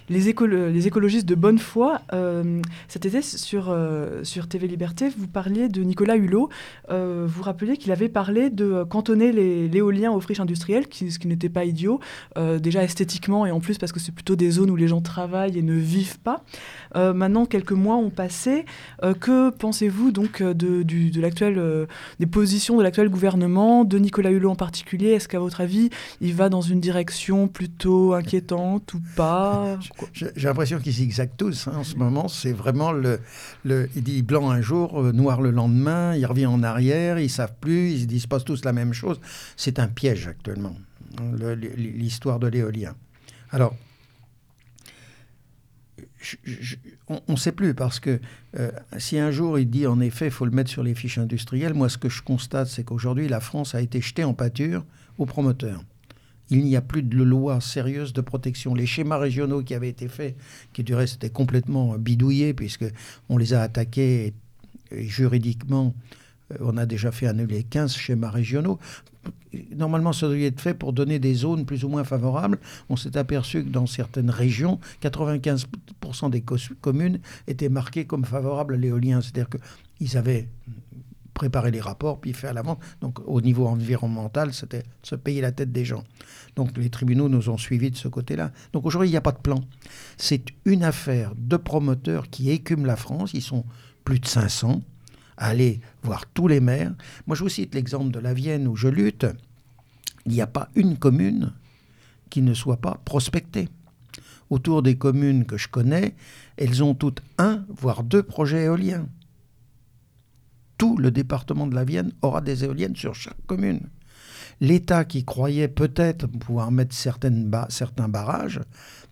les, 0.09 0.20
les, 0.20 0.86
écologistes 0.86 1.26
de 1.26 1.34
bonne 1.34 1.59
foi. 1.59 2.03
Euh, 2.12 2.61
cet 2.88 3.07
été, 3.07 3.22
sur, 3.22 3.70
euh, 3.70 4.22
sur 4.24 4.49
TV 4.49 4.68
Liberté, 4.68 5.09
vous 5.16 5.26
parliez 5.26 5.68
de 5.68 5.82
Nicolas 5.82 6.16
Hulot. 6.16 6.51
vous 6.88 7.43
rappeliez 7.43 7.76
qu'il 7.76 7.93
avait 7.93 8.09
parlé 8.09 8.51
de 8.51 8.84
cantonner 8.84 9.32
l'éolien 9.32 10.12
aux 10.12 10.20
friches 10.20 10.41
industrielles, 10.41 10.88
qui, 10.88 11.11
ce 11.11 11.18
qui 11.18 11.26
n'était 11.26 11.49
pas 11.49 11.64
idiot, 11.64 12.01
déjà 12.36 12.82
esthétiquement 12.82 13.47
et 13.47 13.51
en 13.51 13.61
plus 13.61 13.78
parce 13.78 13.93
que 13.93 14.01
c'est 14.01 14.12
plutôt 14.12 14.36
des 14.36 14.51
zones 14.51 14.70
où 14.70 14.76
les 14.76 14.88
gens 14.88 15.01
travaillent 15.01 15.59
et 15.59 15.62
ne 15.62 15.74
vivent 15.74 16.20
pas. 16.20 16.45
maintenant, 16.95 17.47
quelques 17.47 17.72
mois 17.72 17.97
ont 17.97 18.11
passé. 18.11 18.64
que 19.20 19.51
pensez-vous 19.51 20.12
donc 20.12 20.43
de, 20.43 20.82
de 20.82 21.20
l'actuel, 21.20 21.86
des 22.18 22.26
positions 22.26 22.76
de 22.76 22.82
l'actuel 22.82 23.09
gouvernement, 23.09 23.84
de 23.84 23.99
Nicolas 23.99 24.30
Hulot 24.30 24.51
en 24.51 24.57
particulier? 24.57 25.14
Qu'à 25.31 25.39
votre 25.39 25.61
avis, 25.61 25.91
il 26.20 26.35
va 26.35 26.49
dans 26.49 26.61
une 26.61 26.81
direction 26.81 27.49
plutôt 27.49 28.14
inquiétante 28.14 28.93
ou 28.95 29.01
pas 29.16 29.78
J'ai 30.12 30.31
l'impression 30.37 30.78
qu'ils 30.78 30.95
s'exactent 30.95 31.39
tous 31.39 31.68
hein, 31.68 31.72
en 31.76 31.85
ce 31.85 31.97
moment. 31.97 32.28
C'est 32.28 32.53
vraiment 32.53 32.93
le, 32.93 33.20
le, 33.64 33.89
Il 33.97 34.03
dit 34.03 34.22
blanc 34.22 34.51
un 34.51 34.61
jour, 34.61 35.01
euh, 35.01 35.12
noir 35.12 35.41
le 35.41 35.51
lendemain, 35.51 36.14
il 36.14 36.26
revient 36.26 36.47
en 36.47 36.62
arrière, 36.62 37.18
ils 37.18 37.31
savent 37.31 37.55
plus, 37.61 37.93
ils 37.93 38.03
se 38.03 38.07
disent 38.07 38.26
pas 38.26 38.41
tous 38.41 38.64
la 38.64 38.72
même 38.72 38.93
chose. 38.93 39.20
C'est 39.57 39.78
un 39.78 39.89
piège 39.89 40.26
actuellement, 40.26 40.74
l'histoire 41.76 42.39
de 42.39 42.49
l'éolien. 42.49 42.95
Alors, 43.51 43.74
on 47.09 47.33
ne 47.33 47.37
sait 47.37 47.53
plus 47.53 47.74
parce 47.74 47.99
que 47.99 48.20
euh, 48.59 48.70
si 48.99 49.18
un 49.18 49.31
jour 49.31 49.59
il 49.59 49.68
dit 49.68 49.87
en 49.87 50.01
effet 50.01 50.26
il 50.26 50.31
faut 50.31 50.45
le 50.45 50.51
mettre 50.51 50.70
sur 50.70 50.83
les 50.83 50.95
fiches 50.95 51.18
industrielles, 51.18 51.74
moi 51.74 51.89
ce 51.89 51.99
que 51.99 52.09
je 52.09 52.22
constate 52.22 52.68
c'est 52.68 52.85
qu'aujourd'hui 52.85 53.28
la 53.28 53.41
France 53.41 53.74
a 53.74 53.81
été 53.81 54.01
jetée 54.01 54.24
en 54.24 54.35
pâture 54.35 54.85
aux 55.21 55.27
promoteurs. 55.27 55.83
Il 56.51 56.64
n'y 56.64 56.75
a 56.75 56.81
plus 56.81 57.03
de 57.03 57.23
loi 57.23 57.61
sérieuse 57.61 58.12
de 58.12 58.21
protection. 58.21 58.75
Les 58.75 58.87
schémas 58.87 59.18
régionaux 59.18 59.62
qui 59.62 59.75
avaient 59.75 59.89
été 59.89 60.09
faits, 60.09 60.37
qui 60.73 60.83
du 60.83 60.95
reste 60.95 61.16
étaient 61.16 61.31
complètement 61.31 61.97
bidouillés 61.97 62.55
puisque 62.55 62.87
on 63.29 63.39
les 63.39 63.55
a 63.55 63.62
attaqués 63.62 64.35
juridiquement, 64.91 65.95
euh, 66.53 66.57
on 66.61 66.77
a 66.77 66.87
déjà 66.87 67.12
fait 67.12 67.27
annuler 67.27 67.62
15 67.62 67.95
schémas 67.95 68.31
régionaux. 68.31 68.79
Normalement, 69.77 70.12
ça 70.12 70.29
devait 70.29 70.47
être 70.47 70.61
fait 70.61 70.75
pour 70.75 70.93
donner 70.93 71.18
des 71.18 71.35
zones 71.35 71.66
plus 71.66 71.85
ou 71.85 71.89
moins 71.89 72.05
favorables. 72.05 72.59
On 72.89 72.97
s'est 72.97 73.16
aperçu 73.16 73.64
que 73.64 73.68
dans 73.68 73.87
certaines 73.87 74.31
régions, 74.31 74.79
95% 75.03 76.31
des 76.31 76.45
communes 76.81 77.21
étaient 77.47 77.68
marquées 77.68 78.07
comme 78.07 78.25
favorables 78.25 78.75
à 78.75 78.77
l'éolien. 78.77 79.21
C'est-à-dire 79.21 79.49
qu'ils 79.99 80.16
avaient 80.16 80.49
préparé 81.41 81.70
les 81.70 81.80
rapports, 81.80 82.20
puis 82.20 82.34
fait 82.34 82.49
à 82.49 82.53
la 82.53 82.61
vente. 82.61 82.80
Donc 83.01 83.18
au 83.26 83.41
niveau 83.41 83.66
environnemental, 83.66 84.53
c'était 84.53 84.82
se 85.03 85.14
payer 85.14 85.41
la 85.41 85.53
tête 85.53 85.72
des 85.72 85.86
gens. 85.86 86.05
Donc 86.55 86.76
les 86.76 86.91
tribunaux 86.91 87.30
nous 87.30 87.49
ont 87.49 87.57
suivis 87.57 87.91
de 87.91 87.97
ce 87.97 88.09
côté-là. 88.09 88.53
Donc 88.74 88.84
aujourd'hui, 88.84 89.09
il 89.09 89.12
n'y 89.12 89.16
a 89.16 89.22
pas 89.22 89.32
de 89.32 89.38
plan. 89.38 89.62
C'est 90.18 90.45
une 90.66 90.84
affaire 90.84 91.32
de 91.38 91.57
promoteurs 91.57 92.28
qui 92.28 92.51
écument 92.51 92.84
la 92.84 92.97
France. 92.97 93.30
Ils 93.32 93.41
sont 93.41 93.64
plus 94.05 94.20
de 94.20 94.26
500 94.26 94.82
à 95.38 95.47
aller 95.47 95.80
voir 96.03 96.26
tous 96.26 96.47
les 96.47 96.61
maires. 96.61 96.93
Moi, 97.26 97.34
je 97.36 97.43
vous 97.43 97.49
cite 97.49 97.74
l'exemple 97.74 98.11
de 98.11 98.18
la 98.18 98.34
Vienne 98.34 98.68
où 98.68 98.76
je 98.76 98.88
lutte. 98.88 99.26
Il 100.26 100.32
n'y 100.32 100.43
a 100.43 100.47
pas 100.47 100.68
une 100.74 100.99
commune 100.99 101.55
qui 102.28 102.43
ne 102.43 102.53
soit 102.53 102.82
pas 102.82 103.01
prospectée. 103.07 103.70
Autour 104.51 104.82
des 104.82 104.97
communes 104.97 105.47
que 105.47 105.57
je 105.57 105.68
connais, 105.68 106.14
elles 106.59 106.84
ont 106.84 106.95
toutes 106.95 107.22
un, 107.38 107.64
voire 107.70 108.03
deux 108.03 108.22
projets 108.22 108.64
éoliens. 108.64 109.07
Tout 110.81 110.97
le 110.97 111.11
département 111.11 111.66
de 111.66 111.74
la 111.74 111.85
Vienne 111.85 112.11
aura 112.22 112.41
des 112.41 112.64
éoliennes 112.64 112.97
sur 112.97 113.14
chaque 113.14 113.45
commune. 113.47 113.83
L'État 114.62 115.05
qui 115.05 115.26
croyait 115.26 115.68
peut-être 115.68 116.26
pouvoir 116.26 116.70
mettre 116.70 116.95
certains 116.95 118.09
barrages 118.09 118.62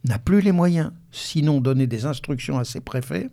n'a 0.03 0.19
plus 0.19 0.41
les 0.41 0.53
moyens, 0.53 0.93
sinon 1.13 1.61
donner 1.61 1.87
des 1.87 2.07
instructions 2.07 2.59
à 2.59 2.65
ses 2.65 2.81
préfets, 2.81 3.29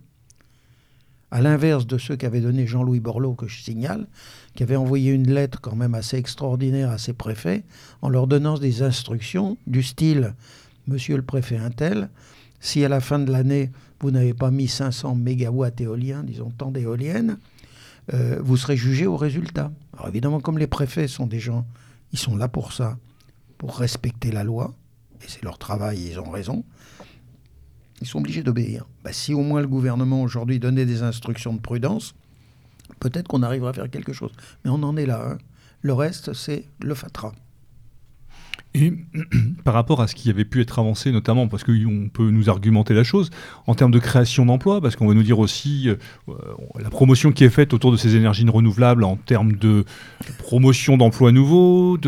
à 1.30 1.40
l'inverse 1.40 1.86
de 1.86 1.96
ceux 1.96 2.14
qu'avait 2.14 2.42
donné 2.42 2.66
Jean-Louis 2.66 3.00
Borloo, 3.00 3.32
que 3.32 3.46
je 3.46 3.62
signale, 3.62 4.06
qui 4.54 4.62
avait 4.62 4.76
envoyé 4.76 5.12
une 5.12 5.32
lettre 5.32 5.62
quand 5.62 5.74
même 5.74 5.94
assez 5.94 6.18
extraordinaire 6.18 6.90
à 6.90 6.98
ses 6.98 7.14
préfets, 7.14 7.64
en 8.02 8.10
leur 8.10 8.26
donnant 8.26 8.58
des 8.58 8.82
instructions 8.82 9.56
du 9.66 9.82
style 9.82 10.34
Monsieur 10.88 11.16
le 11.16 11.22
préfet 11.22 11.56
Intel, 11.56 12.10
si 12.60 12.84
à 12.84 12.90
la 12.90 13.00
fin 13.00 13.18
de 13.18 13.32
l'année 13.32 13.70
vous 14.00 14.10
n'avez 14.10 14.34
pas 14.34 14.50
mis 14.50 14.68
500 14.68 15.14
mégawatts 15.14 15.80
éoliens, 15.80 16.22
disons 16.22 16.50
tant 16.50 16.70
d'éoliennes, 16.70 17.38
euh, 18.14 18.38
vous 18.42 18.56
serez 18.56 18.76
jugé 18.76 19.06
au 19.06 19.16
résultat. 19.16 19.72
Alors 19.94 20.08
évidemment, 20.08 20.40
comme 20.40 20.58
les 20.58 20.66
préfets 20.66 21.08
sont 21.08 21.26
des 21.26 21.40
gens, 21.40 21.66
ils 22.12 22.18
sont 22.18 22.36
là 22.36 22.48
pour 22.48 22.72
ça, 22.72 22.98
pour 23.58 23.76
respecter 23.76 24.30
la 24.30 24.44
loi, 24.44 24.74
et 25.22 25.24
c'est 25.28 25.42
leur 25.42 25.58
travail, 25.58 26.10
ils 26.10 26.20
ont 26.20 26.30
raison, 26.30 26.64
ils 28.00 28.06
sont 28.06 28.18
obligés 28.18 28.42
d'obéir. 28.42 28.86
Bah, 29.02 29.12
si 29.12 29.34
au 29.34 29.40
moins 29.40 29.60
le 29.60 29.68
gouvernement 29.68 30.22
aujourd'hui 30.22 30.58
donnait 30.58 30.86
des 30.86 31.02
instructions 31.02 31.54
de 31.54 31.60
prudence, 31.60 32.14
peut-être 33.00 33.28
qu'on 33.28 33.42
arriverait 33.42 33.70
à 33.70 33.72
faire 33.72 33.90
quelque 33.90 34.12
chose. 34.12 34.32
Mais 34.64 34.70
on 34.70 34.82
en 34.82 34.96
est 34.96 35.06
là. 35.06 35.26
Hein. 35.26 35.38
Le 35.80 35.92
reste, 35.92 36.32
c'est 36.32 36.66
le 36.80 36.94
fatras. 36.94 37.32
Et 38.76 38.92
par 39.64 39.72
rapport 39.72 40.02
à 40.02 40.06
ce 40.06 40.14
qui 40.14 40.28
avait 40.28 40.44
pu 40.44 40.60
être 40.60 40.78
avancé, 40.78 41.10
notamment 41.10 41.48
parce 41.48 41.64
qu'on 41.64 42.10
peut 42.12 42.30
nous 42.30 42.50
argumenter 42.50 42.92
la 42.92 43.04
chose, 43.04 43.30
en 43.66 43.74
termes 43.74 43.90
de 43.90 43.98
création 43.98 44.44
d'emplois, 44.44 44.82
parce 44.82 44.96
qu'on 44.96 45.06
va 45.06 45.14
nous 45.14 45.22
dire 45.22 45.38
aussi 45.38 45.88
euh, 45.88 46.34
la 46.78 46.90
promotion 46.90 47.32
qui 47.32 47.44
est 47.44 47.50
faite 47.50 47.72
autour 47.72 47.90
de 47.90 47.96
ces 47.96 48.16
énergies 48.16 48.46
renouvelables 48.46 49.04
en 49.04 49.16
termes 49.16 49.52
de, 49.52 49.84
promotion 50.38 50.98
d'emplois 50.98 51.32
nouveaux, 51.32 51.98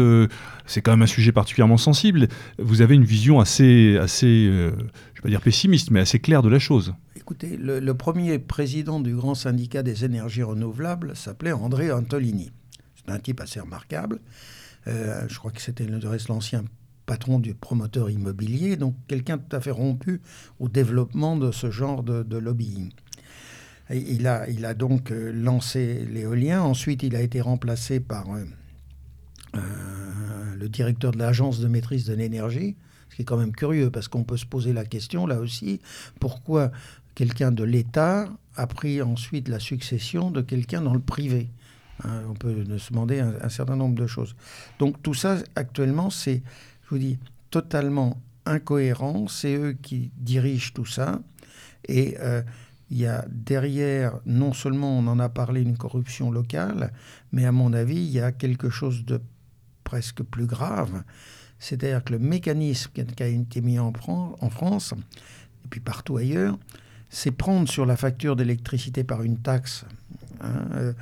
c'est 0.67 0.83
quand 0.83 0.91
même 0.91 1.03
un 1.03 1.07
sujet 1.07 1.33
particulièrement 1.33 1.79
sensible. 1.79 2.29
Vous 2.59 2.83
avez 2.83 2.95
une 2.95 3.05
vision 3.05 3.41
assez, 3.41 3.97
assez 3.97 4.27
euh, 4.27 4.71
je 4.71 4.75
ne 4.75 5.17
vais 5.17 5.23
pas 5.23 5.29
dire 5.31 5.41
pessimiste, 5.41 5.91
mais 5.91 6.01
assez 6.01 6.19
claire 6.19 6.43
de 6.43 6.51
la 6.51 6.59
chose. 6.59 6.93
Écoutez, 7.17 7.59
le 7.59 7.95
premier 7.95 8.39
président 8.39 9.01
du 9.01 9.15
grand 9.15 9.35
syndicat 9.35 9.83
des 9.83 10.05
énergies 10.05 10.43
renouvelables 10.43 11.17
s'appelait 11.17 11.53
André 11.53 11.91
Antolini. 11.91 12.51
C'est 12.95 13.13
un 13.13 13.19
type 13.19 13.41
assez 13.41 13.59
remarquable. 13.59 14.21
Euh, 14.89 15.27
je 15.29 15.39
crois 15.39 15.51
que 15.51 15.61
c'était 15.61 15.87
l'ancien 16.29 16.65
patron 17.07 17.39
du 17.39 17.55
promoteur 17.55 18.11
immobilier, 18.11 18.77
donc 18.77 18.95
quelqu'un 19.07 19.39
tout 19.39 19.57
à 19.57 19.61
fait 19.61 19.71
rompu 19.71 20.21
au 20.61 20.69
développement 20.69 21.37
de 21.37 21.53
ce 21.53 21.71
genre 21.71 22.03
de, 22.03 22.37
lobbying. 22.37 22.91
il, 23.91 24.27
a, 24.27 24.75
donc 24.75 25.11
euh, 25.11 25.33
lancé 25.33 26.07
l'éolien, 26.11 26.63
ensuite 26.63 27.03
il 27.03 27.17
a 27.17 27.23
été 27.23 27.41
remplacé 27.41 28.01
par 28.01 28.27
euh, 28.35 29.55
le 30.55 30.69
directeur 30.69 31.13
de 31.13 31.19
l'agence 31.19 31.61
de 31.61 31.69
maîtrise 31.69 32.05
de 32.05 32.15
l'énergie, 32.15 32.77
ce 33.09 33.17
qui 33.17 33.23
est 33.23 33.25
quand 33.25 33.39
même 33.39 33.53
curieux 33.53 33.91
parce 33.91 34.09
qu'on 34.09 34.25
peut 34.25 34.37
se 34.37 34.47
poser 34.47 34.75
la 34.75 34.85
question 34.85 35.27
là 35.27 35.39
aussi, 35.39 35.81
pourquoi 36.21 36.71
quelqu'un 37.15 37.53
de 37.53 37.65
l'État 37.65 38.29
a 38.55 38.67
pris 38.67 39.01
ensuite 39.01 39.49
la 39.49 39.61
succession 39.61 40.31
de 40.31 40.43
quelqu'un 40.43 40.83
dans 40.83 40.95
le 40.95 41.01
privé? 41.01 41.49
Hein, 42.05 42.23
on 42.29 42.35
peut 42.35 42.65
se 42.79 42.93
demander 42.93 43.21
un, 43.21 43.49
certain 43.49 43.77
nombre 43.77 43.95
de 43.95 44.07
choses. 44.07 44.37
Donc 44.79 45.03
tout 45.03 45.15
ça, 45.15 45.39
actuellement, 45.57 46.11
c'est, 46.11 46.43
je 46.85 46.91
vous 46.91 46.99
dis, 46.99 47.19
totalement 47.51 48.21
incohérent. 48.47 49.27
C'est 49.29 49.55
eux 49.55 49.77
qui 49.81 50.11
dirigent 50.17 50.73
tout 50.75 50.87
ça. 50.87 51.21
Et 51.87 52.17
euh, 52.21 52.43
il 52.91 52.99
y 52.99 53.07
a 53.07 53.25
derrière, 53.29 54.19
non 54.27 54.53
seulement 54.53 54.99
on 54.99 55.07
en 55.07 55.19
a 55.19 55.29
parlé, 55.29 55.63
une 55.63 55.77
corruption 55.77 56.31
locale, 56.31 56.93
mais 57.33 57.45
à 57.45 57.53
mon 57.53 57.73
avis, 57.73 57.97
il 57.97 58.11
y 58.11 58.21
a 58.21 58.33
quelque 58.33 58.71
chose 58.71 59.05
de 59.05 59.21
presque 59.85 60.23
plus 60.23 60.47
grave. 60.47 61.03
C'est-à-dire 61.59 62.05
que 62.05 62.13
le 62.13 62.19
mécanisme 62.19 62.93
qui 62.93 63.23
a 63.23 63.27
été 63.27 63.61
mis 63.61 63.79
en, 63.79 63.93
France, 63.93 64.95
et 65.65 65.69
puis 65.69 65.81
partout 65.81 66.17
ailleurs, 66.17 66.59
c'est 67.11 67.31
prendre 67.31 67.69
sur 67.69 67.85
la 67.85 67.97
facture 67.97 68.37
d'électricité 68.37 69.03
par 69.03 69.23
une 69.23 69.39
taxe. 69.39 69.85
Hein, 70.41 70.69
euh, 70.75 70.93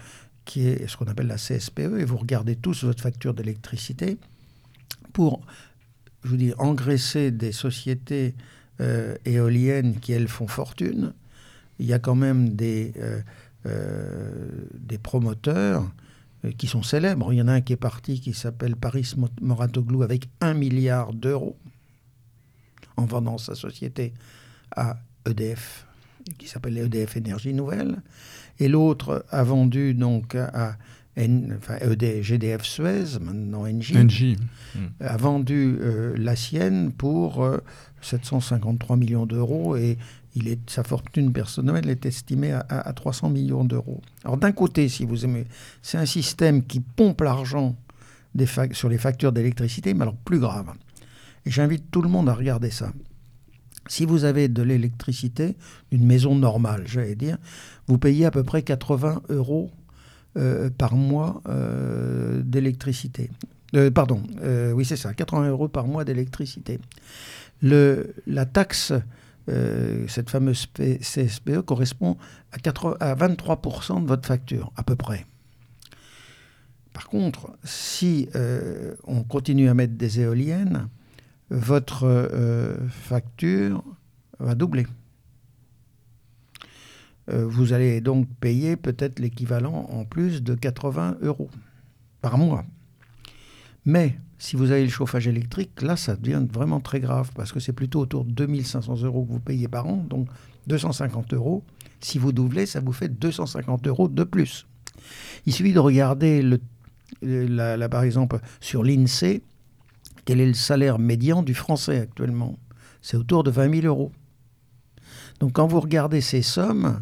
qui 0.47 0.67
est 0.67 0.87
ce 0.87 0.97
qu'on 0.97 1.07
appelle 1.07 1.27
la 1.27 1.37
CSPE, 1.37 1.99
et 1.99 2.05
vous 2.05 2.17
regardez 2.17 2.57
tous 2.57 2.85
votre 2.85 3.03
facture 3.03 3.35
d'électricité, 3.35 4.17
pour, 5.13 5.43
je 6.25 6.31
vous 6.31 6.37
dis, 6.37 6.53
engraisser 6.57 7.31
des 7.31 7.53
sociétés 7.53 8.35
euh, 8.81 9.17
éoliennes 9.25 9.99
qui, 10.01 10.13
elles, 10.13 10.29
font 10.29 10.47
fortune. 10.47 11.13
Il 11.79 11.87
y 11.87 11.93
a 11.93 11.99
quand 11.99 12.15
même 12.15 12.51
des, 12.51 12.93
euh, 12.99 13.21
euh, 13.67 14.49
des 14.75 14.99
promoteurs 14.99 15.91
qui 16.59 16.67
sont 16.67 16.83
célèbres. 16.83 17.33
Il 17.33 17.37
y 17.37 17.43
en 17.43 17.49
a 17.49 17.55
un 17.55 17.61
qui 17.61 17.73
est 17.73 17.79
parti 17.79 18.21
qui 18.21 18.33
s'appelle 18.33 18.77
Paris 18.77 19.15
Moratoglou 19.41 20.03
avec 20.03 20.29
un 20.41 20.55
milliard 20.55 21.13
d'euros 21.13 21.57
en 22.97 23.05
vendant 23.05 23.39
sa 23.39 23.55
société 23.55 24.15
à 24.75 24.99
EDF, 25.27 25.87
qui 26.39 26.47
s'appelle 26.47 26.79
EDF 26.79 27.17
Énergie 27.17 27.53
Nouvelle 27.53 28.03
et 28.59 28.69
l'autre 28.69 29.25
a 29.31 29.43
vendu 29.45 29.95
donc 29.95 30.35
à 30.35 30.77
enfin, 31.19 31.77
ED, 31.81 32.23
GDF 32.23 32.63
Suez, 32.65 33.19
maintenant 33.21 33.67
NG, 33.67 34.37
a 35.01 35.17
vendu 35.17 35.79
euh, 35.81 36.15
la 36.19 36.37
sienne 36.37 36.93
pour 36.93 37.47
753 38.03 38.97
euh, 38.97 38.99
millions 38.99 39.27
d'euros 39.27 39.77
et 39.77 39.99
il 40.35 40.49
est, 40.49 40.69
sa 40.69 40.85
fortune 40.85 41.33
personnelle 41.33 41.89
est 41.89 42.05
estimée 42.05 42.53
à, 42.53 42.93
300 42.93 43.31
millions 43.31 43.65
d'euros. 43.65 44.03
Alors 44.25 44.37
d'un 44.37 44.53
côté, 44.53 44.89
si 44.89 45.07
vous 45.07 45.25
aimez, 45.25 45.47
c'est 45.81 45.97
un 45.97 46.05
système 46.05 46.63
qui 46.63 46.81
pompe 46.81 47.23
l'argent 47.23 47.75
sur 48.73 48.91
les 48.91 48.99
factures 48.99 49.33
d'électricité, 49.33 49.95
mais 49.95 50.03
alors 50.03 50.17
plus 50.17 50.39
grave. 50.39 50.67
Et 51.47 51.51
j'invite 51.51 51.91
tout 51.91 52.03
le 52.03 52.11
monde 52.11 52.29
à 52.29 52.35
regarder 52.35 52.71
ça. 52.71 52.93
Si 53.89 54.05
vous 54.05 54.25
avez 54.25 54.49
de 54.49 54.63
l'électricité, 54.63 55.57
une 55.91 56.05
maison 56.05 56.35
normale, 56.35 56.85
j'allais 56.87 57.15
dire, 57.15 57.39
vous 57.87 57.99
payez 57.99 58.27
à 58.27 58.31
peu 58.31 58.43
près 58.43 58.63
80 58.63 59.23
euros 59.29 59.71
euh, 60.37 60.69
par 60.77 60.97
mois 60.97 61.41
euh, 61.49 62.43
d'électricité. 62.43 63.31
Euh, 63.75 63.91
pardon, 63.91 64.23
oui 64.75 64.85
c'est 64.85 64.97
ça, 64.97 65.15
80 65.15 65.49
euros 65.49 65.69
par 65.69 65.87
mois 65.87 66.05
d'électricité. 66.05 66.79
La 67.63 68.45
taxe, 68.45 68.93
cette 69.47 70.29
fameuse 70.31 70.67
CSPE, 70.77 71.61
correspond 71.61 72.17
à, 72.53 72.57
à 73.01 73.15
23% 73.15 74.03
de 74.03 74.07
votre 74.07 74.27
facture, 74.27 74.73
à 74.77 74.83
peu 74.83 74.97
près. 74.97 75.25
Par 76.93 77.09
contre, 77.09 77.57
si 77.65 78.29
on 79.05 79.23
continue 79.25 79.69
à 79.69 79.75
mettre 79.75 79.95
des 79.95 80.21
éoliennes, 80.21 80.89
votre 81.51 82.39
facture 82.89 83.83
va 84.39 84.55
doubler. 84.55 84.87
Euh, 87.31 87.45
vous 87.47 87.73
allez 87.73 88.01
donc 88.01 88.29
payer 88.41 88.77
peut-être 88.77 89.19
l'équivalent 89.19 89.89
en 89.91 90.05
plus 90.05 90.43
de 90.43 90.55
80 90.55 91.19
euros 91.23 91.51
par 92.21 92.39
mois. 92.39 92.65
Mais 93.85 94.19
si 94.39 94.57
vous 94.57 94.71
avez 94.71 94.85
le 94.85 94.91
chauffage 94.91 95.27
électrique, 95.27 95.83
là, 95.83 95.97
ça 95.97 96.17
devient 96.17 96.45
vraiment 96.53 96.81
très 96.81 97.01
grave 97.01 97.31
parce 97.35 97.53
que 97.53 97.61
c'est 97.61 97.73
plutôt 97.73 98.01
autour 98.01 98.25
de 98.25 98.33
2500 98.33 99.03
euros 99.03 99.25
que 99.25 99.33
vous 99.33 99.41
payez 99.41 99.69
par 99.69 99.87
an, 99.87 100.05
donc 100.09 100.29
250 100.67 101.35
euros. 101.35 101.65
Si 102.01 102.19
vous 102.19 102.33
doublez, 102.33 102.67
ça 102.67 102.81
vous 102.81 102.93
fait 102.93 103.09
250 103.09 103.87
euros 103.87 104.09
de 104.09 104.25
plus. 104.25 104.67
Il 105.47 105.53
suffit 105.53 105.73
de 105.73 105.79
regarder, 105.79 106.43
le, 106.43 106.61
la, 107.23 107.89
par 107.89 108.03
exemple, 108.03 108.39
sur 108.61 108.83
l'INSEE, 108.83 109.43
quel 110.27 110.41
est 110.41 110.47
le 110.47 110.55
salaire 110.55 110.99
médian 110.99 111.43
du 111.43 111.55
français 111.55 112.01
actuellement? 112.01 112.59
C'est 113.01 113.17
autour 113.17 113.45
de 113.45 113.51
20 113.51 113.81
000 113.81 113.87
euros. 113.87 114.13
Donc 115.41 115.55
quand 115.55 115.67
vous 115.67 115.81
regardez 115.81 116.21
ces 116.21 116.43
sommes, 116.43 117.01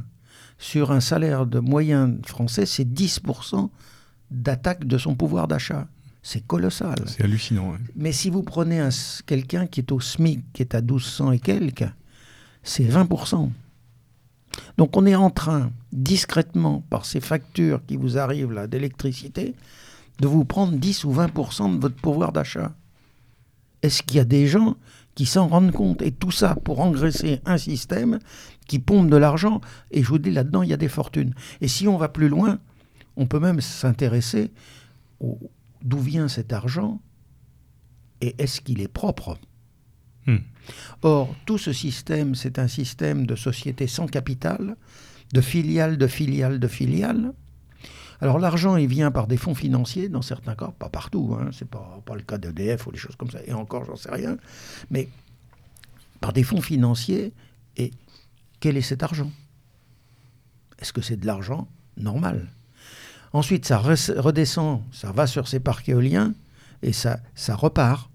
sur 0.59 0.92
un 0.92 1.01
salaire 1.01 1.46
de 1.46 1.59
moyen 1.59 2.16
français, 2.24 2.66
c'est 2.66 2.84
10% 2.84 3.70
d'attaque 4.30 4.84
de 4.84 4.98
son 4.98 5.14
pouvoir 5.14 5.48
d'achat. 5.48 5.88
C'est 6.22 6.46
colossal. 6.46 6.96
C'est 7.06 7.24
hallucinant. 7.24 7.74
Mais 7.96 8.12
si 8.12 8.30
vous 8.30 8.42
prenez 8.42 8.86
quelqu'un 9.26 9.66
qui 9.66 9.80
est 9.80 9.92
au 9.92 10.01
SMIC, 10.01 10.52
qui 10.52 10.62
est 10.62 10.74
à 10.74 10.80
1200 10.80 11.32
et 11.32 11.38
quelques, 11.38 11.88
c'est 12.62 12.84
20%. 12.84 13.51
Donc 14.78 14.96
on 14.96 15.06
est 15.06 15.14
en 15.14 15.30
train, 15.30 15.70
discrètement, 15.92 16.82
par 16.88 17.05
ces 17.06 17.20
factures 17.20 17.84
qui 17.86 17.96
vous 17.96 18.18
arrivent 18.18 18.52
là 18.52 18.66
d'électricité, 18.66 19.55
de 20.20 20.26
vous 20.26 20.44
prendre 20.44 20.72
10 20.76 21.05
ou 21.05 21.12
20% 21.12 21.76
de 21.76 21.80
votre 21.80 21.96
pouvoir 21.96 22.32
d'achat. 22.32 22.72
Est-ce 23.85 24.02
qu'il 24.02 24.16
y 24.16 24.20
a 24.20 24.24
des 24.24 24.47
gens 24.47 24.77
qui 25.15 25.27
s'en 25.27 25.47
rendent 25.47 25.70
compte 25.70 26.01
Et 26.01 26.11
tout 26.11 26.31
ça 26.31 26.56
pour 26.65 26.81
engraisser 26.81 27.40
un 27.44 27.59
système 27.59 28.19
qui 28.66 28.78
pompe 28.78 29.11
de 29.11 29.16
l'argent. 29.16 29.61
Et 29.90 30.02
je 30.02 30.09
vous 30.09 30.19
dis, 30.19 30.31
là-dedans, 30.31 30.62
il 30.62 30.70
y 30.70 30.73
a 30.73 30.78
des 30.78 30.89
fortunes. 30.89 31.35
Et 31.61 31.69
si 31.69 31.86
on 31.86 31.98
va 31.98 32.09
plus 32.09 32.31
loin, 32.31 32.59
On 33.16 33.27
peut 33.27 33.40
même 33.40 33.61
s'intéresser 33.61 34.51
d'où 35.82 35.98
vient 35.98 36.28
cet 36.28 36.52
argent 36.52 37.01
et 38.20 38.35
est-ce 38.39 38.61
qu'il 38.61 38.81
est 38.81 38.89
propre? 38.89 39.39
Hmm. 40.27 40.39
Or, 41.02 41.35
tout 41.47 41.59
ce 41.59 41.73
système, 41.73 42.35
c'est 42.35 42.59
un 42.59 42.69
système 42.69 43.27
de 43.27 43.36
société 43.36 43.86
sans 43.86 44.06
capital, 44.06 44.77
de 45.32 45.40
filiales, 45.40 45.98
de 45.98 46.06
filiales, 46.06 46.59
de 46.59 46.69
filiales. 46.69 47.32
Alors 48.20 48.38
l'argent, 48.38 48.76
il 48.76 48.86
vient 48.86 49.10
par 49.10 49.26
des 49.26 49.36
fonds 49.36 49.54
financiers, 49.54 50.08
dans 50.08 50.22
certains 50.22 50.54
cas, 50.54 50.72
pas 50.78 50.88
partout, 50.88 51.36
hein, 51.38 51.50
c'est 51.52 51.68
pas, 51.68 52.00
pas 52.04 52.14
le 52.14 52.22
cas 52.22 52.38
d'EDF 52.38 52.86
ou 52.86 52.92
des 52.92 52.98
choses 52.98 53.16
comme 53.16 53.30
ça, 53.30 53.38
et 53.46 53.52
encore, 53.52 53.84
j'en 53.84 53.96
sais 53.96 54.10
rien, 54.10 54.36
mais 54.90 55.08
par 56.20 56.32
des 56.32 56.42
fonds 56.42 56.62
financiers, 56.62 57.32
et 57.76 57.90
quel 58.60 58.76
est 58.76 58.82
cet 58.82 59.02
argent? 59.02 59.30
Est-ce 60.78 60.92
que 60.92 61.02
c'est 61.02 61.16
de 61.16 61.26
l'argent 61.26 61.68
normal? 61.96 62.48
Ensuite, 63.32 63.66
ça 63.66 63.78
redescend, 63.78 64.82
ça 64.92 65.10
va 65.10 65.26
sur 65.26 65.48
ces 65.48 65.60
parcs 65.60 65.88
éoliens, 65.88 66.34
et 66.82 66.92
ça, 66.92 67.18
ça 67.34 67.56
repart, 67.56 68.08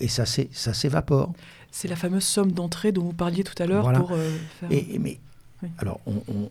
et 0.00 0.08
ça 0.08 0.26
s'évapore. 0.26 1.32
C'est 1.70 1.88
la 1.88 1.96
fameuse 1.96 2.24
somme 2.24 2.52
d'entrée 2.52 2.92
dont 2.92 3.04
vous 3.04 3.12
parliez 3.12 3.44
tout 3.44 3.60
à 3.62 3.66
l'heure 3.66 3.90
pour 3.92 4.12
euh, 4.12 4.36
faire... 4.60 4.72
Et, 4.72 4.98
mais, 4.98 5.20
alors, 5.78 6.00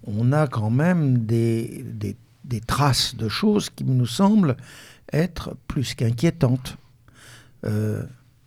on, 0.08 0.32
a 0.32 0.48
quand 0.48 0.70
même 0.70 1.26
des, 1.26 1.84
des, 1.86 2.16
traces 2.66 3.16
de 3.16 3.30
choses 3.30 3.70
qui 3.70 3.84
nous 3.84 4.06
semblent 4.06 4.58
être 5.14 5.56
plus 5.68 5.94
qu'inquiétantes. 5.94 6.78
Euh, 7.66 8.04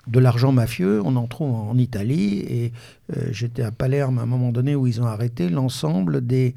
de 0.07 0.19
l'argent 0.19 0.53
mafieux, 0.53 1.01
on 1.03 1.16
en 1.16 1.27
trouve 1.27 1.55
en 1.55 1.79
Italie, 1.79 2.41
et 2.41 2.73
euh, 3.16 3.29
j'étais 3.31 3.62
à 3.62 3.71
Palerme 3.71 4.19
à 4.19 4.23
un 4.23 4.27
moment 4.27 4.53
donné 4.53 4.75
où 4.75 4.87
ils 4.87 5.01
ont 5.01 5.07
arrêté 5.07 5.49
l'ensemble 5.49 6.27
des, 6.27 6.55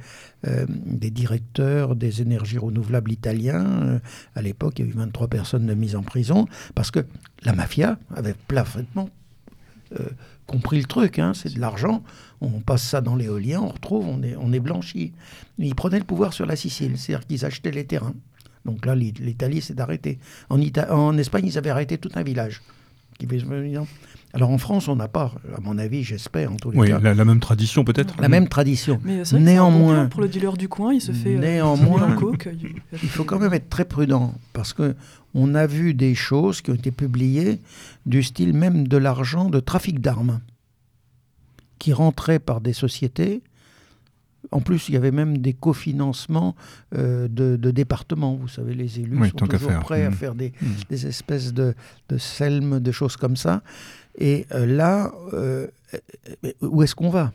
des 0.86 1.12
directeurs 1.12 1.96
des 1.96 2.22
énergies 2.22 2.58
renouvelables 2.58 3.10
italiens. 3.10 4.02
à 4.36 4.42
l'époque, 4.42 4.80
il 4.80 4.86
y 4.86 4.88
a 4.90 4.92
eu 4.92 4.96
23 4.96 5.30
personnes 5.30 5.66
de 5.66 5.74
mise 5.74 5.96
en 5.96 6.04
prison, 6.04 6.46
parce 6.76 6.92
que 6.92 7.06
la 7.44 7.54
mafia 7.54 7.98
avait 8.14 8.36
parfaitement 8.50 9.10
euh, 10.00 10.10
compris 10.48 10.80
le 10.80 10.86
truc, 10.86 11.20
hein, 11.20 11.34
c'est 11.36 11.54
de 11.54 11.60
l'argent, 11.60 12.04
on 12.42 12.62
passe 12.62 12.84
ça 12.84 13.02
dans 13.02 13.16
l'éolien, 13.16 13.62
on 13.62 13.68
retrouve, 13.68 14.08
on 14.08 14.24
est, 14.24 14.36
on 14.38 14.52
est 14.54 14.60
blanchi. 14.60 15.12
Ils 15.60 15.76
prenaient 15.76 16.00
le 16.00 16.06
pouvoir 16.06 16.34
sur 16.34 16.46
la 16.46 16.56
Sicile, 16.56 16.98
c'est-à-dire 16.98 17.28
qu'ils 17.28 17.46
achetaient 17.46 17.72
les 17.72 17.86
terrains. 17.86 18.16
Donc 18.66 18.86
là, 18.86 18.96
l'Italie 18.96 19.62
s'est 19.62 19.80
arrêtée. 19.80 20.20
En, 20.50 20.60
en 20.90 21.18
Espagne, 21.18 21.46
ils 21.46 21.58
avaient 21.58 21.70
arrêté 21.70 21.98
tout 21.98 22.12
un 22.16 22.24
village. 22.24 22.62
Alors 24.38 24.52
en 24.52 24.60
France, 24.60 24.88
on 24.88 24.96
n'a 24.96 25.08
pas, 25.08 25.34
à 25.56 25.60
mon 25.62 25.80
avis, 25.80 26.04
j'espère 26.04 26.54
en 26.54 26.58
tous 26.58 26.70
les 26.70 26.78
oui, 26.78 26.88
cas. 26.90 27.00
La, 27.00 27.16
la 27.16 27.26
même 27.26 27.40
tradition 27.40 27.84
peut-être. 27.84 28.14
La 28.22 28.30
même 28.30 28.48
tradition. 28.48 29.02
Mais 29.04 29.24
néanmoins, 29.34 30.06
pour 30.06 30.22
le 30.22 30.28
dealer 30.28 30.56
du 30.58 30.70
coin, 30.70 30.94
il 30.94 31.02
se 31.02 31.12
fait. 31.12 31.38
Euh, 31.38 31.40
néanmoins, 31.40 32.16
il 33.02 33.10
faut 33.10 33.24
quand 33.24 33.40
même 33.40 33.54
être 33.54 33.68
très 33.68 33.86
prudent 33.86 34.36
parce 34.54 34.74
que 34.74 34.96
on 35.34 35.56
a 35.56 35.66
vu 35.66 35.96
des 35.96 36.14
choses 36.14 36.62
qui 36.62 36.70
ont 36.70 36.76
été 36.76 36.92
publiées 36.92 37.60
du 38.06 38.22
style 38.22 38.54
même 38.54 38.88
de 38.88 38.98
l'argent 38.98 39.50
de 39.50 39.60
trafic 39.60 40.02
d'armes 40.02 40.40
qui 41.80 41.92
rentrait 41.92 42.40
par 42.40 42.62
des 42.62 42.74
sociétés. 42.74 43.42
En 44.52 44.62
plus, 44.62 44.88
il 44.88 44.94
y 44.94 44.98
avait 44.98 45.12
même 45.12 45.40
des 45.40 45.54
cofinancements 45.54 46.56
euh, 46.96 47.28
de, 47.28 47.72
départements. 47.72 48.36
Vous 48.36 48.48
savez, 48.48 48.76
les 48.76 49.00
élus 49.00 49.18
sont 49.30 49.48
toujours 49.48 49.80
prêts 49.80 50.06
à 50.06 50.12
mmh. 50.12 50.14
faire 50.14 50.36
des, 50.36 50.54
mmh. 50.62 50.66
des 50.90 51.08
espèces 51.08 51.54
de, 51.54 51.74
de 52.10 52.18
selmes, 52.20 52.80
de 52.80 52.92
choses 52.92 53.18
comme 53.18 53.36
ça. 53.36 53.64
Et 54.18 54.46
euh, 54.54 54.66
là, 54.66 55.12
euh, 55.34 55.68
où 56.62 56.82
est-ce 56.84 56.96
qu'on 56.96 57.10
va? 57.10 57.32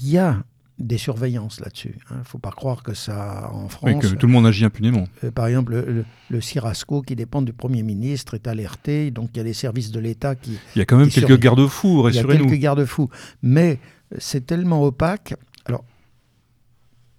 Il 0.00 0.08
y 0.08 0.18
a 0.18 0.42
des 0.78 0.96
surveillances 0.96 1.60
là-dessus. 1.60 1.96
Il 1.96 2.14
hein. 2.14 2.18
ne 2.20 2.24
faut 2.24 2.38
pas 2.38 2.52
croire 2.52 2.82
que 2.82 2.94
ça, 2.94 3.50
en 3.52 3.68
France... 3.68 3.90
Oui, 3.92 3.98
que 3.98 4.06
tout 4.14 4.26
le 4.26 4.32
monde 4.32 4.46
agit 4.46 4.64
impunément. 4.64 5.08
Euh, 5.24 5.30
par 5.30 5.46
exemple, 5.48 5.72
le, 5.72 6.04
le, 6.30 6.40
CIRASCO, 6.40 7.02
qui 7.02 7.16
dépend 7.16 7.42
du 7.42 7.52
Premier 7.52 7.82
ministre, 7.82 8.34
est 8.34 8.46
alerté. 8.46 9.10
Donc, 9.10 9.30
il 9.34 9.38
y 9.38 9.40
a 9.40 9.44
les 9.44 9.54
services 9.54 9.90
de 9.90 10.00
l'État 10.00 10.36
qui... 10.36 10.58
Il 10.76 10.78
y 10.78 10.82
a 10.82 10.84
quand 10.84 10.96
même 10.96 11.10
quelques 11.10 11.38
garde-fous, 11.38 12.02
rassurez-nous. 12.02 12.32
Il 12.32 12.38
y 12.38 12.46
a 12.46 12.48
quelques 12.48 12.62
garde-fous. 12.62 13.10
Mais 13.42 13.80
c'est 14.18 14.46
tellement 14.46 14.82
opaque. 14.82 15.34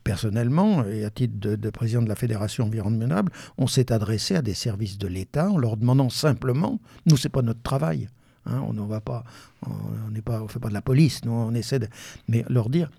Personnellement, 0.10 0.88
et 0.88 1.06
à 1.06 1.12
titre 1.12 1.36
de, 1.38 1.70
président 1.70 2.02
de 2.02 2.10
la 2.10 2.16
Fédération 2.16 2.66
environnementale, 2.66 3.26
on 3.60 3.68
s'est 3.68 3.92
adressé 3.92 4.36
à 4.36 4.42
des 4.42 4.56
services 4.56 4.98
de 4.98 5.08
l'État 5.08 5.52
en 5.52 5.60
leur 5.60 5.78
demandant 5.78 6.10
simplement, 6.10 6.80
nous, 7.06 7.16
c'est 7.16 7.30
pas 7.30 7.44
notre 7.44 7.62
travail. 7.62 8.10
Hein, 8.48 8.60
on 8.68 8.74
ne 8.74 8.82
va 8.82 9.02
pas, 9.02 9.24
on 9.68 10.10
n'est 10.10 10.24
pas, 10.24 10.42
on 10.42 10.48
fait 10.48 10.58
pas 10.58 10.70
de 10.70 10.74
la 10.74 10.82
police, 10.82 11.24
nous, 11.26 11.32
on 11.32 11.54
essaie 11.54 11.78
de, 11.78 11.88
mais 12.28 12.44
leur 12.50 12.72
dire, 12.72 12.90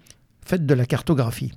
faites 0.44 0.64
de 0.64 0.72
la 0.72 0.86
cartographie. 0.86 1.50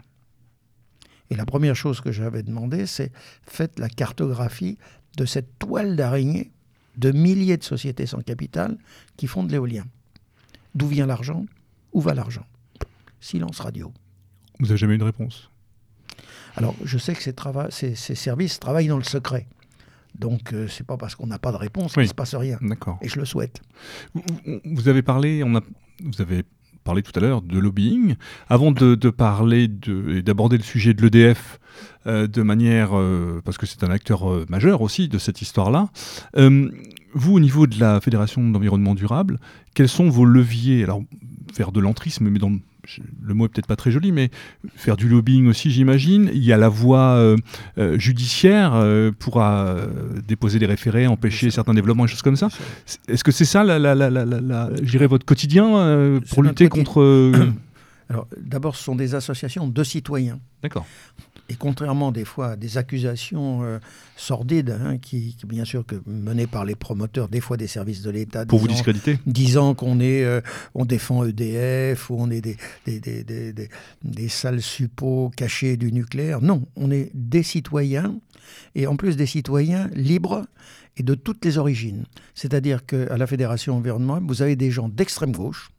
Et 1.30 1.36
la 1.36 1.46
première 1.46 1.76
chose 1.76 2.02
que 2.02 2.12
j'avais 2.12 2.42
demandé, 2.42 2.88
c'est 2.88 3.12
faites 3.46 3.78
la 3.78 3.90
cartographie 3.90 4.80
de 5.18 5.26
cette 5.26 5.60
toile 5.60 5.96
d'araignée 5.96 6.52
de 6.98 7.12
milliers 7.12 7.58
de 7.58 7.64
sociétés 7.64 8.08
sans 8.08 8.24
capital 8.24 8.76
qui 9.18 9.28
font 9.28 9.44
de 9.44 9.52
l'éolien. 9.52 9.86
D'où 10.74 10.88
vient 10.88 11.06
l'argent? 11.06 11.46
Où 11.92 12.02
va 12.02 12.16
l'argent? 12.16 12.48
Silence 13.20 13.60
radio. 13.60 13.94
Vous 14.60 14.68
n'avez 14.68 14.78
jamais 14.78 14.96
eu 14.96 14.98
de 14.98 15.04
réponse? 15.04 15.50
Alors, 16.56 16.76
je 16.84 16.98
sais 16.98 17.14
que 17.14 17.22
ces, 17.22 17.96
ces, 17.96 18.16
services 18.16 18.60
travaillent 18.60 18.88
dans 18.88 18.98
le 18.98 19.04
secret. 19.04 19.48
Donc, 20.18 20.50
ce 20.52 20.56
euh, 20.56 20.68
c'est 20.68 20.86
pas 20.86 20.98
parce 20.98 21.16
qu'on 21.16 21.26
n'a 21.26 21.40
pas 21.40 21.52
de 21.52 21.58
réponse 21.58 21.94
qu'il 21.94 22.04
ne 22.04 22.08
se 22.08 22.14
passe 22.14 22.36
rien. 22.36 22.60
D'accord. 22.62 23.00
Et 23.02 23.10
je 23.10 23.18
le 23.18 23.26
souhaite. 23.26 23.62
Vous, 24.64 24.88
avez 24.88 25.02
parlé, 25.02 25.44
on 25.44 25.56
a, 25.56 25.62
vous 26.04 26.22
avez 26.22 26.44
parlé 26.84 27.02
tout 27.02 27.12
à 27.16 27.20
l'heure 27.20 27.42
de 27.42 27.58
lobbying. 27.58 28.16
Avant 28.50 28.72
de, 28.72 28.96
parler 29.10 29.68
de, 29.68 30.18
et 30.18 30.22
d'aborder 30.22 30.58
le 30.58 30.64
sujet 30.64 30.94
de 30.94 31.02
l'EDF 31.02 31.60
euh, 32.06 32.28
de 32.28 32.42
manière, 32.42 32.98
euh, 32.98 33.42
parce 33.44 33.58
que 33.58 33.66
c'est 33.66 33.84
un 33.84 33.90
acteur 33.90 34.30
euh, 34.30 34.46
majeur 34.50 34.82
aussi 34.82 35.08
de 35.08 35.18
cette 35.18 35.42
histoire-là, 35.42 35.90
vous, 37.16 37.36
au 37.36 37.40
niveau 37.40 37.68
de 37.68 37.80
la 37.80 38.02
Fédération 38.02 38.42
d'environnement 38.50 38.96
durable, 38.96 39.40
quels 39.76 39.88
sont 39.88 40.10
vos 40.10 40.26
leviers? 40.26 40.84
Alors, 40.84 41.04
faire 41.54 41.72
de 41.72 41.80
l'entrisme, 41.80 42.28
mais 42.28 42.40
dans 42.40 42.58
le 43.22 43.34
mot 43.34 43.46
est 43.46 43.50
peut-être 43.50 43.68
pas 43.68 43.76
très 43.76 43.92
joli, 43.92 44.12
mais 44.12 44.30
faire 44.76 44.98
du 44.98 45.08
lobbying 45.08 45.48
aussi, 45.48 45.72
j'imagine. 45.72 46.30
Il 46.34 46.44
y 46.44 46.52
a 46.52 46.58
la 46.58 46.70
voie 46.70 47.16
euh, 47.16 47.38
euh, 47.78 47.98
judiciaire 47.98 48.74
euh, 48.76 49.12
pour 49.18 49.44
déposer 50.28 50.60
des 50.60 50.66
référés, 50.66 51.08
empêcher 51.08 51.52
certains 51.52 51.74
développements, 51.74 52.06
des 52.06 52.12
choses 52.12 52.22
comme 52.22 52.36
ça. 52.36 52.50
Est-ce 53.08 53.24
que 53.24 53.32
c'est 53.32 53.46
ça, 53.46 53.64
la, 53.64 53.80
la, 53.80 55.08
votre 55.08 55.26
quotidien 55.26 56.20
pour 56.30 56.44
lutter 56.44 56.70
contre... 56.70 57.34
Alors, 58.10 58.28
d'abord, 58.38 58.76
ce 58.76 58.84
sont 58.84 58.96
des 58.96 59.16
associations 59.16 59.68
de 59.68 59.84
citoyens. 59.84 60.40
D'accord. 60.62 60.86
Et 61.54 61.56
contrairement 61.56 62.12
des 62.12 62.26
fois 62.26 62.54
à 62.54 62.56
des 62.56 62.80
accusations 62.80 63.64
euh, 63.64 63.78
sordides, 64.18 64.76
hein, 64.84 64.98
qui, 64.98 65.38
bien 65.48 65.66
sûr 65.66 65.86
que 65.86 65.94
menées 66.08 66.48
par 66.48 66.66
les 66.66 66.74
promoteurs, 66.74 67.28
des 67.28 67.42
fois 67.42 67.58
des 67.58 67.68
services 67.68 68.02
de 68.02 68.10
l'État, 68.10 68.44
pour 68.48 68.58
vous 68.58 68.68
discréditer, 68.68 69.20
disant 69.28 69.76
qu'on 69.76 70.00
est, 70.00 70.24
euh, 70.24 70.42
on 70.74 70.84
défend 70.84 71.24
EDF 71.24 72.10
ou 72.10 72.16
on 72.18 72.32
est 72.32 72.42
des 72.42 72.58
des, 72.88 73.00
des, 73.00 73.24
des, 73.24 73.70
des, 74.04 74.30
sales 74.30 74.64
suppôts 74.64 75.32
cachés 75.38 75.78
du 75.78 75.92
nucléaire. 75.92 76.42
Non, 76.42 76.66
on 76.76 76.90
est 76.90 77.12
des 77.14 77.44
citoyens 77.44 78.16
et 78.74 78.88
en 78.88 78.96
plus 78.96 79.16
des 79.16 79.28
citoyens 79.28 79.92
libres 79.94 80.48
et 80.98 81.04
de 81.04 81.14
toutes 81.14 81.46
les 81.46 81.60
origines. 81.60 82.06
C'est-à-dire 82.34 82.84
qu'à 82.84 83.16
la 83.16 83.28
Fédération 83.28 83.78
environnement, 83.78 84.20
vous 84.24 84.42
avez 84.42 84.56
des 84.56 84.72
gens 84.72 84.90
d'extrême 84.90 85.34
gauche 85.34 85.70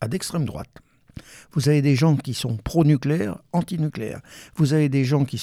à 0.00 0.08
d'extrême 0.08 0.46
droite. 0.46 0.70
Vous 1.56 1.70
avez 1.70 1.80
des 1.80 1.96
gens 1.96 2.16
qui 2.16 2.34
sont 2.34 2.58
pro-nucléaire, 2.58 3.38
anti-nucléaire. 3.52 4.20
Vous 4.56 4.74
avez 4.74 4.90
des 4.90 5.04
gens 5.04 5.24
qui, 5.24 5.38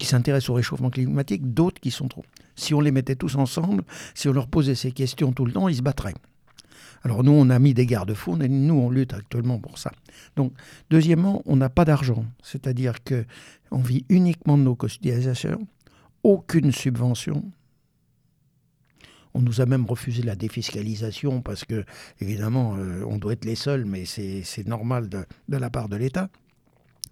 s'intéressent 0.00 0.50
au 0.50 0.54
réchauffement 0.54 0.88
climatique, 0.88 1.52
d'autres 1.52 1.80
qui 1.80 1.90
sont 1.90 2.06
trop. 2.06 2.24
Si 2.54 2.74
on 2.74 2.80
les 2.80 2.92
mettait 2.92 3.16
tous 3.16 3.34
ensemble, 3.34 3.82
si 4.14 4.28
on 4.28 4.32
leur 4.32 4.46
posait 4.46 4.76
ces 4.76 4.92
questions 4.92 5.32
tout 5.32 5.44
le 5.44 5.52
temps, 5.52 5.68
ils 5.68 5.74
se 5.74 5.82
battraient. 5.82 6.14
Alors 7.02 7.24
nous, 7.24 7.32
on 7.32 7.50
a 7.50 7.58
mis 7.58 7.74
des 7.74 7.86
garde-fous, 7.86 8.36
nous, 8.36 8.74
on 8.74 8.88
lutte 8.88 9.12
actuellement 9.12 9.58
pour 9.58 9.78
ça. 9.78 9.90
Donc, 10.36 10.52
deuxièmement, 10.90 11.42
on 11.44 11.56
n'a 11.56 11.70
pas 11.70 11.84
d'argent. 11.84 12.24
C'est-à-dire 12.42 13.02
qu'on 13.02 13.82
vit 13.82 14.04
uniquement 14.10 14.56
de 14.56 14.62
nos 14.62 14.76
cotisations, 14.76 15.66
aucune 16.22 16.70
subvention, 16.70 17.50
on 19.34 19.42
nous 19.42 19.60
a 19.60 19.66
même 19.66 19.86
refusé 19.86 20.22
la 20.22 20.34
défiscalisation 20.34 21.40
parce 21.42 21.64
que, 21.64 21.84
évidemment, 22.20 22.76
euh, 22.76 23.04
on 23.06 23.18
doit 23.18 23.32
être 23.32 23.44
les 23.44 23.54
seuls, 23.54 23.84
mais 23.84 24.04
c'est 24.04 24.66
normal 24.66 25.08
de, 25.08 25.24
la 25.48 25.70
part 25.70 25.88
de 25.88 25.96
l'État. 25.96 26.28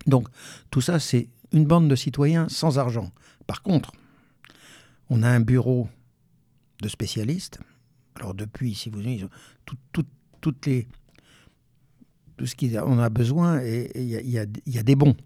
Donc, 0.06 0.28
tout 0.70 0.80
ça, 0.80 0.98
c'est 0.98 1.28
une 1.52 1.64
bande 1.64 1.88
de 1.88 1.96
citoyens 1.96 2.48
sans 2.48 2.78
argent. 2.78 3.10
Par 3.46 3.62
contre, 3.62 3.92
on 5.10 5.22
a 5.22 5.28
un 5.28 5.40
bureau 5.40 5.88
de 6.82 6.88
spécialistes. 6.88 7.60
Alors, 8.16 8.34
depuis, 8.34 8.74
si 8.74 8.90
vous 8.90 8.98
voulez, 8.98 9.24
toutes 10.40 10.66
les. 10.66 10.86
Tout 12.36 12.46
ce 12.46 12.54
qu'on 12.54 12.98
a 13.00 13.08
besoin, 13.08 13.60
il 13.64 14.04
y 14.06 14.38
a 14.78 14.82
des 14.84 14.94
bons 14.94 15.16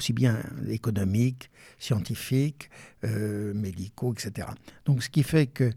aussi 0.00 0.14
bien 0.14 0.38
économiques, 0.70 1.50
scientifiques, 1.78 2.70
euh, 3.04 3.52
médicaux, 3.52 4.14
etc. 4.14 4.48
Donc, 4.86 5.02
ce 5.02 5.10
qui 5.10 5.22
fait 5.22 5.46
que 5.46 5.70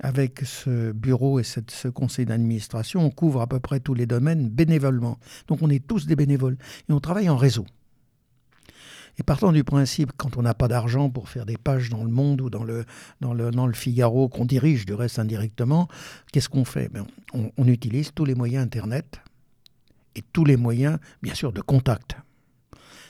avec 0.00 0.40
ce 0.44 0.90
bureau 0.90 1.38
et 1.38 1.44
ce 1.44 1.86
conseil 1.86 2.26
d'administration, 2.26 3.04
on 3.04 3.10
couvre 3.10 3.40
à 3.40 3.46
peu 3.46 3.60
près 3.60 3.78
tous 3.78 3.94
les 3.94 4.06
domaines 4.06 4.48
bénévolement. 4.48 5.20
Donc, 5.46 5.62
on 5.62 5.70
est 5.70 5.86
tous 5.86 6.06
des 6.06 6.16
bénévoles 6.16 6.56
et 6.88 6.92
on 6.92 6.98
travaille 6.98 7.28
en 7.28 7.36
réseau. 7.36 7.66
Et 9.16 9.22
partant 9.22 9.52
du 9.52 9.62
principe, 9.62 10.10
quand 10.16 10.36
on 10.36 10.42
n'a 10.42 10.54
pas 10.54 10.66
d'argent 10.66 11.08
pour 11.08 11.28
faire 11.28 11.46
des 11.46 11.56
pages 11.56 11.88
dans 11.88 12.02
le 12.02 12.10
Monde 12.10 12.40
ou 12.40 12.50
dans 12.50 12.64
le, 12.64 12.84
dans 13.20 13.32
le, 13.66 13.72
Figaro, 13.74 14.28
qu'on 14.28 14.44
dirige 14.44 14.86
du 14.86 14.94
reste 14.94 15.20
indirectement, 15.20 15.86
qu'est-ce 16.32 16.48
qu'on 16.48 16.64
fait? 16.64 16.88
Ben, 16.88 17.06
on 17.32 17.66
utilise 17.68 18.10
tous 18.12 18.24
les 18.24 18.34
moyens 18.34 18.64
Internet 18.64 19.20
et 20.16 20.22
tous 20.32 20.44
les 20.44 20.56
moyens, 20.56 20.98
bien 21.22 21.34
sûr, 21.34 21.52
de 21.52 21.60
contact. 21.60 22.16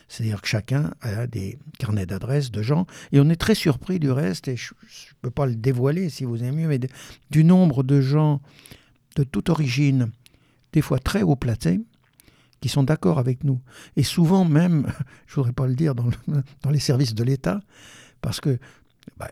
C'est-à-dire 0.09 0.41
que 0.41 0.49
chacun 0.49 0.93
a 1.03 1.27
des 1.27 1.59
carnets 1.79 2.07
d'adresses 2.07 2.51
de 2.51 2.63
gens. 2.63 2.87
Et 3.13 3.21
on 3.21 3.29
est 3.29 3.37
très 3.37 3.55
surpris 3.55 3.99
du 3.99 4.11
reste, 4.11 4.49
et 4.49 4.57
je 4.57 4.73
ne 4.73 5.21
peux 5.21 5.31
pas 5.31 5.47
le 5.47 5.55
dévoiler 5.55 6.09
si 6.09 6.25
vous 6.25 6.43
aimez 6.43 6.63
mieux, 6.63 6.69
mais 6.69 6.81
du 7.31 7.45
nombre 7.45 7.83
de 7.83 8.01
gens 8.01 8.41
de 9.17 9.25
toute 9.25 9.51
origine, 9.51 10.11
des 10.73 10.81
fois 10.81 10.99
très 10.99 11.23
haut 11.23 11.37
placés, 11.37 11.81
qui 12.61 12.69
sont 12.69 12.83
d'accord 12.83 13.19
avec 13.19 13.45
nous. 13.45 13.61
Et 13.97 14.03
souvent 14.03 14.45
même, 14.45 14.87
je 15.27 15.33
ne 15.33 15.37
voudrais 15.37 15.53
pas 15.53 15.67
le 15.67 15.75
dire 15.75 15.95
dans, 16.63 16.71
les 16.71 16.79
services 16.79 17.15
de 17.15 17.25
l'État, 17.25 17.61
parce 18.21 18.41
que, 18.41 18.59
bah, 19.19 19.31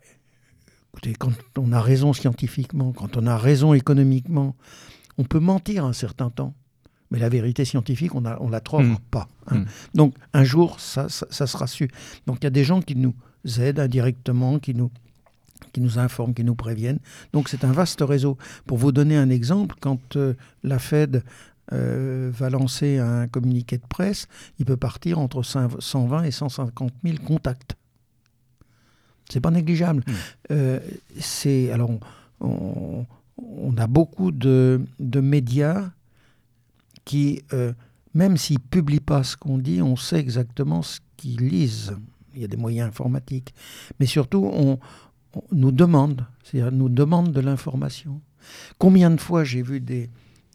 écoutez, 0.93 1.15
quand 1.15 1.33
on 1.57 1.73
a 1.73 1.81
raison 1.81 2.13
scientifiquement, 2.13 2.93
quand 2.93 3.17
on 3.17 3.27
a 3.27 3.37
raison 3.37 3.73
économiquement, 3.73 4.57
on 5.19 5.25
peut 5.25 5.41
mentir 5.41 5.85
un 5.85 5.95
certain 5.95 6.31
temps. 6.31 6.55
Mais 7.11 7.19
la 7.19 7.29
vérité 7.29 7.65
scientifique, 7.65 8.15
on 8.15 8.21
ne 8.21 8.51
la 8.51 8.61
trouve 8.61 8.83
mmh. 8.83 8.99
pas. 9.11 9.29
Hein. 9.49 9.59
Mmh. 9.59 9.67
Donc 9.95 10.15
un 10.33 10.45
jour, 10.45 10.81
ça, 10.81 11.09
ça, 11.09 11.27
ça, 11.31 11.47
sera 11.47 11.67
su. 11.67 11.89
Donc 12.27 12.39
il 12.41 12.45
y 12.45 12.47
a 12.47 12.51
des 12.51 12.65
gens 12.65 12.83
qui 12.83 12.97
nous 12.97 13.15
aident 13.59 13.81
indirectement, 13.81 14.59
qui 14.59 14.75
nous, 14.75 14.91
qui 15.73 15.81
nous 15.81 15.99
informent, 15.99 16.35
qui 16.35 16.45
nous 16.45 16.55
préviennent. 16.55 16.99
Donc 17.33 17.49
c'est 17.49 17.65
un 17.65 17.73
vaste 17.73 18.01
réseau. 18.01 18.39
Pour 18.67 18.79
vous 18.79 18.93
donner 18.93 19.17
un 19.17 19.31
exemple, 19.31 19.77
quand 19.81 20.17
euh, 20.17 20.35
la 20.63 20.79
Fed 20.79 21.23
euh, 21.73 22.31
va 22.33 22.51
lancer 22.51 22.99
un 22.99 23.29
communiqué 23.29 23.79
de 23.79 23.87
presse, 23.87 24.29
il 24.59 24.65
peut 24.65 24.77
partir 24.77 25.19
entre 25.19 25.43
120 25.43 26.25
et 26.25 26.31
150 26.31 26.93
000 27.05 27.19
contacts. 27.25 27.77
C'est 29.29 29.41
pas 29.41 29.51
négligeable. 29.51 30.03
Mmh. 30.07 30.13
Euh, 30.53 30.81
c'est 31.19 31.71
alors 31.73 31.91
on, 32.41 33.07
on, 33.39 33.77
a 33.77 33.87
beaucoup 33.87 34.31
de, 34.31 34.81
de 35.01 35.21
médias 35.21 35.91
qui, 37.07 37.43
euh, 37.55 37.73
même 38.13 38.37
s'ils 38.37 38.59
ne 38.59 38.69
publient 38.69 39.01
pas 39.01 39.23
ce 39.23 39.39
qu'on 39.39 39.57
dit, 39.57 39.81
on 39.81 39.97
sait 39.97 40.19
exactement 40.19 40.83
ce 40.83 41.01
qu'ils 41.17 41.49
lisent. 41.49 41.97
Il 42.35 42.43
y 42.43 42.45
a 42.45 42.49
des 42.49 42.59
moyens 42.59 42.89
informatiques. 42.89 43.55
Mais 43.99 44.05
surtout, 44.05 44.45
on, 44.53 44.79
nous 45.53 45.73
demande, 45.73 46.27
c'est-à-dire 46.43 46.73
nous 46.73 46.91
demande 46.91 47.33
de 47.33 47.41
l'information. 47.41 48.21
Combien 48.79 49.11
de 49.11 49.21
fois 49.21 49.45
j'ai 49.45 49.63
vu 49.63 49.81
des, 49.81 50.11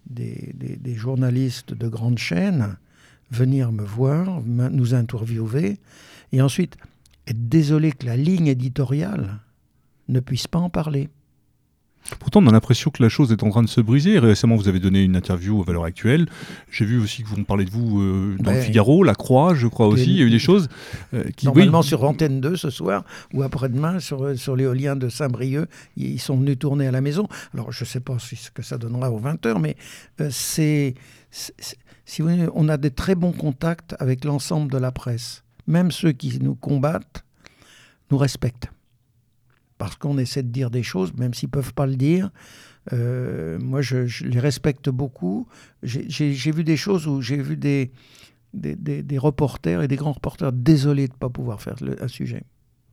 des, 0.10 0.53
des, 0.56 0.95
journalistes 0.95 1.73
de 1.73 1.88
grandes 1.88 2.18
chaînes 2.18 2.78
venir 3.32 3.72
me 3.72 3.84
voir, 3.84 4.41
nous 4.44 4.94
interviewer, 4.94 5.80
et 6.32 6.41
ensuite 6.41 6.78
être 7.28 7.48
désolé 7.48 7.91
que 7.91 8.06
la 8.06 8.18
ligne 8.18 8.48
éditoriale 8.48 9.40
ne 10.10 10.19
puisse 10.19 10.48
pas 10.48 10.60
en 10.60 10.69
parler. 10.69 11.10
Pourtant, 12.19 12.44
on 12.44 12.48
a 12.48 12.52
l'impression 12.52 12.91
que 12.91 13.02
la 13.02 13.10
chose 13.10 13.32
est 13.32 13.44
en 13.44 13.49
train 13.49 13.64
de 13.64 13.69
se 13.69 13.82
briser. 13.82 14.19
Récemment, 14.19 14.56
vous 14.56 14.68
avez 14.68 14.80
donné 14.80 15.03
une 15.03 15.15
interview 15.15 15.60
aux 15.60 15.64
valeurs 15.64 15.86
actuelles. 15.86 16.28
J'ai 16.72 16.86
vu 16.86 16.99
aussi 16.99 17.23
que 17.23 17.28
vous 17.28 17.44
parlez 17.44 17.65
de 17.65 17.69
vous 17.69 18.02
euh, 18.02 18.36
dans 18.40 18.52
le 18.52 18.61
Figaro, 18.61 19.03
La 19.03 19.15
Croix, 19.15 19.53
je 19.56 19.68
crois 19.68 19.88
aussi. 19.88 20.11
Il 20.11 20.18
y 20.18 20.22
a 20.22 20.26
eu 20.26 20.30
des 20.30 20.40
choses 20.40 20.68
euh, 21.14 21.23
qui. 21.36 21.45
Normalement 21.45 21.82
sur 21.82 22.03
Antenne 22.03 22.41
2 22.41 22.56
ce 22.56 22.69
soir, 22.69 23.03
ou 23.34 23.44
après-demain 23.44 23.99
sur, 23.99 24.38
sur 24.38 24.56
l'éolien 24.56 24.95
de 24.95 25.10
Saint-Brieuc, 25.10 25.69
ils 25.95 26.19
sont 26.19 26.38
venus 26.38 26.60
tourner 26.60 26.88
à 26.88 26.91
la 26.91 27.02
maison. 27.02 27.28
Alors, 27.53 27.72
je 27.72 27.84
ne 27.84 27.88
sais 27.88 27.99
pas 27.99 28.18
ce 28.19 28.52
que 28.52 28.61
ça 28.61 28.78
donnera 28.78 29.11
aux 29.11 29.19
20h, 29.19 29.60
mais 29.60 29.76
euh, 30.19 30.30
c'est. 30.32 30.95
Si 31.32 32.22
vous 32.22 32.30
on 32.56 32.68
a 32.68 32.78
des 32.78 32.91
très 32.91 33.15
bons 33.15 33.32
contacts 33.32 33.95
avec 33.99 34.26
l'ensemble 34.26 34.69
de 34.72 34.78
la 34.78 34.91
presse. 34.91 35.44
Même 35.68 35.91
ceux 35.91 36.11
qui 36.11 36.40
nous 36.40 36.56
combattent 36.56 37.23
nous 38.10 38.18
respectent 38.18 38.69
parce 39.81 39.95
qu'on 39.95 40.19
essaie 40.19 40.43
de 40.43 40.49
dire 40.49 40.69
des 40.69 40.83
choses, 40.83 41.11
même 41.15 41.33
s'ils 41.33 41.47
ne 41.47 41.53
peuvent 41.53 41.73
pas 41.73 41.87
le 41.87 41.95
dire. 41.95 42.29
Euh, 42.93 43.57
moi, 43.57 43.81
je, 43.81 44.23
les 44.27 44.39
respecte 44.39 44.91
beaucoup. 44.91 45.47
J'ai 45.81 46.51
vu 46.51 46.63
des 46.63 46.77
choses 46.77 47.07
où 47.07 47.19
j'ai 47.19 47.37
vu 47.37 47.57
des, 47.57 47.91
reporters 49.17 49.81
et 49.81 49.87
des 49.87 49.95
grands 49.95 50.11
reporters 50.11 50.51
désolés 50.51 51.07
de 51.07 51.13
ne 51.13 51.17
pas 51.17 51.29
pouvoir 51.29 51.63
faire 51.63 51.77
un 51.99 52.07
sujet. 52.07 52.43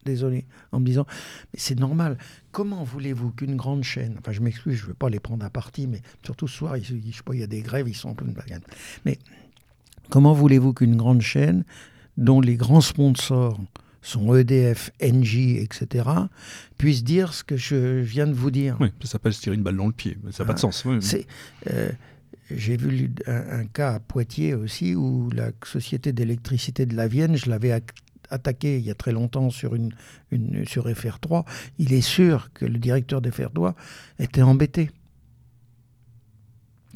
Désolé, 0.07 0.47
en 0.73 0.81
me 0.81 0.87
disant, 0.87 1.05
mais 1.53 1.59
c'est 1.59 1.79
normal. 1.79 2.17
Comment 2.53 2.85
voulez-vous 2.85 3.33
qu'une 3.33 3.57
grande 3.57 3.83
chaîne, 3.83 4.17
enfin 4.19 4.33
je 4.33 4.41
m'excuse, 4.41 4.77
je 4.77 4.85
ne 4.85 4.89
veux 4.89 4.95
pas 4.95 5.11
les 5.11 5.21
prendre 5.21 5.45
à 5.45 5.51
partie, 5.51 5.87
mais 5.87 6.01
surtout 6.25 6.49
ce 6.49 6.57
soir, 6.57 6.79
il, 6.79 6.85
je 6.85 6.95
sais 6.95 7.23
pas, 7.23 7.35
il 7.35 7.41
y 7.41 7.43
a 7.43 7.47
des 7.47 7.61
grèves, 7.61 7.87
ils 7.87 7.95
sont 7.95 8.09
en 8.09 8.15
pleine 8.15 8.33
bagarre. 8.33 8.61
Mais 9.05 9.19
comment 10.09 10.33
voulez-vous 10.33 10.73
qu'une 10.73 10.97
grande 10.97 11.21
chaîne, 11.21 11.65
dont 12.17 12.41
les 12.41 12.57
grands 12.57 12.81
sponsors 12.81 13.61
son 14.09 14.35
EDF, 14.35 14.91
NJ, 15.03 15.59
etc., 15.59 16.09
puisse 16.79 17.05
dire 17.05 17.35
ce 17.35 17.45
que 17.45 17.59
je 17.59 18.01
viens 18.01 18.27
de 18.27 18.33
vous 18.33 18.51
dire. 18.51 18.79
Oui, 18.81 18.89
ça 19.03 19.09
s'appelle 19.09 19.35
se 19.35 19.43
tirer 19.43 19.55
une 19.55 19.63
balle 19.63 19.77
dans 19.77 19.87
le 19.87 19.93
pied. 19.93 20.17
Ça 20.31 20.45
n'a 20.45 20.49
pas 20.49 20.55
de 20.55 20.59
sens. 20.59 20.87
Euh, 20.87 21.91
j'ai 22.51 22.79
vu 22.79 23.11
un, 23.27 23.67
cas 23.67 23.97
à 23.97 24.01
Poitiers 24.01 24.55
aussi 24.55 24.95
où 24.95 25.29
la 25.31 25.51
société 25.63 26.15
d'électricité 26.15 26.87
de 26.87 26.97
la 26.97 27.07
Vienne, 27.07 27.37
je 27.37 27.51
l'avais 27.51 27.83
attaqué 28.31 28.79
il 28.79 28.87
y 28.87 28.91
a 28.91 28.95
très 28.95 29.13
longtemps 29.13 29.51
sur, 29.51 29.75
une, 29.75 29.93
une, 30.31 30.65
sur 30.67 30.89
FR3. 30.89 31.45
Il 31.79 31.93
est 31.93 32.01
sûr 32.01 32.51
que 32.55 32.65
le 32.65 32.79
directeur 32.79 33.21
d'FR3 33.21 33.75
était 34.21 34.41
embêté. 34.41 34.91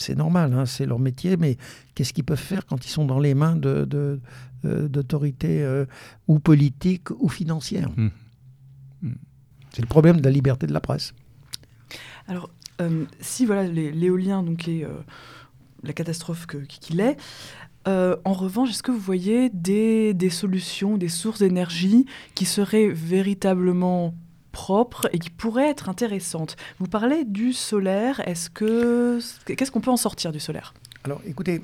C'est 0.02 0.16
normal, 0.16 0.52
hein, 0.52 0.66
c'est 0.66 0.84
leur 0.84 0.98
métier, 0.98 1.36
mais 1.36 1.56
qu'est-ce 1.94 2.12
qu'ils 2.12 2.24
peuvent 2.24 2.38
faire 2.38 2.66
quand 2.66 2.84
ils 2.84 2.90
sont 2.90 3.04
dans 3.04 3.20
les 3.20 3.34
mains 3.34 3.56
de, 3.56 4.20
euh, 4.64 4.88
d'autorités 4.88 5.62
euh, 5.62 5.86
ou 6.26 6.40
politiques 6.40 7.10
ou 7.18 7.28
financières. 7.28 7.90
Mmh. 7.96 8.10
Mmh. 9.02 9.10
C'est 9.72 9.82
le 9.82 9.88
problème 9.88 10.18
de 10.20 10.24
la 10.24 10.30
liberté 10.30 10.66
de 10.66 10.72
la 10.72 10.80
presse. 10.80 11.14
Alors, 12.26 12.50
euh, 12.80 13.04
si 13.20 13.46
voilà 13.46 13.64
l'éolien, 13.64 14.42
donc 14.42 14.68
est 14.68 14.84
la 15.82 15.92
catastrophe 15.92 16.46
qu'il 16.46 17.00
est, 17.00 17.16
en 17.86 18.32
revanche, 18.32 18.70
est-ce 18.70 18.82
que 18.82 18.92
vous 18.92 18.98
voyez 18.98 19.50
des, 19.50 20.14
des 20.14 20.30
solutions, 20.30 20.96
des 20.96 21.08
sources 21.08 21.40
d'énergie 21.40 22.06
qui 22.34 22.44
seraient 22.44 22.88
véritablement 22.88 24.14
propres 24.52 25.08
et 25.12 25.18
qui 25.18 25.30
pourraient 25.30 25.68
être 25.68 25.88
intéressantes 25.88 26.56
Vous 26.78 26.86
parlez 26.86 27.24
du 27.24 27.52
solaire. 27.52 28.20
Est-ce 28.28 28.50
que 28.50 29.18
qu'est-ce 29.46 29.70
qu'on 29.70 29.80
peut 29.80 29.90
en 29.90 29.96
sortir 29.96 30.30
du 30.30 30.40
solaire? 30.40 30.74
Alors, 31.04 31.20
écoutez, 31.26 31.62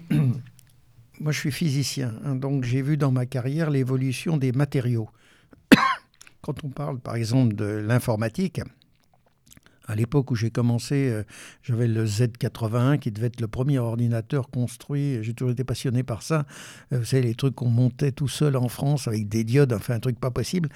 moi 1.20 1.32
je 1.32 1.39
suis 1.39 1.52
physicien, 1.52 2.15
hein, 2.24 2.35
donc 2.35 2.65
j'ai 2.65 2.82
vu 2.82 2.97
dans 2.97 3.12
ma 3.12 3.27
carrière 3.27 3.70
l'évolution 3.70 4.36
des 4.36 4.52
matériaux. 4.52 5.09
Quand 6.43 6.65
on 6.65 6.69
parle 6.69 6.98
par 6.98 7.15
exemple 7.15 7.55
de 7.55 7.65
l'informatique, 7.65 8.60
à 9.89 9.94
l'époque 9.94 10.31
où 10.31 10.35
j'ai 10.35 10.51
commencé, 10.51 11.09
euh, 11.10 11.23
j'avais 11.62 11.89
le 11.89 12.05
Z81 12.05 12.98
qui 12.98 13.10
devait 13.10 13.28
être 13.28 13.40
le 13.40 13.48
premier 13.48 13.78
ordinateur 13.78 14.51
construit. 14.51 15.19
J'ai 15.23 15.32
toujours 15.32 15.52
été 15.52 15.65
passionné 15.65 16.02
par 16.02 16.23
ça. 16.23 16.44
Euh, 16.93 16.98
vous 16.98 17.06
savez, 17.06 17.23
les 17.23 17.35
trucs 17.35 17.55
qu'on 17.55 17.70
montait 17.70 18.12
tout 18.12 18.28
seul 18.28 18.56
en 18.56 18.69
France 18.69 19.09
avec 19.09 19.28
des 19.28 19.44
diodes, 19.44 19.73
enfin 19.73 19.94
un 19.94 20.01
truc 20.01 20.20
pas 20.20 20.31
possible. 20.31 20.69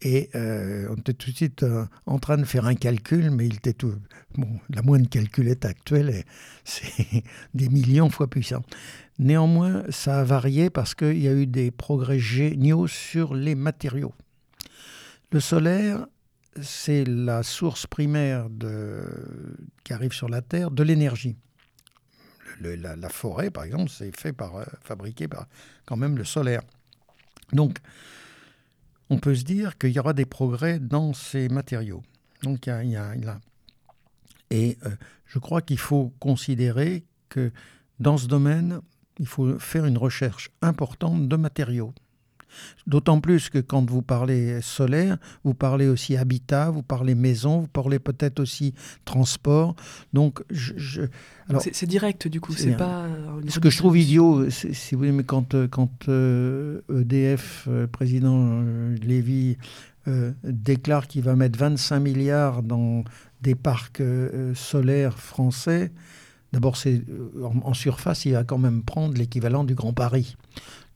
Et 0.00 0.30
euh, 0.36 0.86
on 0.90 0.94
était 0.94 1.12
tout 1.12 1.30
de 1.30 1.36
suite 1.36 1.66
en 2.06 2.18
train 2.18 2.38
de 2.38 2.44
faire 2.44 2.66
un 2.66 2.74
calcul, 2.74 3.30
mais 3.32 3.46
il 3.46 3.56
était 3.56 3.72
tout. 3.72 3.94
Bon, 4.36 4.48
la 4.70 4.82
moindre 4.82 5.08
calculette 5.08 5.64
actuelle, 5.64 6.22
c'est 6.64 7.24
des 7.54 7.68
millions 7.68 8.10
fois 8.10 8.28
puissant. 8.30 8.62
Néanmoins, 9.18 9.82
ça 9.90 10.20
a 10.20 10.24
varié 10.24 10.70
parce 10.70 10.94
qu'il 10.94 11.18
y 11.18 11.28
a 11.28 11.32
eu 11.32 11.46
des 11.46 11.72
progrès 11.72 12.20
géniaux 12.20 12.86
sur 12.86 13.34
les 13.34 13.56
matériaux. 13.56 14.12
Le 15.32 15.40
solaire, 15.40 16.06
c'est 16.60 17.04
la 17.04 17.42
source 17.42 17.86
primaire 17.86 18.48
qui 19.84 19.92
arrive 19.92 20.12
sur 20.12 20.28
la 20.28 20.42
Terre 20.42 20.70
de 20.70 20.82
l'énergie. 20.82 21.36
la, 22.60 23.08
forêt, 23.08 23.50
par 23.50 23.64
exemple, 23.64 23.90
c'est 23.90 24.14
fait 24.16 24.32
par, 24.32 24.56
euh, 24.56 24.64
fabriqué 24.82 25.28
par 25.28 25.46
quand 25.86 25.96
même 25.96 26.16
le 26.16 26.24
solaire. 26.24 26.62
Donc, 27.52 27.78
on 29.10 29.18
peut 29.18 29.34
se 29.34 29.44
dire 29.44 29.78
qu'il 29.78 29.90
y 29.90 29.98
aura 29.98 30.12
des 30.12 30.26
progrès 30.26 30.78
dans 30.78 31.12
ces 31.12 31.48
matériaux. 31.48 32.02
Donc, 32.42 32.66
il 32.66 32.90
y 32.90 32.96
a, 32.96 33.14
Et 34.50 34.78
euh, 34.84 34.90
je 35.26 35.38
crois 35.38 35.62
qu'il 35.62 35.78
faut 35.78 36.12
considérer 36.18 37.04
que 37.28 37.52
dans 37.98 38.18
ce 38.18 38.26
domaine, 38.26 38.80
il 39.18 39.26
faut 39.26 39.58
faire 39.58 39.86
une 39.86 39.98
recherche 39.98 40.50
importante 40.60 41.28
de 41.28 41.36
matériaux. 41.36 41.94
D'autant 42.86 43.20
plus 43.20 43.48
que 43.48 43.58
quand 43.58 43.88
vous 43.88 44.02
parlez 44.02 44.60
solaire, 44.60 45.18
vous 45.44 45.54
parlez 45.54 45.88
aussi 45.88 46.16
habitat, 46.16 46.70
vous 46.70 46.82
parlez 46.82 47.14
maison, 47.14 47.60
vous 47.60 47.68
parlez 47.68 47.98
peut-être 47.98 48.40
aussi 48.40 48.74
transport. 49.04 49.76
Donc, 50.12 50.42
je, 50.50 51.02
c'est 51.72 51.86
direct 51.86 52.28
du 52.28 52.40
coup, 52.40 52.52
c'est 52.52 52.76
pas. 52.76 53.06
Ce 53.48 53.58
que 53.58 53.70
je 53.70 53.78
trouve 53.78 53.96
idiot, 53.98 54.48
si 54.50 54.94
vous 54.94 54.98
voulez, 54.98 55.12
mais 55.12 55.24
quand 55.24 55.54
quand 55.68 56.08
EDF, 56.08 56.08
euh, 56.08 56.90
e 56.90 57.68
euh, 57.68 57.86
président 57.86 58.60
euh, 58.62 58.96
Lévy 59.02 59.56
déclare 60.42 61.06
qu'il 61.06 61.22
va 61.22 61.36
mettre 61.36 61.56
25 61.60 62.00
milliards 62.00 62.64
dans 62.64 63.04
des 63.40 63.54
parcs 63.54 64.02
solaires 64.52 65.16
français, 65.16 65.92
D'abord, 66.52 66.76
c'est 66.76 67.02
en, 67.64 67.72
surface, 67.72 68.26
il 68.26 68.32
va 68.34 68.44
quand 68.44 68.58
même 68.58 68.82
prendre 68.82 69.16
l'équivalent 69.16 69.64
du 69.64 69.74
Grand 69.74 69.94
Paris. 69.94 70.36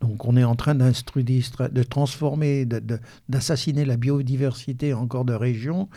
Donc 0.01 0.27
on 0.27 0.37
est 0.37 0.45
en 0.45 0.57
train 0.57 0.75
de 0.75 1.83
transformer, 1.83 2.67
d'assassiner 3.29 3.85
la 3.85 3.97
biodiversité 3.97 4.93
encore 4.93 5.25
de 5.25 5.35
régions. 5.35 5.89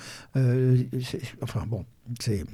enfin 1.42 1.66
bon, 1.68 1.86
c'est... 2.20 2.46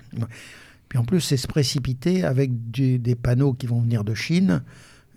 Puis 0.90 1.00
en 1.00 1.04
plus, 1.04 1.22
c'est 1.22 1.38
se 1.38 1.48
précipiter 1.48 2.24
avec 2.24 2.52
des 2.72 3.16
panneaux 3.16 3.54
qui 3.54 3.66
vont 3.68 3.82
venir 3.82 4.04
de 4.04 4.14
Chine. 4.14 4.64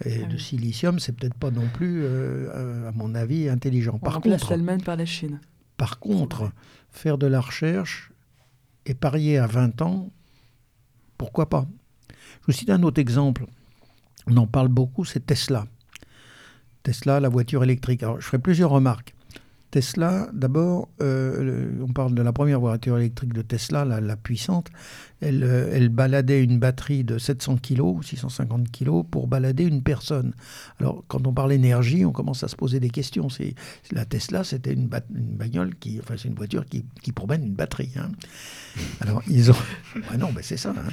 Et 0.05 0.21
ah 0.23 0.27
de 0.27 0.39
silicium, 0.39 1.01
c'est 1.01 1.13
peut-être 1.13 1.35
pas 1.35 1.51
non 1.51 1.69
plus, 1.75 2.07
à 2.07 2.93
mon 2.95 3.15
avis, 3.15 3.49
intelligent. 3.49 3.95
On 3.95 3.99
par 3.99 4.21
contre, 4.21 4.51
l'Allemagne 4.51 4.81
par 4.81 4.97
la 4.97 5.05
Chine. 5.05 5.41
Par 5.77 5.99
contre, 5.99 6.53
faire 6.91 7.19
de 7.19 7.27
la 7.27 7.41
recherche 7.41 8.13
et 8.87 8.95
parier 8.95 9.39
à 9.39 9.47
20 9.47 9.83
ans, 9.83 10.11
pourquoi 11.17 11.49
pas? 11.49 11.67
Je 12.11 12.47
vous 12.47 12.53
cite 12.53 12.71
un 12.71 12.83
autre 12.85 13.01
exemple. 13.01 13.47
On 14.27 14.37
en 14.37 14.47
parle 14.47 14.69
beaucoup, 14.69 15.05
c'est 15.05 15.27
Tesla. 15.27 15.67
Tesla, 16.89 17.21
la 17.21 17.29
voiture 17.29 17.63
électrique. 17.63 18.03
Alors, 18.03 18.19
je 18.19 18.25
ferai 18.25 18.39
plusieurs 18.39 18.71
remarques. 18.71 19.15
Tesla, 19.71 20.31
d'abord, 20.33 20.89
euh, 21.03 21.71
on 21.87 21.93
parle 21.93 22.15
de 22.15 22.23
la 22.23 22.33
première 22.33 22.61
voiture 22.61 22.97
électrique 22.97 23.35
de 23.35 23.43
Tesla, 23.43 23.85
la, 23.85 24.17
puissante. 24.17 24.69
Elle, 25.21 25.45
euh, 25.45 25.71
elle, 25.71 25.91
baladait 25.91 26.43
une 26.43 26.59
batterie 26.59 27.05
de 27.05 27.19
700 27.19 27.59
kg, 27.59 28.03
650 28.03 28.73
kg, 28.73 29.03
pour 29.03 29.27
balader 29.27 29.65
une 29.65 29.83
personne. 29.83 30.33
Alors, 30.81 31.05
quand 31.09 31.27
on 31.27 31.35
parle 31.35 31.53
énergie, 31.53 32.07
on 32.07 32.13
commence 32.13 32.43
à 32.43 32.49
se 32.49 32.57
poser 32.57 32.81
des 32.81 32.89
questions. 32.89 33.29
C'est, 33.29 33.55
la 33.93 34.07
Tesla, 34.07 34.43
c'était 34.45 34.73
une, 34.73 34.89
bagnole 35.11 35.75
qui, 35.75 36.01
enfin, 36.03 36.15
c'est 36.17 36.29
une 36.29 36.37
voiture 36.37 36.65
qui, 36.65 36.87
qui 37.03 37.13
promène 37.13 37.45
une 37.45 37.55
batterie. 37.55 37.93
Hein. 37.99 38.13
Alors, 39.03 39.23
ils 39.29 39.51
ont. 39.51 39.57
Non, 40.19 40.33
mais 40.35 40.43
c'est 40.43 40.57
ça. 40.57 40.71
Hein. 40.71 40.91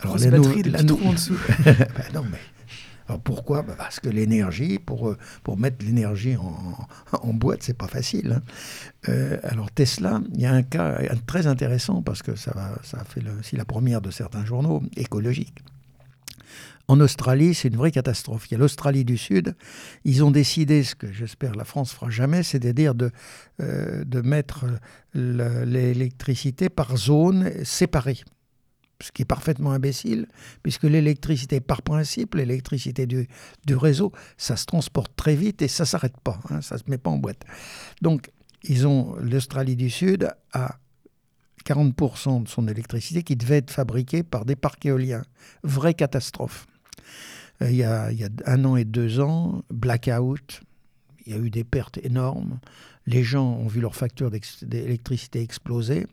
Alors, 0.00 0.18
la 0.18 0.30
batterie 0.32 0.62
de 0.62 0.70
la 0.70 0.80
en 0.80 1.12
dessous. 1.12 1.38
ben 1.64 1.76
non, 2.12 2.24
mais 2.28 2.38
alors 3.10 3.20
pourquoi 3.20 3.62
bah, 3.62 3.74
Parce 3.76 3.98
que 3.98 4.08
l'énergie, 4.08 4.78
pour, 4.78 5.08
euh, 5.08 5.18
pour 5.42 5.58
mettre 5.58 5.84
l'énergie 5.84 6.36
en, 6.36 6.76
en, 7.12 7.34
boîte, 7.34 7.64
c'est 7.64 7.76
pas 7.76 7.88
facile. 7.88 8.34
Hein. 8.36 8.42
Euh, 9.08 9.36
alors 9.42 9.68
Tesla, 9.72 10.20
il 10.32 10.40
y 10.40 10.46
a 10.46 10.52
un 10.52 10.62
cas 10.62 10.96
très 11.26 11.48
intéressant 11.48 12.02
parce 12.02 12.22
que 12.22 12.36
ça, 12.36 12.78
ça 12.84 13.02
fait 13.02 13.22
aussi 13.40 13.56
la 13.56 13.64
première 13.64 14.00
de 14.00 14.12
certains 14.12 14.44
journaux 14.44 14.84
écologiques. 14.96 15.58
En 16.86 17.00
Australie, 17.00 17.52
c'est 17.54 17.68
une 17.68 17.76
vraie 17.76 17.90
catastrophe. 17.90 18.46
Il 18.48 18.52
y 18.52 18.54
a 18.54 18.58
l'Australie 18.58 19.04
du 19.04 19.18
Sud. 19.18 19.56
Ils 20.04 20.22
ont 20.22 20.30
décidé, 20.30 20.84
ce 20.84 20.94
que 20.94 21.12
j'espère 21.12 21.56
la 21.56 21.64
France 21.64 21.92
fera 21.92 22.10
jamais, 22.10 22.44
c'est-à-dire 22.44 22.94
de, 22.94 23.10
euh, 23.60 24.04
de 24.04 24.20
mettre 24.20 24.66
l'électricité 25.14 26.68
par 26.68 26.96
zone 26.96 27.64
séparée 27.64 28.20
ce 29.00 29.12
qui 29.12 29.22
est 29.22 29.26
parfaitement 29.26 29.72
imbécile, 29.72 30.26
puisque 30.62 30.84
l'électricité, 30.84 31.60
par 31.60 31.82
principe, 31.82 32.34
l'électricité 32.34 33.06
du, 33.06 33.28
du, 33.66 33.76
réseau, 33.76 34.12
ça 34.36 34.56
se 34.56 34.66
transporte 34.66 35.14
très 35.16 35.34
vite 35.34 35.62
et 35.62 35.68
ça 35.68 35.84
ne 35.84 35.86
s'arrête 35.86 36.18
pas, 36.22 36.38
hein, 36.50 36.60
ça 36.60 36.76
ne 36.76 36.80
se 36.80 36.84
met 36.88 36.98
pas 36.98 37.10
en 37.10 37.18
boîte. 37.18 37.44
Donc, 38.02 38.30
ils 38.64 38.86
ont 38.86 39.16
l'Australie 39.16 39.76
du 39.76 39.90
Sud 39.90 40.30
à 40.52 40.78
40% 41.64 42.44
de 42.44 42.48
son 42.48 42.68
électricité 42.68 43.22
qui 43.22 43.36
devait 43.36 43.58
être 43.58 43.70
fabriquée 43.70 44.22
par 44.22 44.44
des 44.44 44.56
parcs 44.56 44.84
éoliens. 44.84 45.22
Vraie 45.62 45.94
catastrophe. 45.94 46.66
Euh, 47.62 47.70
il 47.70 47.76
y, 47.76 47.84
a, 47.84 48.10
il 48.12 48.18
y 48.18 48.24
a 48.24 48.28
un 48.46 48.64
an 48.64 48.76
et 48.76 48.84
deux 48.84 49.20
ans, 49.20 49.62
blackout, 49.70 50.62
il 51.26 51.32
y 51.32 51.36
a 51.36 51.38
eu 51.38 51.50
des 51.50 51.64
pertes 51.64 51.98
énormes. 52.02 52.58
Les 53.06 53.22
gens 53.22 53.52
ont 53.54 53.66
vu 53.66 53.80
leur 53.80 53.94
facture 53.94 54.30
d'électricité 54.62 55.40
exploser. 55.40 56.06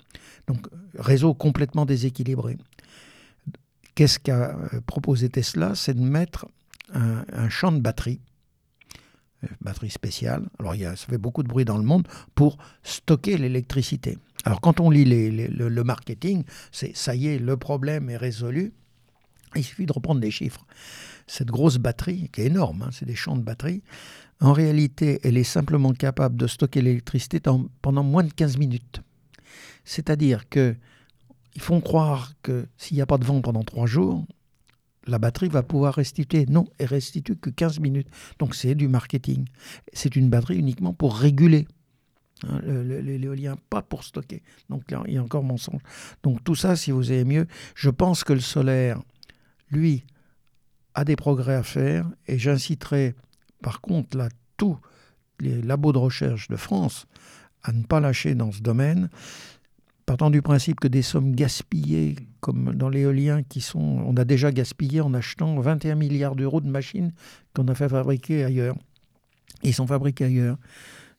Donc, 0.47 0.67
réseau 0.97 1.33
complètement 1.33 1.85
déséquilibré. 1.85 2.57
Qu'est-ce 3.97 4.19
qu'a 4.19 4.55
euh, 4.55 4.79
proposé 4.85 5.27
Tesla? 5.27 5.73
C'est 5.73 5.95
de 5.95 6.01
mettre 6.01 6.45
un, 6.93 7.49
champ 7.49 7.71
de 7.71 7.79
batterie, 7.79 8.21
euh, 9.43 9.47
batterie 9.59 9.89
spéciale. 9.89 10.47
Alors, 10.59 10.75
il 10.75 10.81
y 10.81 10.85
a, 10.85 10.95
ça 10.95 11.07
fait 11.07 11.17
beaucoup 11.17 11.41
de 11.41 11.47
bruit 11.47 11.65
dans 11.65 11.79
le 11.79 11.83
monde 11.83 12.07
pour 12.35 12.59
stocker 12.83 13.37
l'électricité. 13.37 14.19
Alors, 14.45 14.61
quand 14.61 14.79
on 14.79 14.91
lit 14.91 15.03
le, 15.03 15.83
marketing, 15.83 16.43
c'est 16.71 16.95
ça 16.95 17.15
y 17.15 17.25
est, 17.25 17.39
le 17.39 17.57
problème 17.57 18.11
est 18.11 18.17
résolu. 18.17 18.71
Il 19.55 19.63
suffit 19.63 19.87
de 19.87 19.93
reprendre 19.93 20.21
des 20.21 20.29
chiffres. 20.29 20.67
Cette 21.25 21.47
grosse 21.47 21.79
batterie, 21.79 22.29
qui 22.31 22.41
est 22.41 22.45
énorme, 22.45 22.83
hein, 22.83 22.89
c'est 22.91 23.05
des 23.05 23.15
champs 23.15 23.35
de 23.35 23.41
batterie, 23.41 23.81
en 24.41 24.53
réalité, 24.53 25.19
elle 25.23 25.37
est 25.37 25.43
simplement 25.43 25.93
capable 25.93 26.37
de 26.37 26.45
stocker 26.45 26.83
l'électricité 26.83 27.39
pendant 27.81 28.03
moins 28.03 28.23
de 28.23 28.31
15 28.31 28.57
minutes. 28.57 29.01
C'est-à-dire 29.85 30.47
que 30.49 30.75
ils 31.57 31.61
font 31.61 31.81
croire 31.81 32.33
que 32.43 32.67
s'il 32.77 32.97
n'y 32.97 33.01
a 33.01 33.07
pas 33.07 33.17
de 33.17 33.25
vent 33.25 33.41
pendant 33.41 33.63
trois 33.63 33.87
jours, 33.87 34.23
la 35.07 35.17
batterie 35.17 35.49
va 35.49 35.63
pouvoir 35.63 35.95
restituer. 35.95 36.45
Non, 36.45 36.65
elle 36.77 36.85
restitue 36.85 37.35
que 37.35 37.49
15 37.49 37.79
minutes. 37.79 38.07
Donc 38.37 38.53
c'est 38.53 38.75
du 38.75 38.87
marketing. 38.87 39.47
C'est 39.91 40.15
une 40.15 40.29
batterie 40.29 40.59
uniquement 40.59 40.93
pour 40.93 41.17
réguler. 41.17 41.67
Hein, 42.47 42.59
l'éolien, 42.61 43.57
pas 43.71 43.81
pour 43.81 44.03
stocker. 44.03 44.43
Donc 44.69 44.91
là, 44.91 45.01
il 45.07 45.15
y 45.15 45.17
a 45.17 45.23
encore 45.23 45.43
mensonge. 45.43 45.81
Donc 46.21 46.43
tout 46.43 46.53
ça, 46.53 46.75
si 46.75 46.91
vous 46.91 47.09
avez 47.09 47.25
mieux, 47.25 47.47
je 47.73 47.89
pense 47.89 48.23
que 48.23 48.33
le 48.33 48.39
solaire, 48.39 49.01
lui, 49.71 50.03
a 50.93 51.05
des 51.05 51.15
progrès 51.15 51.55
à 51.55 51.63
faire. 51.63 52.07
Et 52.27 52.37
j'inciterai, 52.37 53.15
par 53.63 53.81
contre, 53.81 54.15
là, 54.15 54.29
tous 54.57 54.77
les 55.39 55.59
labos 55.63 55.91
de 55.91 55.97
recherche 55.97 56.49
de 56.49 56.55
France 56.55 57.07
à 57.63 57.71
ne 57.71 57.81
pas 57.81 57.99
lâcher 57.99 58.35
dans 58.35 58.51
ce 58.51 58.61
domaine 58.61 59.09
partant 60.07 60.29
du 60.29 60.41
principe 60.41 60.79
que 60.79 60.87
des 60.87 61.01
sommes 61.01 61.35
gaspillées, 61.35 62.15
comme 62.39 62.73
dans 62.73 62.87
l'éolien, 62.87 63.43
qui 63.43 63.59
sont, 63.59 63.79
on 63.79 64.15
a 64.15 64.23
déjà 64.23 64.51
gaspillé 64.51 65.01
en 65.01 65.13
achetant 65.13 65.59
21 65.59 65.95
milliards 65.95 66.35
d'euros 66.35 66.61
de 66.61 66.69
machines 66.69 67.13
qu'on 67.53 67.67
a 67.67 67.75
fait 67.75 67.89
fabriquer 67.89 68.45
ailleurs. 68.45 68.77
Ils 69.63 69.73
sont 69.73 69.85
fabriqués 69.85 70.23
ailleurs. 70.23 70.57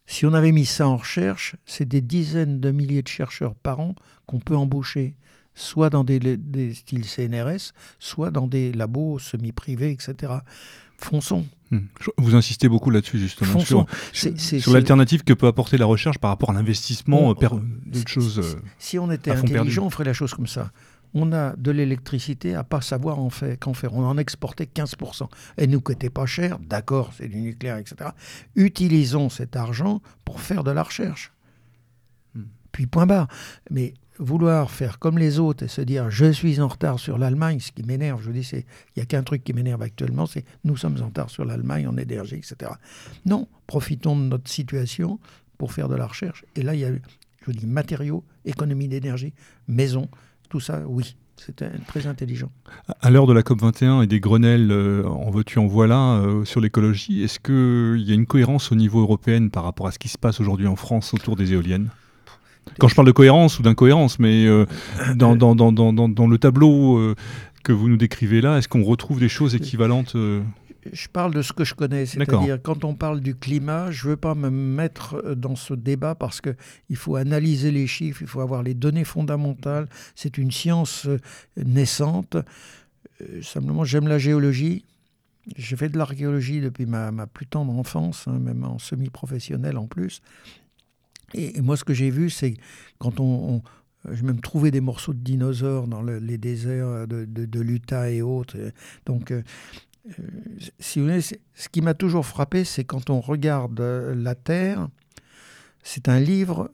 Si 0.06 0.24
on 0.24 0.32
avait 0.32 0.52
mis 0.52 0.64
ça 0.64 0.88
en 0.88 0.96
recherche, 0.96 1.54
c'est 1.66 1.86
des 1.86 2.00
dizaines 2.00 2.60
de 2.60 2.70
milliers 2.70 3.02
de 3.02 3.08
chercheurs 3.08 3.54
par 3.54 3.78
an 3.78 3.94
qu'on 4.26 4.40
peut 4.40 4.56
embaucher, 4.56 5.16
soit 5.54 5.90
dans 5.90 6.02
des, 6.02 6.18
des 6.18 6.72
styles 6.72 7.04
CNRS, 7.04 7.74
soit 7.98 8.30
dans 8.30 8.46
des 8.46 8.72
labos 8.72 9.18
semi-privés, 9.18 9.90
etc. 9.90 10.32
Fonçons. 10.96 11.44
Hmm. 11.70 11.80
Vous 12.16 12.34
insistez 12.34 12.68
beaucoup 12.68 12.90
là-dessus, 12.90 13.18
justement, 13.18 13.60
sur, 13.60 13.86
l'alternative 14.72 15.22
que 15.22 15.34
peut 15.34 15.46
apporter 15.46 15.76
la 15.76 15.84
recherche 15.84 16.18
par 16.18 16.30
rapport 16.30 16.50
à 16.50 16.54
l'investissement 16.54 17.30
euh, 17.30 17.34
d'autres 17.86 18.08
choses. 18.08 18.38
Euh, 18.38 18.60
si, 18.78 18.98
on 18.98 19.10
était 19.10 19.32
intelligent, 19.32 19.84
on 19.84 19.90
ferait 19.90 20.04
la 20.04 20.14
chose 20.14 20.32
comme 20.32 20.46
ça. 20.46 20.70
On 21.14 21.32
a 21.32 21.56
de 21.56 21.70
l'électricité 21.70 22.54
à 22.54 22.64
pas 22.64 22.80
savoir 22.80 23.18
en 23.18 23.30
fait, 23.30 23.58
qu'en 23.58 23.74
faire. 23.74 23.94
On 23.94 24.04
en 24.04 24.18
exportait 24.18 24.68
15%. 24.72 25.28
Elle 25.56 25.70
nous 25.70 25.80
coûtait 25.80 26.10
pas 26.10 26.26
cher, 26.26 26.58
d'accord, 26.58 27.12
c'est 27.16 27.28
du 27.28 27.40
nucléaire, 27.40 27.78
etc. 27.78 28.10
Utilisons 28.56 29.28
cet 29.28 29.56
argent 29.56 30.00
pour 30.24 30.40
faire 30.40 30.64
de 30.64 30.70
la 30.70 30.82
recherche. 30.82 31.32
Hmm. 32.34 32.44
Puis 32.72 32.86
point 32.86 33.06
barre. 33.06 33.28
Mais 33.70 33.94
vouloir 34.18 34.70
faire 34.70 34.98
comme 34.98 35.18
les 35.18 35.38
autres 35.38 35.64
et 35.64 35.68
se 35.68 35.80
dire 35.80 36.10
je 36.10 36.30
suis 36.30 36.60
en 36.60 36.68
retard 36.68 36.98
sur 36.98 37.18
l'Allemagne, 37.18 37.60
ce 37.60 37.72
qui 37.72 37.82
m'énerve, 37.82 38.20
je 38.20 38.26
vous 38.26 38.32
dis, 38.32 38.48
il 38.52 38.64
n'y 38.96 39.02
a 39.02 39.06
qu'un 39.06 39.22
truc 39.22 39.44
qui 39.44 39.52
m'énerve 39.52 39.82
actuellement, 39.82 40.26
c'est 40.26 40.44
nous 40.64 40.76
sommes 40.76 40.96
en 41.00 41.06
retard 41.06 41.30
sur 41.30 41.44
l'Allemagne 41.44 41.86
en 41.86 41.96
énergie, 41.96 42.36
etc. 42.36 42.72
Non, 43.26 43.48
profitons 43.66 44.16
de 44.16 44.22
notre 44.22 44.50
situation 44.50 45.18
pour 45.56 45.72
faire 45.72 45.88
de 45.88 45.96
la 45.96 46.06
recherche. 46.06 46.44
Et 46.56 46.62
là, 46.62 46.74
il 46.74 46.80
y 46.80 46.84
a, 46.84 46.92
je 46.92 47.46
vous 47.46 47.52
dis, 47.52 47.66
matériaux, 47.66 48.24
économie 48.44 48.88
d'énergie, 48.88 49.32
maison, 49.66 50.08
tout 50.48 50.60
ça, 50.60 50.82
oui. 50.86 51.16
C'est 51.36 51.64
très 51.86 52.08
intelligent. 52.08 52.50
À 53.00 53.10
l'heure 53.10 53.28
de 53.28 53.32
la 53.32 53.42
COP21 53.42 54.02
et 54.02 54.08
des 54.08 54.18
Grenelles 54.18 54.72
euh, 54.72 55.06
en 55.06 55.30
veux-tu, 55.30 55.60
en 55.60 55.68
voilà 55.68 56.14
euh, 56.14 56.44
sur 56.44 56.60
l'écologie, 56.60 57.22
est-ce 57.22 57.38
qu'il 57.38 58.04
y 58.04 58.10
a 58.10 58.14
une 58.14 58.26
cohérence 58.26 58.72
au 58.72 58.74
niveau 58.74 59.00
européen 59.00 59.46
par 59.46 59.62
rapport 59.62 59.86
à 59.86 59.92
ce 59.92 60.00
qui 60.00 60.08
se 60.08 60.18
passe 60.18 60.40
aujourd'hui 60.40 60.66
en 60.66 60.74
France 60.74 61.14
autour 61.14 61.36
des 61.36 61.52
éoliennes? 61.52 61.90
Quand 62.78 62.88
je 62.88 62.94
parle 62.94 63.06
de 63.06 63.12
cohérence 63.12 63.58
ou 63.58 63.62
d'incohérence, 63.62 64.18
mais 64.18 64.46
euh, 64.46 64.66
dans, 65.14 65.36
dans, 65.36 65.54
dans, 65.54 65.72
dans, 65.72 66.26
le 66.26 66.38
tableau 66.38 66.98
euh, 66.98 67.14
que 67.62 67.72
vous 67.72 67.88
nous 67.88 67.96
décrivez 67.96 68.40
là, 68.40 68.58
est-ce 68.58 68.68
qu'on 68.68 68.84
retrouve 68.84 69.20
des 69.20 69.28
choses 69.28 69.54
équivalentes 69.54 70.14
euh 70.14 70.42
je 70.90 71.08
parle 71.08 71.34
de 71.34 71.42
ce 71.42 71.52
que 71.52 71.64
je 71.64 71.74
connais, 71.74 72.06
c'est-à-dire 72.06 72.58
quand 72.62 72.82
on 72.84 72.94
parle 72.94 73.20
du 73.20 73.34
climat, 73.34 73.90
je 73.90 74.06
ne 74.06 74.10
veux 74.10 74.16
pas 74.16 74.34
me 74.34 74.48
mettre 74.48 75.34
dans 75.34 75.54
ce 75.54 75.74
débat 75.74 76.14
parce 76.14 76.40
qu'il 76.40 76.96
faut 76.96 77.16
analyser 77.16 77.70
les 77.70 77.86
chiffres, 77.86 78.22
il 78.22 78.28
faut 78.28 78.40
avoir 78.40 78.62
les 78.62 78.72
données 78.72 79.04
fondamentales, 79.04 79.86
c'est 80.14 80.38
une 80.38 80.50
science 80.50 81.06
naissante. 81.56 82.38
Simplement, 83.42 83.84
j'aime 83.84 84.08
la 84.08 84.18
géologie, 84.18 84.86
j'ai 85.56 85.76
fait 85.76 85.88
de 85.88 85.98
l'archéologie 85.98 86.60
depuis 86.60 86.86
ma, 86.86 87.10
ma, 87.10 87.26
plus 87.26 87.46
tendre 87.46 87.72
enfance, 87.72 88.26
hein, 88.26 88.38
même 88.38 88.64
en 88.64 88.78
semi-professionnel 88.78 89.76
en 89.76 89.86
plus. 89.86 90.20
Et, 91.34 91.60
moi, 91.60 91.76
ce 91.76 91.84
que 91.84 91.94
j'ai 91.94 92.10
vu, 92.10 92.30
c'est 92.30 92.54
quand 92.98 93.20
on, 93.20 93.62
j'ai 94.10 94.22
même 94.22 94.40
trouvé 94.40 94.70
des 94.70 94.80
morceaux 94.80 95.12
de 95.12 95.18
dinosaures 95.18 95.88
dans 95.88 96.02
les 96.02 96.38
déserts 96.38 97.06
de, 97.06 97.24
de, 97.24 97.60
l'Utah 97.60 98.10
et 98.10 98.22
autres. 98.22 98.56
Donc, 99.06 99.30
euh, 99.30 99.42
euh, 100.06 100.22
si 100.78 100.98
vous 100.98 101.06
voulez, 101.06 101.20
ce 101.20 101.68
qui 101.70 101.82
m'a 101.82 101.94
toujours 101.94 102.24
frappé, 102.24 102.64
c'est 102.64 102.84
quand 102.84 103.10
on 103.10 103.20
regarde 103.20 103.80
euh, 103.80 104.14
la 104.14 104.34
Terre, 104.34 104.88
c'est 105.82 106.08
un 106.08 106.20
livre, 106.20 106.70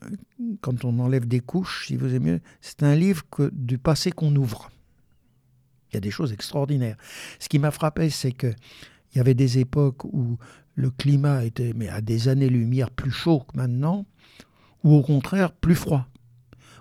quand 0.60 0.84
on 0.84 0.98
enlève 0.98 1.26
des 1.26 1.40
couches, 1.40 1.86
si 1.86 1.96
vous 1.96 2.14
aimez 2.14 2.32
mieux, 2.32 2.40
c'est 2.60 2.82
un 2.82 2.94
livre 2.94 3.22
du 3.52 3.78
passé 3.78 4.10
qu'on 4.12 4.34
ouvre. 4.34 4.70
Il 5.90 5.94
y 5.94 5.98
a 5.98 6.00
des 6.00 6.10
choses 6.10 6.32
extraordinaires. 6.32 6.96
Ce 7.38 7.48
qui 7.48 7.58
m'a 7.58 7.70
frappé, 7.70 8.10
c'est 8.10 8.32
qu'il 8.32 8.56
y 9.14 9.20
avait 9.20 9.34
des 9.34 9.58
époques 9.58 10.04
où 10.04 10.38
le 10.74 10.90
climat 10.90 11.44
était 11.44 11.72
mais 11.74 11.88
à 11.88 12.00
des 12.00 12.28
années-lumière 12.28 12.90
plus 12.90 13.12
chaud 13.12 13.40
que 13.40 13.56
maintenant, 13.56 14.06
ou 14.84 14.94
au 14.94 15.02
contraire 15.02 15.52
plus 15.52 15.74
froid. 15.74 16.06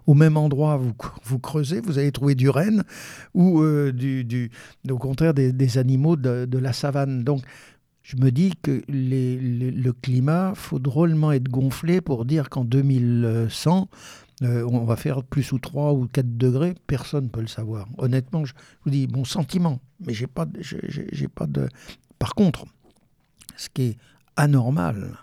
Au 0.05 0.13
même 0.13 0.35
endroit, 0.35 0.75
vous, 0.75 0.93
vous 1.23 1.39
creusez, 1.39 1.79
vous 1.79 1.97
allez 1.97 2.11
trouver 2.11 2.35
du 2.35 2.49
renne 2.49 2.83
ou 3.33 3.61
euh, 3.61 3.93
du, 3.93 4.51
au 4.89 4.97
contraire 4.97 5.33
des, 5.33 5.77
animaux 5.77 6.17
de, 6.17 6.57
la 6.57 6.73
savane. 6.73 7.23
Donc, 7.23 7.41
je 8.01 8.17
me 8.17 8.31
dis 8.31 8.53
que 8.61 8.81
le 8.89 9.91
climat 9.91 10.53
faut 10.55 10.79
drôlement 10.79 11.31
être 11.31 11.47
gonflé 11.47 12.01
pour 12.01 12.25
dire 12.25 12.49
qu'en 12.49 12.65
2100, 12.65 13.89
euh, 14.41 14.67
on 14.69 14.83
va 14.83 14.97
faire 14.97 15.23
plus 15.23 15.53
ou 15.53 15.59
3 15.59 15.93
ou 15.93 16.07
4 16.07 16.37
degrés, 16.37 16.75
personne 16.85 17.25
ne 17.25 17.29
peut 17.29 17.39
le 17.39 17.47
savoir. 17.47 17.87
Honnêtement, 17.97 18.43
je, 18.43 18.53
vous 18.83 18.91
dis 18.91 19.07
mon 19.07 19.23
sentiment, 19.23 19.79
mais 20.05 20.13
j'ai 20.13 20.27
pas, 20.27 20.45
j'ai 20.59 21.27
pas 21.29 21.47
de. 21.47 21.69
Par 22.19 22.35
contre, 22.35 22.65
ce 23.55 23.69
qui 23.69 23.83
est 23.83 23.97
anormal, 24.35 25.17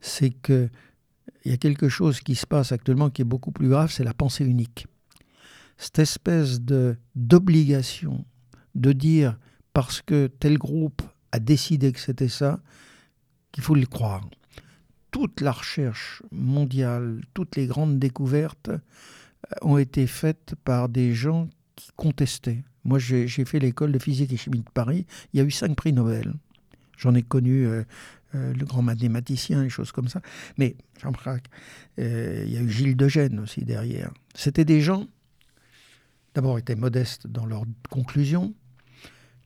c'est 0.00 0.30
que 0.30 0.68
il 1.48 1.52
y 1.52 1.54
a 1.54 1.56
quelque 1.56 1.88
chose 1.88 2.20
qui 2.20 2.34
se 2.34 2.46
passe 2.46 2.72
actuellement 2.72 3.08
qui 3.08 3.22
est 3.22 3.24
beaucoup 3.24 3.52
plus 3.52 3.70
grave, 3.70 3.90
c'est 3.90 4.04
la 4.04 4.12
pensée 4.12 4.44
unique. 4.44 4.86
Cette 5.78 5.98
espèce 5.98 6.60
de 6.60 6.98
d'obligation 7.14 8.26
de 8.74 8.92
dire 8.92 9.38
parce 9.72 10.02
que 10.02 10.26
tel 10.26 10.58
groupe 10.58 11.00
a 11.32 11.38
décidé 11.38 11.90
que 11.92 12.00
c'était 12.00 12.28
ça, 12.28 12.60
qu'il 13.50 13.64
faut 13.64 13.74
le 13.74 13.86
croire. 13.86 14.28
Toute 15.10 15.40
la 15.40 15.52
recherche 15.52 16.22
mondiale, 16.32 17.22
toutes 17.32 17.56
les 17.56 17.66
grandes 17.66 17.98
découvertes 17.98 18.68
euh, 18.68 18.78
ont 19.62 19.78
été 19.78 20.06
faites 20.06 20.54
par 20.64 20.90
des 20.90 21.14
gens 21.14 21.48
qui 21.76 21.88
contestaient. 21.96 22.62
Moi, 22.84 22.98
j'ai 22.98 23.26
fait 23.46 23.58
l'école 23.58 23.92
de 23.92 23.98
physique 23.98 24.34
et 24.34 24.36
chimie 24.36 24.58
de 24.58 24.70
Paris. 24.74 25.06
Il 25.32 25.38
y 25.38 25.40
a 25.40 25.46
eu 25.46 25.50
cinq 25.50 25.74
prix 25.76 25.94
Nobel. 25.94 26.34
J'en 26.98 27.14
ai 27.14 27.22
connu 27.22 27.64
euh, 27.64 27.84
euh, 28.34 28.52
le 28.52 28.64
grand 28.64 28.82
mathématicien, 28.82 29.62
des 29.62 29.70
choses 29.70 29.92
comme 29.92 30.08
ça. 30.08 30.20
Mais 30.56 30.76
jean 31.00 31.12
il 31.96 32.52
y 32.52 32.56
a 32.56 32.60
eu 32.60 32.68
Gilles 32.68 32.96
de 32.96 33.08
Gênes 33.08 33.40
aussi 33.40 33.64
derrière. 33.64 34.12
C'était 34.34 34.64
des 34.64 34.80
gens, 34.80 35.06
d'abord, 36.34 36.58
étaient 36.58 36.76
modestes 36.76 37.26
dans 37.26 37.46
leurs 37.46 37.64
conclusions, 37.90 38.54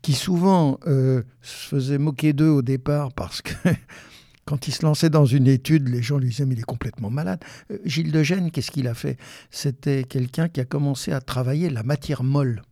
qui 0.03 0.13
souvent 0.15 0.79
euh, 0.87 1.23
se 1.41 1.69
faisait 1.69 1.99
moquer 1.99 2.33
d'eux 2.33 2.49
au 2.49 2.63
départ 2.63 3.13
parce 3.13 3.41
que 3.41 3.53
quand 4.45 4.67
il 4.67 4.73
se 4.73 4.85
lançait 4.85 5.11
dans 5.11 5.25
une 5.25 5.47
étude, 5.47 5.89
les 5.89 6.03
gens 6.03 6.19
lui 6.19 6.31
disaient 6.31 6.45
mais 6.45 6.55
il 6.55 6.61
est 6.61 6.65
complètement 6.65 7.11
malade. 7.11 7.43
Euh, 7.71 7.79
Gilles 7.85 8.13
de 8.13 8.23
Gênes, 8.23 8.51
qu'est-ce 8.51 8.73
qu'il 8.73 8.89
a 8.89 8.95
fait? 8.95 9.17
C'était 9.51 10.05
quelqu'un 10.05 10.49
qui 10.49 10.61
a 10.61 10.65
commencé 10.65 11.13
à 11.13 11.21
travailler 11.21 11.71
la 11.71 11.85
matière 11.85 12.25
molle. 12.25 12.63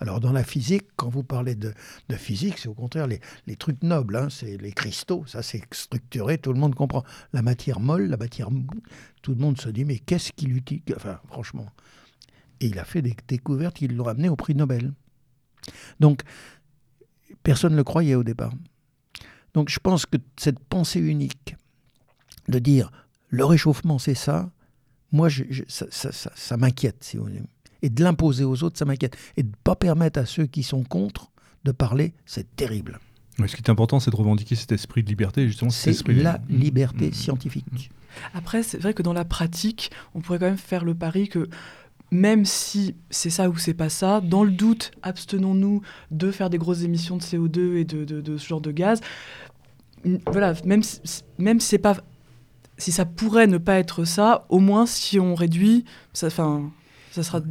Alors 0.00 0.18
dans 0.18 0.32
la 0.32 0.44
physique, 0.44 0.86
quand 0.96 1.10
vous 1.10 1.22
parlez 1.22 1.54
de, 1.54 1.74
physique, 2.12 2.58
c'est 2.58 2.68
au 2.68 2.74
contraire 2.74 3.06
les, 3.06 3.20
trucs 3.56 3.82
nobles, 3.82 4.16
hein, 4.16 4.28
c'est 4.30 4.56
les 4.56 4.72
cristaux, 4.72 5.24
ça 5.26 5.42
c'est 5.42 5.62
structuré, 5.72 6.38
tout 6.38 6.52
le 6.52 6.58
monde 6.58 6.74
comprend. 6.74 7.04
La 7.34 7.42
matière 7.42 7.80
molle, 7.80 8.06
la 8.06 8.16
matière 8.16 8.48
tout 9.22 9.32
le 9.32 9.38
monde 9.38 9.60
se 9.60 9.68
dit 9.68 9.84
mais 9.84 9.98
qu'est-ce 9.98 10.32
qu'il 10.32 10.56
utilise 10.56 10.82
Enfin 10.96 11.20
franchement. 11.28 11.66
Et 12.60 12.66
il 12.66 12.78
a 12.78 12.84
fait 12.84 13.02
des 13.02 13.14
découvertes 13.28 13.76
qui 13.76 13.88
l'ont 13.88 14.06
amené 14.06 14.28
au 14.28 14.36
prix 14.36 14.54
Nobel. 14.54 14.92
Donc, 15.98 16.22
personne 17.42 17.72
ne 17.72 17.76
le 17.78 17.84
croyait 17.84 18.14
au 18.14 18.24
départ. 18.24 18.52
Donc, 19.54 19.68
je 19.68 19.78
pense 19.78 20.06
que 20.06 20.18
cette 20.36 20.58
pensée 20.58 21.00
unique 21.00 21.56
de 22.48 22.58
dire 22.58 22.90
le 23.28 23.44
réchauffement, 23.44 23.98
c'est 23.98 24.14
ça, 24.14 24.50
moi, 25.12 25.28
ça, 25.68 26.56
m'inquiète, 26.56 27.02
si 27.02 27.16
vous 27.16 27.24
voulez. 27.24 27.42
Et 27.82 27.90
de 27.90 28.04
l'imposer 28.04 28.44
aux 28.44 28.62
autres, 28.62 28.78
ça 28.78 28.84
m'inquiète. 28.84 29.16
Et 29.36 29.42
de 29.42 29.48
ne 29.48 29.54
pas 29.64 29.76
permettre 29.76 30.20
à 30.20 30.26
ceux 30.26 30.46
qui 30.46 30.62
sont 30.62 30.82
contre 30.82 31.30
de 31.64 31.72
parler, 31.72 32.14
c'est 32.26 32.56
terrible. 32.56 33.00
ce 33.38 33.56
qui 33.56 33.62
est 33.62 33.70
important, 33.70 34.00
c'est 34.00 34.10
de 34.10 34.16
revendiquer 34.16 34.54
cet 34.54 34.72
esprit 34.72 35.02
de 35.02 35.08
liberté, 35.08 35.46
justement. 35.46 35.70
C'est 35.70 36.06
la 36.08 36.40
liberté 36.48 37.08
mmh. 37.08 37.12
scientifique. 37.12 37.90
Après, 38.34 38.62
c'est 38.62 38.78
vrai 38.78 38.94
que 38.94 39.02
dans 39.02 39.12
la 39.12 39.24
pratique, 39.24 39.90
on 40.14 40.20
pourrait 40.20 40.38
quand 40.38 40.46
même 40.46 40.56
faire 40.56 40.84
le 40.84 40.94
pari 40.94 41.28
que 41.28 41.48
même 42.10 42.44
si 42.44 42.96
c'est 43.10 43.30
ça 43.30 43.48
ou 43.48 43.56
c'est 43.56 43.74
pas 43.74 43.88
ça, 43.88 44.20
dans 44.20 44.42
le 44.42 44.50
doute, 44.50 44.90
abstenons-nous 45.02 45.82
de 46.10 46.30
faire 46.30 46.50
des 46.50 46.58
grosses 46.58 46.82
émissions 46.82 47.16
de 47.16 47.22
CO2 47.22 47.76
et 47.76 47.84
de, 47.84 48.36
ce 48.36 48.46
genre 48.46 48.60
de 48.60 48.72
gaz. 48.72 49.00
Voilà, 50.26 50.54
même, 50.64 50.82
même 51.38 51.60
si 51.60 51.68
c'est 51.68 51.78
pas 51.78 51.96
si 52.78 52.92
ça 52.92 53.04
pourrait 53.04 53.46
ne 53.46 53.58
pas 53.58 53.78
être 53.78 54.04
ça, 54.04 54.46
au 54.48 54.58
moins 54.58 54.86
si 54.86 55.20
on 55.20 55.34
réduit, 55.34 55.84
ça, 56.14 56.30
ça 57.10 57.22
sera 57.22 57.42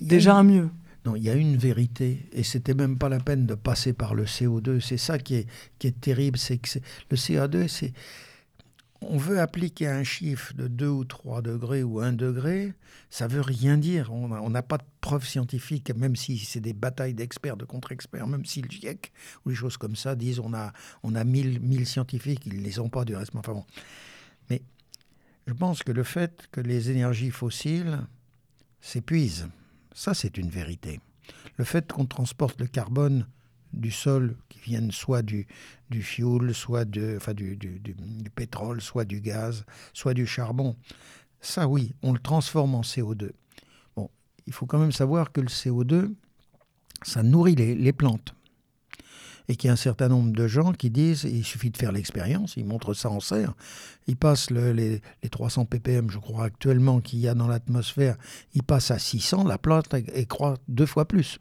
déjà 0.00 0.36
un 0.36 0.42
mieux. 0.42 0.70
Non, 1.04 1.16
il 1.16 1.24
y 1.24 1.30
a 1.30 1.34
une 1.34 1.56
vérité, 1.56 2.28
et 2.32 2.44
c'était 2.44 2.74
même 2.74 2.96
pas 2.96 3.08
la 3.08 3.18
peine 3.18 3.44
de 3.44 3.54
passer 3.54 3.92
par 3.92 4.14
le 4.14 4.24
CO2. 4.24 4.80
C'est 4.80 4.98
ça 4.98 5.18
qui 5.18 5.34
est, 5.34 5.48
qui 5.80 5.88
est 5.88 6.00
terrible, 6.00 6.38
c'est 6.38 6.58
que 6.58 6.78
le 7.10 7.16
CO2, 7.16 7.66
c'est 7.66 7.92
on 9.08 9.16
veut 9.16 9.40
appliquer 9.40 9.88
un 9.88 10.04
chiffre 10.04 10.54
de 10.54 10.68
2 10.68 10.86
ou 10.86 11.04
3 11.04 11.42
degrés 11.42 11.82
ou 11.82 12.00
1 12.00 12.12
degré, 12.12 12.72
ça 13.10 13.26
veut 13.26 13.40
rien 13.40 13.76
dire. 13.76 14.12
On 14.12 14.50
n'a 14.50 14.62
pas 14.62 14.78
de 14.78 14.84
preuves 15.00 15.26
scientifiques, 15.26 15.94
même 15.94 16.16
si 16.16 16.38
c'est 16.38 16.60
des 16.60 16.72
batailles 16.72 17.14
d'experts, 17.14 17.56
de 17.56 17.64
contre-experts, 17.64 18.26
même 18.26 18.44
si 18.44 18.62
le 18.62 18.70
GIEC 18.70 19.12
ou 19.44 19.50
les 19.50 19.54
choses 19.54 19.76
comme 19.76 19.96
ça 19.96 20.14
disent 20.14 20.38
on 20.38 20.54
a, 20.54 20.72
on 21.02 21.14
a 21.14 21.24
1000, 21.24 21.86
scientifiques, 21.86 22.46
ils 22.46 22.58
ne 22.58 22.64
les 22.64 22.78
ont 22.78 22.88
pas 22.88 23.04
du 23.04 23.16
reste. 23.16 23.32
Enfin 23.34 23.52
bon. 23.52 23.64
Mais 24.50 24.62
je 25.46 25.52
pense 25.52 25.82
que 25.82 25.92
le 25.92 26.04
fait 26.04 26.48
que 26.52 26.60
les 26.60 26.90
énergies 26.90 27.30
fossiles 27.30 27.98
s'épuisent, 28.82 29.48
ça 29.94 30.12
c'est 30.12 30.36
une 30.36 30.50
vérité. 30.50 31.00
Le 31.56 31.64
fait 31.64 31.90
qu'on 31.90 32.04
transporte 32.04 32.60
le 32.60 32.66
carbone 32.66 33.26
du 33.72 33.90
sol 33.90 34.36
qui 34.50 34.58
viennent 34.58 34.90
soit 34.90 35.22
du, 35.22 35.46
du 35.88 36.02
fuel, 36.02 36.54
soit 36.54 36.84
du, 36.84 37.18
pétrole, 38.34 38.82
soit 38.82 39.06
du 39.06 39.20
gaz, 39.20 39.64
soit 39.94 40.12
du 40.12 40.26
charbon. 40.26 40.76
Ça, 41.40 41.66
oui, 41.66 41.94
on 42.02 42.12
le 42.12 42.18
transforme 42.18 42.74
en 42.74 42.82
CO2. 42.82 43.30
Bon, 43.96 44.10
il 44.46 44.52
faut 44.52 44.66
quand 44.66 44.78
même 44.78 44.92
savoir 44.92 45.32
que 45.32 45.40
le 45.40 45.48
CO2, 45.48 46.12
ça 47.02 47.22
nourrit 47.22 47.54
les 47.54 47.92
plantes. 47.92 48.34
Et 49.48 49.56
qu'il 49.56 49.68
y 49.68 49.70
a 49.70 49.72
un 49.72 49.76
certain 49.76 50.08
nombre 50.08 50.32
de 50.32 50.46
gens 50.46 50.72
qui 50.72 50.90
disent, 50.90 51.24
il 51.24 51.44
suffit 51.44 51.70
de 51.70 51.76
faire 51.76 51.92
l'expérience, 51.92 52.56
ils 52.56 52.64
montrent 52.64 52.94
ça 52.94 53.10
en 53.10 53.20
serre, 53.20 53.54
ils 54.06 54.16
passent 54.16 54.50
les, 54.50 54.72
les, 54.72 55.28
300 55.28 55.64
ppm, 55.66 56.10
je 56.10 56.18
crois 56.18 56.44
actuellement, 56.44 57.00
qu'il 57.00 57.18
y 57.18 57.28
a 57.28 57.34
dans 57.34 57.48
l'atmosphère, 57.48 58.16
ils 58.54 58.62
passent 58.62 58.90
à 58.90 58.98
600, 58.98 59.44
la 59.44 59.58
plante 59.58 59.94
croît 60.28 60.54
deux 60.68 60.86
fois 60.86 61.06
plus. 61.06 61.38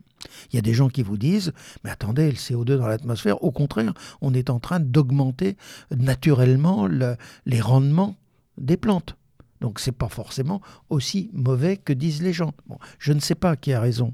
Il 0.52 0.56
y 0.56 0.60
a 0.60 0.62
des 0.62 0.74
gens 0.74 0.90
qui 0.90 1.04
vous 1.04 1.18
disent, 1.18 1.54
mais 1.84 1.90
attendez, 1.90 2.30
le 2.30 2.38
CO2 2.38 2.78
dans 2.78 2.88
l'atmosphère, 2.88 3.44
au 3.44 3.52
contraire, 3.52 3.94
on 4.22 4.34
est 4.34 4.50
en 4.50 4.60
train 4.60 4.80
d'augmenter 4.80 5.58
naturellement 5.96 6.88
les 6.88 7.62
rendements 7.62 8.18
des 8.58 8.78
plantes. 8.78 9.16
Donc 9.62 9.80
c'est 9.80 9.92
pas 9.92 10.10
forcément 10.10 10.62
aussi 10.90 11.30
mauvais 11.34 11.78
que 11.78 11.94
disent 11.94 12.22
les 12.22 12.34
gens. 12.34 12.54
Je 12.98 13.14
ne 13.14 13.20
sais 13.20 13.36
pas 13.36 13.56
qui 13.56 13.74
a 13.74 13.80
raison, 13.80 14.14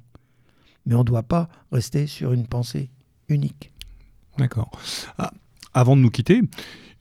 mais 0.86 0.96
on 0.96 1.00
ne 1.00 1.04
doit 1.04 1.24
pas 1.24 1.50
rester 1.72 2.06
sur 2.06 2.34
une 2.34 2.48
pensée 2.48 2.92
unique. 3.30 3.72
D'accord. 4.38 4.72
Ah, 5.18 5.32
avant 5.74 5.96
de 5.96 6.02
nous 6.02 6.10
quitter, 6.10 6.42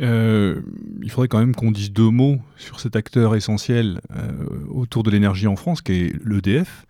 euh, 0.03 0.61
il 1.03 1.11
faudrait 1.11 1.29
quand 1.29 1.39
même 1.39 1.55
qu'on 1.55 1.71
dise 1.71 1.93
deux 1.93 2.11
mots 2.11 2.39
sur 2.57 2.81
cet 2.81 2.97
acteur 2.97 3.35
essentiel 3.35 4.01
euh, 4.15 4.33
autour 4.69 5.03
de 5.03 5.11
l'énergie 5.11 5.47
en 5.47 5.57
France, 5.57 5.83
qui 5.83 5.93
est 5.93 6.13
l'EDF 6.25 6.87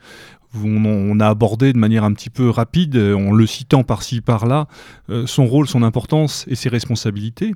on, 0.64 1.20
a 1.20 1.28
abordé 1.28 1.72
de 1.72 1.78
manière 1.78 2.04
un 2.04 2.12
petit 2.12 2.30
peu 2.30 2.48
rapide, 2.48 2.96
en 2.96 3.32
le 3.32 3.46
citant 3.46 3.84
par-ci 3.84 4.20
par-là, 4.20 4.68
euh, 5.10 5.26
son 5.26 5.46
rôle, 5.46 5.68
son 5.68 5.82
importance 5.82 6.44
et 6.48 6.54
ses 6.54 6.68
responsabilités. 6.68 7.54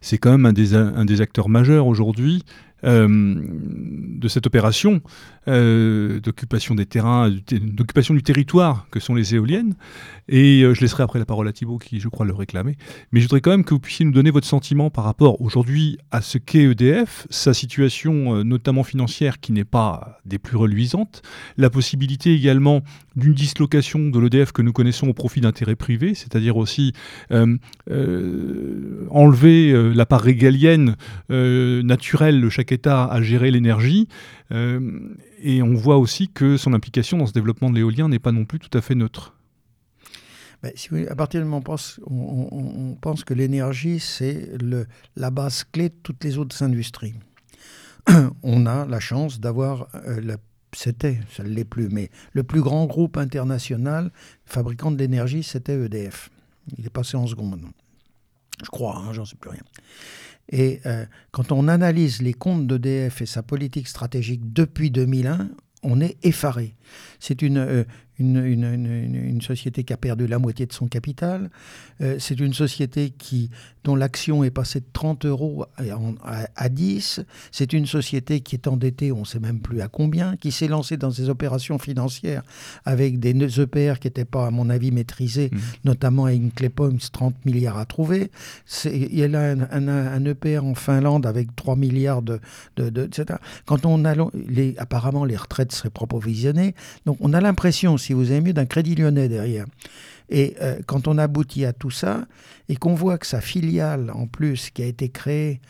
C'est 0.00 0.18
quand 0.18 0.36
même 0.36 0.46
un 0.46 1.04
des 1.04 1.20
acteurs 1.20 1.48
majeurs 1.48 1.86
aujourd'hui 1.86 2.44
euh, 2.44 2.71
de 2.82 4.28
cette 4.28 4.46
opération 4.46 5.02
euh, 5.48 6.20
d'occupation 6.20 6.76
des 6.76 6.86
terrains, 6.86 7.28
d'occupation 7.50 8.14
du 8.14 8.22
territoire 8.22 8.86
que 8.92 9.00
sont 9.00 9.16
les 9.16 9.34
éoliennes. 9.34 9.74
Et 10.28 10.62
euh, 10.62 10.72
je 10.72 10.80
laisserai 10.80 11.02
après 11.02 11.18
la 11.18 11.24
parole 11.24 11.48
à 11.48 11.52
Thibault 11.52 11.78
qui, 11.78 11.98
je 11.98 12.08
crois, 12.08 12.24
le 12.24 12.32
réclamait. 12.32 12.76
Mais 13.10 13.18
je 13.18 13.24
voudrais 13.24 13.40
quand 13.40 13.50
même 13.50 13.64
que 13.64 13.74
vous 13.74 13.80
puissiez 13.80 14.04
nous 14.04 14.12
donner 14.12 14.30
votre 14.30 14.46
sentiment 14.46 14.88
par 14.88 15.02
rapport 15.02 15.40
aujourd'hui 15.40 15.98
à 16.12 16.22
ce 16.22 16.38
qu'est 16.38 16.62
EDF, 16.62 17.26
sa 17.28 17.54
situation 17.54 18.44
notamment 18.44 18.84
financière 18.84 19.40
qui 19.40 19.50
n'est 19.50 19.64
pas 19.64 20.20
des 20.24 20.38
plus 20.38 20.56
reluisantes, 20.56 21.22
la 21.56 21.70
possibilité 21.70 22.32
également 22.34 22.82
d'une 23.16 23.34
dislocation 23.34 24.10
de 24.10 24.18
l'EDF 24.20 24.52
que 24.52 24.62
nous 24.62 24.72
connaissons 24.72 25.08
au 25.08 25.12
profit 25.12 25.40
d'intérêts 25.40 25.74
privés, 25.74 26.14
c'est-à-dire 26.14 26.56
aussi 26.56 26.92
enlever 29.10 29.92
la 29.92 30.06
part 30.06 30.20
régalienne 30.20 30.94
naturelle 31.28 32.40
de 32.40 32.48
chaque 32.72 32.78
État 32.78 33.04
à 33.04 33.22
gérer 33.22 33.50
l'énergie. 33.50 34.08
Euh, 34.50 35.16
et 35.40 35.62
on 35.62 35.74
voit 35.74 35.98
aussi 35.98 36.28
que 36.28 36.56
son 36.56 36.72
implication 36.72 37.18
dans 37.18 37.26
ce 37.26 37.32
développement 37.32 37.70
de 37.70 37.76
l'éolien 37.76 38.08
n'est 38.08 38.18
pas 38.18 38.32
non 38.32 38.44
plus 38.44 38.58
tout 38.58 38.76
à 38.76 38.80
fait 38.80 38.94
neutre. 38.94 39.34
Ben, 40.62 40.72
à 41.08 41.16
partir 41.16 41.40
du 41.40 41.46
moment 41.46 41.62
où 42.06 42.48
on 42.52 42.94
pense, 42.94 43.24
que 43.24 43.34
l'énergie, 43.34 43.98
c'est 43.98 44.50
la 45.16 45.30
base 45.30 45.64
clé 45.64 45.88
de 45.88 45.94
toutes 46.02 46.22
les 46.22 46.38
autres 46.38 46.62
industries. 46.62 47.14
on 48.42 48.66
a 48.66 48.86
la 48.86 49.00
chance 49.00 49.40
d'avoir 49.40 49.88
euh, 50.06 50.36
c'était, 50.74 51.20
ça 51.30 51.42
ne 51.42 51.48
l'est 51.48 51.64
plus, 51.64 51.88
mais 51.88 52.10
le 52.32 52.44
plus 52.44 52.62
grand 52.62 52.86
groupe 52.86 53.16
international 53.16 54.10
fabricant 54.46 54.90
d'énergie, 54.90 55.42
c'était 55.42 55.74
EDF. 55.74 56.30
Il 56.78 56.86
est 56.86 56.90
passé 56.90 57.16
en 57.16 57.26
seconde. 57.26 57.60
Je 58.62 58.70
crois, 58.70 58.96
hein, 58.96 59.12
j'en 59.12 59.24
sais 59.24 59.36
plus 59.36 59.50
rien. 59.50 59.62
Et 60.50 60.80
euh, 60.86 61.04
quand 61.30 61.52
on 61.52 61.68
analyse 61.68 62.20
les 62.20 62.34
comptes 62.34 62.66
d'EDF 62.66 63.22
et 63.22 63.26
sa 63.26 63.42
politique 63.42 63.88
stratégique 63.88 64.52
depuis 64.52 64.90
2001, 64.90 65.48
on 65.82 66.00
est 66.00 66.16
effaré. 66.22 66.74
C'est 67.20 67.42
une, 67.42 67.58
euh, 67.58 67.84
une, 68.22 69.40
société 69.42 69.84
qui 69.84 69.92
a 69.92 69.96
perdu 69.96 70.26
la 70.26 70.38
moitié 70.38 70.66
de 70.66 70.72
son 70.72 70.86
capital. 70.86 71.50
Euh, 72.00 72.16
c'est 72.18 72.38
une 72.38 72.54
société 72.54 73.10
qui, 73.10 73.50
dont 73.84 73.96
l'action 73.96 74.44
est 74.44 74.50
passée 74.50 74.80
de 74.80 74.86
30 74.92 75.26
euros 75.26 75.64
à, 76.56 76.68
10. 76.68 77.20
C'est 77.50 77.72
une 77.72 77.86
société 77.86 78.40
qui 78.40 78.54
est 78.54 78.68
endettée, 78.68 79.10
on 79.12 79.20
ne 79.20 79.24
sait 79.24 79.40
même 79.40 79.60
plus 79.60 79.80
à 79.80 79.88
combien, 79.88 80.36
qui 80.36 80.52
s'est 80.52 80.68
lancée 80.68 80.96
dans 80.96 81.10
des 81.10 81.28
opérations 81.28 81.78
financières 81.78 82.42
avec 82.84 83.18
des 83.18 83.32
EPR 83.60 83.98
qui 83.98 84.06
n'étaient 84.06 84.24
pas, 84.24 84.46
à 84.46 84.50
mon 84.50 84.70
avis, 84.70 84.92
maîtrisés, 84.92 85.50
mmh. 85.52 85.58
notamment 85.84 86.26
avec 86.26 86.40
une 86.40 86.52
Clépoms, 86.52 86.98
30 87.12 87.44
milliards 87.44 87.78
à 87.78 87.86
trouver. 87.86 88.30
Il 88.84 89.14
y 89.14 89.24
a 89.24 89.40
un, 89.40 89.88
un, 89.88 90.24
EPR 90.24 90.64
en 90.64 90.74
Finlande 90.74 91.26
avec 91.26 91.54
3 91.56 91.76
milliards 91.76 92.22
de, 92.22 92.40
de, 92.76 93.04
etc. 93.04 93.38
Quand 93.66 93.86
on 93.86 94.04
a, 94.04 94.14
les, 94.34 94.76
apparemment, 94.78 95.24
les 95.24 95.36
retraites 95.36 95.72
seraient 95.72 95.90
provisionnées. 96.06 96.74
Donc 97.06 97.16
on 97.20 97.32
a 97.32 97.40
l'impression, 97.40 97.96
si 97.96 98.11
vous 98.14 98.30
avez 98.30 98.40
mieux, 98.40 98.52
d'un 98.52 98.66
crédit 98.66 98.94
lyonnais 98.94 99.28
derrière. 99.28 99.66
Et 100.28 100.56
euh, 100.62 100.78
quand 100.86 101.08
on 101.08 101.18
aboutit 101.18 101.64
à 101.64 101.72
tout 101.72 101.90
ça, 101.90 102.26
et 102.68 102.76
qu'on 102.76 102.94
voit 102.94 103.18
que 103.18 103.26
sa 103.26 103.40
filiale, 103.40 104.10
en 104.14 104.26
plus, 104.26 104.70
qui 104.70 104.82
a 104.82 104.86
été 104.86 105.08
créée 105.10 105.60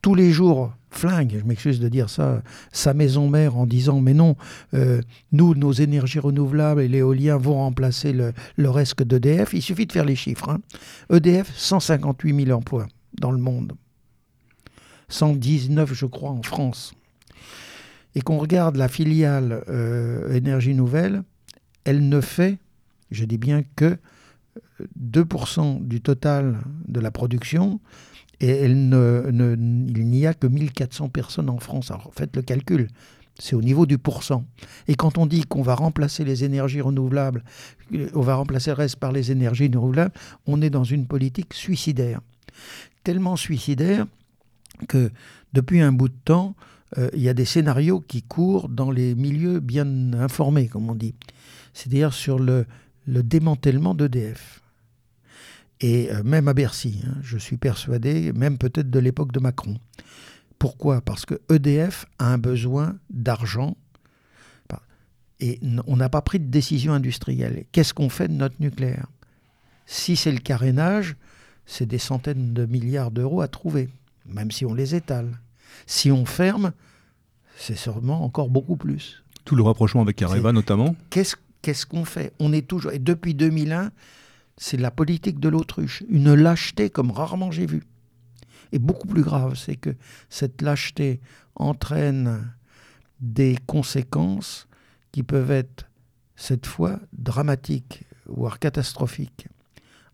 tous 0.00 0.14
les 0.14 0.30
jours, 0.30 0.72
flingue, 0.90 1.38
je 1.40 1.44
m'excuse 1.44 1.80
de 1.80 1.88
dire 1.88 2.10
ça, 2.10 2.42
sa 2.70 2.94
maison 2.94 3.28
mère 3.28 3.56
en 3.56 3.66
disant 3.66 4.00
mais 4.00 4.14
non, 4.14 4.36
euh, 4.74 5.00
nous, 5.32 5.54
nos 5.54 5.72
énergies 5.72 6.18
renouvelables 6.18 6.80
et 6.80 6.88
l'éolien 6.88 7.36
vont 7.36 7.54
remplacer 7.54 8.12
le, 8.12 8.70
reste 8.70 9.02
d'EDF, 9.02 9.54
il 9.54 9.62
suffit 9.62 9.86
de 9.86 9.92
faire 9.92 10.04
les 10.04 10.16
chiffres. 10.16 10.58
EDF, 11.10 11.52
158 11.56 12.46
000 12.46 12.56
emplois 12.56 12.86
dans 13.20 13.30
le 13.30 13.38
monde. 13.38 13.72
119, 15.08 15.94
je 15.94 16.06
crois, 16.06 16.30
en 16.30 16.42
France. 16.42 16.94
Et 18.14 18.20
qu'on 18.20 18.38
regarde 18.38 18.76
la 18.76 18.88
filiale 18.88 19.64
euh, 19.68 20.32
Énergie 20.32 20.74
Nouvelle, 20.74 21.22
elle 21.84 22.08
ne 22.08 22.20
fait, 22.20 22.58
je 23.10 23.24
dis 23.24 23.38
bien 23.38 23.62
que 23.76 23.98
2% 25.00 25.86
du 25.86 26.00
total 26.00 26.58
de 26.86 27.00
la 27.00 27.10
production, 27.10 27.80
et 28.40 28.64
il 28.64 28.88
n'y 28.88 30.26
a 30.26 30.34
que 30.34 30.46
1400 30.46 31.08
personnes 31.10 31.48
en 31.48 31.58
France. 31.58 31.90
Alors 31.90 32.10
faites 32.14 32.34
le 32.34 32.42
calcul, 32.42 32.88
c'est 33.38 33.54
au 33.54 33.62
niveau 33.62 33.86
du 33.86 33.98
pourcent. 33.98 34.44
Et 34.88 34.94
quand 34.94 35.16
on 35.16 35.26
dit 35.26 35.42
qu'on 35.42 35.62
va 35.62 35.74
remplacer 35.74 36.24
les 36.24 36.44
énergies 36.44 36.80
renouvelables, 36.80 37.44
euh, 37.94 38.08
on 38.14 38.20
va 38.20 38.34
remplacer 38.34 38.70
le 38.70 38.76
reste 38.76 38.96
par 38.96 39.12
les 39.12 39.30
énergies 39.30 39.66
renouvelables, 39.66 40.12
on 40.46 40.60
est 40.60 40.70
dans 40.70 40.84
une 40.84 41.06
politique 41.06 41.54
suicidaire. 41.54 42.20
Tellement 43.04 43.36
suicidaire 43.36 44.06
que 44.88 45.10
depuis 45.52 45.80
un 45.80 45.92
bout 45.92 46.08
de 46.08 46.18
temps, 46.24 46.54
euh, 46.98 47.08
il 47.14 47.22
y 47.22 47.28
a 47.28 47.34
des 47.34 47.44
scénarios 47.44 48.00
qui 48.00 48.22
courent 48.22 48.68
dans 48.68 48.90
les 48.90 49.14
milieux 49.14 49.60
bien 49.60 50.12
informés, 50.14 50.68
comme 50.68 50.90
on 50.90 50.94
dit 50.94 51.14
c'est-à-dire 51.72 52.12
sur 52.12 52.38
le, 52.38 52.66
démantèlement 53.06 53.94
d'EDF. 53.94 54.60
Et 55.80 56.12
euh, 56.12 56.22
même 56.22 56.48
à 56.48 56.54
Bercy, 56.54 57.00
hein, 57.06 57.16
je 57.22 57.38
suis 57.38 57.56
persuadé, 57.56 58.32
même 58.32 58.58
peut-être 58.58 58.90
de 58.90 58.98
l'époque 58.98 59.32
de 59.32 59.40
Macron. 59.40 59.78
Pourquoi? 60.58 61.00
Parce 61.00 61.26
que 61.26 61.40
EDF 61.50 62.06
a 62.18 62.32
un 62.32 62.38
besoin 62.38 62.96
d'argent 63.10 63.76
et 65.42 65.58
on 65.88 65.96
n'a 65.96 66.08
pas 66.08 66.22
pris 66.22 66.38
de 66.38 66.46
décision 66.46 66.92
industrielle. 66.92 67.64
Qu'est-ce 67.72 67.92
qu'on 67.92 68.08
fait 68.08 68.28
de 68.28 68.34
notre 68.34 68.54
nucléaire? 68.60 69.08
Si 69.86 70.14
c'est 70.14 70.30
le 70.30 70.38
carénage, 70.38 71.16
c'est 71.66 71.84
des 71.84 71.98
centaines 71.98 72.54
de 72.54 72.64
milliards 72.64 73.10
d'euros 73.10 73.40
à 73.40 73.48
trouver, 73.48 73.88
même 74.24 74.52
si 74.52 74.64
on 74.64 74.72
les 74.72 74.94
étale. 74.94 75.40
Si 75.86 76.12
on 76.12 76.24
ferme, 76.26 76.72
c'est 77.56 77.76
sûrement 77.76 78.24
encore 78.24 78.50
beaucoup 78.50 78.76
plus. 78.76 79.24
Tout 79.44 79.56
le 79.56 79.64
rapprochement 79.64 80.00
avec 80.00 80.22
Areva 80.22 80.52
notamment 80.52 80.94
Qu'est-ce 81.10 81.34
qu'est-ce 81.62 81.86
qu'on 81.86 82.04
fait? 82.04 82.32
On 82.38 82.52
est 82.52 82.66
toujours. 82.66 82.92
Et 82.92 82.98
depuis 82.98 83.34
2001, 83.34 83.90
c'est 84.56 84.76
la 84.76 84.90
politique 84.90 85.40
de 85.40 85.48
l'autruche. 85.48 86.02
Une 86.08 86.34
lâcheté 86.34 86.90
comme 86.90 87.10
rarement 87.10 87.50
j'ai 87.50 87.66
vu. 87.66 87.84
Et 88.72 88.78
beaucoup 88.78 89.06
plus 89.06 89.22
grave, 89.22 89.54
c'est 89.54 89.76
que 89.76 89.94
cette 90.28 90.62
lâcheté 90.62 91.20
entraîne 91.54 92.52
des 93.20 93.56
conséquences 93.66 94.66
qui 95.12 95.22
peuvent 95.22 95.50
être, 95.50 95.90
cette 96.36 96.66
fois, 96.66 96.98
dramatiques, 97.12 98.04
voire 98.26 98.58
catastrophiques. 98.58 99.46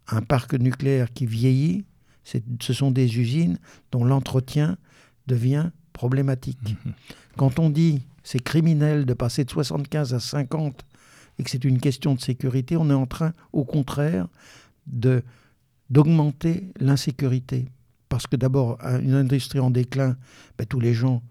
Un 0.09 0.23
parc 0.23 0.55
nucléaire 0.55 1.13
qui 1.13 1.27
vieillit, 1.27 1.85
ce 2.25 2.73
sont 2.73 2.91
des 2.91 3.19
usines 3.19 3.59
dont 3.93 4.05
l'entretien 4.05 4.77
devient 5.27 5.71
problématique. 5.93 6.77
Mmh 6.85 6.91
Quand 7.37 7.59
on 7.59 7.71
dit 7.71 8.03
c'est 8.25 8.43
criminel 8.43 9.07
de 9.07 9.15
passer 9.15 9.45
de 9.45 9.51
75 9.51 10.13
à 10.13 10.21
50 10.21 10.85
et 11.39 11.45
que 11.45 11.51
c'est 11.51 11.65
une 11.65 11.81
question 11.81 12.15
de 12.15 12.21
sécurité, 12.21 12.77
on 12.77 12.91
est 12.91 12.95
en 12.95 13.07
train, 13.07 13.33
au 13.53 13.65
contraire, 13.65 14.27
de 14.87 15.23
d'augmenter 15.91 16.71
l'insécurité. 16.81 17.67
Parce 18.11 18.27
que 18.27 18.37
d'abord, 18.37 18.79
une 18.85 19.15
industrie 19.15 19.59
en 19.59 19.71
déclin, 19.71 20.17
ben, 20.59 20.67
tous 20.67 20.81
les 20.81 20.93
gens 20.93 21.23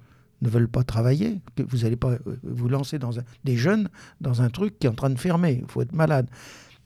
ne 0.41 0.49
veulent 0.49 0.67
pas 0.67 0.84
travailler. 0.84 1.41
Vous 1.57 1.79
n'allez 1.79 1.95
pas 1.95 2.13
euh, 2.13 2.39
vous 2.43 2.67
lancer 2.67 2.97
dans 2.97 3.11
des 3.43 3.55
jeunes 3.55 3.89
dans 4.19 4.41
un 4.41 4.49
truc 4.49 4.79
qui 4.79 4.88
est 4.88 4.89
en 4.89 4.95
train 4.95 5.09
de 5.09 5.19
fermer. 5.19 5.59
Il 5.61 5.71
faut 5.71 5.81
être 5.81 5.93
malade. 5.93 6.27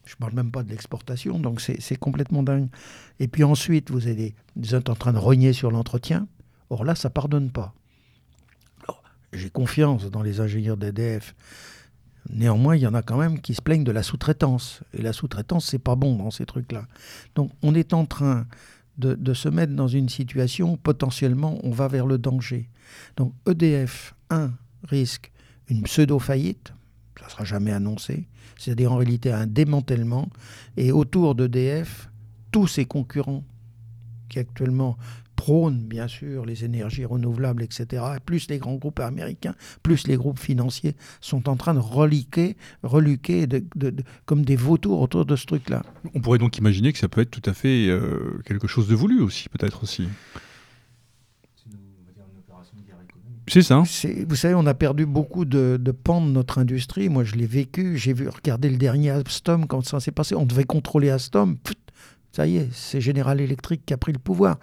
Je 0.04 0.14
ne 0.14 0.18
parle 0.18 0.34
même 0.34 0.50
pas 0.50 0.62
de 0.62 0.70
l'exportation, 0.70 1.38
donc 1.38 1.60
c'est 1.60 1.96
complètement 1.96 2.42
dingue. 2.42 2.68
Et 3.20 3.28
puis 3.28 3.44
ensuite, 3.44 3.90
vous 3.90 4.08
êtes 4.08 4.90
en 4.90 4.96
train 4.96 5.12
de 5.12 5.18
rogner 5.18 5.52
sur 5.52 5.70
l'entretien. 5.70 6.26
Or 6.70 6.84
là, 6.84 6.96
ça 6.96 7.08
ne 7.08 7.12
pardonne 7.12 7.50
pas. 7.50 7.72
J'ai 9.32 9.48
confiance 9.48 10.10
dans 10.10 10.22
les 10.22 10.40
ingénieurs 10.40 10.76
d'EDF 10.76 11.34
Néanmoins, 12.32 12.76
il 12.76 12.82
y 12.82 12.86
en 12.86 12.94
a 12.94 13.02
quand 13.02 13.18
même 13.18 13.40
qui 13.40 13.54
se 13.54 13.62
plaignent 13.62 13.84
de 13.84 13.92
la 13.92 14.02
sous-traitance. 14.02 14.82
Et 14.94 15.02
la 15.02 15.12
sous-traitance, 15.12 15.66
c'est 15.66 15.78
pas 15.78 15.96
bon 15.96 16.16
dans 16.16 16.30
ces 16.30 16.46
trucs-là. 16.46 16.86
Donc, 17.34 17.50
on 17.62 17.74
est 17.74 17.92
en 17.92 18.06
train 18.06 18.46
de, 18.98 19.34
se 19.34 19.48
mettre 19.48 19.74
dans 19.74 19.88
une 19.88 20.08
situation 20.08 20.74
où 20.74 20.76
potentiellement 20.76 21.58
on 21.62 21.70
va 21.70 21.88
vers 21.88 22.06
le 22.06 22.18
danger. 22.18 22.68
Donc, 23.16 23.32
EDF, 23.46 24.14
1, 24.30 24.52
risque 24.84 25.32
une 25.68 25.82
pseudo-faillite, 25.82 26.72
ça 27.18 27.26
ne 27.26 27.30
sera 27.30 27.44
jamais 27.44 27.72
annoncé, 27.72 28.28
c'est-à-dire 28.58 28.92
en 28.92 28.96
réalité 28.96 29.32
un 29.32 29.46
démantèlement, 29.46 30.28
et 30.76 30.92
autour 30.92 31.34
d'EDF, 31.34 32.10
tous 32.50 32.66
ses 32.66 32.84
concurrents 32.84 33.44
qui 34.28 34.38
actuellement 34.38 34.96
prône 35.42 35.78
bien 35.78 36.06
sûr 36.06 36.46
les 36.46 36.64
énergies 36.64 37.04
renouvelables, 37.04 37.64
etc., 37.64 38.04
plus 38.24 38.48
les 38.48 38.58
grands 38.58 38.76
groupes 38.76 39.00
américains, 39.00 39.56
plus 39.82 40.06
les 40.06 40.16
groupes 40.16 40.38
financiers 40.38 40.94
sont 41.20 41.48
en 41.48 41.56
train 41.56 41.74
de 41.74 41.80
reliquer, 41.80 42.56
reluquer 42.84 43.48
de, 43.48 43.64
comme 44.24 44.44
des 44.44 44.54
vautours 44.54 45.00
autour 45.00 45.26
de 45.26 45.34
ce 45.34 45.44
truc-là. 45.46 45.82
On 46.14 46.20
pourrait 46.20 46.38
donc 46.38 46.58
imaginer 46.58 46.92
que 46.92 46.98
ça 47.00 47.08
peut 47.08 47.22
être 47.22 47.32
tout 47.32 47.50
à 47.50 47.54
fait 47.54 47.88
euh, 47.88 48.40
quelque 48.44 48.68
chose 48.68 48.86
de 48.86 48.94
voulu 48.94 49.20
aussi, 49.20 49.48
peut-être 49.48 49.82
aussi. 49.82 50.06
C'est 53.48 53.62
ça. 53.62 53.82
Vous 54.28 54.36
savez, 54.36 54.54
on 54.54 54.66
a 54.66 54.74
perdu 54.74 55.06
beaucoup 55.06 55.44
de, 55.44 55.76
de 55.76 55.90
pans 55.90 56.24
de 56.24 56.30
notre 56.30 56.58
industrie. 56.58 57.08
Moi, 57.08 57.24
je 57.24 57.34
l'ai 57.34 57.46
vécu. 57.46 57.98
J'ai 57.98 58.12
vu 58.12 58.28
regarder 58.28 58.70
le 58.70 58.76
dernier 58.76 59.10
Alstom 59.10 59.66
quand 59.66 59.84
ça 59.84 59.98
s'est 59.98 60.12
passé. 60.12 60.36
On 60.36 60.46
devait 60.46 60.62
contrôler 60.62 61.10
Alstom. 61.10 61.56
ça 62.30 62.46
y 62.46 62.58
est, 62.58 62.68
c'est 62.72 63.00
General 63.00 63.40
Electric 63.40 63.84
qui 63.84 63.92
a 63.92 63.96
pris 63.96 64.12
le 64.12 64.20
pouvoir 64.20 64.58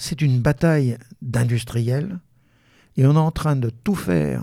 c'est 0.00 0.22
une 0.22 0.40
bataille 0.40 0.96
d'industriels 1.20 2.20
et 2.96 3.04
on 3.04 3.12
est 3.12 3.18
en 3.18 3.30
train 3.30 3.54
de 3.54 3.68
tout 3.68 3.94
faire 3.94 4.42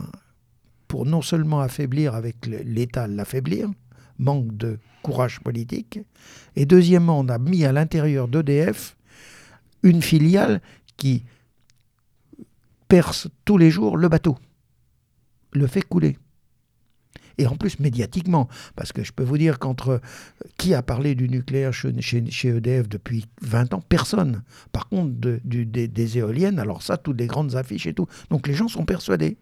pour 0.87 1.07
non 1.07 1.23
seulement 1.23 1.61
affaiblir 1.61 2.13
avec 2.13 2.45
l'État, 2.45 3.07
l'affaiblir, 3.07 3.67
manque 4.19 4.55
de 4.55 4.77
courage 5.01 5.39
politique, 5.39 5.99
et 6.55 6.65
deuxièmement, 6.65 7.19
on 7.19 7.27
a 7.27 7.39
mis 7.39 7.65
à 7.65 7.71
l'intérieur 7.71 8.27
d'EDF 8.27 8.95
une 9.81 10.01
filiale 10.01 10.61
qui 10.95 11.23
perce 12.87 13.27
tous 13.43 13.57
les 13.57 13.71
jours 13.71 13.97
le 13.97 14.09
bateau, 14.09 14.37
le 15.53 15.65
fait 15.65 15.81
couler 15.81 16.17
et 17.37 17.47
en 17.47 17.55
plus 17.55 17.79
médiatiquement. 17.79 18.47
Parce 18.75 18.91
que 18.91 19.03
je 19.03 19.11
peux 19.11 19.23
vous 19.23 19.37
dire 19.37 19.59
qu'entre 19.59 19.89
euh, 19.89 19.99
qui 20.57 20.73
a 20.73 20.81
parlé 20.81 21.15
du 21.15 21.29
nucléaire 21.29 21.73
chez, 21.73 22.23
EDF 22.43 22.87
depuis 22.89 23.25
20 23.41 23.73
ans? 23.73 23.81
Personne. 23.87 24.43
Par 24.71 24.89
contre, 24.89 25.11
des, 25.13 26.17
éoliennes, 26.17 26.59
alors 26.59 26.81
ça, 26.81 26.97
toutes 26.97 27.17
des 27.17 27.27
grandes 27.27 27.55
affiches 27.55 27.87
et 27.87 27.93
tout. 27.93 28.07
Donc 28.29 28.47
les 28.47 28.53
gens 28.53 28.67
sont 28.67 28.85
persuadés. 28.85 29.37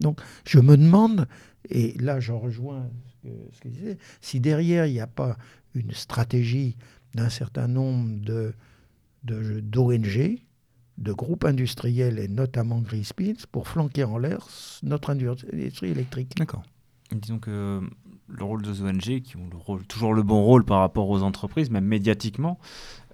Donc 0.00 0.20
je 0.44 0.60
me 0.60 0.76
demande, 0.76 1.26
et 1.68 1.94
là 1.98 2.20
j'en 2.20 2.38
rejoins 2.38 2.88
ce 3.52 3.60
qu'il 3.60 3.72
disait, 3.72 3.98
si 4.22 4.40
derrière 4.40 4.86
il 4.86 4.94
n'y 4.94 5.00
a 5.00 5.06
pas 5.06 5.36
une 5.74 5.92
stratégie 5.92 6.76
d'un 7.14 7.28
certain 7.28 7.68
nombre 7.68 8.20
de 8.20 8.54
d'ONG, 9.22 10.38
de 10.96 11.12
groupes 11.12 11.44
industriels 11.44 12.18
et 12.18 12.28
notamment 12.28 12.80
Greenpeace 12.80 13.46
pour 13.50 13.68
flanquer 13.68 14.04
en 14.04 14.16
l'air 14.16 14.48
notre 14.82 15.10
industrie 15.10 15.90
électrique. 15.90 16.34
D'accord. 16.36 16.62
Disons 17.12 17.38
que 17.38 17.80
le 18.28 18.44
rôle 18.44 18.62
des 18.62 18.82
ONG, 18.82 19.20
qui 19.20 19.36
ont 19.36 19.48
le 19.50 19.56
rôle, 19.56 19.84
toujours 19.86 20.14
le 20.14 20.22
bon 20.22 20.42
rôle 20.42 20.64
par 20.64 20.78
rapport 20.78 21.08
aux 21.08 21.22
entreprises, 21.22 21.70
même 21.70 21.84
médiatiquement, 21.84 22.58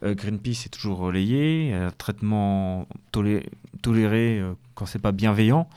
euh, 0.03 0.15
Greenpeace 0.15 0.67
est 0.67 0.73
toujours 0.73 0.99
relayé, 0.99 1.73
un 1.73 1.91
traitement 1.91 2.87
toléré, 3.13 4.39
euh, 4.41 4.55
quand 4.75 4.87
c'est 4.87 4.99
pas 4.99 5.13
bienveillant. 5.13 5.69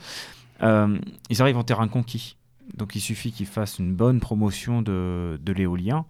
Euh, 0.62 0.98
ils 1.30 1.40
arrivent 1.40 1.56
en 1.56 1.64
terrain 1.64 1.88
conquis. 1.88 2.36
Donc 2.76 2.94
il 2.94 3.00
suffit 3.00 3.32
qu'ils 3.32 3.46
fassent 3.46 3.78
une 3.78 3.94
bonne 3.94 4.20
promotion 4.20 4.82
de, 4.82 5.38
l'éolien 5.46 6.04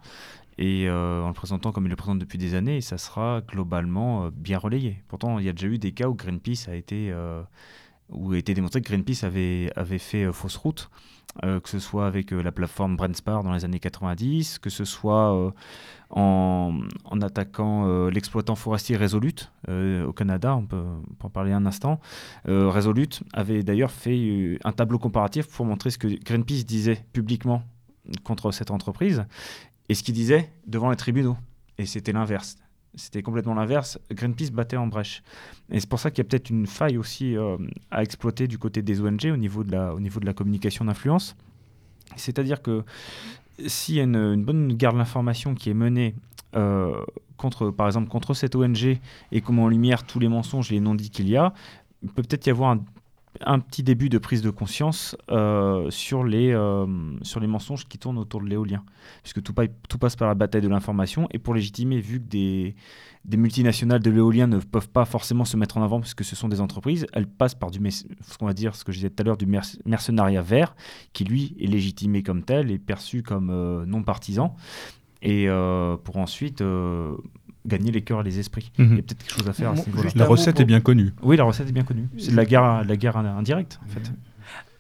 et 0.59 0.91
en 0.91 1.29
le 1.29 1.33
présentant 1.33 1.73
comme 1.73 1.87
ils 1.87 1.91
le 1.91 1.97
présentent 1.97 2.19
depuis 2.19 2.37
des 2.37 2.55
années, 2.55 2.83
ça 2.83 2.99
sera 2.99 3.41
globalement 3.41 4.29
bien 4.31 4.59
relayé. 4.59 5.03
Pourtant, 5.09 5.39
il 5.39 5.47
y 5.47 5.49
a 5.49 5.55
déjà 5.55 5.69
eu 5.69 5.79
des 5.79 5.93
cas 5.93 6.09
où 6.09 6.15
Greenpeace 6.15 6.69
a 6.69 6.75
été, 6.75 7.15
où 8.11 8.33
a 8.33 8.37
été 8.37 8.53
démontré 8.53 8.83
que 8.83 8.89
Greenpeace 8.89 9.25
avait 9.25 9.99
fait 9.99 10.31
fausse 10.35 10.57
route. 10.57 10.91
Euh, 11.45 11.61
que 11.61 11.69
ce 11.69 11.79
soit 11.79 12.07
avec 12.07 12.33
euh, 12.33 12.43
la 12.43 12.51
plateforme 12.51 12.97
Brandspar 12.97 13.45
dans 13.45 13.53
les 13.53 13.65
années 13.65 13.79
90, 13.79 14.59
que 14.59 14.69
ce 14.69 14.85
soit 14.85 15.33
euh, 15.33 15.51
en, 16.11 16.81
en, 17.05 17.21
attaquant 17.21 18.09
l'exploitant 18.09 18.57
forestier 18.57 18.97
Resolute 18.97 19.53
au 19.69 20.13
Canada, 20.13 20.57
on 20.57 20.67
peut, 20.67 20.83
en 21.23 21.31
parler 21.31 21.53
un 21.53 21.67
instant. 21.67 22.01
Resolute 22.47 23.23
avait 23.33 23.63
d'ailleurs 23.63 23.93
fait 23.93 24.59
un 24.65 24.73
tableau 24.73 24.99
comparatif 24.99 25.47
pour 25.47 25.65
montrer 25.65 25.91
ce 25.91 25.99
que 25.99 26.09
Greenpeace 26.09 26.65
disait 26.65 27.05
publiquement 27.13 27.63
contre 28.25 28.51
cette 28.51 28.73
entreprise 28.73 29.25
et 29.89 29.95
ce 29.95 30.03
qu'il 30.03 30.15
disait 30.15 30.51
devant 30.67 30.91
les 30.91 30.97
tribunaux. 30.97 31.37
Et 31.79 31.87
c'était 31.87 32.13
l'inverse. 32.13 32.57
C'était 32.95 33.23
complètement 33.23 33.55
l'inverse. 33.55 33.99
Greenpeace 34.11 34.51
battait 34.51 34.77
en 34.77 34.89
brèche. 34.89 35.23
Et 35.71 35.79
c'est 35.79 35.89
pour 35.89 36.01
ça 36.01 36.11
qu'il 36.11 36.25
y 36.25 36.27
a 36.27 36.29
peut-être 36.29 36.51
une 36.51 36.67
faille 36.67 36.99
aussi 36.99 37.37
euh, 37.37 37.57
à 37.91 38.03
exploiter 38.03 38.49
du 38.49 38.59
côté 38.59 38.83
des 38.83 39.01
ONG 39.01 39.27
au 39.33 39.37
niveau 39.37 39.63
de 39.63 39.71
la, 39.71 40.35
communication 40.35 40.85
d'influence. 40.85 41.37
C'est-à-dire 42.17 42.63
que 42.63 42.83
s'il 43.67 43.95
y 43.95 44.01
a 44.01 44.05
une, 44.05 44.45
bonne 44.45 44.73
garde 44.73 44.97
d'information 44.97 45.55
qui 45.55 45.71
est 45.71 45.75
menée 45.75 46.15
euh, 46.57 47.05
contre, 47.37 47.71
par 47.71 47.87
exemple, 47.87 48.09
contre 48.09 48.35
cette 48.35 48.57
ONG 48.57 48.99
et 49.31 49.41
comment 49.41 49.65
en 49.65 49.69
lumière 49.69 50.05
tous 50.05 50.19
les 50.19 50.29
mensonges 50.29 50.73
et 50.73 50.75
les 50.75 50.81
non-dits 50.81 51.11
qu'il 51.11 51.29
y 51.29 51.37
a, 51.37 51.55
il 52.03 52.09
peut 52.09 52.23
peut-être 52.23 52.47
y 52.47 52.51
avoir 52.51 52.71
un 52.71 52.85
un 53.43 53.61
petit 53.61 53.83
début 53.83 54.09
de 54.09 54.19
prise 54.19 54.43
de 54.43 54.51
conscience 54.51 55.17
euh, 55.31 55.91
sur, 55.91 56.25
les, 56.25 56.53
euh, 56.53 56.87
sur 57.23 57.41
les 57.41 57.47
mensonges 57.47 57.87
qui 57.87 57.99
tournent 57.99 58.19
autour 58.19 58.43
de 58.43 58.47
l'éolien. 58.47 58.85
Puisque 59.23 59.43
tout, 59.43 59.55
passe 59.55 60.17
par 60.17 60.29
la 60.29 60.35
bataille 60.35 60.61
de 60.61 60.69
l'information. 60.69 61.29
Et 61.31 61.39
pour 61.39 61.55
légitimer, 61.55 62.01
vu 62.01 62.21
que 62.21 62.27
des, 62.27 62.75
des 63.25 63.37
multinationales 63.37 64.01
de 64.01 64.11
l'éolien 64.11 64.47
ne 64.47 64.59
peuvent 64.59 64.89
pas 64.89 65.05
forcément 65.05 65.45
se 65.45 65.57
mettre 65.57 65.79
en 65.79 65.83
avant 65.83 66.01
puisque 66.01 66.25
ce 66.25 66.37
sont 66.37 66.49
des 66.49 66.61
entreprises, 66.61 67.07
elles 67.13 67.29
passent 67.29 67.55
par 67.55 67.71
du, 67.71 67.81
ce 67.91 68.39
qu'on 68.39 68.47
va 68.47 68.55
dire, 68.55 68.75
ce 68.75 68.85
que 68.85 68.93
je 68.93 68.99
disais 68.99 69.11
tout 69.11 69.23
à 69.23 69.25
l'heure, 69.25 69.37
du 69.37 69.47
mercenariat 69.47 70.43
vert, 70.43 70.75
qui 71.13 71.25
lui 71.25 71.57
est 71.61 71.67
légitimé 71.67 72.23
comme 72.23 72.43
tel 72.43 72.71
et 72.71 72.79
perçu 72.79 73.23
comme 73.23 73.51
euh, 73.51 73.87
non 73.87 74.03
partisan. 74.03 74.55
Et 75.23 75.49
pour 76.03 76.17
ensuite 76.17 76.63
gagner 77.67 77.91
les 77.91 78.03
cœurs 78.03 78.21
et 78.21 78.25
les 78.25 78.39
esprits. 78.39 78.73
Mhm. 78.79 78.87
Il 78.91 78.97
y 78.97 78.99
a 78.99 79.03
peut-être 79.03 79.19
quelque 79.19 79.39
chose 79.39 79.49
à 79.49 79.53
faire 79.53 79.71
à 79.71 79.77
ce 79.77 79.87
niveau-là. 79.87 80.11
La 80.15 80.27
recette 80.27 80.61
est 80.61 80.65
bien 80.65 80.81
connue. 80.81 81.13
Oui, 81.23 81.37
la 81.37 81.45
recette 81.45 81.69
est 81.69 81.73
bien 81.73 81.85
connue. 81.85 82.09
C'est 82.19 82.33
de 82.33 82.37
la 82.37 82.45
guerre, 82.45 82.85
la 82.85 82.97
guerre 82.97 83.17
indirecte, 83.17 83.81
en 83.85 83.89
fait. 83.89 84.13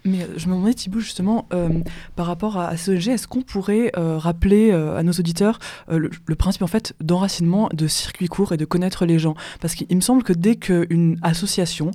Mais 0.05 0.27
je 0.37 0.49
me 0.49 0.55
demandais, 0.55 0.75
Thibault, 0.75 1.01
justement, 1.01 1.47
euh, 1.53 1.69
par 2.17 2.27
rapport 2.27 2.57
à, 2.57 2.77
ce 2.77 2.95
sujet, 2.95 3.13
est-ce 3.13 3.29
qu'on 3.29 3.43
pourrait 3.43 3.93
euh, 3.97 4.17
rappeler 4.17 4.71
euh, 4.71 4.97
à 4.97 5.03
nos 5.03 5.13
auditeurs 5.13 5.59
le, 5.89 6.11
le, 6.27 6.35
principe 6.35 6.63
en 6.63 6.67
fait 6.67 6.95
d'enracinement, 7.01 7.69
de 7.73 7.87
circuit 7.87 8.29
court 8.29 8.53
et 8.53 8.57
de 8.57 8.65
connaître 8.65 9.05
les 9.05 9.19
gens? 9.19 9.35
Parce 9.61 9.75
qu'il 9.75 9.95
me 9.95 10.01
semble 10.01 10.23
que 10.23 10.33
dès 10.33 10.57
qu'une 10.57 11.19
association 11.23 11.91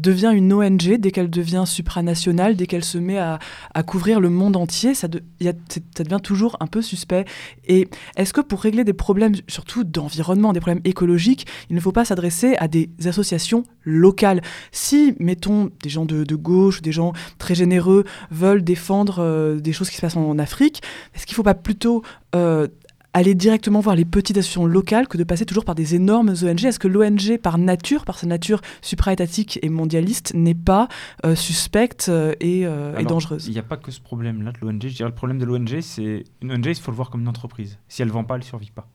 devient 0.00 0.32
une 0.34 0.52
ONG, 0.52 0.96
dès 0.98 1.10
qu'elle 1.10 1.30
devient 1.30 1.64
supranationale, 1.66 2.56
dès 2.56 2.66
qu'elle 2.66 2.84
se 2.84 2.98
met 2.98 3.18
à, 3.18 3.38
couvrir 3.86 4.20
le 4.20 4.30
monde 4.30 4.56
entier, 4.56 4.94
ça, 4.94 5.08
devient 5.08 6.20
toujours 6.22 6.56
un 6.60 6.66
peu 6.66 6.82
suspect. 6.82 7.24
Et 7.66 7.88
est-ce 8.16 8.32
que 8.32 8.40
pour 8.40 8.60
régler 8.60 8.84
des 8.84 8.92
problèmes, 8.92 9.34
surtout 9.48 9.84
d'environnement, 9.84 10.52
des 10.52 10.60
problèmes 10.60 10.82
écologiques, 10.84 11.46
il 11.68 11.76
ne 11.76 11.80
faut 11.80 11.92
pas 11.92 12.04
s'adresser 12.04 12.56
à 12.58 12.68
des 12.68 12.90
associations 13.04 13.64
locales? 13.84 14.42
Si, 14.72 15.14
mettons, 15.18 15.70
des 15.82 15.90
gens 15.90 16.04
de, 16.04 16.34
gauche, 16.34 16.82
des 16.82 16.92
gens 16.92 17.12
très 17.38 17.54
généreux 17.54 18.04
veulent 18.30 18.64
défendre 18.64 19.18
euh, 19.18 19.60
des 19.60 19.72
choses 19.72 19.90
qui 19.90 19.96
se 19.96 20.00
passent 20.00 20.16
en, 20.16 20.38
Afrique, 20.38 20.82
est-ce 21.14 21.26
qu'il 21.26 21.34
ne 21.34 21.36
faut 21.36 21.42
pas 21.42 21.54
plutôt 21.54 22.02
euh, 22.34 22.68
aller 23.12 23.34
directement 23.34 23.80
voir 23.80 23.96
les 23.96 24.04
petites 24.04 24.36
associations 24.36 24.66
locales 24.66 25.08
que 25.08 25.18
de 25.18 25.24
passer 25.24 25.44
toujours 25.44 25.64
par 25.64 25.74
des 25.74 25.94
énormes 25.94 26.30
ONG 26.30 26.64
Est-ce 26.64 26.78
que 26.78 26.88
l'ONG, 26.88 27.38
par 27.38 27.58
nature, 27.58 28.04
par 28.04 28.18
sa 28.18 28.26
nature 28.26 28.60
supraétatique 28.82 29.58
et 29.62 29.68
mondialiste, 29.68 30.34
n'est 30.34 30.54
pas 30.54 30.88
euh, 31.24 31.34
suspecte 31.34 32.08
euh, 32.08 32.34
et, 32.40 32.66
euh, 32.66 32.96
et, 32.98 33.04
dangereuse? 33.04 33.46
Il 33.48 33.52
n'y 33.52 33.58
a 33.58 33.64
pas 33.64 33.76
que 33.76 33.90
ce 33.90 34.00
problème-là 34.00 34.52
de 34.52 34.58
l'ONG. 34.60 34.82
Je 34.82 34.94
dirais 34.94 35.08
le 35.08 35.14
problème 35.14 35.38
de 35.38 35.44
l'ONG, 35.44 35.80
c'est 35.80 36.24
une 36.40 36.52
ONG, 36.52 36.66
il 36.66 36.74
faut 36.76 36.90
le 36.90 36.96
voir 36.96 37.10
comme 37.10 37.22
une 37.22 37.28
entreprise. 37.28 37.78
Si 37.88 38.02
elle 38.02 38.08
ne 38.08 38.12
vend 38.12 38.24
pas, 38.24 38.34
elle 38.34 38.42
ne 38.42 38.46
survit 38.46 38.70
pas. 38.70 38.88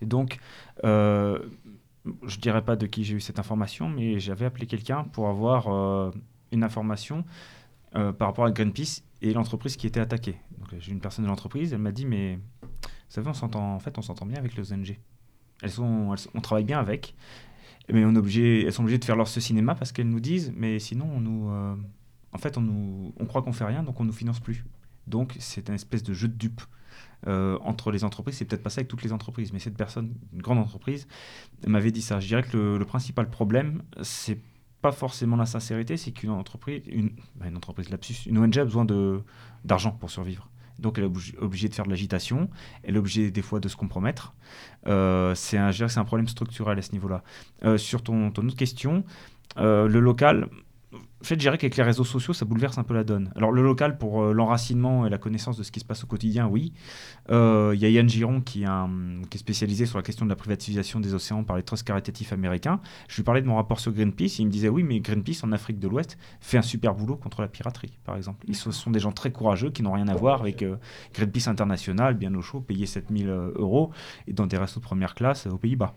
Et 0.00 0.06
donc, 0.06 0.38
je 0.82 1.38
ne 2.06 2.40
dirais 2.40 2.62
pas 2.62 2.76
de 2.76 2.86
qui 2.86 3.02
j'ai 3.02 3.14
eu 3.14 3.20
cette 3.20 3.38
information, 3.38 3.88
mais 3.88 4.20
j'avais 4.20 4.44
appelé 4.44 4.66
quelqu'un 4.66 5.04
pour 5.04 5.28
avoir 5.28 6.12
une 6.52 6.62
information 6.62 7.24
par 7.92 8.28
rapport 8.28 8.44
à 8.44 8.50
Greenpeace 8.50 9.02
et 9.22 9.32
l'entreprise 9.32 9.76
qui 9.76 9.86
était 9.86 10.00
attaquée. 10.00 10.36
J'ai 10.78 10.92
une 10.92 11.00
personne 11.00 11.24
de 11.24 11.30
l'entreprise, 11.30 11.72
elle 11.72 11.78
m'a 11.78 11.92
dit, 11.92 12.04
mais 12.04 12.38
vous 13.08 13.14
savez, 13.14 13.28
on 13.28 13.34
s'entend, 13.34 13.74
en 13.74 13.78
fait, 13.78 13.98
on 13.98 14.02
s'entend 14.02 14.26
bien 14.26 14.38
avec 14.38 14.56
les 14.56 14.72
ONG. 14.72 14.98
Elles 15.62 15.70
sont, 15.70 16.14
on 16.34 16.40
travaille 16.40 16.64
bien 16.64 16.78
avec, 16.78 17.14
mais 17.90 18.04
on 18.04 18.14
est 18.14 18.18
obligé, 18.18 18.66
elles 18.66 18.72
sont 18.72 18.82
obligées 18.82 18.98
de 18.98 19.04
faire 19.04 19.16
leur 19.16 19.28
ce 19.28 19.40
cinéma 19.40 19.74
parce 19.74 19.92
qu'elles 19.92 20.08
nous 20.08 20.20
disent, 20.20 20.52
mais 20.54 20.78
sinon, 20.78 21.08
on 21.14 21.20
nous, 21.20 21.50
euh, 21.50 21.76
en 22.32 22.38
fait, 22.38 22.58
on, 22.58 22.60
nous, 22.60 23.14
on 23.18 23.26
croit 23.26 23.42
qu'on 23.42 23.52
fait 23.52 23.64
rien, 23.64 23.82
donc 23.82 24.00
on 24.00 24.04
nous 24.04 24.12
finance 24.12 24.40
plus. 24.40 24.64
Donc, 25.06 25.36
c'est 25.38 25.70
un 25.70 25.74
espèce 25.74 26.02
de 26.02 26.12
jeu 26.12 26.28
de 26.28 26.34
dupes. 26.34 26.62
Euh, 27.26 27.58
entre 27.62 27.90
les 27.90 28.04
entreprises. 28.04 28.36
C'est 28.36 28.44
peut-être 28.44 28.62
pas 28.62 28.70
ça 28.70 28.80
avec 28.80 28.88
toutes 28.88 29.02
les 29.02 29.12
entreprises, 29.12 29.52
mais 29.52 29.58
cette 29.58 29.76
personne, 29.76 30.14
une 30.32 30.42
grande 30.42 30.58
entreprise, 30.58 31.08
m'avait 31.66 31.90
dit 31.90 32.02
ça. 32.02 32.20
Je 32.20 32.28
dirais 32.28 32.42
que 32.42 32.76
le, 32.76 32.84
principal 32.84 33.28
problème, 33.28 33.82
c'est 34.02 34.38
pas 34.80 34.92
forcément 34.92 35.36
la 35.36 35.46
sincérité, 35.46 35.96
c'est 35.96 36.12
qu'une 36.12 36.30
entreprise, 36.30 36.82
une, 36.86 37.10
bah, 37.34 37.48
une 37.48 37.56
entreprise 37.56 37.88
lapsus, 37.88 38.26
une 38.26 38.38
ONG 38.38 38.58
a 38.58 38.64
besoin 38.64 38.86
d'argent 39.64 39.92
pour 39.92 40.10
survivre. 40.10 40.48
Donc 40.78 40.98
elle 40.98 41.04
est 41.04 41.40
obligée 41.40 41.68
de 41.68 41.74
faire 41.74 41.84
de 41.84 41.90
l'agitation, 41.90 42.50
elle 42.82 42.96
est 42.96 42.98
obligée 42.98 43.30
des 43.30 43.42
fois 43.42 43.60
de 43.60 43.68
se 43.68 43.76
compromettre. 43.76 44.34
Euh, 44.86 45.34
c'est 45.34 45.58
un, 45.58 45.70
un 45.70 46.04
problème 46.04 46.28
structurel 46.28 46.78
à 46.78 46.82
ce 46.82 46.92
niveau-là. 46.92 47.22
Euh, 47.64 47.78
sur 47.78 48.02
ton, 48.02 48.30
ton, 48.30 48.46
autre 48.46 48.56
question, 48.56 49.04
euh, 49.58 49.88
le 49.88 50.00
local, 50.00 50.48
en 51.20 51.24
fait, 51.24 51.34
je 51.34 51.40
dirais 51.40 51.58
qu'avec 51.58 51.76
les 51.76 51.82
réseaux 51.82 52.04
sociaux, 52.04 52.34
ça 52.34 52.44
bouleverse 52.44 52.78
un 52.78 52.84
peu 52.84 52.94
la 52.94 53.02
donne. 53.02 53.32
Alors, 53.36 53.50
le 53.50 53.62
local, 53.62 53.98
pour 53.98 54.22
euh, 54.22 54.32
l'enracinement 54.32 55.06
et 55.06 55.10
la 55.10 55.18
connaissance 55.18 55.56
de 55.56 55.62
ce 55.62 55.72
qui 55.72 55.80
se 55.80 55.84
passe 55.84 56.04
au 56.04 56.06
quotidien, 56.06 56.46
oui. 56.46 56.72
Euh, 57.30 57.72
il 57.74 57.80
y 57.80 57.86
a 57.86 57.88
Yann 57.88 58.08
Giron 58.08 58.40
qui, 58.42 58.64
est 58.64 59.36
spécialisé 59.38 59.86
sur 59.86 59.98
la 59.98 60.02
question 60.02 60.26
de 60.26 60.30
la 60.30 60.36
privatisation 60.36 61.00
des 61.00 61.14
océans 61.14 61.42
par 61.42 61.56
les 61.56 61.62
trusts 61.62 61.86
caritatifs 61.86 62.32
américains. 62.32 62.80
Je 63.08 63.16
lui 63.16 63.22
parlais 63.22 63.40
de 63.40 63.46
mon 63.46 63.56
rapport 63.56 63.80
sur 63.80 63.92
Greenpeace. 63.92 64.38
Il 64.38 64.46
me 64.46 64.50
disait 64.50 64.68
oui, 64.68 64.82
mais 64.82 65.00
Greenpeace 65.00 65.42
en 65.42 65.52
Afrique 65.52 65.78
de 65.78 65.88
l'Ouest 65.88 66.18
fait 66.40 66.58
un 66.58 66.62
super 66.62 66.94
boulot 66.94 67.16
contre 67.16 67.40
la 67.40 67.48
piraterie, 67.48 67.98
par 68.04 68.16
exemple. 68.16 68.44
Ils 68.46 68.54
ce 68.54 68.70
sont 68.70 68.90
des 68.90 69.00
gens 69.00 69.12
très 69.12 69.32
courageux 69.32 69.70
qui 69.70 69.82
n'ont 69.82 69.92
rien 69.92 70.08
à 70.08 70.14
voir 70.14 70.40
avec 70.40 70.62
euh, 70.62 70.76
Greenpeace 71.14 71.48
International, 71.48 72.14
bien 72.14 72.34
au 72.34 72.42
chaud, 72.42 72.60
payer 72.60 72.86
7000 72.86 73.28
euros 73.56 73.90
et 74.28 74.32
dans 74.32 74.46
des 74.46 74.58
restos 74.58 74.80
de 74.80 74.84
première 74.84 75.14
classe 75.14 75.46
aux 75.46 75.58
Pays-Bas. 75.58 75.94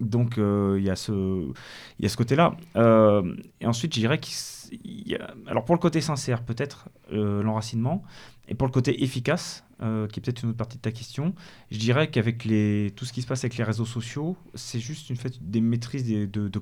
Donc 0.00 0.38
euh, 0.38 0.76
il 0.78 0.84
y 0.84 0.90
a 0.90 0.96
ce, 0.96 1.52
y 1.98 2.06
a 2.06 2.08
ce 2.08 2.16
côté-là. 2.16 2.56
Euh, 2.76 3.36
et 3.60 3.66
ensuite, 3.66 3.94
je 3.94 4.00
dirais 4.00 4.18
qu'il 4.18 4.80
y 4.82 5.14
a, 5.14 5.34
alors 5.46 5.64
pour 5.64 5.74
le 5.74 5.80
côté 5.80 6.00
sincère, 6.00 6.42
peut-être 6.42 6.88
euh, 7.12 7.42
l'enracinement, 7.42 8.02
et 8.48 8.54
pour 8.54 8.66
le 8.66 8.72
côté 8.72 9.02
efficace, 9.04 9.64
qui 9.78 10.20
est 10.20 10.22
peut-être 10.22 10.42
une 10.42 10.50
autre 10.50 10.58
partie 10.58 10.76
de 10.76 10.82
ta 10.82 10.92
question, 10.92 11.34
je 11.70 11.78
dirais 11.78 12.10
qu'avec 12.10 12.44
les, 12.44 12.92
tout 12.96 13.06
ce 13.06 13.14
qui 13.14 13.22
se 13.22 13.26
passe 13.26 13.44
avec 13.44 13.56
les 13.56 13.64
réseaux 13.64 13.86
sociaux, 13.86 14.36
c'est 14.54 14.80
juste 14.80 15.08
une 15.08 15.16
fait 15.16 15.38
des 15.40 15.62
maîtrises 15.62 16.04
de, 16.04 16.26
de 16.26 16.60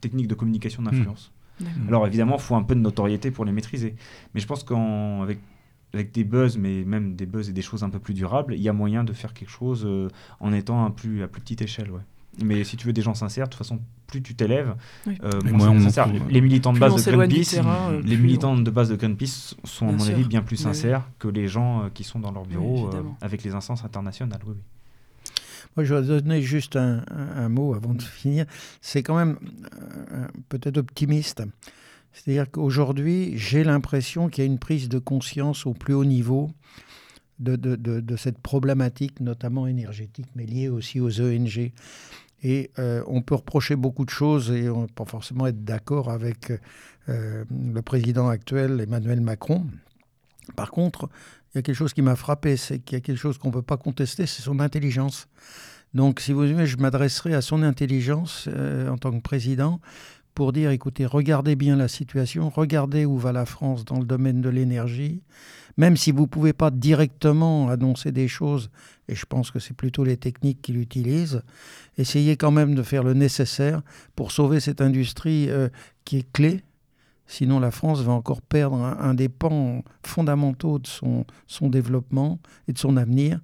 techniques 0.00 0.28
de 0.28 0.34
communication 0.34 0.80
mmh. 0.80 0.84
d'influence. 0.86 1.32
Alors 1.88 2.06
évidemment, 2.06 2.36
il 2.36 2.40
faut 2.40 2.54
un 2.54 2.62
peu 2.62 2.74
de 2.74 2.80
notoriété 2.80 3.30
pour 3.30 3.44
les 3.44 3.52
maîtriser. 3.52 3.96
Mais 4.32 4.40
je 4.40 4.46
pense 4.46 4.64
qu'avec 4.64 5.40
avec 5.92 6.12
des 6.12 6.24
buzz, 6.24 6.56
mais 6.56 6.84
même 6.84 7.14
des 7.16 7.26
buzz 7.26 7.48
et 7.48 7.52
des 7.52 7.62
choses 7.62 7.84
un 7.84 7.90
peu 7.90 8.00
plus 8.00 8.14
durables, 8.14 8.54
il 8.54 8.60
y 8.60 8.68
a 8.68 8.72
moyen 8.72 9.04
de 9.04 9.12
faire 9.12 9.32
quelque 9.32 9.50
chose 9.50 9.88
en 10.40 10.52
étant 10.52 10.84
un 10.84 10.90
plus, 10.90 11.22
à 11.22 11.28
plus 11.28 11.40
petite 11.40 11.62
échelle. 11.62 11.90
Ouais. 11.90 12.00
Mais 12.42 12.64
si 12.64 12.76
tu 12.76 12.86
veux 12.86 12.92
des 12.92 13.02
gens 13.02 13.14
sincères, 13.14 13.46
de 13.46 13.50
toute 13.50 13.58
façon, 13.58 13.80
plus 14.06 14.22
tu 14.22 14.34
t'élèves, 14.34 14.74
euh, 15.06 15.40
Les 16.28 16.40
militants 16.40 16.72
de 16.72 16.78
base 16.78 17.04
de 17.04 17.12
Greenpeace, 17.12 17.58
euh, 17.58 18.02
les 18.04 18.16
militants 18.16 18.56
de 18.56 18.70
base 18.70 18.88
de 18.90 18.96
Greenpeace 18.96 19.54
sont 19.64 19.88
à 19.88 19.92
mon 19.92 20.06
avis 20.06 20.24
bien 20.24 20.42
plus 20.42 20.56
sincères 20.56 21.08
que 21.18 21.28
les 21.28 21.48
gens 21.48 21.84
euh, 21.84 21.88
qui 21.92 22.04
sont 22.04 22.18
dans 22.18 22.32
leur 22.32 22.44
bureau 22.44 22.90
avec 23.20 23.42
les 23.42 23.54
instances 23.54 23.84
internationales. 23.84 24.40
Oui, 24.46 24.54
Moi, 25.76 25.84
je 25.84 25.94
vais 25.94 26.06
donner 26.06 26.42
juste 26.42 26.76
un, 26.76 27.48
mot 27.48 27.74
avant 27.74 27.94
de 27.94 28.02
finir. 28.02 28.46
C'est 28.80 29.02
quand 29.02 29.16
même 29.16 29.38
peut-être 30.48 30.78
optimiste. 30.78 31.42
C'est-à-dire 32.12 32.48
qu'aujourd'hui, 32.50 33.32
j'ai 33.36 33.64
l'impression 33.64 34.28
qu'il 34.28 34.44
y 34.44 34.46
a 34.46 34.50
une 34.50 34.60
prise 34.60 34.88
de 34.88 35.00
conscience 35.00 35.66
au 35.66 35.74
plus 35.74 35.94
haut 35.94 36.04
niveau 36.04 36.50
de, 37.40 37.56
de, 37.56 37.76
de, 37.76 38.16
cette 38.16 38.38
problématique, 38.38 39.20
notamment 39.20 39.66
énergétique, 39.66 40.28
mais 40.36 40.46
liée 40.46 40.68
aussi 40.68 41.00
aux 41.00 41.20
ONG. 41.20 41.72
Et 42.44 42.70
on 43.06 43.22
peut 43.22 43.34
reprocher 43.34 43.74
beaucoup 43.74 44.04
de 44.04 44.10
choses 44.10 44.50
et 44.50 44.68
on 44.68 44.86
peut 44.86 44.92
pas 44.92 45.04
forcément 45.06 45.46
être 45.46 45.64
d'accord 45.64 46.10
avec 46.10 46.52
le 47.08 47.80
président 47.80 48.28
actuel, 48.28 48.80
Emmanuel 48.80 49.22
Macron. 49.22 49.66
Par 50.54 50.70
contre, 50.70 51.08
il 51.54 51.58
y 51.58 51.60
a 51.60 51.62
quelque 51.62 51.76
chose 51.76 51.94
qui 51.94 52.02
m'a 52.02 52.16
frappé, 52.16 52.56
c'est 52.56 52.80
qu'il 52.80 52.96
y 52.96 52.98
a 52.98 53.00
quelque 53.00 53.18
chose 53.18 53.38
qu'on 53.38 53.48
ne 53.48 53.52
peut 53.52 53.62
pas 53.62 53.76
contester, 53.76 54.26
c'est 54.26 54.42
son 54.42 54.60
intelligence. 54.60 55.28
Donc, 55.94 56.18
si 56.18 56.32
vous 56.32 56.40
voulez, 56.40 56.66
je 56.66 56.76
m'adresserai 56.76 57.34
à 57.34 57.40
son 57.40 57.62
intelligence 57.62 58.48
euh, 58.48 58.88
en 58.88 58.98
tant 58.98 59.12
que 59.12 59.22
président 59.22 59.80
pour 60.34 60.52
dire, 60.52 60.70
écoutez, 60.70 61.06
regardez 61.06 61.56
bien 61.56 61.76
la 61.76 61.88
situation, 61.88 62.50
regardez 62.50 63.04
où 63.04 63.18
va 63.18 63.32
la 63.32 63.46
France 63.46 63.84
dans 63.84 63.98
le 63.98 64.04
domaine 64.04 64.40
de 64.40 64.48
l'énergie, 64.48 65.22
même 65.76 65.96
si 65.96 66.12
vous 66.12 66.22
ne 66.22 66.26
pouvez 66.26 66.52
pas 66.52 66.70
directement 66.70 67.68
annoncer 67.68 68.12
des 68.12 68.28
choses, 68.28 68.70
et 69.08 69.14
je 69.14 69.26
pense 69.26 69.50
que 69.50 69.58
c'est 69.58 69.74
plutôt 69.74 70.04
les 70.04 70.16
techniques 70.16 70.62
qui 70.62 70.72
l'utilisent, 70.72 71.42
essayez 71.98 72.36
quand 72.36 72.50
même 72.50 72.74
de 72.74 72.82
faire 72.82 73.02
le 73.02 73.14
nécessaire 73.14 73.82
pour 74.16 74.32
sauver 74.32 74.60
cette 74.60 74.80
industrie 74.80 75.48
euh, 75.50 75.68
qui 76.04 76.18
est 76.18 76.32
clé 76.32 76.62
Sinon, 77.26 77.58
la 77.58 77.70
France 77.70 78.02
va 78.02 78.12
encore 78.12 78.42
perdre 78.42 78.76
un, 78.76 79.14
des 79.14 79.28
pans 79.28 79.82
fondamentaux 80.02 80.78
de 80.78 80.86
son, 80.86 81.24
développement 81.62 82.38
et 82.68 82.72
de 82.72 82.78
son 82.78 82.96
avenir. 82.96 83.40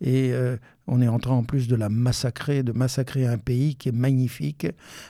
Et 0.00 0.32
euh, 0.32 0.56
on 0.86 1.00
est 1.02 1.08
en 1.08 1.18
train 1.18 1.34
en 1.34 1.44
plus 1.44 1.68
de 1.68 1.76
la 1.76 1.88
massacrer, 1.88 2.62
de 2.62 2.72
massacrer 2.72 3.26
un 3.26 3.38
pays 3.38 3.74
qui 3.74 3.88
est 3.88 3.92
magnifique, 3.92 4.66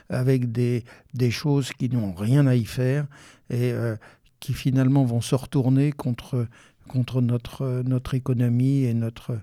avec 0.08 0.50
des, 0.50 0.84
des 1.14 1.30
choses 1.30 1.72
qui 1.72 1.88
n'ont 1.88 2.12
rien 2.14 2.46
à 2.46 2.54
y 2.54 2.64
faire 2.64 3.06
et 3.50 3.72
euh, 3.72 3.96
qui 4.40 4.54
finalement 4.54 5.04
vont 5.04 5.20
se 5.20 5.34
retourner 5.34 5.92
contre, 5.92 6.46
contre 6.88 7.20
notre, 7.20 7.82
notre 7.84 8.14
économie 8.14 8.84
et 8.84 8.94
notre, 8.94 9.38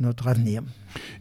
notre 0.00 0.28
avenir. 0.28 0.62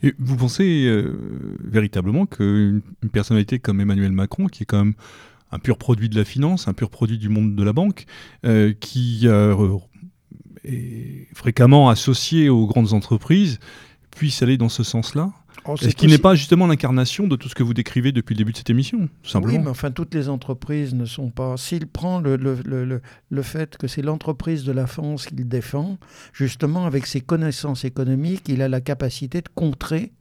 Et 0.01 0.13
vous 0.19 0.35
pensez 0.35 0.85
euh, 0.85 1.17
véritablement 1.63 2.25
qu'une 2.25 2.81
personnalité 3.11 3.59
comme 3.59 3.79
Emmanuel 3.79 4.11
Macron, 4.11 4.47
qui 4.47 4.63
est 4.63 4.65
quand 4.65 4.83
même 4.83 4.95
un 5.51 5.59
pur 5.59 5.77
produit 5.77 6.09
de 6.09 6.15
la 6.15 6.25
finance, 6.25 6.67
un 6.67 6.73
pur 6.73 6.89
produit 6.89 7.17
du 7.17 7.29
monde 7.29 7.55
de 7.55 7.63
la 7.63 7.73
banque, 7.73 8.05
qui 8.79 9.21
euh, 9.25 9.77
est 10.63 11.27
fréquemment 11.33 11.89
associé 11.89 12.49
aux 12.49 12.65
grandes 12.67 12.93
entreprises, 12.93 13.59
puisse 14.11 14.41
aller 14.41 14.57
dans 14.57 14.69
ce 14.69 14.83
sens-là. 14.83 15.31
Oh, 15.65 15.75
Est-ce 15.75 15.95
qu'il 15.95 16.09
n'est 16.09 16.17
pas 16.17 16.35
justement 16.35 16.67
l'incarnation 16.67 17.25
de 17.25 17.37
tout 17.37 17.47
ce 17.47 17.55
que 17.55 17.63
vous 17.63 17.73
décrivez 17.73 18.11
depuis 18.11 18.33
le 18.33 18.39
début 18.39 18.51
de 18.51 18.57
cette 18.57 18.69
émission, 18.69 19.07
tout 19.21 19.29
simplement 19.29 19.57
Oui, 19.57 19.63
mais 19.63 19.69
enfin, 19.69 19.91
toutes 19.91 20.13
les 20.13 20.27
entreprises 20.27 20.93
ne 20.93 21.05
sont 21.05 21.29
pas... 21.29 21.55
S'il 21.55 21.87
prend 21.87 22.19
le, 22.19 22.35
le, 22.35 22.57
le, 22.65 23.01
le, 23.29 23.41
fait 23.41 23.77
que 23.77 23.87
c'est 23.87 24.01
l'entreprise 24.01 24.65
de 24.65 24.73
la 24.73 24.87
France 24.87 25.27
qu'il 25.27 25.47
défend, 25.47 25.97
justement, 26.33 26.85
avec 26.85 27.05
ses 27.05 27.21
connaissances 27.21 27.85
économiques, 27.85 28.49
il 28.49 28.61
a 28.61 28.67
la 28.67 28.81
capacité 28.81 29.39
de 29.39 29.47
contrer 29.55 30.11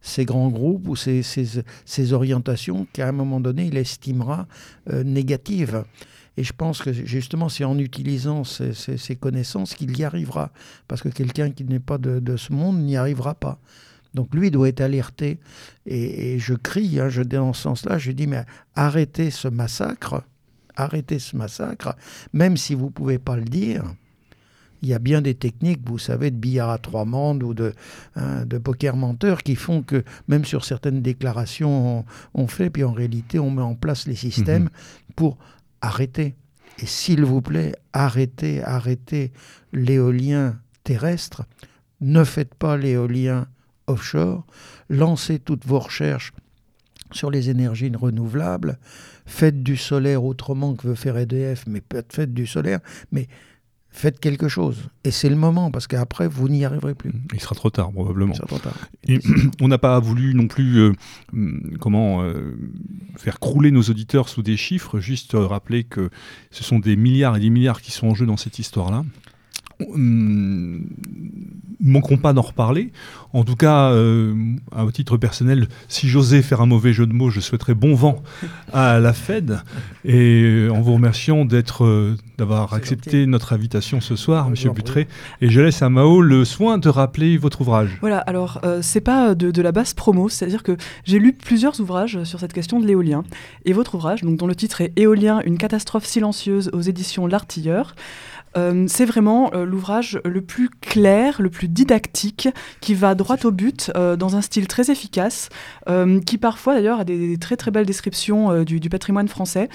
ces 0.00 0.24
grands 0.24 0.48
groupes 0.48 0.88
ou 0.88 0.96
ces, 0.96 1.22
ces, 1.22 2.12
orientations 2.12 2.86
qu'à 2.92 3.08
un 3.08 3.12
moment 3.12 3.40
donné, 3.40 3.66
il 3.66 3.76
estimera 3.76 4.46
euh, 4.90 5.04
négatives. 5.04 5.84
Et 6.38 6.44
je 6.44 6.52
pense 6.52 6.80
que 6.82 6.92
justement, 6.92 7.48
c'est 7.48 7.64
en 7.64 7.76
utilisant 7.78 8.44
ces, 8.44 8.72
ces 8.72 9.16
connaissances 9.16 9.74
qu'il 9.74 9.98
y 9.98 10.04
arrivera. 10.04 10.52
Parce 10.86 11.02
que 11.02 11.08
quelqu'un 11.08 11.50
qui 11.50 11.64
n'est 11.64 11.80
pas 11.80 11.98
de, 11.98 12.20
de, 12.20 12.36
ce 12.36 12.52
monde 12.52 12.78
n'y 12.78 12.96
arrivera 12.96 13.34
pas. 13.34 13.58
Donc 14.14 14.32
lui 14.32 14.52
doit 14.52 14.68
être 14.68 14.80
alerté. 14.80 15.40
Et, 15.84 16.38
je 16.38 16.54
crie, 16.54 17.00
hein, 17.00 17.08
je, 17.08 17.22
dans 17.22 17.52
ce 17.52 17.62
sens-là, 17.62 17.98
je 17.98 18.12
dis, 18.12 18.28
mais 18.28 18.44
arrêtez 18.76 19.32
ce 19.32 19.48
massacre, 19.48 20.22
arrêtez 20.76 21.18
ce 21.18 21.34
massacre, 21.34 21.96
même 22.32 22.56
si 22.56 22.76
vous 22.76 22.86
ne 22.86 22.92
pouvez 22.92 23.18
pas 23.18 23.36
le 23.36 23.44
dire 23.44 23.82
il 24.82 24.88
y 24.88 24.94
a 24.94 25.00
bien 25.00 25.20
des 25.22 25.34
techniques, 25.34 25.80
vous 25.86 25.98
savez, 25.98 26.30
de 26.30 26.36
billard 26.36 26.70
à 26.70 26.78
trois 26.78 27.04
mondes 27.04 27.42
ou 27.42 27.54
de, 27.54 27.74
hein, 28.14 28.44
de 28.44 28.58
poker 28.58 28.96
menteur 28.96 29.42
qui 29.42 29.56
font 29.56 29.82
que 29.82 30.04
même 30.28 30.44
sur 30.44 30.64
certaines 30.64 31.02
déclarations, 31.02 32.04
on, 32.34 32.46
fait, 32.46 32.70
puis 32.70 32.84
en 32.84 32.92
réalité, 32.92 33.38
on 33.38 33.50
met 33.50 33.62
en 33.62 33.74
place 33.74 34.06
les 34.06 34.14
systèmes 34.14 34.64
mhm. 34.64 34.70
pour 35.16 35.36
arrêter. 35.80 36.36
Et 36.80 36.86
s'il 36.86 37.24
vous 37.24 37.42
plaît, 37.42 37.74
arrêtez, 37.92 38.62
arrêtez 38.62 39.32
l'éolien 39.72 40.60
terrestre. 40.84 41.44
Ne 42.00 42.24
faites 42.24 42.54
pas 42.54 42.76
l'éolien 42.76 43.46
offshore. 43.86 44.46
Lancez 44.88 45.38
toutes 45.38 45.66
vos 45.66 45.80
recherches 45.80 46.32
sur 47.12 47.30
les 47.30 47.50
énergies 47.50 47.90
renouvelables. 47.94 48.78
Faites 49.26 49.62
du 49.62 49.76
solaire 49.76 50.24
autrement 50.24 50.74
que 50.74 50.88
veut 50.88 50.94
faire 50.94 51.16
EDF, 51.16 51.64
mais 51.66 51.82
faites 52.10 52.32
du 52.32 52.46
solaire. 52.46 52.80
Mais 53.12 53.28
faites 53.98 54.20
quelque 54.20 54.48
chose. 54.48 54.88
Et 55.04 55.10
c'est 55.10 55.28
le 55.28 55.36
moment, 55.36 55.70
parce 55.70 55.86
qu'après, 55.86 56.28
vous 56.28 56.48
n'y 56.48 56.64
arriverez 56.64 56.94
plus. 56.94 57.12
Il 57.34 57.40
sera 57.40 57.54
trop 57.54 57.70
tard, 57.70 57.90
probablement. 57.90 58.32
Il 58.32 58.36
sera 58.36 58.46
trop 58.46 58.58
tard. 58.58 58.76
on 59.60 59.68
n'a 59.68 59.78
pas 59.78 59.98
voulu 59.98 60.34
non 60.34 60.46
plus 60.46 60.78
euh, 60.78 60.92
hum, 61.32 61.76
comment, 61.80 62.22
euh, 62.22 62.56
faire 63.16 63.40
crouler 63.40 63.70
nos 63.70 63.82
auditeurs 63.82 64.28
sous 64.28 64.42
des 64.42 64.56
chiffres, 64.56 65.00
juste 65.00 65.32
rappeler 65.34 65.84
que 65.84 66.10
ce 66.50 66.62
sont 66.62 66.78
des 66.78 66.96
milliards 66.96 67.36
et 67.36 67.40
des 67.40 67.50
milliards 67.50 67.82
qui 67.82 67.90
sont 67.90 68.08
en 68.08 68.14
jeu 68.14 68.24
dans 68.24 68.36
cette 68.36 68.58
histoire-là. 68.58 69.04
Hum, 69.80 70.86
ne 71.80 71.92
manquerons 71.92 72.16
pas 72.16 72.32
d'en 72.32 72.42
reparler. 72.42 72.92
En 73.32 73.44
tout 73.44 73.56
cas, 73.56 73.92
euh, 73.92 74.34
à 74.74 74.84
titre 74.90 75.16
personnel, 75.16 75.68
si 75.86 76.08
j'osais 76.08 76.42
faire 76.42 76.60
un 76.60 76.66
mauvais 76.66 76.92
jeu 76.92 77.06
de 77.06 77.12
mots, 77.12 77.30
je 77.30 77.40
souhaiterais 77.40 77.74
bon 77.74 77.94
vent 77.94 78.22
à 78.72 78.98
la 78.98 79.12
Fed. 79.12 79.60
Et 80.04 80.66
en 80.70 80.80
vous 80.80 80.94
remerciant 80.94 81.44
d'être, 81.44 81.84
euh, 81.84 82.16
d'avoir 82.38 82.74
accepté 82.74 83.26
notre 83.26 83.52
invitation 83.52 84.00
ce 84.00 84.16
soir, 84.16 84.48
Monsieur 84.50 84.70
Butré. 84.70 85.06
Et 85.40 85.50
je 85.50 85.60
laisse 85.60 85.82
à 85.82 85.88
Mao 85.88 86.20
le 86.20 86.44
soin 86.44 86.78
de 86.78 86.88
rappeler 86.88 87.36
votre 87.36 87.60
ouvrage. 87.60 87.98
Voilà, 88.00 88.18
alors 88.18 88.60
euh, 88.64 88.80
c'est 88.82 89.00
pas 89.00 89.34
de, 89.34 89.50
de, 89.50 89.62
la 89.62 89.72
basse 89.72 89.94
promo, 89.94 90.28
c'est-à-dire 90.28 90.62
que 90.62 90.76
j'ai 91.04 91.18
lu 91.18 91.32
plusieurs 91.32 91.78
ouvrages 91.80 92.24
sur 92.24 92.40
cette 92.40 92.52
question 92.52 92.80
de 92.80 92.86
l'éolien. 92.86 93.24
Et 93.64 93.72
votre 93.72 93.94
ouvrage, 93.94 94.22
donc, 94.22 94.36
dont 94.36 94.46
le 94.46 94.56
titre 94.56 94.80
est 94.80 94.92
Éolien, 94.96 95.42
une 95.44 95.58
catastrophe 95.58 96.06
silencieuse 96.06 96.70
aux 96.72 96.80
éditions 96.80 97.26
L'Artilleur, 97.26 97.94
euh, 98.56 98.86
c'est 98.88 99.04
vraiment 99.04 99.50
euh, 99.54 99.64
l'ouvrage 99.64 100.20
le 100.24 100.40
plus 100.40 100.68
clair, 100.68 101.40
le 101.40 101.50
plus 101.50 101.68
didactique, 101.68 102.48
qui 102.80 102.94
va 102.94 103.14
droit 103.14 103.36
au 103.44 103.50
but, 103.50 103.90
euh, 103.96 104.16
dans 104.16 104.36
un 104.36 104.40
style 104.40 104.66
très 104.66 104.90
efficace, 104.90 105.48
qui 106.26 106.38
parfois 106.38 106.74
d'ailleurs 106.74 107.00
a 107.00 107.04
des, 107.04 107.38
très 107.38 107.56
très 107.56 107.70
belles 107.70 107.86
descriptions 107.86 108.62
du, 108.62 108.88
patrimoine 108.88 109.28
français. 109.28 109.68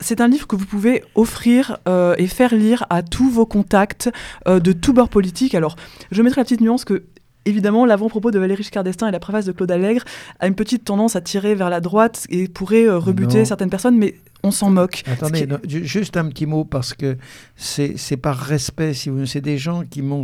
C'est 0.00 0.20
un 0.20 0.28
livre 0.28 0.46
que 0.46 0.56
vous 0.56 0.66
pouvez 0.66 1.04
offrir 1.14 1.78
et 2.18 2.26
faire 2.26 2.54
lire 2.54 2.84
à 2.90 3.02
tous 3.02 3.28
vos 3.30 3.46
contacts 3.46 4.10
de 4.46 4.72
tout 4.72 4.92
bord 4.92 5.08
politique. 5.08 5.54
Alors, 5.54 5.76
je 6.10 6.22
mettrai 6.22 6.40
la 6.40 6.44
petite 6.44 6.60
nuance 6.60 6.84
que 6.84 7.04
Évidemment, 7.46 7.86
l'avant-propos 7.86 8.30
de 8.30 8.38
Valéry 8.38 8.62
Giscard 8.62 8.84
d'Estaing 8.84 9.08
et 9.08 9.12
la 9.12 9.20
préface 9.20 9.44
de 9.46 9.52
Claude 9.52 9.70
Allègre 9.70 10.04
a 10.40 10.46
une 10.46 10.54
petite 10.54 10.84
tendance 10.84 11.16
à 11.16 11.20
tirer 11.20 11.54
vers 11.54 11.70
la 11.70 11.80
droite 11.80 12.26
et 12.28 12.48
pourrait 12.48 12.88
rebuter 12.88 13.44
certaines 13.44 13.70
personnes, 13.70 13.96
mais 13.96 14.16
on 14.42 14.50
s'en 14.50 14.70
moque. 14.70 15.02
Attendez, 15.06 15.46
juste 15.66 16.16
un 16.16 16.28
petit 16.28 16.46
mot 16.46 16.64
parce 16.64 16.94
que 16.94 17.16
c'est 17.56 18.16
par 18.16 18.36
respect, 18.36 18.94
si 18.94 19.08
vous 19.08 19.26
c'est 19.26 19.40
des 19.40 19.58
gens 19.58 19.84
qui 19.84 20.02
m'ont 20.02 20.22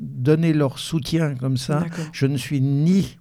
donné 0.00 0.52
leur 0.52 0.78
soutien 0.78 1.34
comme 1.34 1.56
ça. 1.56 1.84
Je 2.12 2.26
ne 2.26 2.36
suis 2.36 2.60
ni 2.60 3.18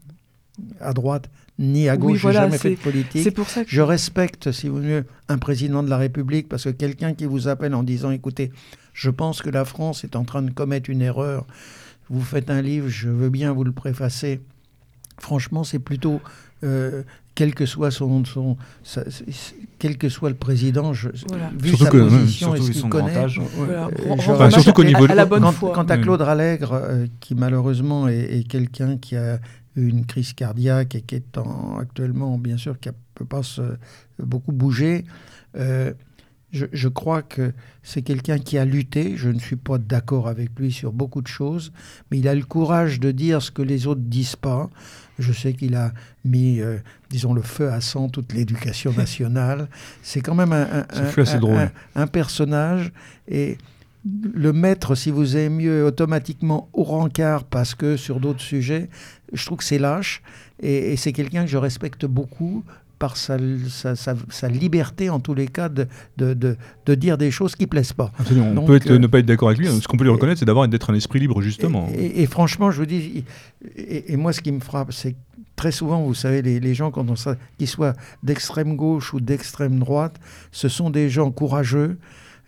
à 0.80 0.94
droite 0.94 1.30
ni 1.60 1.90
à 1.90 1.98
gauche, 1.98 2.20
je 2.20 2.28
n'ai 2.28 2.34
jamais 2.34 2.58
fait 2.58 2.72
de 2.72 2.76
politique. 2.76 3.34
Pour 3.36 3.48
ça 3.48 3.62
Je 3.68 3.82
respecte, 3.82 4.52
si 4.52 4.68
vous 4.68 4.78
voulez, 4.78 5.02
un 5.30 5.38
président 5.38 5.84
de 5.84 5.90
la 5.90 5.98
République 5.98 6.50
parce 6.50 6.64
que 6.64 6.70
quelqu'un 6.70 7.14
qui 7.14 7.26
vous 7.26 7.48
appelle 7.48 7.76
en 7.76 7.84
disant, 7.84 8.10
écoutez, 8.10 8.52
je 8.94 9.10
pense 9.10 9.42
que 9.42 9.50
la 9.50 9.64
France 9.64 10.04
est 10.04 10.16
en 10.16 10.24
train 10.24 10.42
de 10.42 10.50
commettre 10.50 10.90
une 10.90 11.02
erreur. 11.02 11.46
Vous 12.12 12.22
faites 12.22 12.50
un 12.50 12.62
livre, 12.62 12.90
je 12.90 13.10
veux 13.10 13.30
bien 13.30 13.54
vous 13.54 13.64
le 13.64 13.72
préfacer. 13.72 14.42
Franchement, 15.18 15.64
c'est 15.64 15.80
plutôt 15.80 16.20
euh, 16.64 17.04
quel 17.36 17.56
que 17.56 17.66
soit 17.66 17.90
son, 17.90 18.26
son 18.26 18.58
quel 19.80 19.98
que 19.98 20.10
soit 20.10 20.30
le 20.30 20.36
président, 20.36 20.94
je, 20.94 21.08
vu 21.58 21.78
sa 21.78 21.90
position 21.90 22.54
et 22.54 22.62
ce 22.62 22.72
qu'il 22.72 22.90
connaît, 22.90 23.18
euh, 23.18 24.50
surtout 24.50 24.74
qu'au 24.74 24.84
niveau 24.84 25.06
à 25.10 25.16
la 25.16 25.26
bonne 25.26 25.42
quant, 25.42 25.72
quant 25.72 25.84
à 25.84 25.98
Claude 25.98 26.22
Rallègre, 26.22 26.74
euh, 26.74 27.08
qui 27.22 27.34
malheureusement 27.34 28.10
est, 28.10 28.46
quelqu'un 28.48 28.98
qui 28.98 29.16
a 29.16 29.40
eu 29.78 29.88
une 29.88 30.06
crise 30.06 30.34
cardiaque 30.34 30.96
et 30.96 31.02
qui 31.02 31.16
est 31.16 31.40
actuellement, 31.80 32.38
bien 32.38 32.58
sûr, 32.58 32.78
qui 32.78 32.90
ne 32.90 32.94
peut 33.16 33.26
pas 33.26 33.42
se, 33.42 33.62
beaucoup 34.20 34.52
bouger. 34.52 35.06
Je, 36.52 36.66
je, 36.74 36.88
crois 36.90 37.22
que 37.22 37.54
c'est 37.82 38.02
quelqu'un 38.02 38.38
qui 38.38 38.58
a 38.58 38.66
lutté. 38.66 39.16
Je 39.16 39.30
ne 39.30 39.40
suis 39.40 39.56
pas 39.56 39.78
d'accord 39.78 40.28
avec 40.28 40.50
lui 40.60 40.72
sur 40.72 40.92
beaucoup 40.92 41.22
de 41.22 41.28
choses, 41.28 41.72
mais 42.10 42.20
il 42.20 42.28
a 42.28 42.36
le 42.36 42.44
courage 42.44 43.00
de 43.00 43.12
dire 43.12 43.42
ce 43.42 43.52
que 43.52 43.62
les 43.62 43.88
autres 43.88 44.02
disent 44.02 44.36
pas. 44.36 44.70
Je 45.18 45.32
sais 45.32 45.54
qu'il 45.54 45.76
a 45.76 45.94
mis, 46.26 46.60
euh, 46.60 46.78
disons, 47.10 47.34
le 47.34 47.42
feu 47.42 47.72
à 47.72 47.80
sang 47.80 48.10
toute 48.10 48.34
l'éducation 48.34 48.92
nationale. 48.98 49.70
C'est 50.04 50.22
quand 50.22 50.36
même 50.36 50.52
un, 50.52 50.86
un, 51.96 52.08
personnage. 52.08 52.92
Et 53.28 53.58
le 54.34 54.52
mettre, 54.52 54.96
si 54.96 55.12
vous 55.12 55.38
aimez 55.38 55.64
mieux, 55.64 55.86
automatiquement 55.86 56.70
au 56.74 56.84
rencard 56.84 57.44
parce 57.46 57.76
que 57.76 57.96
sur 57.96 58.20
d'autres 58.20 58.42
sujets, 58.42 58.90
je 59.32 59.46
trouve 59.46 59.60
que 59.60 59.64
c'est 59.64 59.80
lâche. 59.80 60.22
Et, 60.62 60.94
et 60.94 60.98
c'est 60.98 61.14
quelqu'un 61.14 61.44
que 61.46 61.50
je 61.50 61.58
respecte 61.58 62.06
beaucoup 62.06 62.64
par 63.02 63.18
sa, 63.18 63.40
sa, 63.96 64.48
liberté, 64.48 65.10
en 65.10 65.20
tous 65.20 65.34
les 65.34 65.48
cas, 65.48 65.70
de, 65.70 65.88
de, 66.18 66.36
de, 66.86 66.96
dire 66.96 67.18
des 67.18 67.32
choses 67.32 67.56
qui 67.56 67.66
plaisent 67.66 67.94
pas. 67.94 68.12
on 68.56 68.64
peut 68.64 68.76
être, 68.76 68.92
ne 68.92 69.08
pas 69.08 69.18
être 69.18 69.26
d'accord 69.26 69.50
avec 69.50 69.60
lui. 69.60 69.68
Ce 69.68 69.88
qu'on 69.88 69.98
peut 69.98 70.04
lui 70.04 70.12
reconnaître, 70.12 70.38
c'est 70.38 70.46
d'avoir 70.46 70.68
d'être 70.68 70.92
un 70.92 70.94
esprit 70.94 71.20
libre, 71.20 71.42
justement. 71.42 71.90
Et, 71.98 72.28
franchement, 72.28 72.70
je 72.70 72.78
vous 72.78 72.86
dis, 72.86 73.24
et, 73.76 74.16
moi, 74.18 74.34
ce 74.34 74.42
qui 74.42 74.52
me 74.52 74.60
frappe, 74.60 74.94
c'est 74.94 75.16
très 75.56 75.72
souvent, 75.72 76.04
vous 76.04 76.14
savez, 76.14 76.44
les, 76.44 76.60
les 76.60 76.76
gens, 76.76 76.92
quand 76.92 77.10
on 77.10 77.16
qu'ils 77.58 77.68
soient 77.68 77.96
d'extrême 78.22 78.76
gauche 78.76 79.16
ou 79.16 79.20
d'extrême 79.20 79.80
droite, 79.80 80.18
ce 80.52 80.70
sont 80.70 80.92
des 80.92 81.10
gens 81.10 81.32
courageux 81.32 81.98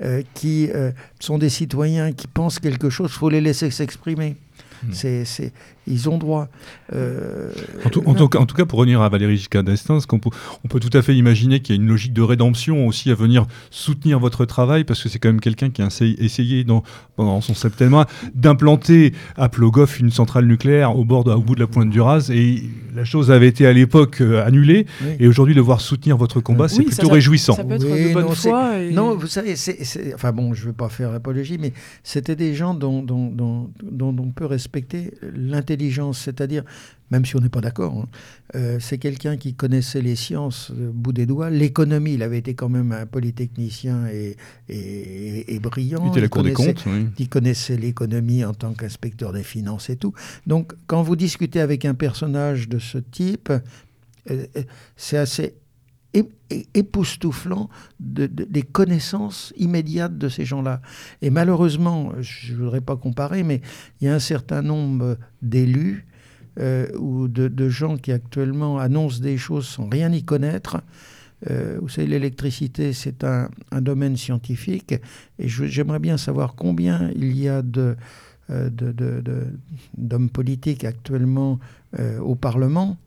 euh, 0.02 0.22
qui 0.36 0.70
euh, 0.70 0.92
sont 1.20 1.40
des 1.40 1.50
citoyens 1.50 2.14
qui 2.14 2.28
pensent 2.28 2.60
quelque 2.60 2.92
chose. 2.92 3.10
Il 3.12 3.18
faut 3.18 3.30
les 3.30 3.42
laisser 3.42 3.72
s'exprimer. 3.72 4.36
Hmm. 4.84 4.92
C'est 4.92 5.52
ils 5.88 6.10
ont 6.10 6.18
droit. 6.18 6.48
Euh, 6.94 7.52
en, 7.86 7.90
tout, 7.90 8.04
en, 8.06 8.14
tout, 8.46 8.56
cas, 8.56 8.66
pour 8.66 8.80
revenir 8.80 9.02
à 9.02 9.10
Valérie 9.10 9.38
Giscard 9.38 9.64
d'Estaing, 9.64 10.00
on 10.12 10.20
peut, 10.20 10.30
on 10.64 10.68
peut 10.68 10.80
tout 10.80 10.96
à 10.96 11.02
fait 11.02 11.16
imaginer 11.16 11.60
qu'il 11.60 11.76
y 11.76 11.80
a 11.80 11.82
une 11.82 11.88
logique 11.88 12.14
de 12.14 12.22
rédemption 12.22 12.88
aussi 12.88 13.10
à 13.12 13.16
venir 13.16 13.46
soutenir 13.70 14.20
votre 14.20 14.46
travail, 14.46 14.84
parce 14.84 15.02
que 15.04 15.10
c'est 15.10 15.20
quand 15.20 15.30
même 15.30 15.42
quelqu'un 15.42 15.70
qui 15.70 15.82
a 15.82 15.88
essayé, 16.20 16.64
dans, 16.64 16.84
pendant 17.16 17.42
son 17.42 17.54
septennat 17.54 18.08
d'implanter 18.34 19.14
à 19.38 19.50
Plogoff 19.50 20.00
une 20.00 20.12
centrale 20.12 20.46
nucléaire 20.46 20.98
au, 20.98 21.06
bord 21.06 21.28
au 21.28 21.42
bout 21.42 21.56
de 21.56 21.60
la 21.60 21.68
pointe 21.68 21.90
du 21.90 22.02
Raz, 22.02 22.32
et 22.32 22.64
la 22.96 23.04
chose 23.04 23.32
avait 23.32 23.48
été 23.48 23.66
à 23.66 23.74
l'époque 23.74 24.22
euh, 24.22 24.46
annulée, 24.46 24.86
et 25.20 25.28
aujourd'hui 25.28 25.56
de 25.56 25.62
voir 25.62 25.82
soutenir 25.82 26.18
votre 26.18 26.40
combat, 26.40 26.68
c'est 26.68 26.84
plutôt 26.84 27.10
réjouissant. 27.10 27.54
Ça 27.54 27.64
peut 27.64 27.74
être 27.74 27.82
de 27.82 28.14
bonne 28.14 28.26
non, 28.26 28.32
foi. 28.32 28.80
Non, 28.92 29.16
vous 29.16 29.28
savez, 29.28 29.56
enfin 30.14 30.32
bon, 30.32 30.54
je 30.54 30.62
ne 30.62 30.68
veux 30.68 30.74
pas 30.74 30.90
faire 30.90 31.12
l'apologie, 31.12 31.58
mais 31.60 31.74
c'était 32.04 32.36
des 32.36 32.54
gens 32.54 32.74
dont, 32.74 33.02
dont, 33.02 33.30
dont, 33.30 33.70
dont 33.82 34.16
on 34.20 34.30
peut 34.30 34.46
respecter 34.46 35.12
c'est-à-dire 36.14 36.64
même 37.14 37.26
si 37.26 37.36
on 37.36 37.40
n'est 37.40 37.50
pas 37.50 37.62
d'accord, 37.62 37.96
hein, 37.96 38.08
euh, 38.56 38.78
c'est 38.80 38.98
quelqu'un 38.98 39.38
qui 39.38 39.54
connaissait 39.54 40.02
les 40.02 40.16
sciences 40.16 40.72
au 40.72 40.92
bout 40.92 41.14
des 41.14 41.28
doigts. 41.28 41.52
L'économie, 41.52 42.16
il 42.16 42.24
avait 42.24 42.40
été 42.40 42.56
quand 42.56 42.70
même 42.70 42.92
un 42.92 43.06
polytechnicien 43.06 44.08
et, 44.08 44.36
et, 44.68 45.60
brillant. 45.60 46.12
Il, 46.16 46.30
connaissait, 46.30 46.74
il 47.20 47.30
connaissait 47.30 47.78
l'économie 47.78 48.44
en 48.44 48.56
tant 48.56 48.74
qu'inspecteur 48.74 49.32
des 49.32 49.44
finances 49.44 49.92
et 49.92 49.96
tout. 49.96 50.14
Donc, 50.48 50.74
quand 50.88 51.04
vous 51.04 51.16
discutez 51.16 51.60
avec 51.60 51.86
un 51.86 51.94
personnage 51.94 52.68
de 52.68 52.80
ce 52.80 52.98
type, 52.98 53.52
euh, 53.52 53.60
euh, 54.30 54.64
c'est 54.98 55.18
assez 55.18 55.54
époustouflant 56.74 57.70
de, 58.00 58.28
des 58.28 58.62
connaissances 58.62 59.54
immédiates 59.58 60.18
de 60.18 60.30
ces 60.30 60.46
gens-là. 60.46 60.82
Et 61.22 61.30
malheureusement, 61.30 62.12
je 62.22 62.54
ne 62.54 62.58
voudrais 62.58 62.82
pas 62.82 62.96
comparer, 62.96 63.44
mais 63.44 63.62
il 64.00 64.06
y 64.06 64.08
a 64.08 64.14
un 64.14 64.20
certain 64.20 64.62
nombre 64.62 65.18
d'élus 65.42 66.06
euh, 66.60 66.88
ou 67.00 67.28
de, 67.28 67.70
gens 67.70 67.98
qui 67.98 68.12
actuellement 68.12 68.78
annoncent 68.78 69.20
des 69.20 69.38
choses 69.38 69.66
sans 69.68 69.90
rien 69.90 70.12
y 70.12 70.24
connaître. 70.24 70.82
Euh, 71.50 71.80
vous 71.82 71.90
savez, 71.90 72.08
l'électricité, 72.08 72.94
c'est 72.94 73.24
un, 73.24 73.50
domaine 73.82 74.16
scientifique, 74.16 74.94
et 75.40 75.48
j'aimerais 75.48 75.98
bien 75.98 76.18
savoir 76.18 76.54
combien 76.54 77.10
il 77.16 77.36
y 77.36 77.50
a 77.50 77.64
euh, 77.78 78.70
d'hommes 79.98 80.30
politiques 80.30 80.84
actuellement 80.84 81.60
au 82.22 82.36
Parlement 82.36 82.98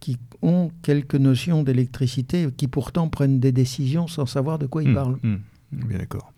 qui 0.00 0.18
ont 0.42 0.70
quelques 0.82 1.14
notions 1.14 1.62
d'électricité, 1.62 2.48
qui 2.56 2.66
pourtant 2.66 3.08
prennent 3.08 3.38
des 3.38 3.52
décisions 3.52 4.06
sans 4.06 4.26
savoir 4.26 4.58
de 4.58 4.66
quoi 4.66 4.82
ils 4.82 4.90
mmh, 4.90 4.94
parlent. 4.94 5.18
Mmh. 5.22 5.36
bien 5.72 5.98
d'accord. 5.98 6.32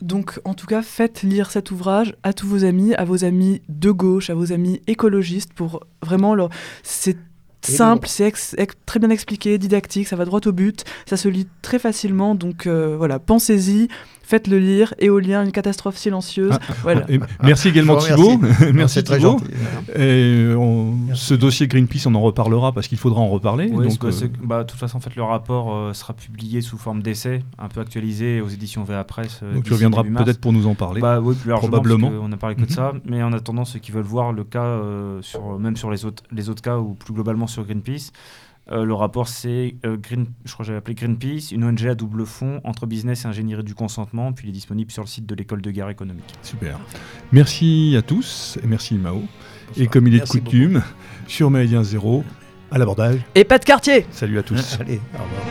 Donc, 0.00 0.40
en 0.44 0.54
tout 0.54 0.66
cas, 0.66 0.82
faites 0.82 1.22
lire 1.22 1.52
cet 1.52 1.70
ouvrage 1.70 2.16
à 2.24 2.32
tous 2.32 2.48
vos 2.48 2.64
amis, 2.64 2.92
à 2.94 3.04
vos 3.04 3.24
amis 3.24 3.62
de 3.68 3.92
gauche, 3.92 4.30
à 4.30 4.34
vos 4.34 4.52
amis 4.52 4.82
écologistes, 4.88 5.52
pour 5.52 5.84
vraiment 6.02 6.34
leur... 6.34 6.50
C'est 6.82 7.16
simple, 7.64 8.08
c'est 8.08 8.32
très 8.86 8.98
bien 8.98 9.10
expliqué, 9.10 9.56
didactique, 9.58 10.08
ça 10.08 10.16
va 10.16 10.24
droit 10.24 10.40
au 10.44 10.52
but, 10.52 10.84
ça 11.06 11.16
se 11.16 11.28
lit 11.28 11.46
très 11.62 11.78
facilement, 11.78 12.34
donc 12.34 12.66
euh, 12.66 12.96
voilà, 12.96 13.20
pensez-y, 13.20 13.86
faites-le 14.22 14.58
lire. 14.58 14.94
Éolien, 14.98 15.44
une 15.44 15.52
catastrophe 15.52 15.96
silencieuse. 15.96 16.52
Ah, 16.52 16.74
voilà. 16.82 17.06
merci 17.42 17.68
également 17.68 17.96
Thibault. 17.96 18.40
merci 18.72 19.02
très 19.04 19.18
Thibault. 19.18 19.40
Et 19.96 20.54
ce 21.14 21.34
dossier 21.34 21.66
Greenpeace, 21.68 22.06
on 22.06 22.14
en 22.14 22.20
reparlera 22.20 22.72
parce 22.72 22.88
qu'il 22.88 22.98
faudra 22.98 23.20
en 23.20 23.28
reparler. 23.28 23.68
donc, 23.68 24.04
euh, 24.04 24.10
bah, 24.42 24.62
de 24.62 24.68
toute 24.68 24.78
façon, 24.78 24.98
en 24.98 25.00
fait, 25.00 25.14
le 25.16 25.22
rapport 25.22 25.74
euh, 25.74 25.92
sera 25.92 26.14
publié 26.14 26.60
sous 26.60 26.78
forme 26.78 27.02
d'essai, 27.02 27.42
un 27.58 27.68
peu 27.68 27.80
actualisé 27.80 28.40
aux 28.40 28.48
éditions 28.48 28.84
VA 28.84 29.04
Presse. 29.04 29.40
Euh, 29.42 29.54
donc 29.54 29.64
tu 29.64 29.72
reviendras 29.72 30.04
peut-être 30.04 30.40
pour 30.40 30.52
nous 30.52 30.66
en 30.66 30.74
parler. 30.74 31.00
Bah, 31.00 31.20
oui, 31.20 31.34
probablement. 31.46 32.10
On 32.22 32.28
n'a 32.28 32.36
parlé 32.36 32.56
que 32.56 32.62
de 32.62 32.66
mhm. 32.66 32.72
ça. 32.72 32.92
Mais 33.04 33.22
en 33.22 33.32
attendant, 33.32 33.64
ceux 33.64 33.78
qui 33.78 33.92
veulent 33.92 34.02
voir 34.02 34.32
le 34.32 34.44
cas, 34.44 34.78
sur, 35.20 35.58
même 35.58 35.76
sur 35.76 35.90
les 35.90 36.04
autres, 36.04 36.22
les 36.32 36.48
autres 36.48 36.62
cas 36.62 36.78
ou 36.78 36.94
plus 36.94 37.14
globalement 37.14 37.46
sur 37.46 37.64
Greenpeace, 37.64 38.12
euh, 38.70 38.84
le 38.84 38.94
rapport, 38.94 39.28
c'est 39.28 39.74
euh, 39.84 39.96
Green, 39.96 40.26
je 40.44 40.52
crois 40.52 40.62
que 40.62 40.68
j'avais 40.68 40.78
appelé 40.78 40.94
Greenpeace, 40.94 41.50
une 41.52 41.64
ONG 41.64 41.86
à 41.86 41.94
double 41.94 42.24
fond 42.24 42.60
entre 42.64 42.86
business 42.86 43.24
et 43.24 43.28
ingénierie 43.28 43.64
du 43.64 43.74
consentement. 43.74 44.32
Puis 44.32 44.46
il 44.46 44.50
est 44.50 44.52
disponible 44.52 44.90
sur 44.90 45.02
le 45.02 45.08
site 45.08 45.26
de 45.26 45.34
l'école 45.34 45.62
de 45.62 45.70
guerre 45.70 45.88
économique. 45.88 46.32
Super. 46.42 46.78
Merci 47.32 47.94
à 47.98 48.02
tous 48.02 48.58
et 48.62 48.66
merci 48.66 48.94
Mao. 48.94 49.22
Et 49.76 49.86
comme 49.86 50.06
il 50.06 50.14
est 50.14 50.20
de 50.20 50.28
coutume, 50.28 50.82
sur 51.26 51.50
Méridien 51.50 51.82
Zéro, 51.82 52.24
à 52.70 52.78
l'abordage. 52.78 53.20
Et 53.34 53.44
pas 53.44 53.58
de 53.58 53.64
quartier 53.64 54.06
Salut 54.10 54.38
à 54.38 54.42
tous. 54.42 54.76
Allez, 54.80 55.00
au 55.14 55.22
revoir. 55.22 55.42